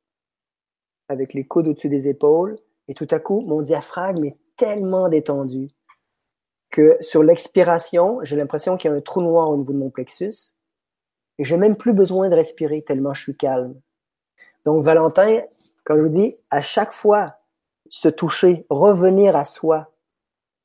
avec 1.08 1.32
les 1.32 1.46
coudes 1.46 1.68
au-dessus 1.68 1.88
des 1.88 2.08
épaules, 2.08 2.58
et 2.88 2.94
tout 2.94 3.08
à 3.10 3.18
coup, 3.18 3.40
mon 3.40 3.62
diaphragme 3.62 4.24
est 4.24 4.38
tellement 4.56 5.08
détendu 5.08 5.70
que 6.70 6.96
sur 7.00 7.22
l'expiration, 7.22 8.18
j'ai 8.22 8.36
l'impression 8.36 8.76
qu'il 8.76 8.90
y 8.90 8.94
a 8.94 8.96
un 8.96 9.00
trou 9.00 9.22
noir 9.22 9.48
au 9.48 9.56
niveau 9.56 9.72
de 9.72 9.78
mon 9.78 9.90
plexus, 9.90 10.53
et 11.38 11.44
j'ai 11.44 11.56
même 11.56 11.76
plus 11.76 11.92
besoin 11.92 12.28
de 12.28 12.34
respirer 12.34 12.82
tellement 12.82 13.14
je 13.14 13.22
suis 13.22 13.36
calme. 13.36 13.74
Donc 14.64 14.82
Valentin, 14.82 15.42
Comme 15.84 15.98
je 15.98 16.02
vous 16.02 16.08
dis, 16.08 16.36
à 16.50 16.60
chaque 16.60 16.92
fois, 16.92 17.34
se 17.88 18.08
toucher, 18.08 18.66
revenir 18.70 19.36
à 19.36 19.44
soi, 19.44 19.92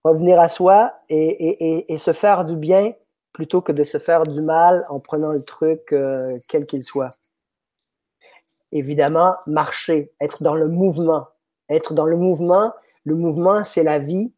revenir 0.03 0.39
à 0.39 0.47
soi 0.47 0.93
et, 1.09 1.17
et, 1.17 1.93
et, 1.93 1.97
se 1.97 2.13
faire 2.13 2.45
du 2.45 2.55
bien 2.55 2.93
plutôt 3.34 3.61
que 3.61 3.72
de 3.72 3.84
se 3.84 3.97
faire 3.99 4.24
du 4.24 4.41
mal 4.41 4.86
en 4.89 4.99
prenant 4.99 5.32
le 5.32 5.43
truc 5.43 5.91
euh, 5.91 6.38
quel 6.47 6.65
qu'il 6.65 6.84
soit. 6.84 7.11
Évidemment, 8.72 9.36
marcher, 9.47 10.11
être 10.22 10.43
dans 10.43 10.55
le 10.55 10.67
mouvement. 10.67 11.28
Être 11.70 11.93
dans 11.93 12.05
le 12.05 12.17
mouvement, 12.17 12.74
le 13.03 13.15
mouvement, 13.15 13.63
c'est 13.63 13.84
la 13.84 13.99
vie. 13.99 14.32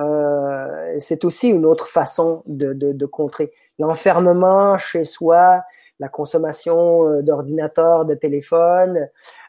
Euh, 0.00 0.96
c'est 0.98 1.24
aussi 1.24 1.48
une 1.48 1.64
autre 1.64 1.86
façon 1.86 2.42
de, 2.46 2.72
de, 2.72 2.92
de 2.92 3.06
contrer. 3.06 3.50
L'enfermement 3.78 4.78
chez 4.78 5.04
soi, 5.04 5.62
la 5.98 6.08
consommation 6.08 7.08
euh, 7.08 7.22
d'ordinateurs, 7.22 8.04
de 8.04 8.14
téléphones. 8.14 9.08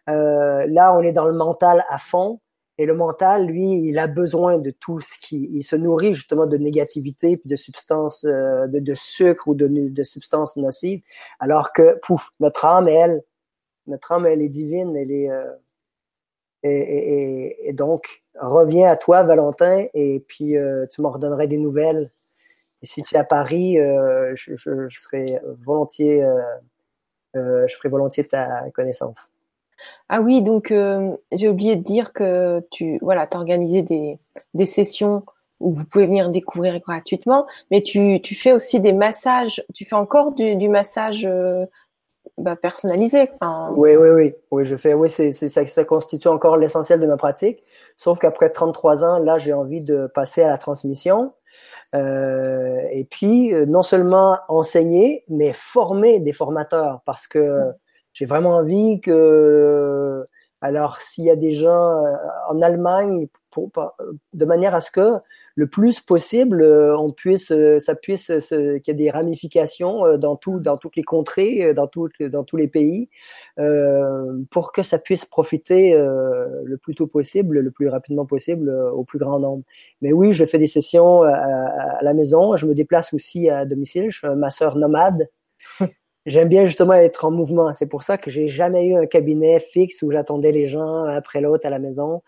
Euh, 0.10 0.66
là, 0.68 0.93
on 0.95 1.02
est 1.02 1.12
dans 1.12 1.26
le 1.26 1.34
mental 1.34 1.86
à 1.89 1.98
fond. 1.98 2.39
Et 2.80 2.86
le 2.86 2.93
mental, 2.93 3.48
lui, 3.48 3.72
il 3.89 3.98
a 3.98 4.06
besoin 4.06 4.60
de 4.60 4.70
tout 4.70 5.02
ce 5.02 5.18
qui, 5.20 5.50
il 5.52 5.64
se 5.64 5.76
nourrit 5.76 6.14
justement 6.14 6.45
de 6.45 6.58
négativité 6.58 7.36
puis 7.36 7.50
de 7.50 7.56
substances, 7.56 8.24
euh, 8.24 8.68
de, 8.68 8.80
de, 8.80 8.93
sucre 8.93 9.48
ou 9.48 9.56
de, 9.56 9.68
de 9.68 10.04
substances 10.04 10.56
nocives. 10.58 11.02
Alors 11.39 11.74
que, 11.74 11.98
pouf, 12.04 12.30
notre 12.39 12.66
âme, 12.66 12.88
elle, 12.88 13.24
notre 13.88 14.12
âme, 14.12 14.28
elle 14.28 14.43
est 14.43 14.50
divine, 14.50 14.95
elle 14.95 15.12
est, 15.12 15.32
euh, 15.32 15.52
et, 16.68 17.74
donc, 17.74 18.24
reviens 18.39 18.89
à 18.89 18.95
toi, 18.95 19.24
Valentin, 19.24 19.86
et 19.93 20.24
puis 20.28 20.57
euh, 20.57 20.86
tu 20.88 21.01
m'en 21.01 21.11
redonnerais 21.11 21.47
des 21.47 21.57
nouvelles. 21.57 22.11
Et 22.84 22.86
si 22.86 23.01
tu 23.03 23.15
es 23.15 23.18
à 23.18 23.24
Paris, 23.24 23.80
euh, 23.80 24.34
je, 24.36 24.55
ferai 24.55 25.39
volontiers, 25.65 26.24
je 27.34 27.76
ferai 27.76 27.89
volontiers 27.89 28.26
ta 28.26 28.70
connaissance. 28.72 29.32
Ah 30.09 30.22
oui, 30.22 30.41
donc 30.41 30.72
euh, 30.72 31.15
j'ai 31.32 31.49
oublié 31.49 31.76
de 31.76 31.84
dire 31.84 32.13
que 32.13 32.65
tu 32.72 32.97
voilà, 33.01 33.28
organisé 33.32 33.82
des, 33.82 34.18
des 34.53 34.65
sessions 34.65 35.24
où 35.59 35.74
vous 35.74 35.86
pouvez 35.86 36.05
venir 36.05 36.30
découvrir 36.30 36.80
gratuitement, 36.80 37.47
mais 37.72 37.82
tu, 37.82 38.22
tu 38.22 38.36
fais 38.36 38.51
aussi 38.51 38.80
des 38.80 38.93
massages. 38.93 39.63
Tu 39.74 39.86
fais 39.86 39.95
encore 39.95 40.34
du, 40.34 40.70
massage 40.70 41.26
euh, 41.26 41.65
bah, 42.38 42.56
personnalisé. 42.56 43.32
Oui, 43.76 43.96
oui, 43.96 44.10
oui, 44.10 44.34
oui. 44.52 44.64
Je 44.64 44.76
fais. 44.76 44.94
Oui, 44.94 45.10
c'est, 45.10 45.34
ça, 45.34 45.66
ça 45.66 45.84
constitue 45.84 46.28
encore 46.28 46.58
l'essentiel 46.58 47.00
de 47.00 47.08
ma 47.08 47.18
pratique. 47.18 47.64
Sauf 47.96 48.20
qu'après 48.20 48.52
33 48.52 49.04
ans, 49.04 49.20
là, 49.20 49.38
j'ai 49.38 49.54
envie 49.54 49.82
de 49.82 50.08
passer 50.08 50.44
à 50.44 50.50
la 50.50 50.58
transmission. 50.58 51.34
Euh, 51.96 52.82
et 52.92 53.06
puis, 53.06 53.54
euh, 53.54 53.66
non 53.66 53.82
seulement 53.82 54.38
enseigner, 54.50 55.24
mais 55.30 55.54
former 55.54 56.20
des 56.20 56.34
formateurs, 56.34 57.02
parce 57.06 57.28
que 57.28 57.62
j'ai 58.14 58.26
vraiment 58.26 58.58
envie 58.58 59.00
que, 59.00 60.28
alors 60.62 61.00
s'il 61.02 61.26
y 61.26 61.32
a 61.32 61.36
des 61.36 61.54
gens 61.54 62.06
euh, 62.06 62.16
en 62.50 62.62
Allemagne, 62.62 63.28
pour, 63.52 63.72
de 64.34 64.46
manière 64.46 64.76
à 64.76 64.82
ce 64.82 64.92
que 64.92 65.14
le 65.58 65.66
plus 65.66 65.99
possible, 66.01 66.62
euh, 66.62 66.95
on 66.95 67.12
puisse, 67.12 67.51
euh, 67.51 67.80
ça 67.80 67.95
puisse, 67.95 68.28
qu'il 68.28 68.82
y 68.88 68.91
ait 68.91 68.93
des 68.93 69.10
ramifications 69.10 70.16
dans 70.18 70.36
tout, 70.36 70.60
dans 70.60 70.78
toutes 70.78 70.95
les 70.95 71.03
contrées, 71.03 71.74
dans 71.74 71.88
tout, 71.88 72.10
dans 72.20 72.43
tous 72.43 72.58
les 72.58 72.68
pays, 72.68 73.10
euh, 73.58 74.38
pour 74.51 74.72
que 74.72 74.84
ça 74.84 74.99
puisse 74.99 75.26
profiter 75.26 75.95
euh, 75.95 76.45
le 76.64 76.78
plus 76.78 76.93
tôt 76.93 77.08
possible, 77.08 77.58
le 77.60 77.72
plus 77.72 77.89
rapidement 77.89 78.28
possible 78.28 78.70
au 78.70 79.03
plus 79.03 79.18
grand 79.18 79.39
nombre. 79.39 79.64
Mais 80.01 80.14
oui, 80.14 80.32
je 80.32 80.45
fais 80.45 80.60
des 80.60 80.68
sessions 80.68 81.24
à, 81.24 81.32
à, 81.32 82.03
la 82.03 82.14
maison. 82.14 82.55
Je 82.55 82.68
me 82.68 82.76
déplace 82.76 83.12
aussi 83.12 83.49
à 83.49 83.66
domicile. 83.66 84.12
Je 84.12 84.20
suis 84.20 84.28
un 84.28 84.36
masseur 84.36 84.76
nomade. 84.76 85.28
j'aime 86.28 86.49
bien 86.49 86.68
justement 86.68 86.93
être 86.93 87.26
en 87.26 87.32
mouvement. 87.32 87.74
C'est 87.74 87.88
pour 87.88 88.03
ça 88.03 88.20
que 88.20 88.30
j'ai 88.30 88.47
jamais 88.47 88.86
eu 88.86 88.95
un 88.95 89.08
cabinet 89.08 89.60
fixe 89.60 90.03
où 90.03 90.12
j'attendais 90.12 90.51
les 90.51 90.68
gens 90.68 91.05
après 91.05 91.41
l'autre 91.41 91.66
à 91.66 91.72
la 91.72 91.80
maison. 91.80 92.22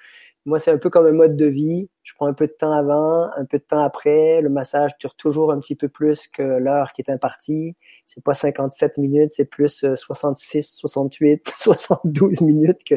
Moi, 0.49 0.57
c'est 0.59 0.71
un 0.71 0.77
peu 0.77 0.89
comme 0.89 1.05
un 1.05 1.11
mode 1.11 1.37
de 1.37 1.45
vie. 1.45 1.89
Je 2.01 2.13
prends 2.15 2.25
un 2.25 2.33
peu 2.33 2.47
de 2.47 2.51
temps 2.51 2.71
avant, 2.71 3.29
un 3.37 3.45
peu 3.45 3.59
de 3.59 3.63
temps 3.63 3.83
après. 3.83 4.41
Le 4.41 4.49
massage 4.49 4.97
dure 4.97 5.15
toujours 5.15 5.51
un 5.51 5.59
petit 5.59 5.75
peu 5.75 5.87
plus 5.87 6.27
que 6.27 6.41
l'heure 6.41 6.91
qui 6.93 7.03
est 7.03 7.11
impartie. 7.11 7.75
C'est 8.07 8.23
pas 8.23 8.33
57 8.33 8.97
minutes, 8.97 9.31
c'est 9.31 9.45
plus 9.45 9.85
66, 9.95 10.75
68, 10.75 11.53
72 11.55 12.41
minutes 12.41 12.83
que. 12.83 12.95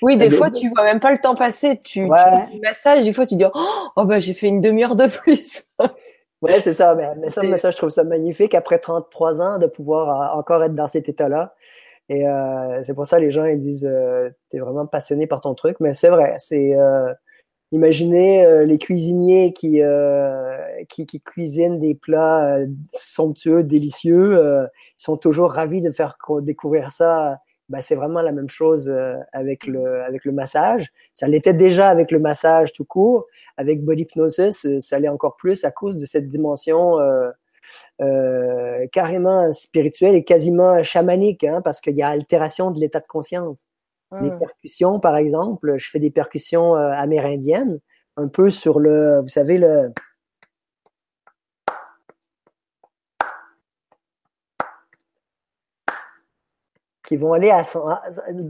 Oui, 0.00 0.16
des 0.16 0.30
fois, 0.30 0.50
tu 0.50 0.70
vois 0.70 0.84
même 0.84 1.00
pas 1.00 1.12
le 1.12 1.18
temps 1.18 1.34
passer. 1.34 1.82
Tu, 1.84 2.04
ouais. 2.04 2.18
tu 2.18 2.40
fais 2.40 2.52
du 2.54 2.60
massage, 2.60 3.04
des 3.04 3.12
fois, 3.12 3.26
tu 3.26 3.36
dis, 3.36 3.44
oh, 3.44 4.04
bah, 4.04 4.18
j'ai 4.18 4.32
fait 4.32 4.48
une 4.48 4.62
demi-heure 4.62 4.96
de 4.96 5.06
plus. 5.06 5.64
Ouais, 6.42 6.60
c'est 6.60 6.74
ça. 6.74 6.94
Mais, 6.94 7.08
mais, 7.16 7.30
ça, 7.30 7.42
mais 7.42 7.56
ça, 7.56 7.70
je 7.70 7.78
trouve 7.78 7.88
ça 7.88 8.04
magnifique 8.04 8.54
après 8.54 8.78
33 8.78 9.40
ans 9.40 9.58
de 9.58 9.66
pouvoir 9.66 10.34
euh, 10.34 10.38
encore 10.38 10.62
être 10.62 10.74
dans 10.74 10.86
cet 10.86 11.08
état-là. 11.08 11.54
Et 12.08 12.26
euh, 12.28 12.82
c'est 12.84 12.94
pour 12.94 13.06
ça 13.06 13.18
les 13.18 13.30
gens 13.32 13.44
ils 13.46 13.58
disent 13.58 13.84
euh, 13.84 14.30
t'es 14.50 14.58
vraiment 14.58 14.86
passionné 14.86 15.26
par 15.26 15.40
ton 15.40 15.54
truc. 15.54 15.78
Mais 15.80 15.94
c'est 15.94 16.08
vrai, 16.08 16.34
c'est 16.38 16.74
euh, 16.76 17.12
imaginez 17.72 18.44
euh, 18.46 18.64
les 18.64 18.78
cuisiniers 18.78 19.52
qui, 19.52 19.82
euh, 19.82 20.56
qui, 20.88 21.06
qui 21.06 21.20
cuisinent 21.20 21.80
des 21.80 21.94
plats 21.94 22.58
somptueux, 22.92 23.64
délicieux. 23.64 24.38
ils 24.98 25.02
sont 25.02 25.16
toujours 25.16 25.52
ravis 25.52 25.80
de 25.80 25.90
faire 25.90 26.16
découvrir 26.42 26.92
ça 26.92 27.40
ben, 27.68 27.80
c'est 27.80 27.96
vraiment 27.96 28.22
la 28.22 28.32
même 28.32 28.48
chose 28.48 28.88
euh, 28.88 29.16
avec 29.32 29.66
le 29.66 30.02
avec 30.02 30.24
le 30.24 30.32
massage. 30.32 30.92
Ça 31.14 31.26
l'était 31.26 31.52
déjà 31.54 31.88
avec 31.88 32.10
le 32.12 32.20
massage 32.20 32.72
tout 32.72 32.84
court. 32.84 33.26
Avec 33.56 33.84
body 33.84 34.02
hypnosis, 34.02 34.66
euh, 34.66 34.80
ça 34.80 34.98
l'est 35.00 35.08
encore 35.08 35.36
plus 35.36 35.64
à 35.64 35.70
cause 35.70 35.96
de 35.96 36.06
cette 36.06 36.28
dimension 36.28 36.96
euh, 38.00 38.04
euh, 38.06 38.86
carrément 38.92 39.52
spirituelle 39.52 40.14
et 40.14 40.24
quasiment 40.24 40.82
chamanique, 40.82 41.44
hein, 41.44 41.60
parce 41.62 41.80
qu'il 41.80 41.96
y 41.96 42.02
a 42.02 42.08
altération 42.08 42.70
de 42.70 42.80
l'état 42.80 43.00
de 43.00 43.06
conscience. 43.06 43.64
Les 44.20 44.30
percussions, 44.38 45.00
par 45.00 45.16
exemple, 45.16 45.76
je 45.78 45.90
fais 45.90 45.98
des 45.98 46.12
percussions 46.12 46.74
amérindiennes, 46.74 47.80
un 48.16 48.28
peu 48.28 48.50
sur 48.50 48.78
le, 48.78 49.20
vous 49.20 49.28
savez 49.28 49.58
le 49.58 49.90
qui 57.06 57.16
vont 57.16 57.32
aller 57.32 57.50
à 57.50 57.64
son, 57.64 57.86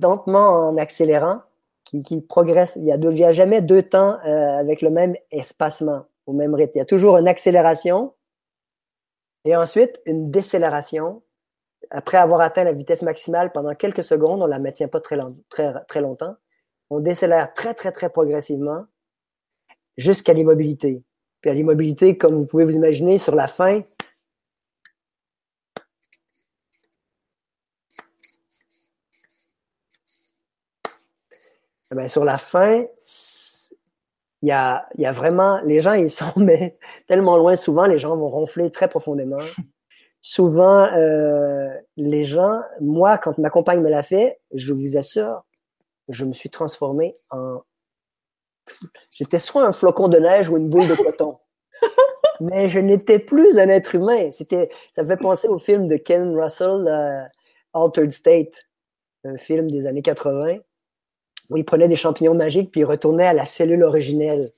lentement 0.01 0.69
en 0.69 0.77
accélérant, 0.77 1.43
qui, 1.85 2.03
qui 2.03 2.21
progressent. 2.21 2.77
Il 2.77 2.83
n'y 2.83 2.93
a, 3.25 3.29
a 3.29 3.33
jamais 3.33 3.63
deux 3.63 3.83
temps 3.83 4.19
euh, 4.27 4.59
avec 4.59 4.83
le 4.83 4.91
même 4.91 5.15
espacement, 5.31 6.07
au 6.27 6.33
même 6.33 6.55
rythme. 6.55 6.73
Il 6.75 6.79
y 6.79 6.83
a 6.83 6.87
toujours 6.87 7.19
une 7.19 7.29
accélération 7.29 8.15
et 9.47 9.57
ensuite 9.57 10.01
une 10.05 10.31
décélération. 10.31 11.23
Après 11.91 12.19
avoir 12.19 12.41
atteint 12.41 12.65
la 12.65 12.73
vitesse 12.73 13.03
maximale 13.03 13.53
pendant 13.53 13.75
quelques 13.75 14.03
secondes, 14.03 14.43
on 14.43 14.47
la 14.47 14.59
maintient 14.59 14.89
pas 14.89 15.01
très, 15.01 15.17
longtemps. 16.01 16.35
On 16.91 16.99
décélère 16.99 17.55
très, 17.55 17.75
très, 17.75 17.93
très 17.93 18.11
progressivement 18.11 18.87
jusqu'à 19.97 20.33
l'immobilité. 20.33 21.05
Puis 21.41 21.51
à 21.51 21.55
l'immobilité, 21.55 22.19
comme 22.19 22.35
vous 22.35 22.45
pouvez 22.45 22.65
vous 22.65 22.75
imaginer, 22.75 23.19
sur 23.19 23.37
la 23.37 23.47
fin, 23.47 23.83
Eh 31.97 32.09
sur 32.09 32.25
la 32.25 32.37
fin, 32.37 32.85
il 34.43 34.49
y 34.49 34.53
a, 34.53 34.87
y 34.97 35.07
a 35.07 35.13
vraiment, 35.13 35.61
les 35.63 35.81
gens, 35.81 35.95
ils 35.95 36.11
sont 36.11 36.33
mais, 36.37 36.79
tellement 37.07 37.37
loin. 37.37 37.57
Souvent, 37.57 37.87
les 37.87 37.99
gens 37.99 38.17
vont 38.17 38.29
ronfler 38.29 38.71
très 38.71 38.89
profondément. 38.89 39.39
Souvent, 40.21 40.85
euh, 40.93 41.69
les 41.97 42.25
gens, 42.25 42.61
moi, 42.81 43.19
quand 43.19 43.39
ma 43.39 43.51
compagne 43.51 43.81
me 43.81 43.89
l'a 43.89 44.03
fait, 44.03 44.37
je 44.53 44.73
vous 44.73 44.97
assure, 44.97 45.45
je 46.09 46.25
me 46.25 46.33
suis 46.33 46.51
transformé 46.51 47.15
en. 47.31 47.61
J'étais 49.13 49.39
soit 49.39 49.65
un 49.65 49.73
flocon 49.73 50.09
de 50.09 50.19
neige 50.19 50.49
ou 50.49 50.57
une 50.57 50.69
boule 50.69 50.89
de 50.89 50.95
coton. 51.03 51.39
Mais 52.41 52.69
je 52.69 52.81
n'étais 52.81 53.21
plus 53.21 53.59
un 53.59 53.69
être 53.69 53.95
humain. 53.95 54.31
C'était, 54.33 54.69
ça 54.93 55.05
me 55.05 55.09
fait 55.09 55.17
penser 55.17 55.49
au 55.49 55.59
film 55.59 55.87
de 55.87 55.97
Ken 55.97 56.37
Russell, 56.37 56.87
euh, 56.89 57.23
Altered 57.73 58.11
State, 58.11 58.67
un 59.25 59.37
film 59.37 59.71
des 59.71 59.87
années 59.87 60.03
80 60.03 60.59
où 61.51 61.57
il 61.57 61.65
prenait 61.65 61.89
des 61.89 61.97
champignons 61.97 62.35
magiques 62.35 62.71
puis 62.71 62.81
il 62.81 62.85
retournait 62.85 63.27
à 63.27 63.33
la 63.33 63.47
cellule 63.47 63.83
originelle. 63.83 64.51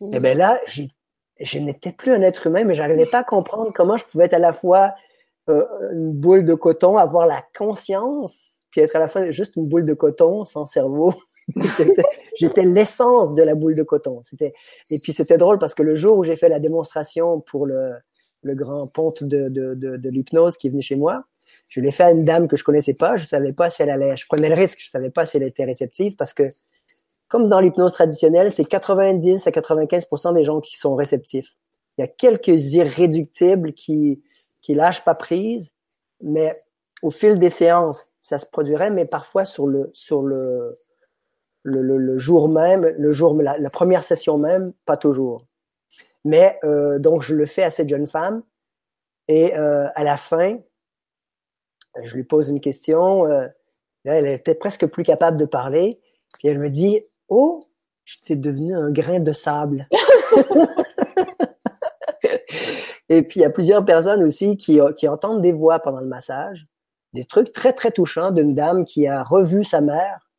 Et 0.00 0.10
eh 0.14 0.20
bien 0.20 0.34
là, 0.34 0.60
je 0.66 1.58
n'étais 1.58 1.92
plus 1.92 2.12
un 2.12 2.22
être 2.22 2.46
humain, 2.46 2.64
mais 2.64 2.74
j'arrivais 2.74 3.06
pas 3.06 3.20
à 3.20 3.24
comprendre 3.24 3.72
comment 3.74 3.96
je 3.96 4.04
pouvais 4.04 4.24
être 4.24 4.34
à 4.34 4.38
la 4.38 4.52
fois 4.52 4.94
euh, 5.48 5.64
une 5.92 6.12
boule 6.12 6.44
de 6.44 6.54
coton, 6.54 6.96
avoir 6.96 7.26
la 7.26 7.42
conscience, 7.56 8.60
puis 8.70 8.80
être 8.80 8.96
à 8.96 8.98
la 8.98 9.08
fois 9.08 9.30
juste 9.30 9.56
une 9.56 9.66
boule 9.66 9.84
de 9.84 9.94
coton 9.94 10.44
sans 10.44 10.66
cerveau. 10.66 11.14
J'étais 12.36 12.64
l'essence 12.64 13.32
de 13.32 13.42
la 13.42 13.54
boule 13.54 13.76
de 13.76 13.84
coton. 13.84 14.20
C'était 14.24 14.54
et 14.90 14.98
puis 14.98 15.12
c'était 15.12 15.38
drôle 15.38 15.58
parce 15.58 15.74
que 15.74 15.82
le 15.82 15.94
jour 15.94 16.18
où 16.18 16.24
j'ai 16.24 16.36
fait 16.36 16.48
la 16.48 16.58
démonstration 16.58 17.40
pour 17.40 17.66
le, 17.66 17.92
le 18.42 18.54
grand 18.54 18.86
ponte 18.88 19.22
de, 19.22 19.48
de, 19.48 19.74
de, 19.74 19.96
de 19.96 20.10
l'hypnose 20.10 20.56
qui 20.56 20.66
est 20.66 20.70
venu 20.70 20.82
chez 20.82 20.96
moi, 20.96 21.24
je 21.68 21.80
l'ai 21.80 21.90
fait 21.90 22.04
à 22.04 22.10
une 22.10 22.24
dame 22.24 22.48
que 22.48 22.56
je 22.56 22.64
connaissais 22.64 22.94
pas. 22.94 23.16
Je 23.16 23.24
savais 23.24 23.52
pas 23.52 23.70
si 23.70 23.82
elle 23.82 23.90
allait. 23.90 24.16
Je 24.16 24.26
prenais 24.26 24.48
le 24.48 24.54
risque. 24.54 24.78
Je 24.80 24.90
savais 24.90 25.10
pas 25.10 25.26
si 25.26 25.36
elle 25.36 25.42
était 25.42 25.64
réceptive 25.64 26.16
parce 26.16 26.32
que, 26.32 26.50
comme 27.28 27.48
dans 27.48 27.60
l'hypnose 27.60 27.94
traditionnelle, 27.94 28.52
c'est 28.52 28.64
90 28.64 29.46
à 29.46 29.52
95 29.52 30.06
des 30.34 30.44
gens 30.44 30.60
qui 30.60 30.76
sont 30.78 30.94
réceptifs. 30.94 31.56
Il 31.98 32.02
y 32.02 32.04
a 32.04 32.08
quelques 32.08 32.74
irréductibles 32.74 33.72
qui 33.72 34.22
qui 34.60 34.74
lâchent 34.74 35.04
pas 35.04 35.14
prise, 35.14 35.72
mais 36.20 36.52
au 37.02 37.10
fil 37.10 37.38
des 37.38 37.50
séances, 37.50 38.06
ça 38.20 38.38
se 38.38 38.46
produirait, 38.46 38.90
mais 38.90 39.04
parfois 39.04 39.44
sur 39.44 39.66
le 39.66 39.90
sur 39.92 40.22
le 40.22 40.76
le, 41.62 41.82
le, 41.82 42.16
jour 42.16 42.48
même, 42.48 42.86
le 42.96 43.10
jour, 43.10 43.34
la, 43.42 43.58
la, 43.58 43.70
première 43.70 44.04
session 44.04 44.38
même, 44.38 44.72
pas 44.84 44.96
toujours. 44.96 45.44
Mais 46.24 46.58
euh, 46.62 47.00
donc, 47.00 47.22
je 47.22 47.34
le 47.34 47.44
fais 47.44 47.64
à 47.64 47.70
cette 47.70 47.88
jeune 47.88 48.06
femme. 48.06 48.42
Et 49.28 49.56
euh, 49.56 49.88
à 49.94 50.04
la 50.04 50.16
fin, 50.16 50.58
je 52.02 52.14
lui 52.14 52.24
pose 52.24 52.48
une 52.48 52.60
question. 52.60 53.26
Euh, 53.26 53.46
elle 54.04 54.26
était 54.26 54.54
presque 54.54 54.86
plus 54.86 55.02
capable 55.02 55.38
de 55.38 55.44
parler. 55.44 56.00
Puis 56.38 56.48
elle 56.48 56.58
me 56.58 56.70
dit 56.70 57.02
Oh, 57.28 57.66
j'étais 58.04 58.36
devenu 58.36 58.76
un 58.76 58.90
grain 58.90 59.20
de 59.20 59.32
sable. 59.32 59.88
et 63.08 63.22
puis, 63.22 63.40
il 63.40 63.42
y 63.42 63.46
a 63.46 63.50
plusieurs 63.50 63.84
personnes 63.84 64.22
aussi 64.22 64.56
qui, 64.56 64.80
qui 64.96 65.08
entendent 65.08 65.42
des 65.42 65.52
voix 65.52 65.80
pendant 65.80 66.00
le 66.00 66.06
massage. 66.06 66.66
Des 67.12 67.24
trucs 67.24 67.52
très, 67.52 67.72
très 67.72 67.90
touchants 67.90 68.30
d'une 68.30 68.54
dame 68.54 68.84
qui 68.84 69.06
a 69.06 69.22
revu 69.22 69.64
sa 69.64 69.80
mère. 69.80 70.30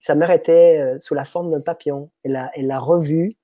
Sa 0.00 0.14
mère 0.14 0.30
était 0.30 0.80
euh, 0.80 0.98
sous 0.98 1.14
la 1.14 1.24
forme 1.24 1.50
d'un 1.50 1.60
papillon. 1.60 2.10
Elle 2.24 2.32
l'a 2.32 2.50
elle 2.54 2.72
revue. 2.74 3.36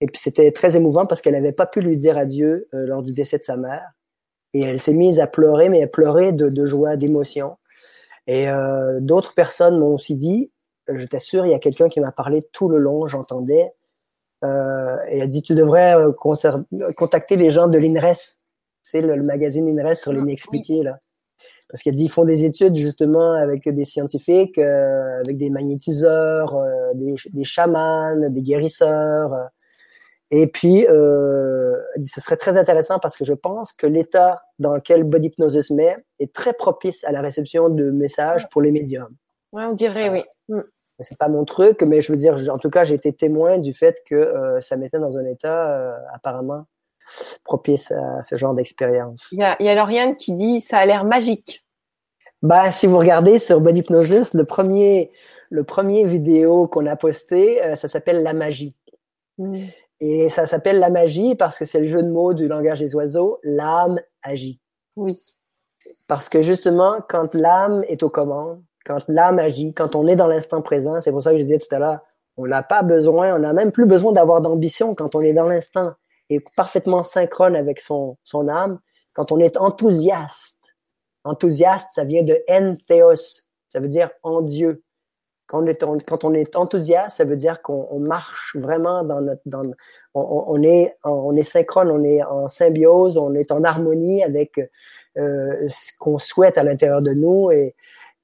Et 0.00 0.06
puis, 0.06 0.18
c'était 0.18 0.50
très 0.52 0.76
émouvant 0.76 1.06
parce 1.06 1.22
qu'elle 1.22 1.34
n'avait 1.34 1.52
pas 1.52 1.66
pu 1.66 1.80
lui 1.80 1.96
dire 1.96 2.18
adieu 2.18 2.68
euh, 2.74 2.86
lors 2.86 3.02
du 3.02 3.12
décès 3.12 3.38
de 3.38 3.44
sa 3.44 3.56
mère. 3.56 3.92
Et 4.54 4.62
elle 4.62 4.80
s'est 4.80 4.92
mise 4.92 5.20
à 5.20 5.26
pleurer, 5.26 5.68
mais 5.68 5.80
elle 5.80 5.90
pleurait 5.90 6.32
de, 6.32 6.48
de 6.48 6.64
joie, 6.64 6.96
d'émotion. 6.96 7.56
Et 8.26 8.48
euh, 8.48 9.00
d'autres 9.00 9.34
personnes 9.34 9.78
m'ont 9.78 9.94
aussi 9.94 10.14
dit, 10.14 10.50
je 10.88 11.06
t'assure, 11.06 11.46
il 11.46 11.52
y 11.52 11.54
a 11.54 11.58
quelqu'un 11.58 11.88
qui 11.88 12.00
m'a 12.00 12.12
parlé 12.12 12.42
tout 12.52 12.68
le 12.68 12.78
long, 12.78 13.06
j'entendais. 13.06 13.72
Euh, 14.44 14.96
et 15.08 15.16
elle 15.16 15.22
a 15.22 15.26
dit, 15.26 15.42
tu 15.42 15.54
devrais 15.54 15.96
euh, 15.96 16.12
contacter 16.12 17.36
les 17.36 17.50
gens 17.50 17.68
de 17.68 17.78
l'INRES, 17.78 18.38
c'est 18.82 19.00
le, 19.00 19.14
le, 19.14 19.22
magazine 19.22 19.68
INRES 19.68 19.96
sur 19.96 20.12
l'inexpliqué, 20.12 20.82
là. 20.82 20.98
Parce 21.68 21.82
qu'elle 21.82 21.94
dit, 21.94 22.04
ils 22.04 22.10
font 22.10 22.24
des 22.24 22.44
études 22.44 22.76
justement 22.76 23.32
avec 23.32 23.66
des 23.66 23.84
scientifiques, 23.86 24.58
euh, 24.58 25.20
avec 25.20 25.38
des 25.38 25.48
magnétiseurs, 25.48 26.60
des, 26.94 27.14
des 27.30 27.44
chamans, 27.44 28.14
des 28.28 28.42
guérisseurs. 28.42 29.32
Et 30.34 30.46
puis, 30.46 30.86
euh, 30.88 31.76
elle 31.94 32.00
dit, 32.00 32.08
ce 32.08 32.22
serait 32.22 32.38
très 32.38 32.56
intéressant 32.56 32.98
parce 32.98 33.16
que 33.16 33.24
je 33.24 33.34
pense 33.34 33.74
que 33.74 33.86
l'état 33.86 34.42
dans 34.58 34.74
lequel 34.74 35.04
Body 35.04 35.28
Hypnosis 35.28 35.70
met 35.70 35.94
est 36.20 36.32
très 36.32 36.54
propice 36.54 37.04
à 37.04 37.12
la 37.12 37.20
réception 37.20 37.68
de 37.68 37.90
messages 37.90 38.48
pour 38.48 38.62
les 38.62 38.72
médiums. 38.72 39.14
Ouais, 39.52 39.64
on 39.64 39.74
dirait, 39.74 40.08
oui. 40.08 40.24
Mm. 40.48 40.62
C'est 41.00 41.18
pas 41.18 41.28
mon 41.28 41.44
truc, 41.44 41.82
mais 41.82 42.00
je 42.00 42.12
veux 42.12 42.16
dire, 42.16 42.36
en 42.50 42.58
tout 42.58 42.70
cas, 42.70 42.84
j'ai 42.84 42.94
été 42.94 43.12
témoin 43.12 43.58
du 43.58 43.74
fait 43.74 44.02
que 44.06 44.14
euh, 44.14 44.60
ça 44.62 44.76
mettait 44.76 44.98
dans 44.98 45.18
un 45.18 45.26
état 45.26 45.68
euh, 45.68 45.96
apparemment 46.14 46.64
propice 47.44 47.90
à 47.90 48.22
ce 48.22 48.36
genre 48.36 48.54
d'expérience. 48.54 49.26
Il 49.32 49.40
y 49.40 49.42
a, 49.42 49.60
y 49.60 49.68
a 49.68 49.74
Lauriane 49.74 50.16
qui 50.16 50.32
dit 50.32 50.60
ça 50.62 50.78
a 50.78 50.86
l'air 50.86 51.04
magique. 51.04 51.62
Ben, 52.42 52.70
si 52.70 52.86
vous 52.86 52.98
regardez 52.98 53.38
sur 53.38 53.60
Body 53.60 53.80
Hypnosis, 53.80 54.32
le 54.32 54.44
premier, 54.44 55.12
le 55.50 55.64
premier 55.64 56.04
vidéo 56.06 56.68
qu'on 56.68 56.86
a 56.86 56.96
posté, 56.96 57.62
euh, 57.62 57.76
ça 57.76 57.88
s'appelle 57.88 58.22
La 58.22 58.32
magie. 58.32 58.76
Mm. 59.38 59.66
Et 60.04 60.28
ça 60.30 60.48
s'appelle 60.48 60.80
La 60.80 60.90
magie 60.90 61.36
parce 61.36 61.56
que 61.56 61.64
c'est 61.64 61.78
le 61.78 61.86
jeu 61.86 62.02
de 62.02 62.10
mots 62.10 62.34
du 62.34 62.48
langage 62.48 62.80
des 62.80 62.92
oiseaux. 62.96 63.38
L'âme 63.44 64.00
agit. 64.24 64.60
Oui. 64.96 65.16
Parce 66.08 66.28
que 66.28 66.42
justement, 66.42 66.96
quand 67.08 67.32
l'âme 67.34 67.84
est 67.86 68.02
aux 68.02 68.10
commandes, 68.10 68.60
quand 68.84 68.98
l'âme 69.06 69.38
agit, 69.38 69.72
quand 69.72 69.94
on 69.94 70.08
est 70.08 70.16
dans 70.16 70.26
l'instant 70.26 70.60
présent, 70.60 71.00
c'est 71.00 71.12
pour 71.12 71.22
ça 71.22 71.30
que 71.30 71.38
je 71.38 71.42
disais 71.42 71.58
tout 71.60 71.72
à 71.72 71.78
l'heure, 71.78 72.00
on 72.36 72.48
n'a 72.48 72.64
pas 72.64 72.82
besoin, 72.82 73.36
on 73.36 73.38
n'a 73.38 73.52
même 73.52 73.70
plus 73.70 73.86
besoin 73.86 74.10
d'avoir 74.10 74.40
d'ambition 74.40 74.96
quand 74.96 75.14
on 75.14 75.20
est 75.20 75.34
dans 75.34 75.46
l'instant 75.46 75.92
et 76.30 76.40
parfaitement 76.56 77.04
synchrone 77.04 77.54
avec 77.54 77.78
son, 77.78 78.16
son 78.24 78.48
âme, 78.48 78.80
quand 79.12 79.30
on 79.30 79.38
est 79.38 79.56
enthousiaste. 79.56 80.58
Enthousiaste, 81.22 81.90
ça 81.94 82.02
vient 82.02 82.24
de 82.24 82.36
entheos, 82.50 83.44
ça 83.68 83.78
veut 83.78 83.88
dire 83.88 84.10
en 84.24 84.42
Dieu. 84.42 84.82
Quand 85.52 85.62
on 85.62 85.66
est, 85.66 85.84
quand 86.06 86.24
on 86.24 86.32
est 86.32 86.56
enthousiaste, 86.56 87.18
ça 87.18 87.24
veut 87.24 87.36
dire 87.36 87.60
qu'on 87.60 88.00
marche 88.00 88.56
vraiment 88.56 89.04
dans 89.04 89.20
notre, 89.20 89.42
dans, 89.44 89.62
on, 90.14 90.44
on, 90.48 90.62
est, 90.62 90.96
on 91.04 91.36
est 91.36 91.42
synchrone, 91.42 91.90
on 91.90 92.02
est 92.02 92.22
en 92.22 92.48
symbiose, 92.48 93.18
on 93.18 93.34
est 93.34 93.52
en 93.52 93.62
harmonie 93.62 94.24
avec 94.24 94.58
euh, 95.18 95.68
ce 95.68 95.92
qu'on 95.98 96.18
souhaite 96.18 96.56
à 96.56 96.62
l'intérieur 96.62 97.02
de 97.02 97.12
nous 97.12 97.50
et, 97.50 97.74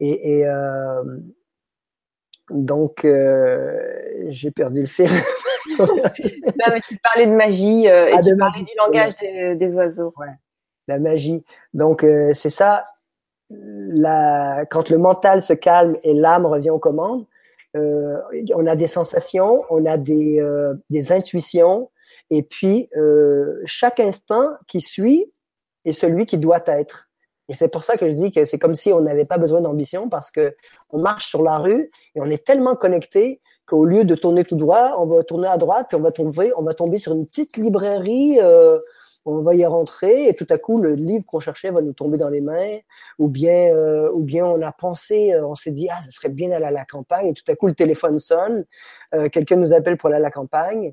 et, 0.01 0.39
et 0.39 0.47
euh, 0.47 1.03
donc, 2.51 3.05
euh, 3.05 4.25
j'ai 4.29 4.51
perdu 4.51 4.81
le 4.81 4.87
fil. 4.87 5.07
non, 5.79 5.87
mais 6.71 6.81
tu 6.81 6.97
parlais 6.97 7.27
de 7.27 7.33
magie 7.33 7.89
euh, 7.89 8.09
et 8.09 8.15
ah, 8.15 8.21
tu 8.23 8.37
parlais 8.37 8.63
du 8.63 8.73
langage 8.79 9.17
des, 9.17 9.55
des, 9.55 9.75
oiseaux. 9.75 10.15
Ouais, 10.17 10.33
la 10.87 10.99
magie. 10.99 11.45
Donc, 11.75 12.05
euh, 12.05 12.33
c'est 12.33 12.51
ça. 12.51 12.85
La, 13.51 14.67
quand 14.67 14.91
le 14.91 14.99
mental 14.99 15.43
se 15.43 15.55
calme 15.55 15.97
et 16.03 16.13
l'âme 16.13 16.47
revient 16.47 16.71
aux 16.71 16.79
commandes, 16.79 17.25
euh, 17.77 18.19
on 18.55 18.67
a 18.67 18.77
des 18.77 18.89
sensations, 18.89 19.65
on 19.71 19.87
a 19.87 19.97
des, 19.97 20.41
euh, 20.41 20.75
des 20.91 21.13
intuitions, 21.13 21.91
et 22.31 22.43
puis 22.43 22.89
chaque 23.65 24.01
instant 24.01 24.49
qui 24.67 24.81
suit 24.81 25.33
est 25.85 25.93
celui 25.93 26.27
qui 26.27 26.39
doit 26.39 26.63
être. 26.67 27.09
Et 27.49 27.55
c'est 27.55 27.69
pour 27.69 27.83
ça 27.83 27.97
que 27.97 28.07
je 28.07 28.13
dis 28.13 28.31
que 28.31 28.45
c'est 28.45 28.59
comme 28.59 28.75
si 28.75 28.93
on 28.93 29.01
n'avait 29.01 29.25
pas 29.25 29.39
besoin 29.39 29.61
d'ambition 29.61 30.09
parce 30.09 30.31
que 30.31 30.55
on 30.91 30.99
marche 30.99 31.27
sur 31.27 31.43
la 31.43 31.57
rue 31.59 31.91
et 32.15 32.21
on 32.21 32.29
est 32.29 32.45
tellement 32.45 32.77
connecté 32.77 33.41
qu'au 33.67 33.85
lieu 33.87 34.05
de 34.05 34.15
tourner 34.15 34.45
tout 34.45 34.57
droit, 34.57 34.97
on 34.99 35.07
va 35.07 35.23
tourner 35.25 35.49
à 35.49 35.57
droite 35.57 35.87
puis 35.89 35.97
on 35.97 36.03
va 36.03 36.13
tomber, 36.13 36.53
on 36.57 36.63
va 36.63 36.75
tomber 36.75 36.99
sur 36.99 37.13
une 37.13 37.27
petite 37.27 37.57
librairie. 37.57 38.39
On 39.29 39.43
va 39.43 39.55
y 39.55 39.65
rentrer 39.67 40.29
et 40.29 40.35
tout 40.35 40.47
à 40.51 40.59
coup 40.59 40.79
le 40.79 40.95
livre 40.95 41.25
qu'on 41.27 41.41
cherchait 41.41 41.71
va 41.71 41.83
nous 41.83 41.93
tomber 41.93 42.19
dans 42.19 42.29
les 42.29 42.41
mains. 42.41 42.79
Ou 43.19 43.29
bien 43.29 43.75
euh, 43.75 44.11
ou 44.13 44.23
bien 44.23 44.47
on 44.47 44.61
a 44.63 44.73
pensé 44.73 45.33
euh, 45.35 45.47
on 45.47 45.55
s'est 45.55 45.71
dit 45.71 45.89
ah 45.91 46.01
ça 46.01 46.11
serait 46.11 46.29
bien 46.29 46.49
d'aller 46.49 46.67
à 46.67 46.71
la 46.71 46.85
campagne. 46.85 47.29
Et 47.29 47.35
tout 47.35 47.45
à 47.51 47.55
coup 47.55 47.67
le 47.67 47.75
téléphone 47.75 48.19
sonne 48.19 48.65
euh, 49.15 49.29
quelqu'un 49.29 49.57
nous 49.57 49.73
appelle 49.73 49.97
pour 49.97 50.09
aller 50.09 50.17
à 50.17 50.21
la 50.21 50.31
campagne. 50.31 50.93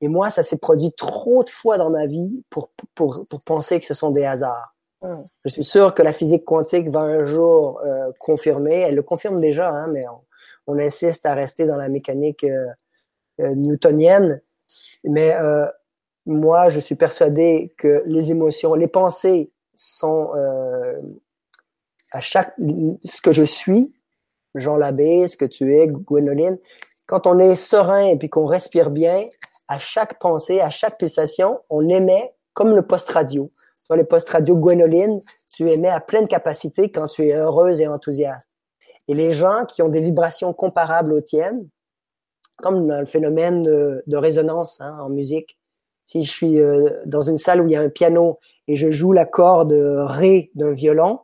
Et 0.00 0.08
moi 0.08 0.30
ça 0.30 0.42
s'est 0.42 0.58
produit 0.58 0.92
trop 0.92 1.44
de 1.44 1.50
fois 1.50 1.78
dans 1.78 1.90
ma 1.90 2.06
vie 2.06 2.44
pour 2.50 2.70
pour 2.94 3.26
pour 3.28 3.40
penser 3.42 3.80
que 3.80 3.86
ce 3.86 3.94
sont 3.94 4.10
des 4.10 4.24
hasards. 4.24 4.74
Mm. 5.02 5.24
Je 5.44 5.48
suis 5.50 5.64
sûr 5.64 5.94
que 5.94 6.02
la 6.02 6.12
physique 6.12 6.44
quantique 6.44 6.88
va 6.88 7.00
un 7.00 7.24
jour 7.24 7.80
euh, 7.84 8.12
confirmer, 8.18 8.80
elle 8.80 8.96
le 8.96 9.02
confirme 9.02 9.40
déjà, 9.40 9.70
hein, 9.70 9.86
mais 9.88 10.06
on, 10.08 10.74
on, 10.74 10.78
insiste 10.78 11.26
à 11.26 11.34
rester 11.34 11.66
dans 11.66 11.76
la 11.76 11.88
mécanique 11.88 12.44
euh, 12.44 12.66
euh, 13.40 13.54
newtonienne. 13.54 14.40
Mais 15.04 15.34
euh, 15.34 15.66
moi, 16.26 16.68
je 16.68 16.80
suis 16.80 16.94
persuadé 16.94 17.74
que 17.76 18.02
les 18.06 18.30
émotions, 18.30 18.74
les 18.74 18.88
pensées 18.88 19.50
sont 19.74 20.30
euh, 20.34 21.00
à 22.12 22.20
chaque 22.20 22.54
ce 23.04 23.20
que 23.20 23.32
je 23.32 23.44
suis, 23.44 23.94
Jean 24.54 24.76
Labbé, 24.76 25.28
ce 25.28 25.36
que 25.36 25.44
tu 25.44 25.76
es, 25.76 25.86
Gwénoline, 25.86 26.58
quand 27.06 27.26
on 27.26 27.38
est 27.38 27.56
serein 27.56 28.06
et 28.06 28.16
puis 28.16 28.28
qu'on 28.28 28.46
respire 28.46 28.90
bien, 28.90 29.26
à 29.68 29.78
chaque 29.78 30.18
pensée, 30.18 30.60
à 30.60 30.70
chaque 30.70 30.98
pulsation, 30.98 31.60
on 31.70 31.88
émet 31.88 32.34
comme 32.52 32.74
le 32.74 32.82
post-radio 32.82 33.50
dans 33.90 33.96
les 33.96 34.04
postes 34.04 34.28
radio 34.30 34.56
Gwénoline, 34.56 35.20
tu 35.52 35.68
émets 35.68 35.88
à 35.88 36.00
pleine 36.00 36.28
capacité 36.28 36.90
quand 36.92 37.08
tu 37.08 37.26
es 37.26 37.34
heureuse 37.34 37.80
et 37.80 37.88
enthousiaste. 37.88 38.48
Et 39.08 39.14
les 39.14 39.32
gens 39.32 39.66
qui 39.66 39.82
ont 39.82 39.88
des 39.88 40.00
vibrations 40.00 40.52
comparables 40.52 41.12
aux 41.12 41.20
tiennes, 41.20 41.68
comme 42.58 42.88
le 42.88 43.04
phénomène 43.04 43.64
de, 43.64 44.04
de 44.06 44.16
résonance 44.16 44.80
hein, 44.80 44.96
en 45.00 45.08
musique, 45.08 45.58
si 46.10 46.24
je 46.24 46.30
suis 46.32 46.60
euh, 46.60 46.90
dans 47.06 47.22
une 47.22 47.38
salle 47.38 47.60
où 47.60 47.66
il 47.66 47.72
y 47.72 47.76
a 47.76 47.80
un 47.80 47.88
piano 47.88 48.40
et 48.66 48.74
je 48.74 48.90
joue 48.90 49.12
la 49.12 49.26
corde 49.26 49.72
Ré 49.72 50.50
d'un 50.54 50.72
violon, 50.72 51.20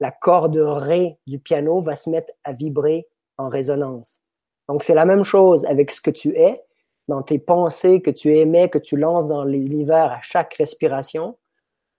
la 0.00 0.10
corde 0.10 0.58
Ré 0.58 1.18
du 1.26 1.38
piano 1.38 1.80
va 1.80 1.96
se 1.96 2.10
mettre 2.10 2.32
à 2.44 2.52
vibrer 2.52 3.06
en 3.38 3.48
résonance. 3.48 4.20
Donc 4.68 4.84
c'est 4.84 4.94
la 4.94 5.06
même 5.06 5.24
chose 5.24 5.64
avec 5.64 5.90
ce 5.90 6.02
que 6.02 6.10
tu 6.10 6.36
es, 6.36 6.62
dans 7.08 7.22
tes 7.22 7.38
pensées 7.38 8.02
que 8.02 8.10
tu 8.10 8.36
émets, 8.36 8.68
que 8.68 8.78
tu 8.78 8.96
lances 8.96 9.26
dans 9.26 9.44
l'univers 9.44 10.12
à 10.12 10.20
chaque 10.20 10.52
respiration 10.54 11.36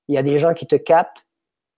il 0.10 0.16
y 0.16 0.18
a 0.18 0.24
des 0.24 0.40
gens 0.40 0.54
qui 0.54 0.68
te 0.68 0.76
captent 0.76 1.26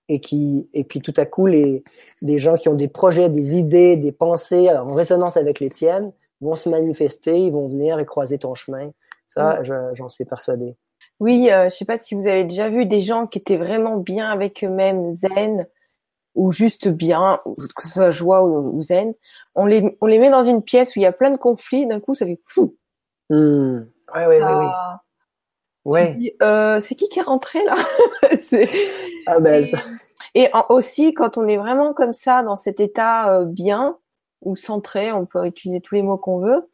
et 0.07 0.19
qui 0.19 0.67
et 0.73 0.83
puis 0.83 1.01
tout 1.01 1.13
à 1.17 1.25
coup 1.25 1.45
les 1.45 1.83
des 2.21 2.39
gens 2.39 2.57
qui 2.57 2.69
ont 2.69 2.75
des 2.75 2.87
projets, 2.87 3.29
des 3.29 3.55
idées, 3.55 3.97
des 3.97 4.11
pensées 4.11 4.69
en 4.71 4.93
résonance 4.93 5.37
avec 5.37 5.59
les 5.59 5.69
tiennes 5.69 6.11
vont 6.39 6.55
se 6.55 6.69
manifester, 6.69 7.39
ils 7.39 7.51
vont 7.51 7.67
venir 7.67 7.99
et 7.99 8.05
croiser 8.05 8.39
ton 8.39 8.55
chemin. 8.55 8.91
Ça, 9.33 9.63
j'en 9.63 10.09
suis 10.09 10.25
persuadée. 10.25 10.75
Oui, 11.21 11.49
euh, 11.51 11.65
je 11.65 11.75
sais 11.75 11.85
pas 11.85 11.97
si 11.97 12.15
vous 12.15 12.27
avez 12.27 12.43
déjà 12.43 12.69
vu 12.69 12.85
des 12.85 13.01
gens 13.01 13.27
qui 13.27 13.39
étaient 13.39 13.55
vraiment 13.55 13.95
bien 13.95 14.29
avec 14.29 14.61
eux-mêmes, 14.63 15.13
zen 15.13 15.67
ou 16.35 16.51
juste 16.51 16.89
bien, 16.89 17.39
que 17.45 17.83
ce 17.83 17.89
soit 17.89 18.11
joie 18.11 18.43
ou, 18.43 18.83
zen. 18.83 19.13
On 19.55 19.65
les 19.65 19.97
on 20.01 20.05
les 20.05 20.19
met 20.19 20.29
dans 20.29 20.43
une 20.43 20.61
pièce 20.61 20.95
où 20.95 20.99
il 20.99 21.03
y 21.03 21.05
a 21.05 21.13
plein 21.13 21.29
de 21.29 21.37
conflits, 21.37 21.87
d'un 21.87 22.01
coup 22.01 22.13
ça 22.13 22.25
fait 22.25 22.39
fou. 22.45 22.75
Mm. 23.29 23.83
Ouais, 24.13 24.27
ouais, 24.27 24.43
ouais, 24.43 24.53
oui. 24.53 24.65
Ouais. 25.85 26.35
Euh, 26.41 26.81
c'est 26.81 26.95
qui 26.95 27.07
qui 27.07 27.19
est 27.19 27.23
rentré 27.23 27.63
là? 27.63 27.75
Ah 29.27 29.39
ben, 29.39 29.65
Et, 30.33 30.49
aussi, 30.69 31.13
quand 31.13 31.37
on 31.37 31.47
est 31.47 31.57
vraiment 31.57 31.93
comme 31.93 32.13
ça, 32.13 32.43
dans 32.43 32.57
cet 32.57 32.79
état 32.79 33.33
euh, 33.33 33.45
bien 33.45 33.97
ou 34.41 34.55
centré, 34.55 35.11
on 35.11 35.25
peut 35.25 35.45
utiliser 35.45 35.79
tous 35.79 35.95
les 35.95 36.01
mots 36.01 36.17
qu'on 36.17 36.39
veut, 36.39 36.70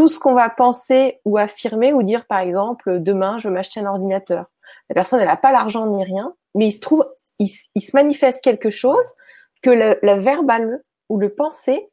tout 0.00 0.08
ce 0.08 0.18
qu'on 0.18 0.32
va 0.32 0.48
penser 0.48 1.20
ou 1.26 1.36
affirmer 1.36 1.92
ou 1.92 2.02
dire, 2.02 2.24
par 2.24 2.38
exemple, 2.38 3.02
demain, 3.02 3.38
je 3.38 3.48
vais 3.48 3.52
m'acheter 3.52 3.80
un 3.80 3.86
ordinateur. 3.86 4.46
La 4.88 4.94
personne, 4.94 5.20
elle 5.20 5.26
n'a 5.26 5.36
pas 5.36 5.52
l'argent 5.52 5.86
ni 5.88 6.02
rien, 6.02 6.34
mais 6.54 6.68
il 6.68 6.72
se 6.72 6.80
trouve, 6.80 7.04
il, 7.38 7.48
se 7.48 7.90
manifeste 7.92 8.40
quelque 8.40 8.70
chose 8.70 9.14
que 9.60 9.68
la 9.68 10.16
verbale 10.16 10.80
ou 11.10 11.18
le 11.18 11.34
penser 11.34 11.90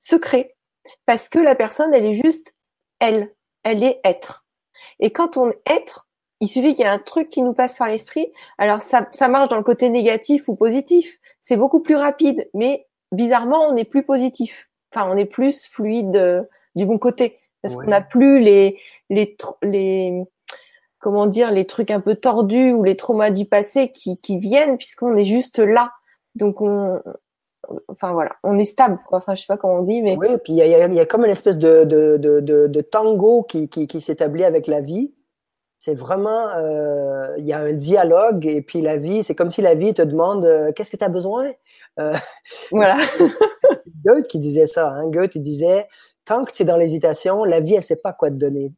se 0.00 0.16
crée. 0.16 0.56
parce 1.06 1.28
que 1.28 1.38
la 1.38 1.54
personne, 1.54 1.94
elle 1.94 2.06
est 2.06 2.20
juste 2.20 2.56
elle. 2.98 3.32
Elle 3.62 3.84
est 3.84 4.00
être. 4.02 4.44
Et 4.98 5.12
quand 5.12 5.36
on 5.36 5.50
est 5.50 5.60
être, 5.64 6.08
il 6.40 6.48
suffit 6.48 6.74
qu'il 6.74 6.84
y 6.84 6.88
ait 6.88 6.90
un 6.90 6.98
truc 6.98 7.30
qui 7.30 7.42
nous 7.42 7.54
passe 7.54 7.76
par 7.76 7.86
l'esprit. 7.86 8.32
Alors 8.58 8.82
ça, 8.82 9.08
ça 9.12 9.28
marche 9.28 9.48
dans 9.48 9.58
le 9.58 9.62
côté 9.62 9.90
négatif 9.90 10.48
ou 10.48 10.56
positif. 10.56 11.20
C'est 11.40 11.56
beaucoup 11.56 11.82
plus 11.82 11.94
rapide, 11.94 12.50
mais 12.52 12.88
bizarrement, 13.12 13.64
on 13.68 13.76
est 13.76 13.84
plus 13.84 14.02
positif. 14.02 14.68
Enfin, 14.92 15.08
on 15.08 15.16
est 15.16 15.24
plus 15.24 15.66
fluide 15.66 16.16
euh, 16.16 16.42
du 16.78 16.86
bon 16.86 16.98
côté 16.98 17.38
parce 17.62 17.76
qu'on 17.76 17.84
n'a 17.84 18.00
plus 18.00 18.40
les 18.40 18.78
les 19.10 19.36
les 19.62 20.24
comment 20.98 21.26
dire 21.26 21.50
les 21.50 21.66
trucs 21.66 21.90
un 21.90 22.00
peu 22.00 22.14
tordus 22.14 22.72
ou 22.72 22.82
les 22.84 22.96
traumas 22.96 23.30
du 23.30 23.44
passé 23.44 23.90
qui 23.90 24.16
qui 24.16 24.38
viennent 24.38 24.78
puisqu'on 24.78 25.14
est 25.16 25.24
juste 25.24 25.58
là. 25.58 25.92
Donc 26.34 26.60
on 26.60 27.02
enfin 27.88 28.12
voilà, 28.12 28.36
on 28.42 28.58
est 28.58 28.64
stable. 28.64 28.98
Enfin, 29.10 29.34
je 29.34 29.42
sais 29.42 29.46
pas 29.46 29.56
comment 29.56 29.80
on 29.80 29.82
dit, 29.82 30.00
mais 30.02 30.16
oui. 30.16 30.28
Et 30.30 30.38
puis 30.38 30.52
il 30.54 30.56
y 30.56 30.62
a, 30.62 30.66
y 30.66 31.00
a, 31.00 31.06
comme 31.06 31.24
une 31.24 31.30
espèce 31.30 31.58
de 31.58 31.84
de 31.84 32.16
de, 32.16 32.40
de, 32.40 32.66
de 32.66 32.80
tango 32.80 33.42
qui 33.42 33.68
qui, 33.68 33.86
qui 33.86 34.00
s'établit 34.00 34.44
avec 34.44 34.66
la 34.66 34.80
vie. 34.80 35.12
C'est 35.80 35.94
vraiment, 35.94 36.48
euh, 36.56 37.36
il 37.38 37.44
y 37.44 37.52
a 37.52 37.60
un 37.60 37.72
dialogue 37.72 38.46
et 38.46 38.62
puis 38.62 38.80
la 38.80 38.96
vie, 38.96 39.22
c'est 39.22 39.36
comme 39.36 39.52
si 39.52 39.62
la 39.62 39.74
vie 39.74 39.94
te 39.94 40.02
demande 40.02 40.44
euh, 40.44 40.72
qu'est-ce 40.72 40.90
que 40.90 40.96
tu 40.96 41.04
as 41.04 41.08
besoin. 41.08 41.52
Euh, 42.00 42.16
voilà. 42.72 42.96
Goethe 44.04 44.26
qui 44.26 44.40
disait 44.40 44.66
ça. 44.66 44.88
Hein. 44.88 45.08
Goethe 45.08 45.36
il 45.36 45.42
disait 45.42 45.86
tant 46.28 46.44
que 46.44 46.52
tu 46.52 46.62
es 46.62 46.66
dans 46.66 46.76
l'hésitation, 46.76 47.44
la 47.44 47.60
vie 47.60 47.74
elle 47.74 47.82
sait 47.82 47.96
pas 47.96 48.12
quoi 48.12 48.30
te 48.30 48.36
donner. 48.36 48.72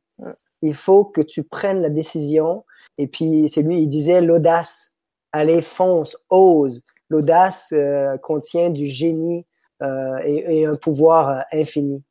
Il 0.63 0.75
faut 0.75 1.05
que 1.05 1.21
tu 1.21 1.43
prennes 1.43 1.83
la 1.83 1.91
décision. 1.91 2.65
Et 2.99 3.07
puis 3.07 3.51
c'est 3.53 3.63
lui, 3.63 3.83
il 3.83 3.89
disait 3.89 4.21
l'audace. 4.21 4.93
Allez, 5.33 5.63
fonce, 5.63 6.17
ose. 6.29 6.83
L'audace 7.09 7.71
euh, 7.73 8.17
contient 8.19 8.71
du 8.71 8.87
génie 8.87 9.47
euh, 9.83 10.19
et, 10.25 10.61
et, 10.61 10.67
un 10.67 10.77
pouvoir 10.77 11.45
infini. 11.53 12.03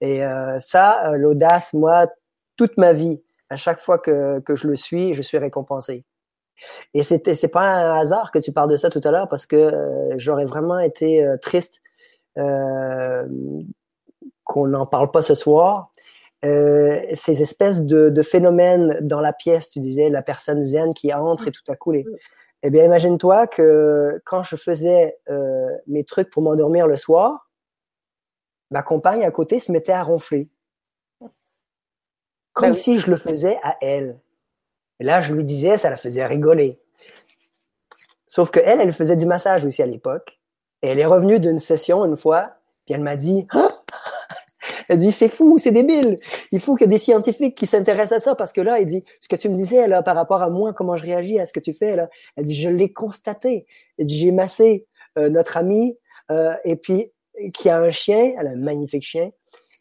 Et 0.00 0.20
ça, 0.58 1.12
l'audace, 1.16 1.72
moi, 1.72 2.06
toute 2.56 2.76
ma 2.76 2.92
vie, 2.92 3.22
à 3.50 3.56
chaque 3.56 3.78
fois 3.78 3.98
que, 3.98 4.40
que 4.40 4.54
je 4.54 4.66
le 4.66 4.76
suis, 4.76 5.14
je 5.14 5.22
suis 5.22 5.38
récompensé. 5.38 6.04
Et 6.94 7.02
c'était 7.02 7.34
c'est 7.34 7.48
pas 7.48 7.62
un 7.62 8.00
hasard 8.00 8.30
que 8.30 8.38
tu 8.38 8.52
parles 8.52 8.70
de 8.70 8.76
ça 8.76 8.90
tout 8.90 9.00
à 9.04 9.10
l'heure 9.10 9.28
parce 9.28 9.46
que 9.46 9.56
euh, 9.56 10.14
j'aurais 10.18 10.44
vraiment 10.44 10.78
été 10.78 11.24
euh, 11.24 11.36
triste 11.36 11.80
euh, 12.38 13.26
qu'on 14.44 14.66
n'en 14.66 14.86
parle 14.86 15.10
pas 15.10 15.22
ce 15.22 15.34
soir. 15.34 15.90
Euh, 16.44 17.00
ces 17.14 17.40
espèces 17.40 17.80
de, 17.80 18.10
de, 18.10 18.22
phénomènes 18.22 18.98
dans 19.00 19.20
la 19.20 19.32
pièce, 19.32 19.70
tu 19.70 19.80
disais 19.80 20.10
la 20.10 20.22
personne 20.22 20.62
zen 20.62 20.92
qui 20.92 21.12
entre 21.12 21.48
et 21.48 21.52
tout 21.52 21.62
à 21.68 21.76
coup 21.76 21.90
les. 21.90 22.04
Eh 22.62 22.70
bien, 22.70 22.84
imagine-toi 22.84 23.46
que 23.46 24.20
quand 24.24 24.42
je 24.42 24.56
faisais 24.56 25.18
mes 25.86 26.04
trucs 26.04 26.30
pour 26.30 26.42
m'endormir 26.42 26.86
le 26.86 26.96
soir, 26.96 27.50
ma 28.70 28.82
compagne 28.82 29.24
à 29.24 29.30
côté 29.30 29.58
se 29.58 29.70
mettait 29.70 29.92
à 29.92 30.02
ronfler 30.02 30.48
comme 32.54 32.68
ben 32.68 32.74
si 32.74 32.98
je 33.00 33.10
le 33.10 33.16
faisais 33.16 33.58
à 33.62 33.76
elle. 33.82 34.18
Et 35.00 35.04
là, 35.04 35.20
je 35.20 35.34
lui 35.34 35.44
disais, 35.44 35.76
ça 35.76 35.90
la 35.90 35.96
faisait 35.96 36.24
rigoler. 36.24 36.80
Sauf 38.26 38.50
que 38.50 38.60
elle, 38.60 38.80
elle 38.80 38.92
faisait 38.92 39.16
du 39.16 39.26
massage 39.26 39.64
aussi 39.64 39.82
à 39.82 39.86
l'époque. 39.86 40.40
Et 40.80 40.88
elle 40.88 41.00
est 41.00 41.06
revenue 41.06 41.40
d'une 41.40 41.58
session 41.58 42.04
une 42.04 42.16
fois, 42.16 42.52
puis 42.86 42.94
elle 42.94 43.02
m'a 43.02 43.16
dit, 43.16 43.46
ah! 43.50 43.73
Elle 44.88 44.98
dit, 44.98 45.12
c'est 45.12 45.28
fou, 45.28 45.58
c'est 45.58 45.70
débile. 45.70 46.18
Il 46.52 46.60
faut 46.60 46.74
qu'il 46.74 46.86
y 46.86 46.88
ait 46.88 46.92
des 46.94 46.98
scientifiques 46.98 47.56
qui 47.56 47.66
s'intéressent 47.66 48.12
à 48.12 48.20
ça 48.20 48.34
parce 48.34 48.52
que 48.52 48.60
là, 48.60 48.80
elle 48.80 48.86
dit, 48.86 49.04
ce 49.20 49.28
que 49.28 49.36
tu 49.36 49.48
me 49.48 49.56
disais 49.56 49.86
là 49.86 50.02
par 50.02 50.16
rapport 50.16 50.42
à 50.42 50.50
moi, 50.50 50.72
comment 50.72 50.96
je 50.96 51.04
réagis 51.04 51.38
à 51.38 51.46
ce 51.46 51.52
que 51.52 51.60
tu 51.60 51.72
fais 51.72 51.96
là, 51.96 52.08
elle 52.36 52.44
dit, 52.44 52.54
je 52.54 52.68
l'ai 52.68 52.92
constaté. 52.92 53.66
Elle 53.98 54.06
dit, 54.06 54.18
j'ai 54.18 54.32
massé 54.32 54.86
euh, 55.18 55.28
notre 55.28 55.56
amie 55.56 55.98
euh, 56.30 56.54
et 56.64 56.76
puis 56.76 57.12
qui 57.52 57.68
a 57.68 57.78
un 57.78 57.90
chien, 57.90 58.34
elle 58.38 58.46
a 58.46 58.50
un 58.50 58.56
magnifique 58.56 59.02
chien, 59.02 59.30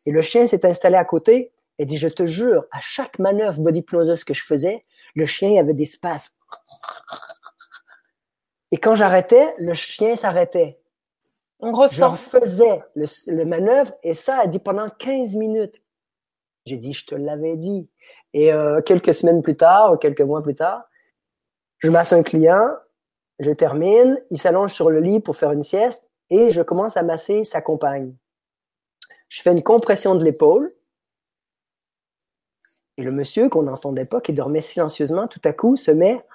et 0.06 0.12
le 0.12 0.22
chien 0.24 0.48
s'est 0.48 0.66
installé 0.66 0.96
à 0.96 1.06
côté 1.06 1.54
elle 1.78 1.88
dit, 1.88 1.98
je 1.98 2.08
te 2.08 2.26
jure, 2.26 2.66
à 2.72 2.80
chaque 2.82 3.20
manœuvre 3.20 3.60
body 3.60 3.84
que 3.84 4.34
je 4.34 4.44
faisais, 4.44 4.86
le 5.16 5.26
chien 5.26 5.60
avait 5.60 5.74
des 5.74 5.86
spasmes. 5.86 6.34
Et 8.72 8.78
quand 8.78 8.96
j'arrêtais, 8.96 9.54
le 9.58 9.74
chien 9.74 10.16
s'arrêtait. 10.16 10.80
On 11.64 11.72
ressent. 11.72 12.16
Je 12.16 12.40
faisais 12.40 12.84
le, 12.96 13.46
manœuvre 13.46 13.94
et 14.04 14.14
ça 14.14 14.40
a 14.40 14.48
dit 14.48 14.60
pendant 14.60 14.90
15 14.90 15.36
minutes. 15.36 15.82
J'ai 16.66 16.76
dit, 16.76 16.92
je 16.92 17.06
te 17.06 17.16
l'avais 17.16 17.56
dit. 17.56 17.90
Et 18.34 18.52
euh, 18.52 18.82
quelques 18.82 19.14
semaines 19.14 19.42
plus 19.42 19.56
tard, 19.56 19.94
ou 19.94 19.98
quelques 19.98 20.22
mois 20.22 20.44
plus 20.44 20.56
tard, 20.56 20.84
je 21.80 21.90
masse 21.90 22.12
un 22.12 22.22
client, 22.22 22.70
je 23.40 23.52
termine, 23.52 24.22
il 24.30 24.38
s'allonge 24.38 24.74
sur 24.74 24.90
le 24.90 25.00
lit 25.00 25.22
pour 25.22 25.38
faire 25.38 25.52
une 25.52 25.64
sieste 25.64 26.04
et 26.30 26.50
je 26.50 26.62
commence 26.62 26.98
à 26.98 27.04
masser 27.04 27.46
sa 27.46 27.62
compagne. 27.62 28.14
Je 29.30 29.42
fais 29.42 29.52
une 29.52 29.64
compression 29.64 30.16
de 30.16 30.24
l'épaule 30.24 30.70
et 32.98 33.04
le 33.04 33.12
monsieur 33.12 33.48
qu'on 33.48 33.64
n'entendait 33.64 34.06
pas, 34.06 34.20
qui 34.20 34.34
dormait 34.34 34.62
silencieusement, 34.62 35.28
tout 35.28 35.42
à 35.46 35.54
coup 35.54 35.78
se 35.78 35.92
met 35.92 36.26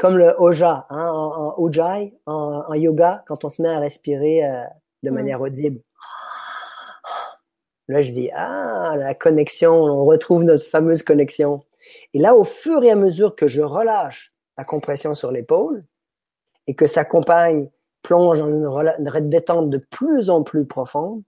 comme 0.00 0.16
le 0.16 0.34
oja, 0.38 0.86
hein, 0.88 1.10
en, 1.12 1.54
en 1.58 1.68
ujjayi, 1.68 2.14
en, 2.24 2.72
yoga, 2.72 3.22
quand 3.26 3.44
on 3.44 3.50
se 3.50 3.60
met 3.60 3.68
à 3.68 3.78
respirer 3.78 4.48
euh, 4.48 4.64
de 5.02 5.10
manière 5.10 5.42
audible. 5.42 5.82
Là, 7.86 8.00
je 8.00 8.10
dis, 8.10 8.30
ah, 8.32 8.94
la 8.96 9.14
connexion, 9.14 9.74
on 9.74 10.06
retrouve 10.06 10.42
notre 10.44 10.64
fameuse 10.64 11.02
connexion. 11.02 11.62
Et 12.14 12.18
là, 12.18 12.34
au 12.34 12.44
fur 12.44 12.82
et 12.82 12.90
à 12.90 12.96
mesure 12.96 13.36
que 13.36 13.46
je 13.46 13.60
relâche 13.60 14.32
la 14.56 14.64
compression 14.64 15.14
sur 15.14 15.32
l'épaule 15.32 15.84
et 16.66 16.74
que 16.74 16.86
sa 16.86 17.04
compagne 17.04 17.68
plonge 18.00 18.38
dans 18.38 18.46
une 18.48 19.28
détente 19.28 19.68
de 19.68 19.76
plus 19.76 20.30
en 20.30 20.42
plus 20.42 20.64
profonde, 20.64 21.22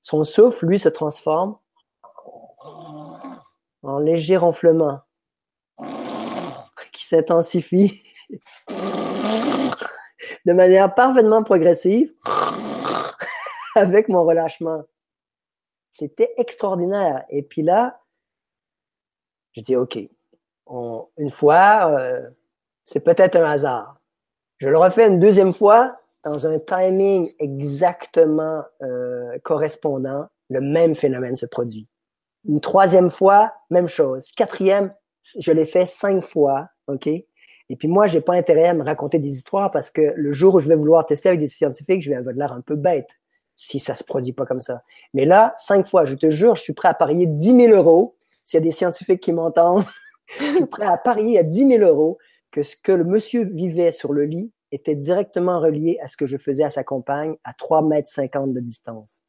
son 0.00 0.24
souffle, 0.24 0.66
lui, 0.66 0.80
se 0.80 0.88
transforme 0.88 1.56
en 3.84 3.98
léger 4.00 4.36
ronflement 4.36 5.02
s'intensifie 7.12 8.02
de 10.46 10.52
manière 10.52 10.94
parfaitement 10.94 11.42
progressive 11.42 12.12
avec 13.74 14.08
mon 14.08 14.24
relâchement. 14.24 14.82
C'était 15.90 16.32
extraordinaire. 16.38 17.24
Et 17.28 17.42
puis 17.42 17.62
là, 17.62 18.00
je 19.52 19.60
dis, 19.60 19.76
OK, 19.76 19.98
une 21.18 21.30
fois, 21.30 21.98
euh, 21.98 22.30
c'est 22.84 23.04
peut-être 23.04 23.36
un 23.36 23.44
hasard. 23.44 24.00
Je 24.56 24.68
le 24.68 24.78
refais 24.78 25.08
une 25.08 25.18
deuxième 25.18 25.52
fois 25.52 25.98
dans 26.24 26.46
un 26.46 26.58
timing 26.58 27.30
exactement 27.38 28.62
euh, 28.80 29.38
correspondant. 29.42 30.28
Le 30.48 30.60
même 30.60 30.94
phénomène 30.94 31.36
se 31.36 31.46
produit. 31.46 31.88
Une 32.48 32.60
troisième 32.60 33.10
fois, 33.10 33.52
même 33.70 33.88
chose. 33.88 34.30
Quatrième, 34.34 34.94
je 35.38 35.52
l'ai 35.52 35.66
fait 35.66 35.86
cinq 35.86 36.22
fois, 36.22 36.68
Et 37.68 37.76
puis 37.76 37.88
moi, 37.88 38.06
j'ai 38.06 38.20
pas 38.20 38.34
intérêt 38.34 38.66
à 38.66 38.74
me 38.74 38.84
raconter 38.84 39.18
des 39.18 39.32
histoires 39.32 39.70
parce 39.70 39.90
que 39.90 40.12
le 40.14 40.32
jour 40.32 40.54
où 40.54 40.60
je 40.60 40.68
vais 40.68 40.74
vouloir 40.74 41.06
tester 41.06 41.28
avec 41.28 41.40
des 41.40 41.46
scientifiques, 41.46 42.02
je 42.02 42.10
vais 42.10 42.16
avoir 42.16 42.34
l'air 42.34 42.52
un 42.52 42.60
peu 42.60 42.76
bête 42.76 43.08
si 43.56 43.78
ça 43.78 43.94
se 43.94 44.04
produit 44.04 44.32
pas 44.32 44.44
comme 44.44 44.60
ça. 44.60 44.82
Mais 45.14 45.24
là, 45.24 45.54
cinq 45.56 45.86
fois, 45.86 46.04
je 46.04 46.14
te 46.14 46.30
jure, 46.30 46.56
je 46.56 46.62
suis 46.62 46.72
prêt 46.72 46.88
à 46.88 46.94
parier 46.94 47.26
10 47.26 47.56
000 47.68 47.74
euros. 47.74 48.16
S'il 48.44 48.58
y 48.58 48.62
a 48.62 48.64
des 48.64 48.72
scientifiques 48.72 49.20
qui 49.20 49.32
m'entendent, 49.32 49.84
je 50.38 50.56
suis 50.56 50.66
prêt 50.66 50.86
à 50.86 50.96
parier 50.96 51.38
à 51.38 51.42
10 51.42 51.68
000 51.68 51.84
euros 51.84 52.18
que 52.50 52.62
ce 52.62 52.76
que 52.76 52.92
le 52.92 53.04
monsieur 53.04 53.44
vivait 53.44 53.92
sur 53.92 54.12
le 54.12 54.24
lit 54.24 54.52
était 54.72 54.96
directement 54.96 55.60
relié 55.60 55.98
à 56.02 56.08
ce 56.08 56.16
que 56.16 56.26
je 56.26 56.36
faisais 56.36 56.64
à 56.64 56.70
sa 56.70 56.82
compagne 56.82 57.36
à 57.44 57.52
3 57.54 57.82
mètres 57.82 58.08
50 58.08 58.52
de 58.52 58.60
distance. 58.60 59.21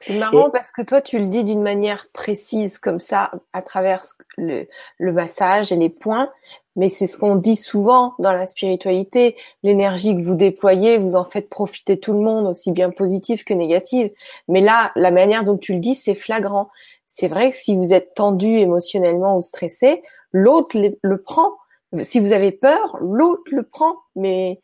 C'est 0.00 0.18
marrant 0.18 0.50
parce 0.50 0.70
que 0.70 0.82
toi, 0.82 1.00
tu 1.00 1.18
le 1.18 1.26
dis 1.26 1.44
d'une 1.44 1.62
manière 1.62 2.04
précise 2.12 2.78
comme 2.78 3.00
ça, 3.00 3.30
à 3.52 3.62
travers 3.62 4.04
le, 4.36 4.66
le 4.98 5.12
massage 5.12 5.72
et 5.72 5.76
les 5.76 5.88
points, 5.88 6.30
mais 6.76 6.88
c'est 6.88 7.06
ce 7.06 7.16
qu'on 7.16 7.36
dit 7.36 7.56
souvent 7.56 8.14
dans 8.18 8.32
la 8.32 8.46
spiritualité. 8.46 9.36
L'énergie 9.62 10.14
que 10.16 10.22
vous 10.22 10.34
déployez, 10.34 10.98
vous 10.98 11.14
en 11.16 11.24
faites 11.24 11.48
profiter 11.48 11.98
tout 11.98 12.12
le 12.12 12.20
monde, 12.20 12.46
aussi 12.46 12.72
bien 12.72 12.90
positive 12.90 13.44
que 13.44 13.54
négative. 13.54 14.10
Mais 14.48 14.60
là, 14.60 14.92
la 14.96 15.10
manière 15.10 15.44
dont 15.44 15.56
tu 15.56 15.74
le 15.74 15.80
dis, 15.80 15.94
c'est 15.94 16.14
flagrant. 16.14 16.68
C'est 17.06 17.28
vrai 17.28 17.52
que 17.52 17.56
si 17.56 17.76
vous 17.76 17.92
êtes 17.92 18.14
tendu 18.14 18.58
émotionnellement 18.58 19.38
ou 19.38 19.42
stressé, 19.42 20.02
l'autre 20.32 20.76
le 21.00 21.22
prend. 21.22 21.52
Si 22.02 22.18
vous 22.18 22.32
avez 22.32 22.50
peur, 22.50 22.98
l'autre 23.00 23.44
le 23.52 23.62
prend. 23.62 23.94
Mais 24.16 24.60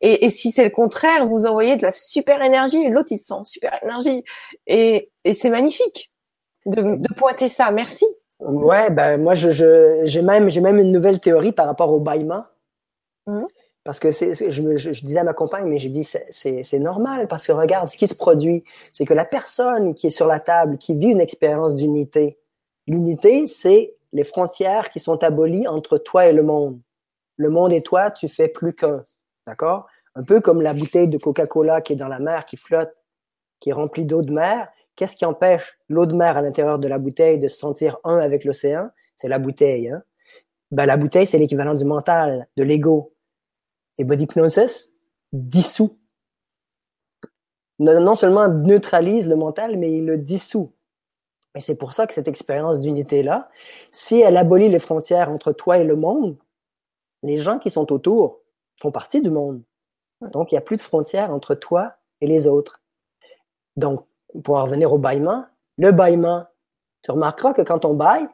et, 0.00 0.26
et 0.26 0.30
si 0.30 0.52
c'est 0.52 0.64
le 0.64 0.70
contraire, 0.70 1.26
vous 1.26 1.46
envoyez 1.46 1.76
de 1.76 1.82
la 1.82 1.92
super 1.92 2.42
énergie 2.42 2.88
l'autre 2.88 3.08
il 3.10 3.18
se 3.18 3.26
sent 3.26 3.44
super 3.44 3.78
énergie. 3.82 4.24
Et, 4.66 5.08
et 5.24 5.34
c'est 5.34 5.50
magnifique 5.50 6.10
de, 6.66 6.96
de, 6.96 7.14
pointer 7.14 7.48
ça. 7.48 7.70
Merci. 7.70 8.06
Ouais, 8.40 8.90
ben 8.90 9.20
moi 9.20 9.34
je, 9.34 9.50
je 9.50 10.02
j'ai 10.04 10.22
même 10.22 10.48
j'ai 10.48 10.60
même 10.60 10.78
une 10.78 10.92
nouvelle 10.92 11.20
théorie 11.20 11.52
par 11.52 11.66
rapport 11.66 11.90
au 11.90 12.00
bâillement. 12.00 12.44
Mmh. 13.26 13.44
Parce 13.84 14.00
que 14.00 14.10
c'est, 14.10 14.34
je, 14.34 14.76
je, 14.76 15.06
disais 15.06 15.20
à 15.20 15.24
ma 15.24 15.32
compagne, 15.32 15.66
mais 15.66 15.78
j'ai 15.78 15.88
dit 15.88 16.02
c'est 16.04 16.78
normal 16.80 17.28
parce 17.28 17.46
que 17.46 17.52
regarde 17.52 17.88
ce 17.88 17.96
qui 17.96 18.08
se 18.08 18.16
produit, 18.16 18.64
c'est 18.92 19.04
que 19.04 19.14
la 19.14 19.24
personne 19.24 19.94
qui 19.94 20.08
est 20.08 20.10
sur 20.10 20.26
la 20.26 20.40
table, 20.40 20.76
qui 20.76 20.96
vit 20.96 21.06
une 21.06 21.20
expérience 21.20 21.76
d'unité, 21.76 22.36
l'unité 22.88 23.46
c'est 23.46 23.94
les 24.12 24.24
frontières 24.24 24.90
qui 24.90 24.98
sont 24.98 25.22
abolies 25.22 25.68
entre 25.68 25.98
toi 25.98 26.26
et 26.26 26.32
le 26.32 26.42
monde. 26.42 26.80
Le 27.36 27.48
monde 27.48 27.72
et 27.72 27.82
toi, 27.82 28.10
tu 28.10 28.28
fais 28.28 28.48
plus 28.48 28.74
qu'un. 28.74 29.04
D'accord? 29.46 29.86
Un 30.14 30.24
peu 30.24 30.40
comme 30.40 30.62
la 30.62 30.74
bouteille 30.74 31.08
de 31.08 31.18
Coca-Cola 31.18 31.80
qui 31.80 31.92
est 31.92 31.96
dans 31.96 32.08
la 32.08 32.18
mer, 32.18 32.46
qui 32.46 32.56
flotte, 32.56 32.94
qui 33.60 33.70
est 33.70 33.72
remplie 33.72 34.04
d'eau 34.04 34.22
de 34.22 34.32
mer. 34.32 34.68
Qu'est-ce 34.96 35.14
qui 35.14 35.24
empêche 35.24 35.78
l'eau 35.88 36.06
de 36.06 36.14
mer 36.14 36.36
à 36.36 36.42
l'intérieur 36.42 36.78
de 36.78 36.88
la 36.88 36.98
bouteille 36.98 37.38
de 37.38 37.48
se 37.48 37.58
sentir 37.58 37.98
un 38.04 38.18
avec 38.18 38.44
l'océan? 38.44 38.90
C'est 39.14 39.28
la 39.28 39.38
bouteille. 39.38 39.90
Hein? 39.90 40.02
Ben, 40.70 40.86
la 40.86 40.96
bouteille, 40.96 41.26
c'est 41.26 41.38
l'équivalent 41.38 41.74
du 41.74 41.84
mental, 41.84 42.48
de 42.56 42.62
l'ego. 42.62 43.14
Et 43.98 44.04
body 44.04 44.24
hypnosis 44.24 44.94
dissout. 45.32 45.98
Non 47.78 48.14
seulement 48.14 48.48
neutralise 48.48 49.28
le 49.28 49.36
mental, 49.36 49.76
mais 49.76 49.92
il 49.92 50.06
le 50.06 50.16
dissout. 50.16 50.72
Et 51.54 51.60
c'est 51.60 51.74
pour 51.74 51.92
ça 51.92 52.06
que 52.06 52.14
cette 52.14 52.28
expérience 52.28 52.80
d'unité-là, 52.80 53.48
si 53.90 54.20
elle 54.20 54.36
abolit 54.36 54.68
les 54.68 54.78
frontières 54.78 55.30
entre 55.30 55.52
toi 55.52 55.78
et 55.78 55.84
le 55.84 55.96
monde, 55.96 56.36
les 57.22 57.36
gens 57.38 57.58
qui 57.58 57.70
sont 57.70 57.92
autour 57.92 58.40
font 58.76 58.90
partie 58.90 59.20
du 59.20 59.30
monde. 59.30 59.62
Donc, 60.20 60.50
il 60.50 60.54
n'y 60.54 60.58
a 60.58 60.62
plus 60.62 60.76
de 60.76 60.82
frontières 60.82 61.30
entre 61.30 61.54
toi 61.54 61.94
et 62.20 62.26
les 62.26 62.46
autres. 62.46 62.80
Donc, 63.76 64.06
pour 64.44 64.56
en 64.56 64.64
revenir 64.64 64.92
au 64.92 64.98
bâillement, 64.98 65.46
le 65.78 65.92
bâillement, 65.92 66.46
tu 67.02 67.10
remarqueras 67.10 67.52
que 67.52 67.62
quand 67.62 67.84
on 67.84 67.94
baille, 67.94 68.28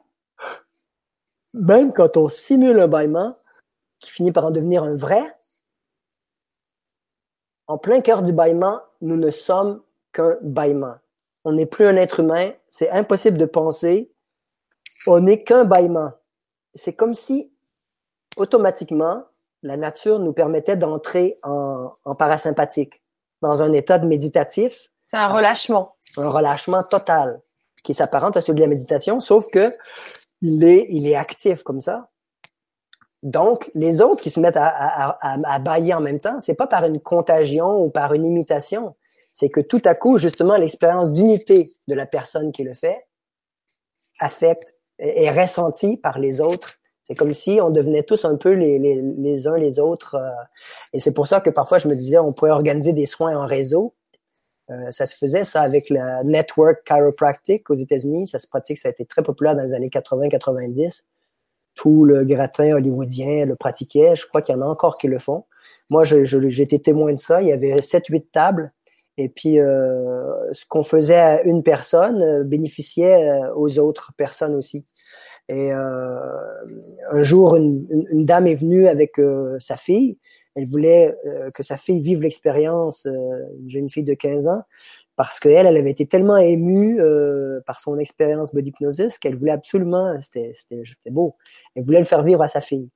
même 1.55 1.93
quand 1.93 2.17
on 2.17 2.29
simule 2.29 2.81
un 2.81 2.89
bâillement 2.89 3.37
qui 3.99 4.11
finit 4.11 4.33
par 4.33 4.47
en 4.47 4.51
devenir 4.51 4.85
un 4.85 4.95
vrai, 4.95 5.23
en 7.67 7.79
plein 7.79 8.01
cœur 8.01 8.23
du 8.23 8.33
bâillement, 8.33 8.81
nous 9.01 9.17
ne 9.17 9.31
sommes 9.31 9.83
qu'un 10.13 10.37
bâillement 10.43 10.97
on 11.45 11.53
n'est 11.53 11.67
plus 11.67 11.87
un 11.87 11.97
être 11.97 12.21
humain, 12.21 12.53
c'est 12.69 12.91
impossible 12.91 13.39
de 13.39 13.47
penser, 13.47 14.13
on 15.07 15.21
n'est 15.21 15.43
qu'un 15.43 15.65
bâillement. 15.65 16.13
C'est 16.75 16.95
comme 16.95 17.15
si 17.15 17.53
automatiquement 18.37 19.25
la 19.63 19.77
nature 19.77 20.19
nous 20.19 20.33
permettait 20.33 20.77
d'entrer 20.77 21.39
en, 21.43 21.93
parasympathique, 22.19 23.03
dans 23.41 23.63
un 23.63 23.73
état 23.73 23.99
de 23.99 24.07
méditatif. 24.07 24.89
C'est 25.07 25.17
un 25.17 25.29
relâchement. 25.29 25.95
Un 26.17 26.29
relâchement 26.29 26.83
total 26.83 27.41
qui 27.85 27.95
s'apparente 27.95 28.37
à 28.37 28.41
celui 28.41 28.57
de 28.57 28.63
la 28.63 28.69
méditation, 28.69 29.21
sauf 29.21 29.51
que 29.51 29.73
il 30.41 30.65
est, 30.65 30.87
il 30.91 31.07
est 31.07 31.15
actif 31.15 31.63
comme 31.63 31.81
ça. 31.81 32.09
Donc, 33.23 33.71
les 33.75 34.01
autres 34.01 34.21
qui 34.21 34.31
se 34.31 34.41
mettent 34.41 34.57
à, 34.57 34.67
à, 34.67 35.39
à, 35.45 35.59
bailler 35.61 35.95
en 35.95 36.01
même 36.01 36.19
temps, 36.19 36.41
c'est 36.41 36.57
pas 36.57 36.67
par 36.67 36.85
une 36.85 37.01
contagion 37.01 37.79
ou 37.79 37.91
par 37.91 38.15
une 38.15 38.25
imitation 38.25 38.95
c'est 39.33 39.49
que 39.49 39.61
tout 39.61 39.83
à 39.85 39.95
coup, 39.95 40.19
justement, 40.19 40.57
l'expérience 40.57 41.13
d'unité 41.13 41.73
de 41.89 41.95
la 41.95 42.07
personne 42.07 42.53
qui 42.53 42.65
le 42.65 42.75
fait 42.75 43.07
affecte, 44.19 44.75
est 44.99 45.31
ressentie 45.31 45.97
par 45.97 46.19
les 46.19 46.41
autres. 46.41 46.79
C'est 47.13 47.17
comme 47.17 47.35
si 47.35 47.61
on 47.61 47.69
devenait 47.69 48.05
tous 48.05 48.25
un 48.25 48.37
peu 48.37 48.53
les, 48.53 49.47
uns 49.47 49.59
les 49.59 49.79
autres. 49.79 50.15
Euh, 50.15 50.31
et 50.95 50.99
c'est 50.99 51.13
pour 51.13 51.27
ça 51.27 51.43
que 51.43 51.51
parfois 51.51 51.77
je 51.77 51.87
me 51.87 51.95
disais, 51.95 52.17
on 52.17 52.33
pourrait 52.33 52.53
organiser 52.53 52.95
des 52.95 53.05
soins 53.05 53.37
en 53.37 53.45
réseau. 53.45 53.93
Euh, 54.71 54.91
ça 54.91 55.05
se 55.05 55.15
faisait, 55.15 55.45
ça, 55.45 55.61
avec 55.61 55.91
la 55.91 56.25
Network 56.25 56.83
Chiropractic 56.87 57.69
aux 57.69 57.75
États-Unis. 57.75 58.29
Ça 58.29 58.39
se 58.39 58.47
pratique, 58.47 58.79
ça 58.79 58.89
a 58.89 58.93
été 58.93 59.05
très 59.05 59.23
populaire 59.23 59.55
dans 59.55 59.63
les 59.63 59.75
années 59.75 59.91
80-90. 59.91 61.05
Tout 61.75 62.07
le 62.07 62.25
gratin 62.25 62.73
hollywoodien 62.73 63.45
le 63.45 63.57
pratiquait. 63.57 64.17
Je 64.17 64.27
crois 64.27 64.41
qu'il 64.41 64.55
y 64.55 64.59
en 64.59 64.63
a 64.63 64.67
encore 64.67 64.97
qui 64.97 65.07
le 65.07 65.19
font. 65.19 65.45
Moi, 65.91 66.05
j'ai 66.07 66.63
été 66.63 66.81
témoin 66.81 67.13
de 67.13 67.21
ça. 67.21 67.43
Il 67.43 67.49
y 67.49 67.53
avait 67.53 67.77
7-8 67.77 68.29
tables 68.33 68.73
et 69.19 69.29
puis, 69.29 69.61
euh, 69.61 70.51
ce 70.53 70.65
qu'on 70.65 70.83
faisait 70.83 71.15
à 71.15 71.43
une 71.43 71.63
personne 71.63 72.45
bénéficiait 72.45 73.29
aux 73.55 73.79
autres 73.79 74.13
personnes 74.17 74.55
aussi. 74.55 74.87
Et 75.49 75.71
un 75.73 77.23
jour, 77.23 77.57
une, 77.57 77.87
une, 78.11 78.25
dame 78.25 78.47
est 78.47 78.55
venue 78.55 78.89
avec 78.89 79.21
sa 79.59 79.77
fille. 79.77 80.19
Elle 80.55 80.67
voulait 80.67 81.15
que 81.55 81.63
sa 81.63 81.77
fille 81.77 82.01
vive 82.01 82.23
l'expérience, 82.23 83.07
une 83.07 83.69
jeune 83.69 83.91
fille 83.91 84.05
de 84.05 84.15
15 84.15 84.47
ans, 84.47 84.63
parce 85.17 85.41
qu'elle, 85.41 85.67
elle 85.67 85.77
avait 85.77 85.91
été 85.91 86.07
tellement 86.07 86.37
émue 86.37 87.01
par 87.67 87.81
son 87.81 87.99
expérience 87.99 88.55
body 88.55 88.71
hypnosis 88.71 89.19
qu'elle 89.19 89.37
voulait 89.37 89.53
absolument, 89.53 90.17
c'était 90.21 91.11
beau, 91.11 91.37
elle 91.75 91.83
voulait 91.83 91.99
le 91.99 92.07
faire 92.07 92.23
vivre 92.23 92.43
à 92.43 92.49
sa 92.49 92.61
fille. 92.61 92.89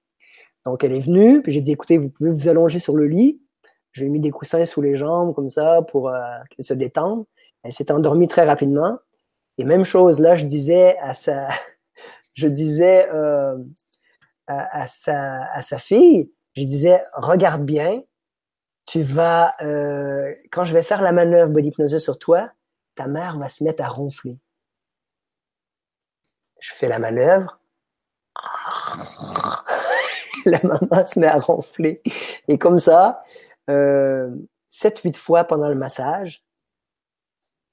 Donc, 0.64 0.82
elle 0.82 0.92
est 0.92 1.00
venue, 1.00 1.42
puis 1.42 1.52
j'ai 1.52 1.60
dit, 1.60 1.72
écoutez, 1.72 1.98
vous 1.98 2.08
pouvez 2.08 2.30
vous 2.30 2.48
allonger 2.48 2.78
sur 2.78 2.96
le 2.96 3.06
lit, 3.06 3.38
j'ai 3.96 4.10
mis 4.10 4.20
des 4.20 4.30
coussins 4.30 4.66
sous 4.66 4.82
les 4.82 4.94
jambes 4.94 5.34
comme 5.34 5.48
ça 5.48 5.80
pour 5.90 6.10
euh, 6.10 6.20
qu'elle 6.50 6.66
se 6.66 6.74
détende. 6.74 7.24
Elle 7.62 7.72
s'est 7.72 7.90
endormie 7.90 8.28
très 8.28 8.44
rapidement. 8.44 8.98
Et 9.56 9.64
même 9.64 9.84
chose, 9.84 10.20
là, 10.20 10.34
je 10.34 10.44
disais 10.44 10.98
à 10.98 11.14
sa, 11.14 11.48
je 12.36 12.48
disais 12.48 13.08
euh, 13.12 13.56
à, 14.46 14.86
sa, 14.86 15.42
à 15.52 15.62
sa 15.62 15.78
fille, 15.78 16.30
je 16.54 16.62
disais, 16.62 17.02
regarde 17.14 17.64
bien, 17.64 18.02
tu 18.86 19.02
vas, 19.02 19.54
euh, 19.62 20.32
quand 20.52 20.64
je 20.64 20.72
vais 20.72 20.84
faire 20.84 21.02
la 21.02 21.12
manœuvre 21.12 21.50
body 21.50 21.68
hypnosis 21.68 22.02
sur 22.02 22.18
toi, 22.18 22.50
ta 22.94 23.08
mère 23.08 23.38
va 23.38 23.48
se 23.48 23.64
mettre 23.64 23.82
à 23.82 23.88
ronfler. 23.88 24.38
Je 26.60 26.72
fais 26.72 26.88
la 26.88 26.98
manœuvre. 26.98 27.58
la 30.46 30.60
maman 30.62 31.06
se 31.06 31.18
met 31.18 31.26
à 31.26 31.38
ronfler. 31.38 32.02
Et 32.48 32.58
comme 32.58 32.78
ça, 32.78 33.22
euh, 33.70 34.30
7-8 34.70 35.16
fois 35.16 35.44
pendant 35.44 35.68
le 35.68 35.74
massage. 35.74 36.45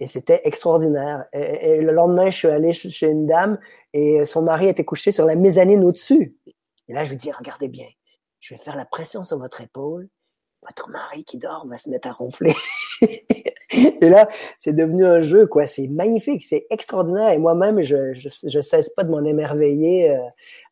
Et 0.04 0.08
c'était 0.08 0.42
extraordinaire. 0.44 1.24
Et, 1.32 1.80
le 1.80 1.94
lendemain, 1.94 2.30
je 2.30 2.36
suis 2.36 2.48
allé 2.50 2.74
chez 2.74 3.08
une 3.08 3.26
dame 3.26 3.58
et 3.94 4.26
son 4.26 4.42
mari 4.42 4.68
était 4.68 4.84
couché 4.84 5.14
sur 5.14 5.24
la 5.24 5.38
mezzanine 5.38 5.82
au-dessus. 5.86 6.36
Et 6.90 6.94
là, 6.94 7.06
je 7.06 7.12
lui 7.12 7.16
dis, 7.16 7.32
regardez 7.32 7.70
bien, 7.70 7.88
je 8.42 8.54
vais 8.54 8.60
faire 8.60 8.76
la 8.76 8.84
pression 8.84 9.24
sur 9.24 9.38
votre 9.38 9.62
épaule. 9.62 10.10
Votre 10.62 10.90
mari 10.90 11.24
qui 11.24 11.38
dort 11.38 11.66
va 11.70 11.78
se 11.78 11.90
mettre 11.90 12.10
à 12.10 12.12
ronfler. 12.12 12.54
et 13.02 14.10
là, 14.10 14.28
c'est 14.60 14.76
devenu 14.76 15.06
un 15.06 15.22
jeu, 15.22 15.48
quoi. 15.48 15.68
C'est 15.68 15.88
magnifique, 15.88 16.44
c'est 16.50 16.68
extraordinaire. 16.70 17.30
Et 17.30 17.38
moi-même, 17.38 17.82
je, 17.82 18.14
je, 18.14 18.60
cesse 18.60 18.90
pas 18.90 19.06
de 19.06 19.10
m'en 19.10 19.24
émerveiller 19.24 20.10
euh, 20.10 20.20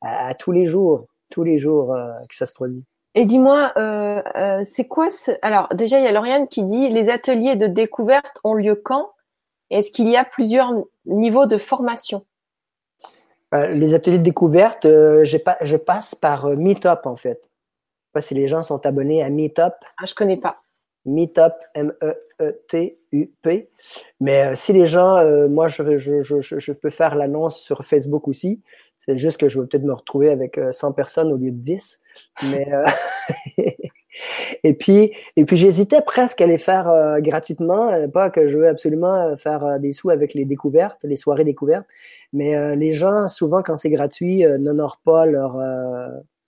à, 0.02 0.36
tous 0.36 0.52
les 0.52 0.66
jours, 0.66 1.06
tous 1.30 1.44
les 1.44 1.58
jours 1.58 1.96
euh, 1.96 2.12
que 2.30 2.36
ça 2.36 2.46
se 2.46 2.54
produit. 2.54 2.84
Et 3.16 3.24
dis-moi, 3.24 3.72
euh, 3.78 4.62
c'est 4.66 4.90
quoi 4.90 5.10
ce... 5.10 5.32
Alors 5.42 5.70
déjà, 5.74 6.00
il 6.00 6.04
y 6.04 6.08
a 6.08 6.12
Lauriane 6.12 6.50
qui 6.50 6.64
dit 6.64 6.90
les 6.90 7.08
ateliers 7.08 7.56
de 7.56 7.68
découverte 7.68 8.38
ont 8.44 8.56
lieu 8.56 8.76
quand? 8.76 9.12
Est-ce 9.72 9.92
qu'il 9.92 10.10
y 10.10 10.18
a 10.18 10.24
plusieurs 10.26 10.74
niveaux 11.06 11.48
de 11.48 11.58
formation? 11.58 12.26
Euh, 13.54 13.68
Les 13.68 13.94
ateliers 13.94 14.20
de 14.20 14.24
découverte, 14.24 14.88
pas, 15.44 15.58
je 15.62 15.78
passe 15.78 16.14
par 16.14 16.48
Meetup 16.50 17.06
en 17.06 17.16
fait. 17.16 17.42
Je 17.42 17.48
sais 18.08 18.12
pas 18.14 18.22
si 18.22 18.34
les 18.34 18.48
gens 18.48 18.64
sont 18.64 18.86
abonnés 18.86 19.24
à 19.24 19.30
Meetup. 19.30 19.74
Ah, 19.98 20.06
je 20.06 20.14
connais 20.14 20.38
pas. 20.38 20.60
Meetup, 21.06 21.54
M-E-E-T-U-P. 21.74 22.10
Mais 24.20 24.56
si 24.56 24.74
les 24.74 24.86
gens, 24.86 25.24
moi, 25.50 25.68
je, 25.68 25.98
je, 25.98 26.22
je, 26.22 26.42
je, 26.42 26.72
peux 26.74 26.92
faire 26.92 27.16
l'annonce 27.16 27.60
sur 27.60 27.84
Facebook 27.84 28.28
aussi. 28.28 28.62
C'est 29.04 29.18
juste 29.18 29.40
que 29.40 29.50
je 29.50 29.60
vais 29.60 29.66
peut-être 29.66 29.84
me 29.84 29.94
retrouver 29.94 30.30
avec 30.30 30.60
100 30.70 30.92
personnes 30.92 31.34
au 31.34 31.38
lieu 31.38 31.50
de 31.50 31.58
10. 31.58 32.02
Mais 32.44 32.72
euh, 32.72 32.86
et 34.64 34.74
puis 34.74 35.12
et 35.36 35.46
puis 35.46 35.58
j'hésitais 35.58 36.02
presque 36.02 36.42
à 36.42 36.48
les 36.48 36.58
faire 36.58 36.90
euh, 36.90 37.20
gratuitement, 37.20 37.90
euh, 37.92 38.08
pas 38.08 38.30
que 38.30 38.48
je 38.48 38.58
veux 38.58 38.68
absolument 38.68 39.36
faire 39.38 39.80
des 39.80 39.94
sous 39.94 40.10
avec 40.10 40.34
les 40.34 40.46
découvertes, 40.46 41.00
les 41.04 41.18
soirées 41.18 41.44
découvertes, 41.44 41.88
mais 42.34 42.76
les 42.76 42.94
gens 42.94 43.28
souvent 43.28 43.62
quand 43.62 43.78
c'est 43.78 43.90
gratuit 43.90 44.46
n'honorent 44.60 45.02
pas 45.04 45.26
leur 45.26 45.58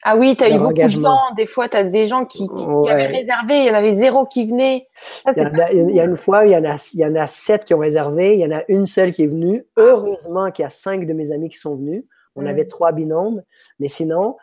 ah 0.05 0.17
oui, 0.17 0.35
tu 0.35 0.43
as 0.43 0.49
eu 0.49 0.59
beaucoup 0.59 0.73
de 0.73 0.87
gens. 0.89 1.17
Des 1.37 1.45
fois, 1.45 1.69
tu 1.69 1.77
as 1.77 1.85
des 1.85 2.07
gens 2.07 2.25
qui, 2.25 2.49
avaient 2.89 3.07
réservé, 3.07 3.59
il 3.59 3.65
y 3.67 3.71
en 3.71 3.73
avait 3.73 3.93
zéro 3.93 4.25
qui 4.25 4.45
venait. 4.45 4.87
il, 5.25 5.91
y 5.91 5.99
a, 5.99 6.03
une 6.03 6.17
fois, 6.17 6.45
il 6.45 6.51
y, 6.51 6.57
en 6.57 6.65
a, 6.65 6.75
il 6.93 6.99
y 6.99 7.05
en 7.05 7.15
a 7.15 7.25
sept 7.27 7.63
qui 7.63 7.73
ont 7.73 7.79
réservé, 7.79 8.33
il 8.33 8.41
y 8.41 8.45
en 8.45 8.51
a 8.51 8.63
une 8.67 8.85
seule 8.85 9.13
qui 9.13 9.23
est 9.23 9.27
venue. 9.27 9.65
Heureusement 9.77 10.51
qu'il 10.51 10.63
y 10.63 10.65
a 10.65 10.69
cinq 10.69 11.05
de 11.05 11.13
mes 11.13 11.31
amis 11.31 11.49
qui 11.49 11.57
sont 11.57 11.75
venus. 11.75 12.03
On 12.35 12.41
mm. 12.41 12.47
avait 12.47 12.65
trois 12.65 12.91
binômes, 12.91 13.43
mais 13.79 13.87
sinon, 13.87 14.35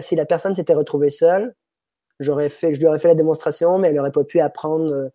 si 0.00 0.14
la 0.14 0.24
personne 0.24 0.54
s'était 0.54 0.74
retrouvée 0.74 1.10
seule, 1.10 1.54
j'aurais 2.20 2.48
fait, 2.48 2.74
je 2.74 2.80
lui 2.80 2.86
aurais 2.86 2.98
fait 2.98 3.08
la 3.08 3.14
démonstration, 3.14 3.78
mais 3.78 3.88
elle 3.88 3.94
n'aurait 3.94 4.12
pas 4.12 4.24
pu 4.24 4.40
apprendre, 4.40 5.10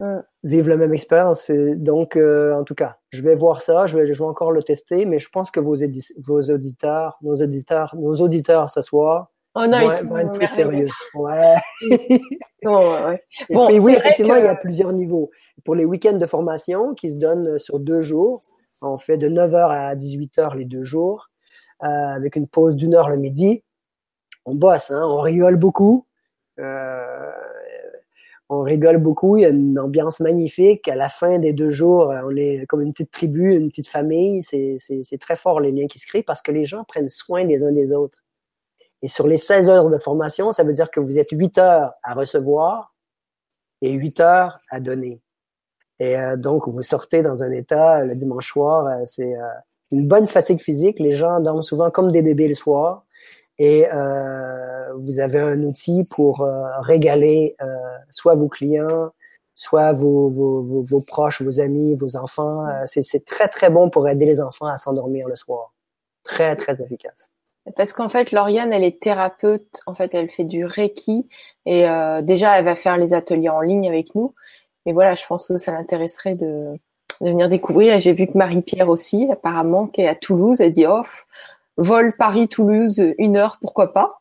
euh, 0.00 0.20
vivre 0.42 0.68
la 0.68 0.76
même 0.76 0.94
expérience. 0.94 1.50
Donc, 1.50 2.16
euh, 2.16 2.54
en 2.54 2.64
tout 2.64 2.74
cas, 2.74 2.96
je 3.10 3.22
vais 3.22 3.34
voir 3.34 3.62
ça, 3.62 3.86
je 3.86 3.98
vais, 3.98 4.06
je 4.06 4.18
vais 4.18 4.24
encore 4.24 4.52
le 4.52 4.62
tester, 4.62 5.04
mais 5.04 5.18
je 5.18 5.28
pense 5.28 5.50
que 5.50 5.60
vos, 5.60 5.76
vos 6.18 6.42
auditeurs, 6.42 7.18
nos 7.22 7.36
auditeurs, 7.36 7.94
nos 7.98 8.14
auditeurs 8.14 8.70
ce 8.70 8.82
soir, 8.82 9.30
Oh 9.58 9.66
non, 9.66 9.78
ils 9.80 10.38
plus 10.38 10.48
sérieux. 10.48 10.88
Ouais. 11.14 11.54
ouais. 12.62 13.22
Bon, 13.48 13.70
oui, 13.80 13.94
effectivement, 13.96 14.36
il 14.36 14.44
y 14.44 14.48
a 14.48 14.54
plusieurs 14.54 14.92
niveaux. 14.92 15.30
Pour 15.64 15.74
les 15.74 15.86
week-ends 15.86 16.18
de 16.18 16.26
formation 16.26 16.92
qui 16.92 17.08
se 17.08 17.14
donnent 17.14 17.58
sur 17.58 17.80
deux 17.80 18.02
jours, 18.02 18.42
on 18.82 18.98
fait 18.98 19.16
de 19.16 19.30
9h 19.30 19.70
à 19.70 19.94
18h 19.94 20.58
les 20.58 20.66
deux 20.66 20.84
jours, 20.84 21.30
euh, 21.84 21.86
avec 21.86 22.36
une 22.36 22.46
pause 22.46 22.76
d'une 22.76 22.94
heure 22.94 23.08
le 23.08 23.16
midi 23.16 23.62
on 24.46 24.54
bosse, 24.54 24.90
hein, 24.90 25.02
on 25.04 25.20
rigole 25.20 25.56
beaucoup. 25.56 26.06
Euh, 26.58 27.30
on 28.48 28.62
rigole 28.62 28.98
beaucoup, 28.98 29.36
il 29.36 29.42
y 29.42 29.44
a 29.44 29.48
une 29.48 29.78
ambiance 29.78 30.20
magnifique. 30.20 30.86
À 30.88 30.94
la 30.94 31.08
fin 31.08 31.38
des 31.38 31.52
deux 31.52 31.70
jours, 31.70 32.14
on 32.24 32.36
est 32.36 32.64
comme 32.66 32.80
une 32.80 32.92
petite 32.92 33.10
tribu, 33.10 33.54
une 33.54 33.68
petite 33.68 33.88
famille. 33.88 34.42
C'est 34.42 35.18
très 35.20 35.36
fort 35.36 35.60
les 35.60 35.72
liens 35.72 35.88
qui 35.88 35.98
se 35.98 36.06
créent 36.06 36.22
parce 36.22 36.42
que 36.42 36.52
les 36.52 36.64
gens 36.64 36.84
prennent 36.84 37.08
soin 37.08 37.44
des 37.44 37.64
uns 37.64 37.72
des 37.72 37.92
autres. 37.92 38.24
Et 39.02 39.08
sur 39.08 39.26
les 39.26 39.36
16 39.36 39.68
heures 39.68 39.90
de 39.90 39.98
formation, 39.98 40.52
ça 40.52 40.64
veut 40.64 40.72
dire 40.72 40.90
que 40.90 41.00
vous 41.00 41.18
êtes 41.18 41.30
8 41.30 41.58
heures 41.58 41.94
à 42.02 42.14
recevoir 42.14 42.94
et 43.82 43.92
8 43.92 44.20
heures 44.20 44.58
à 44.70 44.80
donner. 44.80 45.20
Et 45.98 46.16
euh, 46.16 46.36
donc, 46.36 46.68
vous 46.68 46.82
sortez 46.82 47.22
dans 47.22 47.42
un 47.42 47.50
état 47.52 48.04
le 48.04 48.14
dimanche 48.14 48.50
soir, 48.50 48.86
euh, 48.86 49.02
c'est 49.04 49.34
euh, 49.34 49.48
une 49.90 50.06
bonne 50.06 50.26
fatigue 50.26 50.60
physique. 50.60 50.98
Les 51.00 51.12
gens 51.12 51.40
dorment 51.40 51.62
souvent 51.62 51.90
comme 51.90 52.12
des 52.12 52.22
bébés 52.22 52.48
le 52.48 52.54
soir. 52.54 53.05
Et 53.58 53.86
vous 54.96 55.18
avez 55.18 55.40
un 55.40 55.62
outil 55.62 56.04
pour 56.04 56.46
régaler 56.80 57.56
soit 58.10 58.34
vos 58.34 58.48
clients, 58.48 59.10
soit 59.54 59.92
vos, 59.92 60.28
vos, 60.28 60.62
vos, 60.62 60.82
vos, 60.82 61.00
proches, 61.00 61.40
vos 61.42 61.60
amis, 61.60 61.94
vos 61.94 62.16
enfants. 62.16 62.66
c'est 62.84 63.24
très, 63.24 63.48
très 63.48 63.70
bon 63.70 63.88
pour 63.90 64.08
aider 64.08 64.26
les 64.26 64.40
enfants 64.40 64.66
à 64.66 64.76
s'endormir 64.76 65.28
le 65.28 65.36
soir. 65.36 65.72
Très, 66.22 66.56
très 66.56 66.82
efficace. 66.82 67.30
Parce 67.76 67.92
qu'en 67.92 68.08
fait, 68.08 68.30
Lauriane, 68.30 68.72
elle 68.72 68.84
est 68.84 69.00
thérapeute. 69.00 69.80
En 69.86 69.94
fait, 69.94 70.14
elle 70.14 70.30
fait 70.30 70.44
du 70.44 70.64
Reiki. 70.64 71.28
Et 71.64 71.86
déjà, 72.22 72.58
elle 72.58 72.64
va 72.64 72.74
faire 72.74 72.98
les 72.98 73.14
ateliers 73.14 73.48
en 73.48 73.60
ligne 73.62 73.88
avec 73.88 74.14
nous. 74.14 74.34
Et 74.84 74.92
voilà, 74.92 75.14
je 75.14 75.26
pense 75.26 75.46
que 75.46 75.58
ça 75.58 75.72
l'intéresserait 75.72 76.36
de, 76.36 76.78
venir 77.20 77.48
découvrir. 77.48 77.98
J'ai 78.00 78.12
vu 78.12 78.26
que 78.26 78.36
Marie-Pierre 78.36 78.88
aussi, 78.88 79.28
apparemment, 79.30 79.86
qui 79.86 80.02
est 80.02 80.08
à 80.08 80.14
Toulouse, 80.14 80.60
elle 80.60 80.70
dit 80.70 80.86
off, 80.86 81.26
vol 81.76 82.12
Paris-Toulouse, 82.16 83.02
une 83.18 83.36
heure, 83.36 83.58
pourquoi 83.60 83.92
pas 83.92 84.18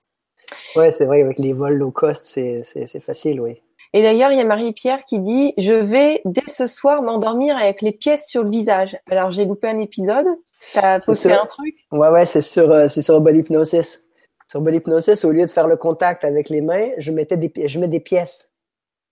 Ouais, 0.75 0.91
c'est 0.91 1.05
vrai, 1.05 1.21
avec 1.21 1.39
les 1.39 1.53
vols 1.53 1.77
low 1.77 1.91
cost, 1.91 2.25
c'est 2.25 2.99
facile, 2.99 3.41
oui. 3.41 3.61
Et 3.93 4.01
d'ailleurs, 4.01 4.33
il 4.33 4.37
y 4.37 4.41
a 4.41 4.45
Marie-Pierre 4.45 5.05
qui 5.05 5.19
dit 5.19 5.53
Je 5.57 5.73
vais 5.73 6.21
dès 6.25 6.43
ce 6.47 6.67
soir 6.67 7.01
m'endormir 7.01 7.55
avec 7.55 7.81
les 7.81 7.93
pièces 7.93 8.27
sur 8.27 8.43
le 8.43 8.49
visage. 8.49 8.97
Alors, 9.09 9.31
j'ai 9.31 9.45
loupé 9.45 9.69
un 9.69 9.79
épisode. 9.79 10.27
T'as 10.73 10.99
posté 10.99 11.31
un 11.31 11.45
truc? 11.45 11.75
Ouais, 11.93 12.09
ouais, 12.09 12.25
c'est 12.25 12.41
sur, 12.41 12.69
euh, 12.71 12.89
c'est 12.89 13.01
sur 13.01 13.21
Body 13.21 13.39
Hypnosis. 13.39 14.03
Sur 14.49 14.59
Body 14.59 14.77
Hypnosis, 14.77 15.23
au 15.23 15.31
lieu 15.31 15.43
de 15.43 15.51
faire 15.51 15.67
le 15.67 15.77
contact 15.77 16.25
avec 16.25 16.49
les 16.49 16.59
mains, 16.59 16.89
je, 16.97 17.11
mettais 17.11 17.37
des, 17.37 17.51
je 17.67 17.79
mets 17.79 17.87
des 17.87 18.01
pièces. 18.01 18.49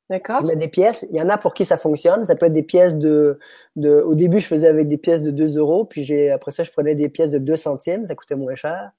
D'accord. 0.10 0.42
Je 0.42 0.48
mets 0.48 0.56
des 0.56 0.68
pièces. 0.68 1.06
Il 1.10 1.16
y 1.16 1.22
en 1.22 1.30
a 1.30 1.38
pour 1.38 1.54
qui 1.54 1.66
ça 1.66 1.78
fonctionne. 1.78 2.26
Ça 2.26 2.36
peut 2.36 2.48
être 2.48 2.54
des 2.54 2.64
pièces 2.64 2.98
de, 2.98 3.40
de 3.76 4.02
au 4.02 4.16
début, 4.16 4.40
je 4.40 4.48
faisais 4.48 4.68
avec 4.68 4.88
des 4.88 4.98
pièces 4.98 5.22
de 5.22 5.32
2 5.32 5.58
euros. 5.58 5.86
Puis 5.86 6.04
j'ai, 6.04 6.30
après 6.30 6.52
ça, 6.52 6.64
je 6.64 6.72
prenais 6.72 6.96
des 6.96 7.10
pièces 7.10 7.30
de 7.30 7.40
2 7.40 7.56
centimes. 7.56 8.06
Ça 8.06 8.16
coûtait 8.16 8.36
moins 8.36 8.56
cher. 8.56 8.92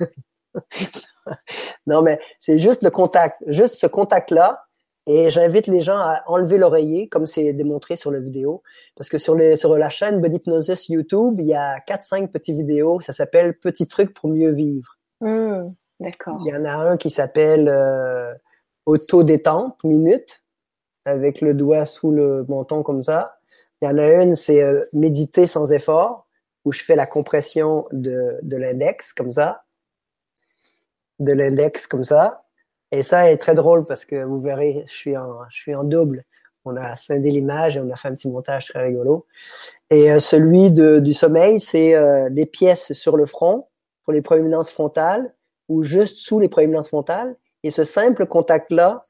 non, 1.86 2.02
mais 2.02 2.20
c'est 2.40 2.58
juste 2.58 2.82
le 2.82 2.90
contact. 2.90 3.42
Juste 3.46 3.74
ce 3.74 3.86
contact-là. 3.86 4.64
Et 5.08 5.30
j'invite 5.30 5.66
les 5.66 5.80
gens 5.80 5.98
à 5.98 6.22
enlever 6.26 6.58
l'oreiller, 6.58 7.08
comme 7.08 7.26
c'est 7.26 7.52
démontré 7.52 7.96
sur 7.96 8.12
la 8.12 8.20
vidéo. 8.20 8.62
Parce 8.94 9.08
que 9.08 9.18
sur, 9.18 9.34
les, 9.34 9.56
sur 9.56 9.76
la 9.76 9.88
chaîne 9.88 10.20
Body 10.20 10.36
Hypnosis 10.36 10.88
YouTube, 10.88 11.40
il 11.40 11.46
y 11.46 11.54
a 11.54 11.78
4-5 11.80 12.28
petits 12.28 12.52
vidéos. 12.52 13.00
Ça 13.00 13.12
s'appelle 13.12 13.58
Petits 13.58 13.88
trucs 13.88 14.12
pour 14.14 14.30
mieux 14.30 14.52
vivre. 14.52 14.96
Mmh, 15.20 15.72
d'accord. 15.98 16.38
Il 16.46 16.52
y 16.52 16.56
en 16.56 16.64
a 16.64 16.74
un 16.74 16.96
qui 16.96 17.10
s'appelle 17.10 17.68
euh, 17.68 18.32
Auto-détente, 18.86 19.82
minute 19.82 20.41
avec 21.04 21.40
le 21.40 21.54
doigt 21.54 21.84
sous 21.84 22.10
le 22.10 22.44
menton 22.48 22.82
comme 22.82 23.02
ça. 23.02 23.38
Il 23.80 23.86
y 23.86 23.88
en 23.88 23.98
a 23.98 24.22
une, 24.22 24.36
c'est 24.36 24.62
euh, 24.62 24.84
méditer 24.92 25.46
sans 25.46 25.72
effort, 25.72 26.26
où 26.64 26.72
je 26.72 26.82
fais 26.82 26.96
la 26.96 27.06
compression 27.06 27.86
de, 27.92 28.38
de 28.42 28.56
l'index 28.56 29.12
comme 29.12 29.32
ça, 29.32 29.64
de 31.18 31.32
l'index 31.32 31.86
comme 31.86 32.04
ça. 32.04 32.44
Et 32.92 33.02
ça 33.02 33.30
est 33.30 33.38
très 33.38 33.54
drôle 33.54 33.84
parce 33.84 34.04
que 34.04 34.22
vous 34.22 34.40
verrez, 34.40 34.84
je 34.86 34.92
suis 34.92 35.16
en, 35.16 35.40
je 35.50 35.56
suis 35.56 35.74
en 35.74 35.82
double. 35.82 36.24
On 36.64 36.76
a 36.76 36.94
scindé 36.94 37.30
l'image 37.30 37.76
et 37.76 37.80
on 37.80 37.90
a 37.90 37.96
fait 37.96 38.08
un 38.08 38.14
petit 38.14 38.28
montage 38.28 38.66
très 38.66 38.84
rigolo. 38.84 39.26
Et 39.90 40.12
euh, 40.12 40.20
celui 40.20 40.70
de, 40.70 41.00
du 41.00 41.12
sommeil, 41.12 41.58
c'est 41.58 41.94
euh, 41.94 42.30
des 42.30 42.46
pièces 42.46 42.92
sur 42.92 43.16
le 43.16 43.26
front 43.26 43.66
pour 44.04 44.12
les 44.12 44.22
proéminences 44.22 44.70
frontales 44.70 45.34
ou 45.68 45.82
juste 45.82 46.18
sous 46.18 46.38
les 46.38 46.48
proéminences 46.48 46.88
frontales. 46.88 47.34
Et 47.64 47.70
ce 47.70 47.82
simple 47.82 48.26
contact-là 48.26 49.04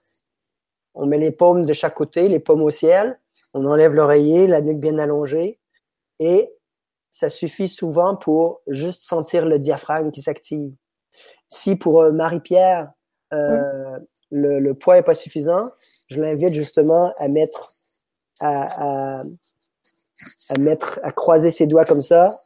on 0.94 1.06
met 1.06 1.18
les 1.18 1.30
paumes 1.30 1.64
de 1.64 1.72
chaque 1.72 1.94
côté, 1.94 2.28
les 2.28 2.40
paumes 2.40 2.62
au 2.62 2.70
ciel, 2.70 3.18
on 3.54 3.66
enlève 3.66 3.94
l'oreiller, 3.94 4.46
la 4.46 4.60
nuque 4.60 4.80
bien 4.80 4.98
allongée, 4.98 5.58
et 6.18 6.50
ça 7.10 7.28
suffit 7.28 7.68
souvent 7.68 8.16
pour 8.16 8.62
juste 8.66 9.02
sentir 9.02 9.44
le 9.44 9.58
diaphragme 9.58 10.10
qui 10.10 10.22
s'active. 10.22 10.72
Si 11.48 11.76
pour 11.76 12.02
euh, 12.02 12.12
Marie-Pierre, 12.12 12.90
euh, 13.34 13.98
le, 14.30 14.72
poids 14.72 14.96
n'est 14.96 15.02
pas 15.02 15.14
suffisant, 15.14 15.70
je 16.08 16.20
l'invite 16.20 16.54
justement 16.54 17.12
à 17.18 17.28
mettre, 17.28 17.68
à, 18.40 19.22
mettre, 20.58 21.00
à 21.02 21.12
croiser 21.12 21.50
ses 21.50 21.66
doigts 21.66 21.84
comme 21.84 22.02
ça, 22.02 22.40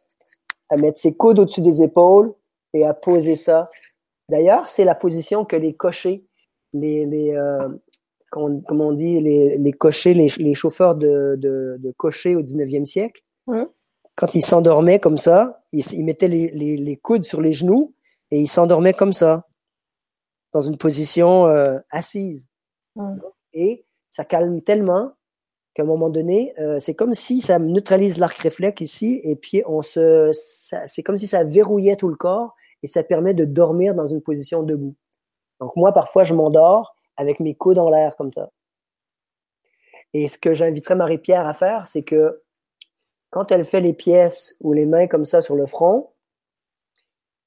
à 0.69 0.77
mettre 0.77 0.99
ses 0.99 1.15
coudes 1.15 1.39
au-dessus 1.39 1.61
des 1.61 1.83
épaules 1.83 2.35
et 2.75 2.85
à 2.85 2.93
poser 2.95 3.37
ça. 3.37 3.71
D'ailleurs, 4.29 4.69
c'est 4.69 4.85
la 4.85 4.97
position 4.97 5.45
que 5.45 5.57
les 5.57 5.75
cochers, 5.75 6.25
les, 6.73 7.07
les, 7.07 7.37
euh, 7.37 7.69
comme 8.37 8.81
on 8.81 8.93
dit, 8.93 9.21
les, 9.21 9.57
les 9.59 9.73
cochers, 9.73 10.15
les, 10.15 10.55
chauffeurs 10.55 10.95
de, 10.95 11.37
de, 11.37 11.95
cochers 11.97 12.37
au 12.37 12.43
19e 12.43 12.85
siècle, 12.85 13.23
quand 14.15 14.35
ils 14.35 14.45
s'endormaient 14.45 15.01
comme 15.01 15.19
ça, 15.19 15.63
ils, 15.73 16.05
mettaient 16.05 16.29
les, 16.29 16.97
coudes 17.03 17.25
sur 17.25 17.41
les 17.41 17.53
genoux 17.53 17.95
et 18.31 18.41
ils 18.41 18.49
s'endormaient 18.49 18.95
comme 18.95 19.13
ça, 19.13 19.47
dans 20.53 20.63
une 20.63 20.77
position 20.77 21.47
euh, 21.47 21.79
assise. 21.91 22.47
Et 23.53 23.85
ça 24.11 24.25
calme 24.25 24.61
tellement 24.63 25.13
qu'à 25.75 25.83
un 25.83 25.87
moment 25.87 26.09
donné, 26.09 26.55
euh, 26.59 26.81
c'est 26.81 26.95
comme 26.95 27.13
si 27.13 27.41
ça 27.41 27.59
neutralise 27.59 28.19
l'arc 28.19 28.37
réflexe 28.39 28.81
ici, 28.81 29.21
et 29.23 29.37
puis 29.37 29.63
on 29.67 29.83
se, 29.83 30.31
c'est 30.87 31.03
comme 31.03 31.19
si 31.19 31.27
ça 31.27 31.45
verrouillait 31.45 31.97
tout 31.97 32.09
le 32.09 32.17
corps, 32.17 32.55
et 32.83 32.89
ça 32.89 33.03
permet 33.03 33.35
de 33.35 33.45
dormir 33.45 33.95
dans 33.95 34.09
une 34.09 34.23
position 34.23 34.63
debout. 34.63 34.95
Donc 35.61 35.77
moi, 35.77 35.93
parfois, 35.93 36.25
je 36.25 36.35
m'endors, 36.35 36.96
avec 37.17 37.41
mes 37.41 37.55
coudes 37.55 37.79
en 37.79 37.91
l'air 37.91 38.17
comme 38.17 38.33
ça. 38.33 38.51
Et 40.15 40.29
ce 40.29 40.39
que 40.39 40.55
j'inviterais 40.55 40.95
Marie-Pierre 40.95 41.47
à 41.47 41.55
faire, 41.55 41.87
c'est 41.87 42.03
que 42.03 42.43
quand 43.31 43.51
elle 43.51 43.65
fait 43.65 43.81
les 43.81 43.93
pièces 43.93 44.57
ou 44.61 44.73
les 44.73 44.87
mains 44.87 45.09
comme 45.09 45.27
ça 45.27 45.43
sur 45.43 45.57
le 45.57 45.67
front, 45.67 46.11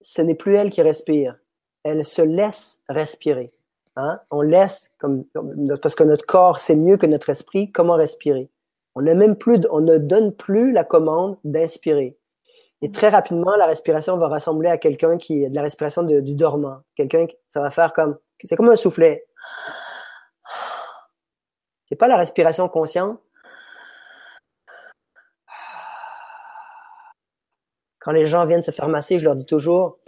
ce 0.01 0.21
n'est 0.21 0.35
plus 0.35 0.55
elle 0.55 0.69
qui 0.69 0.81
respire. 0.81 1.37
Elle 1.83 2.05
se 2.05 2.21
laisse 2.21 2.79
respirer. 2.87 3.51
Hein? 3.95 4.19
On 4.31 4.41
laisse, 4.41 4.91
comme, 4.97 5.25
parce 5.81 5.95
que 5.95 6.03
notre 6.03 6.25
corps 6.25 6.59
sait 6.59 6.75
mieux 6.75 6.97
que 6.97 7.05
notre 7.05 7.29
esprit 7.29 7.71
comment 7.71 7.95
respirer. 7.95 8.49
On, 8.95 9.01
même 9.01 9.35
plus, 9.35 9.61
on 9.71 9.81
ne 9.81 9.97
donne 9.97 10.33
plus 10.33 10.71
la 10.71 10.83
commande 10.83 11.37
d'inspirer. 11.43 12.17
Et 12.81 12.91
très 12.91 13.09
rapidement, 13.09 13.55
la 13.55 13.65
respiration 13.65 14.17
va 14.17 14.27
ressembler 14.27 14.69
à 14.69 14.77
quelqu'un 14.77 15.17
qui 15.17 15.49
de 15.49 15.55
la 15.55 15.61
respiration 15.61 16.03
du 16.03 16.35
dormant. 16.35 16.77
Quelqu'un, 16.95 17.27
ça 17.49 17.61
va 17.61 17.71
faire 17.71 17.93
comme, 17.93 18.17
c'est 18.43 18.55
comme 18.55 18.69
un 18.69 18.77
soufflet. 18.77 19.25
C'est 21.85 21.95
pas 21.95 22.07
la 22.07 22.17
respiration 22.17 22.69
consciente? 22.69 23.19
Quand 27.99 28.11
les 28.11 28.27
gens 28.27 28.45
viennent 28.45 28.63
se 28.63 28.71
faire 28.71 28.87
masser, 28.87 29.19
je 29.19 29.25
leur 29.25 29.35
dis 29.35 29.45
toujours, 29.45 29.99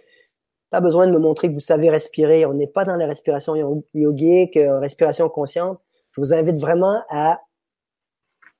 pas 0.69 0.79
besoin 0.79 1.05
de 1.07 1.11
me 1.11 1.19
montrer 1.19 1.49
que 1.49 1.53
vous 1.53 1.59
savez 1.59 1.89
respirer. 1.89 2.45
On 2.45 2.53
n'est 2.53 2.67
pas 2.67 2.85
dans 2.85 2.95
la 2.95 3.05
respiration 3.05 3.83
yogique, 3.93 4.57
euh, 4.57 4.79
respiration 4.79 5.27
consciente. 5.27 5.79
Je 6.13 6.21
vous 6.21 6.33
invite 6.33 6.57
vraiment 6.57 7.03
à 7.09 7.41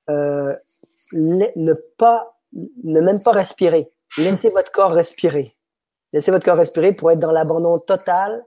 euh, 0.10 0.56
ne 1.14 1.74
pas, 1.98 2.38
ne 2.52 3.02
même 3.02 3.22
pas 3.22 3.32
respirer. 3.32 3.90
Laissez 4.18 4.50
votre 4.50 4.72
corps 4.72 4.92
respirer. 4.92 5.56
Laissez 6.12 6.32
votre 6.32 6.44
corps 6.44 6.58
respirer 6.58 6.92
pour 6.92 7.12
être 7.12 7.20
dans 7.20 7.32
l'abandon 7.32 7.80
total. 7.80 8.44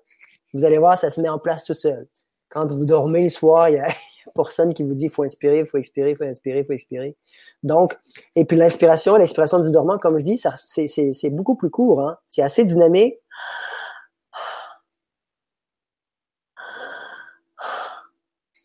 Vous 0.54 0.64
allez 0.64 0.78
voir, 0.78 0.96
ça 0.96 1.10
se 1.10 1.20
met 1.20 1.28
en 1.28 1.38
place 1.38 1.64
tout 1.64 1.74
seul. 1.74 2.08
Quand 2.48 2.70
vous 2.70 2.86
dormez 2.86 3.24
le 3.24 3.28
soir, 3.28 3.68
il 3.68 3.74
y 3.74 3.78
a, 3.78 3.88
personne 4.34 4.72
qui 4.72 4.84
vous 4.84 4.94
dit 4.94 5.04
il 5.04 5.10
faut 5.10 5.24
inspirer, 5.24 5.58
il 5.60 5.66
faut 5.66 5.76
expirer, 5.76 6.10
il 6.10 6.16
faut 6.16 6.24
inspirer, 6.24 6.60
il 6.60 6.64
faut 6.64 6.72
expirer. 6.72 7.16
Donc, 7.62 7.98
et 8.36 8.44
puis 8.44 8.56
l'inspiration, 8.56 9.16
l'expiration 9.16 9.58
du 9.58 9.70
dormant, 9.70 9.98
comme 9.98 10.18
je 10.18 10.24
dis, 10.24 10.38
ça, 10.38 10.54
c'est, 10.56 10.88
c'est, 10.88 11.30
beaucoup 11.30 11.56
plus 11.56 11.70
court. 11.70 12.00
Hein. 12.00 12.16
C'est 12.28 12.42
assez 12.42 12.64
dynamique. 12.64 13.16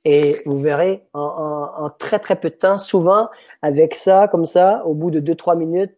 Et 0.06 0.38
vous 0.46 0.60
verrez, 0.62 1.08
en, 1.14 1.72
en, 1.76 1.90
très 1.90 2.20
très 2.20 2.40
peu 2.40 2.50
de 2.50 2.56
temps, 2.56 2.78
souvent 2.78 3.30
avec 3.62 3.96
ça, 3.96 4.28
comme 4.30 4.46
ça, 4.46 4.86
au 4.86 4.94
bout 4.94 5.12
de 5.12 5.20
2-3 5.20 5.58
minutes, 5.58 5.96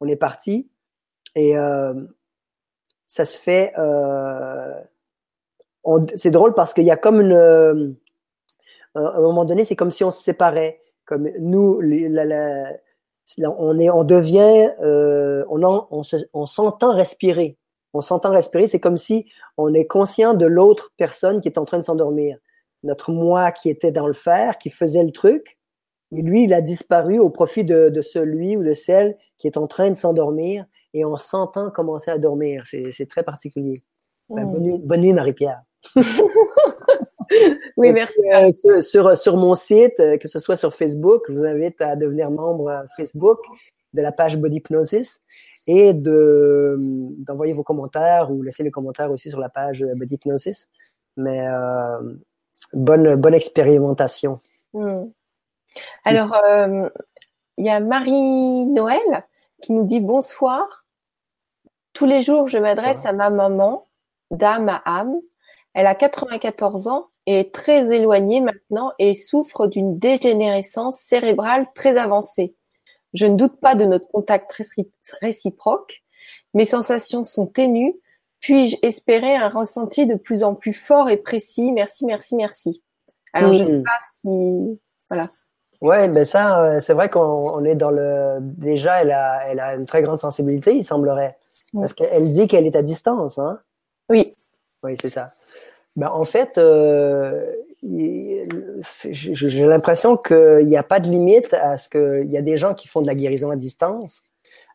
on 0.00 0.08
est 0.08 0.16
parti. 0.16 0.70
Et 1.34 1.56
euh, 1.56 1.94
ça 3.06 3.24
se 3.24 3.38
fait. 3.38 3.72
Euh, 3.78 4.80
c'est 6.14 6.30
drôle 6.30 6.54
parce 6.54 6.74
qu'il 6.74 6.84
y 6.84 6.90
a 6.90 6.96
comme 6.96 7.20
une 7.20 7.96
à 8.94 9.16
un 9.16 9.20
moment 9.20 9.44
donné, 9.44 9.64
c'est 9.64 9.76
comme 9.76 9.90
si 9.90 10.04
on 10.04 10.10
se 10.10 10.22
séparait. 10.22 10.80
Comme 11.04 11.28
nous, 11.38 11.80
on, 13.38 13.78
est, 13.78 13.90
on 13.90 14.04
devient, 14.04 14.70
euh, 14.82 15.44
on, 15.50 15.84
on, 16.32 16.46
s'entend 16.46 16.94
respirer. 16.94 17.58
On 17.92 18.00
s'entend 18.00 18.30
respirer, 18.30 18.66
c'est 18.68 18.80
comme 18.80 18.96
si 18.96 19.26
on 19.56 19.74
est 19.74 19.86
conscient 19.86 20.34
de 20.34 20.46
l'autre 20.46 20.92
personne 20.96 21.40
qui 21.40 21.48
est 21.48 21.58
en 21.58 21.64
train 21.64 21.78
de 21.78 21.84
s'endormir. 21.84 22.38
Notre 22.82 23.12
moi 23.12 23.52
qui 23.52 23.68
était 23.68 23.92
dans 23.92 24.06
le 24.06 24.12
fer, 24.12 24.58
qui 24.58 24.70
faisait 24.70 25.04
le 25.04 25.12
truc, 25.12 25.58
et 26.16 26.22
lui, 26.22 26.44
il 26.44 26.54
a 26.54 26.60
disparu 26.60 27.18
au 27.18 27.28
profit 27.28 27.64
de, 27.64 28.00
celui 28.02 28.56
ou 28.56 28.62
de 28.62 28.74
celle 28.74 29.16
qui 29.38 29.46
est 29.46 29.56
en 29.56 29.66
train 29.66 29.90
de 29.90 29.96
s'endormir, 29.96 30.64
et 30.92 31.04
on 31.04 31.16
s'entend 31.16 31.70
commencer 31.70 32.10
à 32.10 32.18
dormir. 32.18 32.64
C'est 32.66 33.08
très 33.08 33.24
particulier. 33.24 33.82
Ben, 34.30 34.46
bonne 34.46 35.00
nuit, 35.00 35.12
Marie-Pierre. 35.12 35.62
oui, 37.76 37.92
merci. 37.92 38.20
Euh, 38.66 38.80
sur, 38.80 39.16
sur, 39.16 39.36
mon 39.36 39.54
site, 39.54 40.00
euh, 40.00 40.16
que 40.18 40.28
ce 40.28 40.38
soit 40.38 40.56
sur 40.56 40.74
Facebook, 40.74 41.24
je 41.28 41.34
vous 41.34 41.44
invite 41.44 41.80
à 41.80 41.96
devenir 41.96 42.30
membre 42.30 42.84
Facebook 42.96 43.38
de 43.92 44.02
la 44.02 44.12
page 44.12 44.36
Body 44.36 44.56
Hypnosis 44.56 45.22
et 45.66 45.94
de 45.94 46.76
d'envoyer 47.18 47.52
vos 47.52 47.62
commentaires 47.62 48.30
ou 48.30 48.42
laisser 48.42 48.62
les 48.62 48.70
commentaires 48.70 49.10
aussi 49.10 49.30
sur 49.30 49.40
la 49.40 49.48
page 49.48 49.84
Body 49.96 50.16
Hypnosis. 50.16 50.68
Mais 51.16 51.46
bonne 52.72 53.14
bonne 53.14 53.34
expérimentation. 53.34 54.40
Hmm. 54.72 55.04
Alors, 56.04 56.36
il 57.56 57.64
y 57.64 57.70
a 57.70 57.80
Marie 57.80 58.66
Noël 58.66 59.24
qui 59.62 59.72
nous 59.72 59.84
dit 59.84 60.00
bonsoir. 60.00 60.84
Tous 61.92 62.06
les 62.06 62.22
jours, 62.22 62.48
je 62.48 62.58
m'adresse 62.58 63.06
à 63.06 63.12
ma 63.12 63.30
maman, 63.30 63.82
d'âme 64.30 64.68
à 64.68 64.82
âme. 64.84 65.14
Elle 65.74 65.86
a 65.86 65.94
94 65.94 66.88
ans 66.88 67.08
et 67.26 67.40
est 67.40 67.54
très 67.54 67.94
éloignée 67.94 68.40
maintenant 68.40 68.92
et 68.98 69.14
souffre 69.14 69.66
d'une 69.66 69.98
dégénérescence 69.98 70.98
cérébrale 71.00 71.66
très 71.74 71.96
avancée. 71.96 72.54
Je 73.12 73.26
ne 73.26 73.36
doute 73.36 73.60
pas 73.60 73.74
de 73.74 73.84
notre 73.84 74.08
contact 74.08 74.60
réciproque. 75.20 76.02
Mes 76.54 76.66
sensations 76.66 77.24
sont 77.24 77.46
ténues. 77.46 77.94
Puis-je 78.40 78.76
espérer 78.82 79.36
un 79.36 79.48
ressenti 79.48 80.06
de 80.06 80.16
plus 80.16 80.44
en 80.44 80.54
plus 80.54 80.74
fort 80.74 81.08
et 81.08 81.16
précis? 81.16 81.72
Merci, 81.72 82.04
merci, 82.04 82.36
merci. 82.36 82.82
Alors, 83.32 83.54
je 83.54 83.60
ne 83.60 83.64
sais 83.64 83.82
pas 83.82 83.98
si... 84.12 84.80
Voilà. 85.08 85.28
Ouais, 85.80 86.08
ben 86.08 86.24
ça, 86.24 86.62
euh, 86.62 86.80
c'est 86.80 86.94
vrai 86.94 87.10
qu'on 87.10 87.64
est 87.64 87.74
dans 87.74 87.90
le. 87.90 88.38
Déjà, 88.40 89.02
elle 89.02 89.10
a, 89.10 89.46
elle 89.48 89.60
a 89.60 89.74
une 89.74 89.84
très 89.84 90.02
grande 90.02 90.18
sensibilité, 90.18 90.74
il 90.74 90.84
semblerait, 90.84 91.36
parce 91.74 91.92
qu'elle 91.92 92.32
dit 92.32 92.48
qu'elle 92.48 92.66
est 92.66 92.76
à 92.76 92.82
distance, 92.82 93.38
hein. 93.38 93.60
Oui. 94.08 94.32
Oui, 94.82 94.96
c'est 95.00 95.10
ça. 95.10 95.30
Ben, 95.96 96.08
en 96.08 96.24
fait, 96.24 96.58
euh, 96.58 97.52
j'ai 97.82 99.66
l'impression 99.66 100.16
qu'il 100.16 100.66
n'y 100.66 100.76
a 100.76 100.82
pas 100.82 101.00
de 101.00 101.08
limite 101.08 101.54
à 101.54 101.76
ce 101.76 101.88
qu'il 101.88 102.30
y 102.30 102.36
a 102.36 102.42
des 102.42 102.56
gens 102.56 102.74
qui 102.74 102.88
font 102.88 103.00
de 103.00 103.06
la 103.06 103.14
guérison 103.14 103.50
à 103.50 103.56
distance, 103.56 104.20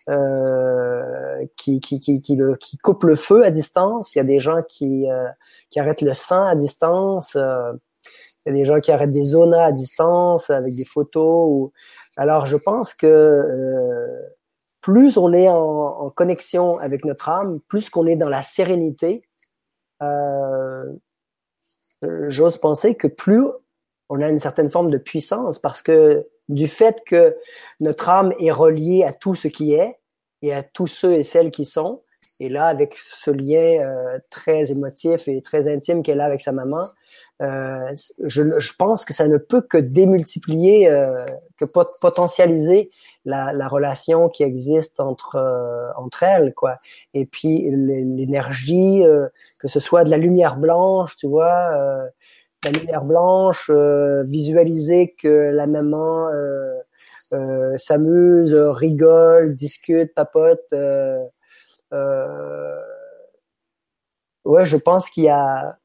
euh, 0.10 1.46
qui, 1.58 1.82
qui, 1.82 2.00
qui, 2.00 2.22
qui, 2.22 2.38
qui 2.60 2.78
coupent 2.78 3.04
le 3.04 3.16
feu 3.16 3.44
à 3.44 3.52
distance. 3.52 4.16
Il 4.16 4.20
y 4.20 4.22
a 4.22 4.24
des 4.26 4.40
gens 4.40 4.62
qui, 4.68 5.10
euh, 5.12 5.28
qui 5.70 5.80
arrêtent 5.80 6.02
le 6.02 6.14
sang 6.14 6.46
à 6.46 6.56
distance. 6.56 7.36
Euh, 7.36 7.74
il 8.46 8.54
y 8.54 8.56
a 8.56 8.58
des 8.60 8.66
gens 8.66 8.80
qui 8.80 8.92
arrêtent 8.92 9.12
des 9.12 9.24
zones 9.24 9.54
à 9.54 9.72
distance 9.72 10.50
avec 10.50 10.76
des 10.76 10.86
photos. 10.86 11.48
Ou... 11.50 11.74
Alors, 12.16 12.46
je 12.46 12.56
pense 12.56 12.94
que 12.94 13.08
euh, 13.08 14.22
plus 14.82 15.18
on 15.18 15.34
est 15.34 15.50
en, 15.50 15.56
en, 15.56 16.10
connexion 16.10 16.78
avec 16.78 17.04
notre 17.04 17.28
âme, 17.30 17.60
plus 17.68 17.90
qu'on 17.90 18.08
est 18.08 18.16
dans 18.16 18.30
la 18.30 18.44
sérénité, 18.44 19.24
euh, 20.02 20.86
j'ose 22.02 22.58
penser 22.58 22.96
que 22.96 23.08
plus 23.08 23.46
on 24.10 24.22
a 24.22 24.30
une 24.30 24.40
certaine 24.40 24.72
forme 24.72 24.90
de 24.90 24.98
puissance 24.98 25.60
parce 25.60 25.82
que 25.82 26.28
du 26.48 26.68
fait 26.68 27.04
que 27.06 27.38
notre 27.80 28.10
âme 28.10 28.34
est 28.40 28.52
reliée 28.52 29.04
à 29.04 29.14
tout 29.14 29.36
ce 29.36 29.48
qui 29.48 29.74
est 29.74 30.00
et 30.42 30.54
à 30.54 30.64
tous 30.64 30.88
ceux 30.88 31.14
et 31.14 31.24
celles 31.24 31.52
qui 31.52 31.66
sont, 31.66 32.02
et 32.40 32.50
là, 32.50 32.68
avec 32.68 32.96
ce 32.96 33.32
lien 33.32 33.82
euh, 33.82 34.18
très 34.30 34.72
émotif 34.72 35.28
et 35.28 35.42
très 35.42 35.68
intime 35.72 36.04
qu'elle 36.04 36.22
a 36.22 36.26
avec 36.26 36.42
sa 36.42 36.54
maman, 36.54 36.84
euh, 36.84 36.88
je, 37.40 38.60
je, 38.60 38.74
pense 38.78 39.06
que 39.06 39.14
ça 39.14 39.28
ne 39.28 39.38
peut 39.38 39.62
que 39.62 39.78
démultiplier, 39.78 40.90
euh, 40.90 41.26
que 41.58 41.66
potentialiser 41.66 42.90
la, 43.26 43.54
la, 43.54 43.68
relation 43.68 44.30
qui 44.30 44.44
existe 44.44 45.00
entre 45.00 45.36
euh, 45.36 45.92
entre 45.96 46.24
elles, 46.24 46.54
quoi. 46.54 46.80
Et 47.14 47.26
puis 47.26 47.70
l'énergie, 47.72 49.06
euh, 49.06 49.28
que 49.60 49.68
ce 49.68 49.80
soit 49.80 50.04
de 50.04 50.10
la 50.10 50.18
lumière 50.18 50.58
blanche, 50.58 51.16
tu 51.16 51.28
vois, 51.28 51.70
euh, 51.74 52.08
la 52.64 52.72
lumière 52.72 53.06
blanche, 53.06 53.70
visualiser 53.70 55.16
que 55.18 55.52
la 55.52 55.66
maman 55.68 56.30
s'amuse, 57.78 58.54
rigole, 58.56 59.56
discute, 59.56 60.14
papote. 60.14 60.60
ouais, 64.46 64.66
je 64.66 64.78
pense 64.78 65.10
qu'il 65.10 65.24
y 65.24 65.30
a 65.30 65.78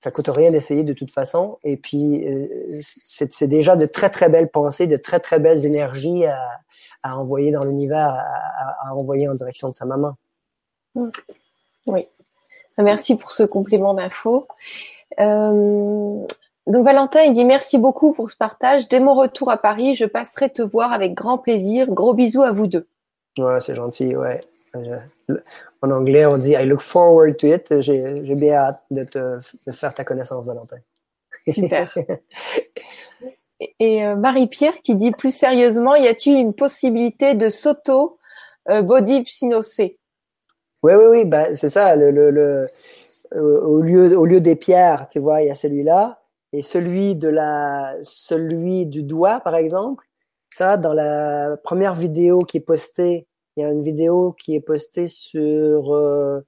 ça 0.00 0.10
coûte 0.10 0.28
rien 0.28 0.50
d'essayer 0.50 0.84
de 0.84 0.92
toute 0.92 1.10
façon. 1.10 1.58
Et 1.64 1.76
puis, 1.76 2.26
euh, 2.28 2.80
c'est 2.80 3.48
déjà 3.48 3.76
de 3.76 3.86
très, 3.86 4.10
très 4.10 4.28
belles 4.28 4.50
pensées, 4.50 4.86
de 4.86 4.96
très, 4.96 5.20
très 5.20 5.38
belles 5.38 5.66
énergies 5.66 6.24
à, 6.26 6.38
à 7.02 7.18
envoyer 7.18 7.50
dans 7.50 7.64
l'univers, 7.64 8.10
à, 8.10 8.88
à, 8.88 8.94
envoyer 8.94 9.28
en 9.28 9.34
direction 9.34 9.68
de 9.68 9.74
sa 9.74 9.84
maman. 9.84 10.14
Mmh. 10.94 11.08
Oui. 11.86 12.06
Merci 12.78 13.16
pour 13.16 13.32
ce 13.32 13.42
complément 13.42 13.92
d'info. 13.92 14.46
Euh, 15.18 16.26
donc 16.68 16.84
Valentin, 16.84 17.22
il 17.22 17.32
dit 17.32 17.44
merci 17.44 17.76
beaucoup 17.76 18.12
pour 18.12 18.30
ce 18.30 18.36
partage. 18.36 18.88
Dès 18.88 19.00
mon 19.00 19.14
retour 19.14 19.50
à 19.50 19.56
Paris, 19.56 19.94
je 19.94 20.04
passerai 20.04 20.50
te 20.50 20.62
voir 20.62 20.92
avec 20.92 21.14
grand 21.14 21.38
plaisir. 21.38 21.88
Gros 21.90 22.14
bisous 22.14 22.42
à 22.42 22.52
vous 22.52 22.68
deux. 22.68 22.86
Ouais, 23.38 23.58
c'est 23.60 23.74
gentil, 23.74 24.14
ouais. 24.14 24.40
Euh, 24.76 24.98
en 25.82 25.90
anglais, 25.90 26.26
on 26.26 26.38
dit 26.38 26.52
I 26.52 26.64
look 26.66 26.80
forward 26.80 27.36
to 27.36 27.46
it. 27.46 27.80
J'ai 27.80 28.34
bien 28.34 28.54
hâte 28.54 28.82
de, 28.90 29.04
te, 29.04 29.38
de 29.66 29.72
faire 29.72 29.94
ta 29.94 30.04
connaissance, 30.04 30.44
Valentin. 30.44 30.78
Super. 31.46 31.96
Et 33.80 34.04
euh, 34.04 34.14
Marie-Pierre 34.14 34.80
qui 34.84 34.94
dit 34.94 35.10
plus 35.10 35.34
sérieusement, 35.34 35.96
y 35.96 36.06
a-t-il 36.06 36.38
une 36.38 36.54
possibilité 36.54 37.34
de 37.34 37.50
s'auto 37.50 38.18
euh, 38.68 38.82
body 38.82 39.24
hypnoser? 39.26 39.96
Oui, 40.82 40.92
oui, 40.94 41.04
oui. 41.08 41.24
Ben, 41.24 41.54
c'est 41.56 41.70
ça. 41.70 41.96
Le, 41.96 42.10
le, 42.10 42.30
le 42.30 42.68
au 43.32 43.80
lieu 43.82 44.16
au 44.16 44.24
lieu 44.24 44.40
des 44.40 44.56
pierres, 44.56 45.08
tu 45.10 45.18
vois, 45.18 45.42
il 45.42 45.48
y 45.48 45.50
a 45.50 45.54
celui-là 45.54 46.20
et 46.52 46.62
celui 46.62 47.14
de 47.14 47.28
la 47.28 47.96
celui 48.02 48.86
du 48.86 49.02
doigt, 49.02 49.40
par 49.40 49.56
exemple. 49.56 50.04
Ça, 50.50 50.76
dans 50.76 50.94
la 50.94 51.56
première 51.62 51.94
vidéo 51.94 52.40
qui 52.40 52.56
est 52.56 52.60
postée 52.60 53.26
il 53.58 53.62
y 53.62 53.64
a 53.64 53.70
une 53.70 53.82
vidéo 53.82 54.36
qui 54.38 54.54
est 54.54 54.60
postée 54.60 55.08
sur, 55.08 55.92
euh, 55.92 56.40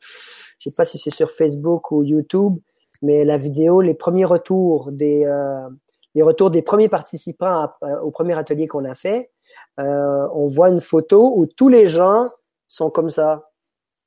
je 0.61 0.71
sais 0.71 0.75
pas 0.77 0.85
si 0.85 0.97
c'est 0.97 1.11
sur 1.11 1.29
Facebook 1.33 1.91
ou 1.91 2.05
YouTube, 2.05 2.57
mais 3.03 3.25
la 3.25 3.37
vidéo, 3.37 3.81
les 3.81 3.95
premiers 3.95 4.25
retours 4.25 4.93
des, 4.93 5.25
euh, 5.25 5.69
les 6.15 6.23
retours 6.23 6.53
des 6.53 6.63
premiers 6.63 6.89
participants 6.89 7.69
au 8.03 8.13
premier 8.13 8.39
atelier 8.39 8.69
qu'on 8.69 8.85
a 8.85 8.95
fait, 8.95 9.33
euh, 9.81 10.29
on 10.33 10.47
voit 10.47 10.71
une 10.71 10.81
photo 10.81 11.33
où 11.37 11.47
tous 11.47 11.69
les 11.69 11.89
gens 11.89 12.29
sont 12.69 12.91
comme 12.91 13.11
ça. 13.11 13.51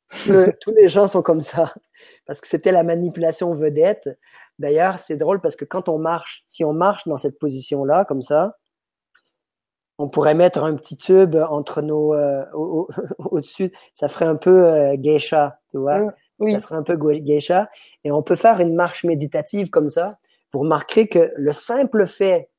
tous 0.62 0.72
les 0.72 0.88
gens 0.88 1.10
sont 1.10 1.22
comme 1.22 1.42
ça 1.42 1.74
parce 2.26 2.40
que 2.40 2.48
c'était 2.48 2.72
la 2.72 2.84
manipulation 2.84 3.54
vedette. 3.54 4.10
D'ailleurs, 4.60 5.00
c'est 5.00 5.18
drôle 5.18 5.42
parce 5.42 5.58
que 5.58 5.66
quand 5.66 5.90
on 5.90 5.98
marche, 5.98 6.46
si 6.48 6.64
on 6.64 6.72
marche 6.72 7.06
dans 7.06 7.18
cette 7.18 7.38
position-là, 7.38 8.06
comme 8.06 8.22
ça, 8.22 8.56
on 10.04 10.10
pourrait 10.10 10.34
mettre 10.34 10.62
un 10.64 10.76
petit 10.76 10.98
tube 10.98 11.38
entre 11.50 11.82
nos 11.82 12.14
euh, 12.14 12.44
au-dessus. 13.20 13.72
ça 13.94 14.10
ferait 14.10 14.26
un 14.26 14.36
peu 14.36 14.68
euh, 14.68 14.98
geisha, 14.98 15.62
tu 15.72 15.78
vois. 15.78 16.00
Mm, 16.00 16.14
oui. 16.40 16.54
Ça 16.54 16.60
ferait 16.60 16.76
un 16.76 16.84
peu 16.84 16.98
geisha. 17.20 17.70
Et 18.04 18.12
on 18.12 18.22
peut 18.22 18.36
faire 18.36 18.60
une 18.60 18.76
marche 18.76 19.06
méditative 19.06 19.70
comme 19.70 19.88
ça. 19.88 20.18
Vous 20.52 20.60
remarquerez 20.60 21.08
que 21.08 21.32
le 21.38 21.54
simple 21.54 22.06
fait 22.06 22.50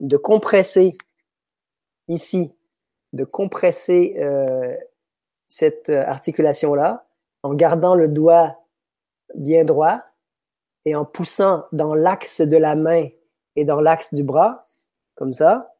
de 0.00 0.16
compresser 0.16 0.92
ici, 2.08 2.54
de 3.12 3.24
compresser 3.24 4.16
euh, 4.20 4.74
cette 5.46 5.90
articulation-là, 5.90 7.06
en 7.42 7.52
gardant 7.52 7.94
le 7.94 8.08
doigt 8.08 8.56
bien 9.34 9.64
droit 9.66 10.00
et 10.86 10.94
en 10.94 11.04
poussant 11.04 11.66
dans 11.72 11.94
l'axe 11.94 12.40
de 12.40 12.56
la 12.56 12.74
main 12.74 13.06
et 13.54 13.66
dans 13.66 13.82
l'axe 13.82 14.14
du 14.14 14.22
bras, 14.22 14.66
comme 15.14 15.34
ça, 15.34 15.73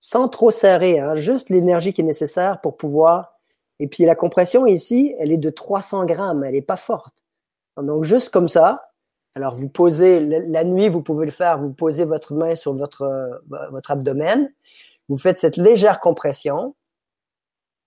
sans 0.00 0.28
trop 0.28 0.50
serrer, 0.50 0.98
hein, 1.00 1.16
juste 1.16 1.50
l'énergie 1.50 1.92
qui 1.92 2.00
est 2.00 2.04
nécessaire 2.04 2.60
pour 2.60 2.76
pouvoir. 2.76 3.34
Et 3.80 3.86
puis 3.86 4.04
la 4.04 4.14
compression 4.14 4.66
ici, 4.66 5.14
elle 5.18 5.32
est 5.32 5.38
de 5.38 5.50
300 5.50 6.04
grammes, 6.04 6.44
elle 6.44 6.54
n'est 6.54 6.62
pas 6.62 6.76
forte. 6.76 7.24
Donc 7.76 8.04
juste 8.04 8.30
comme 8.30 8.48
ça. 8.48 8.90
Alors 9.34 9.54
vous 9.54 9.68
posez 9.68 10.20
la 10.20 10.64
nuit, 10.64 10.88
vous 10.88 11.02
pouvez 11.02 11.26
le 11.26 11.32
faire. 11.32 11.58
Vous 11.58 11.72
posez 11.72 12.04
votre 12.04 12.34
main 12.34 12.54
sur 12.54 12.72
votre 12.72 13.02
euh, 13.02 13.38
votre 13.70 13.90
abdomen. 13.90 14.52
Vous 15.08 15.18
faites 15.18 15.38
cette 15.38 15.56
légère 15.56 16.00
compression. 16.00 16.74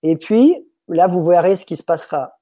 Et 0.04 0.16
puis 0.16 0.68
là, 0.88 1.08
vous 1.08 1.24
verrez 1.24 1.56
ce 1.56 1.66
qui 1.66 1.78
se 1.78 1.84
passera. 1.84 2.40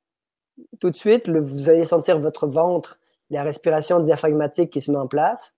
Tout 0.80 0.92
de 0.92 0.98
suite, 0.98 1.30
vous 1.30 1.70
allez 1.70 1.86
sentir 1.86 2.20
votre 2.20 2.48
ventre, 2.48 3.00
la 3.30 3.44
respiration 3.44 4.00
diaphragmatique 4.00 4.72
qui 4.72 4.82
se 4.82 4.92
met 4.92 4.98
en 4.98 5.08
place. 5.08 5.54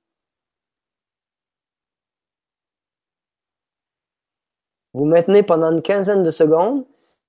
Vous 4.94 5.06
maintenez 5.06 5.44
pendant 5.44 5.72
une 5.72 5.82
quinzaine 5.82 6.24
de 6.24 6.32
secondes. 6.32 6.86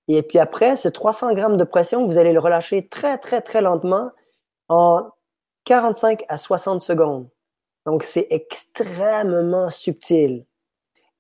Et 0.09 0.23
puis 0.23 0.39
après, 0.39 0.77
ce 0.77 0.89
300 0.89 1.33
grammes 1.35 1.57
de 1.57 1.65
pression, 1.65 2.05
vous 2.05 2.19
allez 2.19 2.33
le 2.33 2.41
relâcher 2.41 2.89
très, 2.89 3.19
très, 3.19 3.41
très 3.41 3.63
lentement 3.63 4.11
en 4.69 5.11
45 5.65 6.25
à 6.29 6.39
60 6.39 6.83
secondes. 6.83 7.29
Donc, 7.87 8.03
c'est 8.03 8.27
extrêmement 8.31 9.69
subtil. 9.69 10.47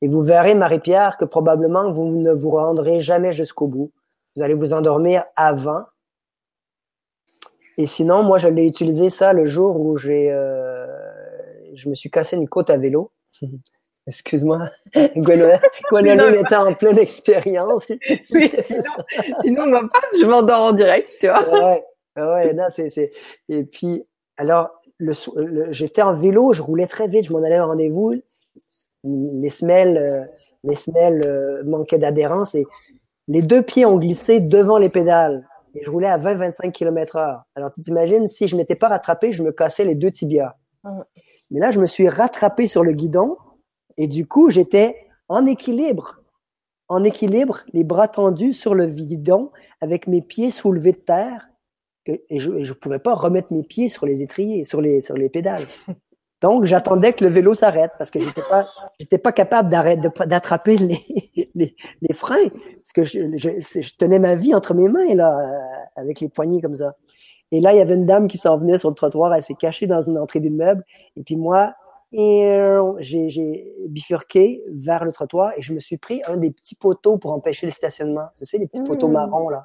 Et 0.00 0.08
vous 0.08 0.20
verrez, 0.20 0.54
Marie-Pierre, 0.54 1.16
que 1.16 1.24
probablement 1.24 1.90
vous 1.90 2.06
ne 2.06 2.32
vous 2.32 2.50
rendrez 2.50 3.00
jamais 3.00 3.32
jusqu'au 3.32 3.68
bout. 3.68 3.92
Vous 4.34 4.42
allez 4.42 4.54
vous 4.54 4.72
endormir 4.72 5.24
avant. 5.36 5.84
Et 7.78 7.86
sinon, 7.86 8.22
moi, 8.22 8.38
je 8.38 8.48
l'ai 8.48 8.66
utilisé 8.66 9.10
ça 9.10 9.32
le 9.32 9.44
jour 9.44 9.80
où 9.80 9.96
j'ai, 9.96 10.30
euh, 10.30 10.86
je 11.74 11.88
me 11.88 11.94
suis 11.94 12.10
cassé 12.10 12.36
une 12.36 12.48
côte 12.48 12.70
à 12.70 12.76
vélo. 12.76 13.12
Excuse-moi, 14.06 14.68
Gwenoline 15.16 16.34
était 16.34 16.56
en 16.56 16.74
pleine 16.74 16.98
expérience. 16.98 17.86
oui, 18.30 18.50
sinon, 18.66 18.82
sinon 19.42 19.88
je 20.18 20.26
m'endors 20.26 20.60
en 20.60 20.72
direct, 20.72 21.08
tu 21.20 21.28
vois. 21.28 21.48
Ouais, 21.48 21.84
ouais, 22.16 22.52
non, 22.52 22.64
c'est, 22.74 22.90
c'est, 22.90 23.12
et 23.48 23.62
puis, 23.62 24.04
alors, 24.36 24.70
le, 24.98 25.12
j'étais 25.70 26.02
en 26.02 26.14
vélo, 26.14 26.52
je 26.52 26.62
roulais 26.62 26.88
très 26.88 27.06
vite, 27.06 27.26
je 27.26 27.32
m'en 27.32 27.42
allais 27.44 27.60
au 27.60 27.66
rendez-vous. 27.66 28.14
Les 29.04 29.50
semelles, 29.50 29.96
euh, 29.96 30.24
les 30.64 30.74
semelles 30.74 31.22
euh, 31.24 31.62
manquaient 31.64 31.98
d'adhérence 31.98 32.54
et 32.54 32.66
les 33.28 33.42
deux 33.42 33.62
pieds 33.62 33.86
ont 33.86 33.98
glissé 33.98 34.40
devant 34.40 34.78
les 34.78 34.88
pédales. 34.88 35.46
Et 35.74 35.84
je 35.84 35.90
roulais 35.90 36.08
à 36.08 36.18
20-25 36.18 36.72
km 36.72 37.16
heure. 37.16 37.44
Alors, 37.54 37.70
tu 37.70 37.82
t'imagines, 37.82 38.28
si 38.28 38.48
je 38.48 38.56
m'étais 38.56 38.74
pas 38.74 38.88
rattrapé, 38.88 39.32
je 39.32 39.42
me 39.42 39.52
cassais 39.52 39.84
les 39.84 39.94
deux 39.94 40.10
tibias. 40.10 40.54
Mais 41.50 41.60
là, 41.60 41.70
je 41.70 41.80
me 41.80 41.86
suis 41.86 42.08
rattrapé 42.08 42.66
sur 42.66 42.82
le 42.82 42.92
guidon 42.92 43.36
et 43.96 44.08
du 44.08 44.26
coup, 44.26 44.50
j'étais 44.50 44.96
en 45.28 45.46
équilibre. 45.46 46.20
En 46.88 47.04
équilibre, 47.04 47.60
les 47.72 47.84
bras 47.84 48.08
tendus 48.08 48.52
sur 48.52 48.74
le 48.74 48.86
guidon 48.86 49.50
avec 49.80 50.06
mes 50.06 50.20
pieds 50.20 50.50
soulevés 50.50 50.92
de 50.92 50.98
terre. 50.98 51.48
Et 52.06 52.38
je 52.38 52.50
ne 52.50 52.72
pouvais 52.72 52.98
pas 52.98 53.14
remettre 53.14 53.52
mes 53.52 53.62
pieds 53.62 53.88
sur 53.88 54.06
les 54.06 54.22
étriers, 54.22 54.64
sur 54.64 54.80
les, 54.80 55.00
sur 55.00 55.14
les 55.14 55.28
pédales. 55.28 55.64
Donc, 56.42 56.64
j'attendais 56.64 57.12
que 57.12 57.24
le 57.24 57.30
vélo 57.30 57.54
s'arrête 57.54 57.92
parce 57.98 58.10
que 58.10 58.18
j'étais 58.18 58.42
pas, 58.42 58.66
j'étais 58.98 59.18
pas 59.18 59.30
capable 59.30 59.70
d'attraper 59.70 60.76
les, 60.76 60.98
les, 61.54 61.76
les, 62.00 62.14
freins 62.14 62.48
parce 62.48 62.92
que 62.92 63.04
je, 63.04 63.36
je, 63.36 63.96
tenais 63.96 64.18
ma 64.18 64.34
vie 64.34 64.52
entre 64.52 64.74
mes 64.74 64.88
mains 64.88 65.14
là, 65.14 65.38
avec 65.94 66.18
les 66.18 66.28
poignets 66.28 66.60
comme 66.60 66.74
ça. 66.74 66.96
Et 67.52 67.60
là, 67.60 67.72
il 67.72 67.78
y 67.78 67.80
avait 67.80 67.94
une 67.94 68.06
dame 68.06 68.26
qui 68.26 68.38
s'en 68.38 68.58
venait 68.58 68.76
sur 68.76 68.88
le 68.88 68.96
trottoir, 68.96 69.32
elle 69.32 69.42
s'est 69.42 69.54
cachée 69.54 69.86
dans 69.86 70.02
une 70.02 70.18
entrée 70.18 70.40
d'immeuble. 70.40 70.84
Et 71.16 71.22
puis 71.22 71.36
moi, 71.36 71.74
j'ai 72.12 73.74
bifurqué 73.88 74.62
vers 74.68 75.04
le 75.04 75.12
trottoir 75.12 75.52
et 75.56 75.62
je 75.62 75.72
me 75.72 75.80
suis 75.80 75.96
pris 75.96 76.22
un 76.26 76.36
des 76.36 76.50
petits 76.50 76.74
poteaux 76.74 77.18
pour 77.18 77.32
empêcher 77.32 77.66
le 77.66 77.72
stationnement. 77.72 78.28
Tu 78.36 78.44
sais, 78.44 78.58
les 78.58 78.66
petits 78.66 78.82
poteaux 78.82 79.08
mmh. 79.08 79.12
marrons 79.12 79.48
là. 79.48 79.64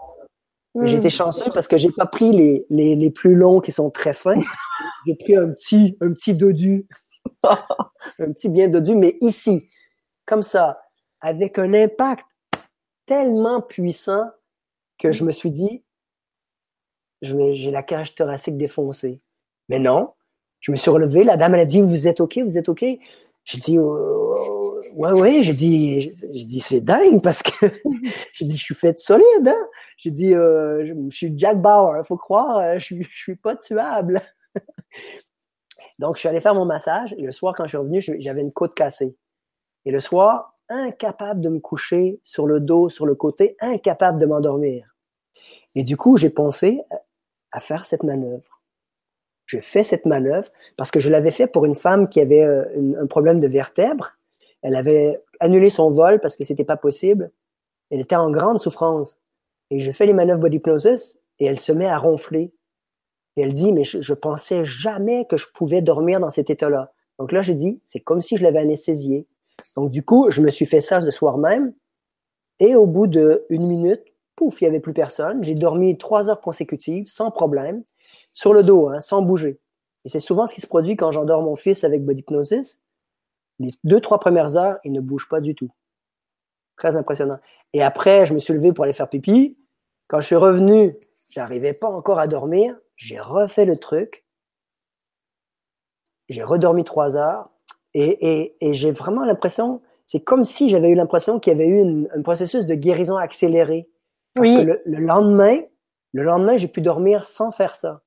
J'étais 0.84 1.08
mmh. 1.08 1.12
chanceux 1.12 1.52
parce 1.54 1.68
que 1.68 1.78
j'ai 1.78 1.92
pas 1.92 2.06
pris 2.06 2.32
les, 2.32 2.66
les, 2.70 2.96
les, 2.96 3.10
plus 3.10 3.36
longs 3.36 3.62
qui 3.62 3.72
sont 3.72 3.90
très 3.90 4.14
fins. 4.14 4.36
j'ai 5.08 5.16
pris 5.16 5.36
un 5.36 5.50
petit, 5.50 5.98
un 6.02 6.14
petit 6.14 6.36
dodu. 6.36 6.88
un 7.44 8.32
petit 8.32 8.50
bien 8.50 8.68
dodu, 8.68 8.96
mais 8.96 9.18
ici, 9.22 9.68
comme 10.26 10.44
ça, 10.44 10.82
avec 11.20 11.58
un 11.60 11.74
impact 11.74 12.26
tellement 13.06 13.62
puissant 13.62 14.30
que 14.98 15.12
je 15.12 15.24
me 15.24 15.32
suis 15.32 15.52
dit, 15.52 15.84
j'ai 17.22 17.72
la 17.72 17.84
cage 17.84 18.16
thoracique 18.16 18.58
défoncée. 18.58 19.22
Mais 19.70 19.80
non, 19.80 20.14
je 20.60 20.72
me 20.72 20.78
suis 20.78 20.90
relevé, 20.90 21.24
la 21.24 21.38
dame 21.38 21.56
elle 21.56 21.62
a 21.62 21.66
dit, 21.66 21.82
vous 21.82 22.08
êtes 22.08 22.20
OK, 22.20 22.38
vous 22.40 22.58
êtes 22.58 22.70
OK. 22.70 22.84
J'ai 23.44 23.58
dit, 23.60 23.80
oh, 23.80 24.82
ouais, 24.96 25.12
ouais, 25.12 25.44
j'ai 25.44 25.54
dit, 25.54 26.14
j'ai 26.34 26.46
dit, 26.46 26.60
c'est 26.60 26.82
dingue 26.82 27.22
parce 27.22 27.44
que 27.44 27.68
j'ai 28.34 28.46
dit, 28.46 28.58
je 28.58 28.64
suis 28.64 28.76
fait 28.76 29.00
solide, 29.00 29.48
hein. 29.48 29.68
J'ai 29.98 30.12
dit, 30.12 30.34
euh, 30.36 30.86
je, 30.86 31.16
suis 31.16 31.34
Jack 31.38 31.62
Bauer, 31.62 32.06
faut 32.06 32.18
croire, 32.18 32.58
euh, 32.58 32.76
je, 32.78 32.96
je 33.02 33.18
suis 33.18 33.36
pas 33.36 33.56
tuable. 33.56 34.22
Donc, 36.00 36.16
je 36.16 36.20
suis 36.20 36.30
allé 36.30 36.42
faire 36.42 36.56
mon 36.56 36.66
massage 36.66 37.14
et 37.18 37.22
le 37.22 37.32
soir, 37.32 37.54
quand 37.56 37.64
je 37.64 37.70
suis 37.70 37.78
revenu, 37.78 38.02
j'avais 38.02 38.42
une 38.42 38.52
côte 38.52 38.74
cassée. 38.76 39.16
Et 39.86 39.92
le 39.92 40.00
soir, 40.00 40.54
incapable 40.70 41.42
de 41.42 41.50
me 41.50 41.60
coucher 41.60 42.20
sur 42.24 42.46
le 42.46 42.60
dos, 42.60 42.90
sur 42.90 43.06
le 43.06 43.16
côté, 43.16 43.56
incapable 43.60 44.20
de 44.20 44.26
m'endormir. 44.26 44.96
Et 45.76 45.84
du 45.84 45.98
coup, 45.98 46.18
j'ai 46.18 46.30
pensé 46.30 46.82
à 47.52 47.60
faire 47.60 47.86
cette 47.86 48.04
manœuvre. 48.04 48.57
Je 49.48 49.58
fais 49.58 49.84
cette 49.84 50.06
manœuvre 50.06 50.50
parce 50.76 50.92
que 50.92 51.00
je 51.00 51.10
l'avais 51.10 51.32
fait 51.32 51.48
pour 51.48 51.66
une 51.66 51.74
femme 51.74 52.10
qui 52.10 52.20
avait 52.20 52.44
euh, 52.44 52.66
un 53.02 53.08
problème 53.08 53.40
de 53.40 53.48
vertèbre. 53.48 54.12
Elle 54.62 54.76
avait 54.76 55.20
annulé 55.40 55.70
son 55.70 55.90
vol 55.90 56.20
parce 56.20 56.36
que 56.36 56.44
c'était 56.44 56.66
pas 56.66 56.78
possible. 56.78 57.32
Elle 57.90 58.02
était 58.02 58.18
en 58.18 58.30
grande 58.30 58.60
souffrance. 58.60 59.18
Et 59.72 59.80
je 59.80 59.92
fais 59.92 60.06
les 60.06 60.14
manœuvres 60.14 60.42
body 60.42 60.58
hypnosis 60.58 61.18
et 61.40 61.46
elle 61.46 61.60
se 61.60 61.72
met 61.72 61.88
à 61.88 61.98
ronfler. 61.98 62.54
Et 63.38 63.42
elle 63.42 63.54
dit, 63.54 63.72
mais 63.72 63.86
je, 63.86 64.14
pensais 64.14 64.66
jamais 64.66 65.26
que 65.26 65.38
je 65.38 65.48
pouvais 65.54 65.82
dormir 65.82 66.20
dans 66.20 66.30
cet 66.30 66.50
état-là. 66.50 66.92
Donc 67.18 67.32
là, 67.32 67.42
j'ai 67.42 67.54
dit, 67.54 67.80
c'est 67.86 68.00
comme 68.00 68.22
si 68.22 68.36
je 68.36 68.44
l'avais 68.44 68.60
anesthésié. 68.60 69.28
Donc 69.76 69.92
du 69.92 70.04
coup, 70.04 70.30
je 70.30 70.42
me 70.42 70.50
suis 70.50 70.66
fait 70.66 70.82
ça 70.82 71.00
le 71.00 71.12
soir 71.12 71.38
même. 71.38 71.74
Et 72.60 72.76
au 72.76 72.86
bout 72.86 73.08
d'une 73.08 73.66
minute, 73.66 74.04
pouf, 74.36 74.60
il 74.60 74.66
n'y 74.66 74.70
avait 74.70 74.80
plus 74.80 74.94
personne. 74.94 75.44
J'ai 75.44 75.56
dormi 75.56 75.98
trois 75.98 76.30
heures 76.30 76.42
consécutives 76.42 77.08
sans 77.08 77.32
problème 77.32 77.84
sur 78.38 78.54
le 78.54 78.62
dos, 78.62 78.90
hein, 78.90 79.02
sans 79.02 79.24
bouger. 79.24 79.60
Et 80.06 80.10
c'est 80.10 80.20
souvent 80.20 80.46
ce 80.46 80.54
qui 80.54 80.62
se 80.62 80.68
produit 80.68 80.96
quand 80.96 81.12
j'endors 81.12 81.42
mon 81.42 81.56
fils 81.56 81.84
avec 81.84 82.06
body 82.06 82.20
hypnosis. 82.20 82.80
Les 83.58 83.72
deux, 83.84 84.00
trois 84.00 84.20
premières 84.20 84.56
heures, 84.56 84.78
il 84.84 84.92
ne 84.92 85.02
bouge 85.02 85.28
pas 85.28 85.42
du 85.42 85.56
tout. 85.56 85.72
Très 86.78 86.96
impressionnant. 86.96 87.40
Et 87.74 87.82
après, 87.82 88.28
je 88.28 88.36
me 88.36 88.40
suis 88.40 88.54
levé 88.54 88.74
pour 88.74 88.84
aller 88.84 88.94
faire 88.94 89.10
pipi. 89.10 89.58
Quand 90.08 90.20
je 90.20 90.28
suis 90.28 90.36
revenu, 90.36 90.96
j'arrivais 91.32 91.74
pas 91.74 91.88
encore 91.88 92.20
à 92.20 92.28
dormir. 92.28 92.78
J'ai 92.96 93.20
refait 93.20 93.66
le 93.66 93.78
truc. 93.78 94.24
J'ai 96.30 96.44
redormi 96.44 96.84
trois 96.84 97.18
heures. 97.18 97.50
Et, 97.96 98.56
j'ai 98.62 98.92
vraiment 98.92 99.26
l'impression, 99.26 99.82
c'est 100.06 100.20
comme 100.20 100.46
si 100.46 100.70
j'avais 100.70 100.90
eu 100.90 100.96
l'impression 100.96 101.40
qu'il 101.40 101.54
y 101.54 101.56
avait 101.56 101.70
eu 101.70 102.08
un 102.16 102.22
processus 102.22 102.68
de 102.68 102.76
guérison 102.76 103.16
accéléré. 103.16 103.90
Parce 104.36 104.48
que 104.48 104.62
le, 104.62 104.82
le 104.86 105.00
lendemain, 105.00 105.58
le 106.14 106.22
lendemain, 106.22 106.56
j'ai 106.56 106.68
pu 106.68 106.82
dormir 106.82 107.26
sans 107.26 107.50
faire 107.50 107.74
ça. 107.74 108.04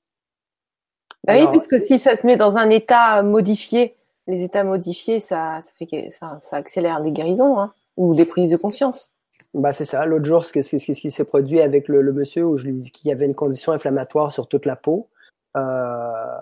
Bah 1.26 1.34
oui, 1.38 1.46
puisque 1.58 1.84
si 1.86 1.98
ça 1.98 2.16
te 2.16 2.26
met 2.26 2.36
dans 2.36 2.56
un 2.56 2.70
état 2.70 3.22
modifié, 3.22 3.94
les 4.26 4.42
états 4.42 4.64
modifiés, 4.64 5.20
ça, 5.20 5.60
ça 5.62 5.70
fait, 5.78 6.10
ça, 6.18 6.40
ça 6.42 6.56
accélère 6.56 7.02
des 7.02 7.10
guérisons 7.10 7.58
hein, 7.58 7.72
ou 7.96 8.14
des 8.14 8.24
prises 8.24 8.50
de 8.50 8.56
conscience. 8.56 9.10
Bah 9.52 9.72
c'est 9.72 9.84
ça. 9.84 10.06
L'autre 10.06 10.24
jour, 10.24 10.44
c'est 10.44 10.62
ce, 10.62 10.76
qui 10.76 11.10
s'est 11.10 11.24
produit 11.24 11.60
avec 11.60 11.88
le, 11.88 12.02
le, 12.02 12.12
monsieur 12.12 12.44
où 12.44 12.56
je 12.56 12.66
lui 12.66 12.74
dis 12.74 12.90
qu'il 12.90 13.08
y 13.08 13.12
avait 13.12 13.26
une 13.26 13.34
condition 13.34 13.72
inflammatoire 13.72 14.32
sur 14.32 14.46
toute 14.46 14.64
la 14.64 14.76
peau. 14.76 15.08
Euh, 15.56 16.38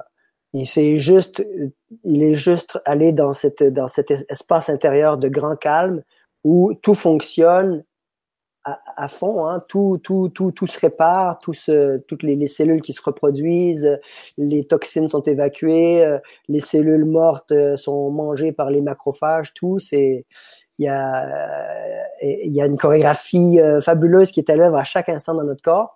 il 0.53 0.67
s'est 0.67 0.99
juste, 0.99 1.45
il 2.05 2.23
est 2.23 2.35
juste 2.35 2.79
allé 2.85 3.13
dans 3.13 3.33
cette 3.33 3.63
dans 3.63 3.89
cet 3.89 4.11
espace 4.11 4.69
intérieur 4.69 5.17
de 5.17 5.29
grand 5.29 5.57
calme 5.57 6.03
où 6.45 6.75
tout 6.75 6.95
fonctionne 6.95 7.85
à, 8.97 9.09
fond, 9.09 9.47
hein. 9.47 9.63
tout, 9.69 10.01
tout, 10.03 10.29
tout, 10.29 10.53
tout 10.53 10.67
se 10.67 10.79
répare, 10.79 11.39
tout 11.39 11.55
se, 11.55 11.99
toutes 11.99 12.23
les, 12.23 12.47
cellules 12.47 12.81
qui 12.81 12.93
se 12.93 13.03
reproduisent, 13.03 13.99
les 14.37 14.67
toxines 14.67 15.09
sont 15.09 15.23
évacuées, 15.23 16.05
euh, 16.05 16.19
les 16.49 16.61
cellules 16.61 17.05
mortes 17.05 17.53
euh, 17.53 17.77
sont 17.77 18.11
mangées 18.11 18.53
par 18.53 18.71
les 18.71 18.81
macrophages, 18.81 19.53
tout. 19.55 19.79
C'est, 19.79 20.27
il 20.79 20.85
y 20.85 20.89
a, 20.89 21.27
il 22.23 22.55
y 22.55 22.63
a 22.63 22.67
une 22.67 22.79
chorégraphie 22.79 23.61
euh, 23.61 23.81
fabuleuse 23.81 24.31
qui 24.31 24.41
est 24.41 24.51
à 24.51 24.57
l'œuvre 24.57 24.77
à 24.77 24.85
chaque 24.85 25.09
instant 25.09 25.35
dans 25.35 25.45
notre 25.45 25.63
corps. 25.63 25.95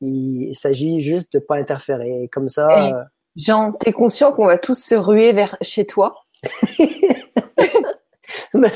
Il, 0.00 0.54
s'agit 0.54 1.00
juste 1.00 1.32
de 1.32 1.38
pas 1.38 1.56
interférer. 1.56 2.28
Comme 2.32 2.48
ça. 2.48 2.68
Hey, 2.70 2.94
Jean, 3.36 3.72
t'es 3.72 3.92
conscient 3.92 4.32
qu'on 4.32 4.46
va 4.46 4.58
tous 4.58 4.74
se 4.74 4.94
ruer 4.94 5.32
vers 5.32 5.56
chez 5.62 5.86
toi? 5.86 6.16
Mais, 8.54 8.70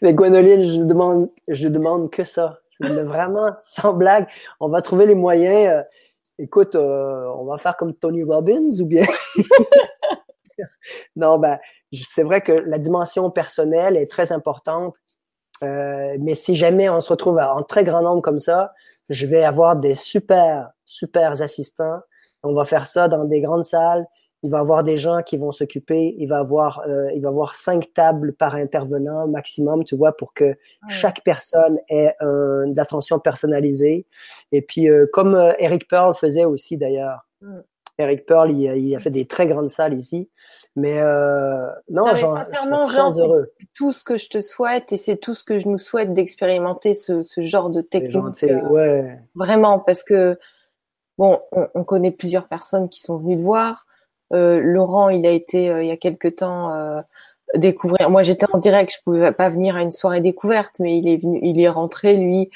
mais 0.00 0.14
Gwenoline, 0.14 0.64
je 0.64 0.82
demande, 0.82 1.30
je 1.48 1.68
demande 1.68 2.10
que 2.10 2.24
ça 2.24 2.60
vraiment, 2.80 3.52
sans 3.56 3.92
blague, 3.92 4.26
on 4.60 4.68
va 4.68 4.82
trouver 4.82 5.06
les 5.06 5.14
moyens. 5.14 5.68
Euh, 5.68 5.82
écoute, 6.38 6.74
euh, 6.74 7.26
on 7.36 7.44
va 7.44 7.58
faire 7.58 7.76
comme 7.76 7.94
Tony 7.94 8.22
Robbins 8.22 8.80
ou 8.80 8.86
bien. 8.86 9.06
non, 11.16 11.38
ben, 11.38 11.58
c'est 11.92 12.22
vrai 12.22 12.40
que 12.40 12.52
la 12.52 12.78
dimension 12.78 13.30
personnelle 13.30 13.96
est 13.96 14.10
très 14.10 14.32
importante. 14.32 14.96
Euh, 15.64 16.16
mais 16.20 16.34
si 16.34 16.54
jamais 16.54 16.88
on 16.88 17.00
se 17.00 17.08
retrouve 17.08 17.38
en 17.38 17.62
très 17.62 17.82
grand 17.82 18.02
nombre 18.02 18.22
comme 18.22 18.38
ça, 18.38 18.72
je 19.08 19.26
vais 19.26 19.42
avoir 19.42 19.76
des 19.76 19.94
super, 19.94 20.70
super 20.84 21.42
assistants. 21.42 22.00
On 22.44 22.54
va 22.54 22.64
faire 22.64 22.86
ça 22.86 23.08
dans 23.08 23.24
des 23.24 23.40
grandes 23.40 23.64
salles 23.64 24.06
il 24.42 24.50
va 24.50 24.60
avoir 24.60 24.84
des 24.84 24.96
gens 24.96 25.22
qui 25.22 25.36
vont 25.36 25.50
s'occuper, 25.50 26.14
il 26.18 26.26
va 26.28 26.38
avoir 26.38 26.82
euh, 26.86 27.10
il 27.14 27.22
va 27.22 27.28
avoir 27.28 27.56
cinq 27.56 27.92
tables 27.92 28.32
par 28.32 28.54
intervenant 28.54 29.26
maximum, 29.26 29.84
tu 29.84 29.96
vois, 29.96 30.16
pour 30.16 30.32
que 30.32 30.56
chaque 30.88 31.22
personne 31.24 31.78
ait 31.88 32.14
euh, 32.22 32.66
de 32.66 32.76
l'attention 32.76 33.18
personnalisée. 33.18 34.06
Et 34.52 34.62
puis 34.62 34.88
euh, 34.88 35.06
comme 35.12 35.34
euh, 35.34 35.52
Eric 35.58 35.88
Pearl 35.88 36.14
faisait 36.14 36.44
aussi 36.44 36.76
d'ailleurs. 36.76 37.26
Mm. 37.40 37.58
Eric 38.00 38.26
Pearl, 38.26 38.52
il, 38.52 38.60
il, 38.60 38.94
a 38.94 39.00
fait 39.00 39.10
des 39.10 39.26
très 39.26 39.48
grandes 39.48 39.70
salles 39.70 39.94
ici, 39.94 40.30
mais 40.76 41.02
non, 41.88 42.06
non 42.06 42.14
sincèrement, 42.14 42.88
Jean, 42.88 43.10
heureux. 43.18 43.50
tout 43.74 43.92
ce 43.92 44.04
que 44.04 44.16
je 44.16 44.28
te 44.28 44.40
souhaite 44.40 44.92
et 44.92 44.96
c'est 44.96 45.16
tout 45.16 45.34
ce 45.34 45.42
que 45.42 45.58
je 45.58 45.66
nous 45.66 45.78
souhaite 45.78 46.14
d'expérimenter 46.14 46.94
ce, 46.94 47.24
ce, 47.24 47.40
genre 47.40 47.70
de 47.70 47.80
technique. 47.80 48.40
ouais. 48.70 49.18
Vraiment, 49.34 49.80
parce 49.80 50.04
que 50.04 50.38
bon, 51.16 51.40
on, 51.50 51.66
on 51.74 51.82
connaît 51.82 52.12
plusieurs 52.12 52.46
personnes 52.46 52.88
qui 52.88 53.00
sont 53.00 53.16
venues 53.16 53.36
te 53.36 53.42
voir. 53.42 53.87
Euh, 54.32 54.60
Laurent, 54.62 55.08
il 55.08 55.26
a 55.26 55.30
été 55.30 55.70
euh, 55.70 55.82
il 55.82 55.88
y 55.88 55.90
a 55.90 55.96
quelque 55.96 56.28
temps 56.28 56.74
euh, 56.74 57.00
découvrir. 57.54 58.10
Moi, 58.10 58.22
j'étais 58.22 58.46
en 58.52 58.58
direct, 58.58 58.92
je 58.92 59.02
pouvais 59.04 59.32
pas 59.32 59.50
venir 59.50 59.76
à 59.76 59.82
une 59.82 59.90
soirée 59.90 60.20
découverte, 60.20 60.76
mais 60.80 60.98
il 60.98 61.08
est 61.08 61.16
venu, 61.16 61.38
il 61.42 61.60
est 61.60 61.68
rentré 61.68 62.16
lui. 62.16 62.50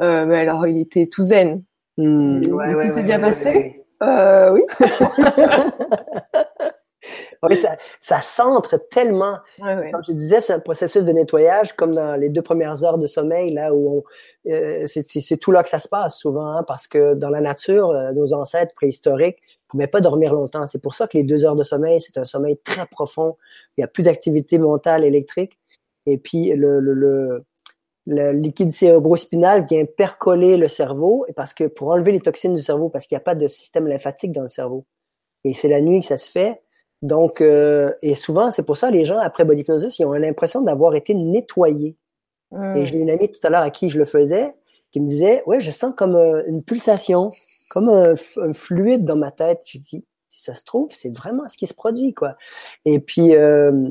mais 0.00 0.38
alors, 0.38 0.66
il 0.66 0.78
était 0.78 1.06
tout 1.06 1.24
zen. 1.24 1.62
Mmh, 1.98 2.52
ouais, 2.52 2.74
ça 2.74 2.94
s'est 2.94 3.02
bien 3.02 3.18
passé. 3.18 3.82
Euh, 4.02 4.50
oui. 4.50 4.62
oui, 7.42 7.56
ça, 7.56 7.76
ça 8.00 8.20
centre 8.20 8.76
tellement. 8.90 9.38
Comme 9.58 10.02
je 10.06 10.12
disais, 10.12 10.40
c'est 10.40 10.52
un 10.52 10.60
processus 10.60 11.04
de 11.04 11.12
nettoyage 11.12 11.74
comme 11.74 11.94
dans 11.94 12.16
les 12.16 12.28
deux 12.28 12.42
premières 12.42 12.84
heures 12.84 12.98
de 12.98 13.06
sommeil, 13.06 13.52
là 13.52 13.72
où 13.74 14.04
euh, 14.48 14.86
c'est 14.86 15.36
tout 15.38 15.52
là 15.52 15.62
que 15.62 15.70
ça 15.70 15.78
se 15.78 15.88
passe 15.88 16.18
souvent, 16.18 16.46
hein, 16.46 16.64
parce 16.66 16.86
que 16.86 17.14
dans 17.14 17.30
la 17.30 17.40
nature, 17.40 17.90
euh, 17.90 18.12
nos 18.12 18.34
ancêtres 18.34 18.74
préhistoriques 18.74 19.38
ne 19.66 19.70
pouvaient 19.70 19.86
pas 19.86 20.00
dormir 20.00 20.32
longtemps. 20.32 20.66
C'est 20.66 20.80
pour 20.80 20.94
ça 20.94 21.06
que 21.06 21.16
les 21.16 21.24
deux 21.24 21.44
heures 21.44 21.56
de 21.56 21.64
sommeil, 21.64 22.00
c'est 22.00 22.18
un 22.18 22.24
sommeil 22.24 22.58
très 22.58 22.86
profond. 22.86 23.36
Il 23.76 23.80
n'y 23.80 23.84
a 23.84 23.88
plus 23.88 24.02
d'activité 24.02 24.58
mentale 24.58 25.04
électrique. 25.04 25.58
Et 26.06 26.18
puis, 26.18 26.52
le, 26.54 26.80
le, 26.80 26.94
le, 26.94 27.44
le 28.06 28.32
liquide 28.32 28.72
cérébrospinal 28.72 29.66
vient 29.66 29.84
percoler 29.84 30.56
le 30.56 30.68
cerveau, 30.68 31.26
parce 31.34 31.52
que 31.52 31.64
pour 31.64 31.88
enlever 31.88 32.12
les 32.12 32.20
toxines 32.20 32.54
du 32.54 32.62
cerveau, 32.62 32.88
parce 32.88 33.06
qu'il 33.06 33.16
n'y 33.16 33.20
a 33.20 33.24
pas 33.24 33.34
de 33.34 33.48
système 33.48 33.86
lymphatique 33.86 34.32
dans 34.32 34.42
le 34.42 34.48
cerveau. 34.48 34.84
Et 35.44 35.54
c'est 35.54 35.68
la 35.68 35.80
nuit 35.80 36.00
que 36.00 36.06
ça 36.06 36.16
se 36.16 36.30
fait. 36.30 36.60
Donc, 37.02 37.40
euh, 37.40 37.92
et 38.02 38.14
souvent, 38.14 38.50
c'est 38.50 38.64
pour 38.64 38.78
ça 38.78 38.90
les 38.90 39.04
gens 39.04 39.18
après 39.18 39.44
body 39.44 39.60
hypnosis, 39.60 39.98
ils 39.98 40.04
ont 40.04 40.12
l'impression 40.12 40.62
d'avoir 40.62 40.94
été 40.94 41.14
nettoyés. 41.14 41.96
Et 42.52 42.56
hmm. 42.56 42.84
j'ai 42.84 42.98
une 42.98 43.10
amie 43.10 43.30
tout 43.30 43.40
à 43.42 43.50
l'heure 43.50 43.62
à 43.62 43.70
qui 43.70 43.90
je 43.90 43.98
le 43.98 44.04
faisais, 44.04 44.54
qui 44.92 45.00
me 45.00 45.06
disait, 45.06 45.42
ouais, 45.46 45.60
je 45.60 45.70
sens 45.70 45.92
comme 45.96 46.14
euh, 46.14 46.42
une 46.46 46.62
pulsation, 46.62 47.30
comme 47.68 47.88
un, 47.88 48.14
fluide 48.52 49.04
dans 49.04 49.16
ma 49.16 49.30
tête. 49.30 49.62
Je 49.66 49.78
dis, 49.78 50.04
si 50.28 50.42
ça 50.42 50.54
se 50.54 50.64
trouve, 50.64 50.92
c'est 50.92 51.16
vraiment 51.16 51.48
ce 51.48 51.56
qui 51.56 51.66
se 51.66 51.74
produit, 51.74 52.14
quoi. 52.14 52.36
Et 52.84 53.00
puis, 53.00 53.34
euh, 53.34 53.90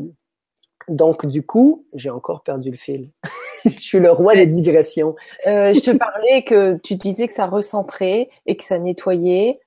donc, 0.88 1.26
du 1.26 1.46
coup, 1.46 1.86
j'ai 1.94 2.10
encore 2.10 2.44
perdu 2.44 2.72
le 2.72 2.78
fil. 2.78 3.12
je 3.66 3.80
suis 3.80 4.00
le 4.00 4.12
roi 4.12 4.36
des 4.36 4.48
digressions. 4.48 5.16
Euh, 5.48 5.74
je 5.74 5.80
te 5.80 5.92
parlais 5.92 6.44
que 6.44 6.78
tu 6.78 6.96
disais 6.96 7.28
que 7.28 7.34
ça 7.34 7.48
recentrait 7.48 8.30
et 8.46 8.56
que 8.56 8.64
ça 8.64 8.80
nettoyait. 8.80 9.60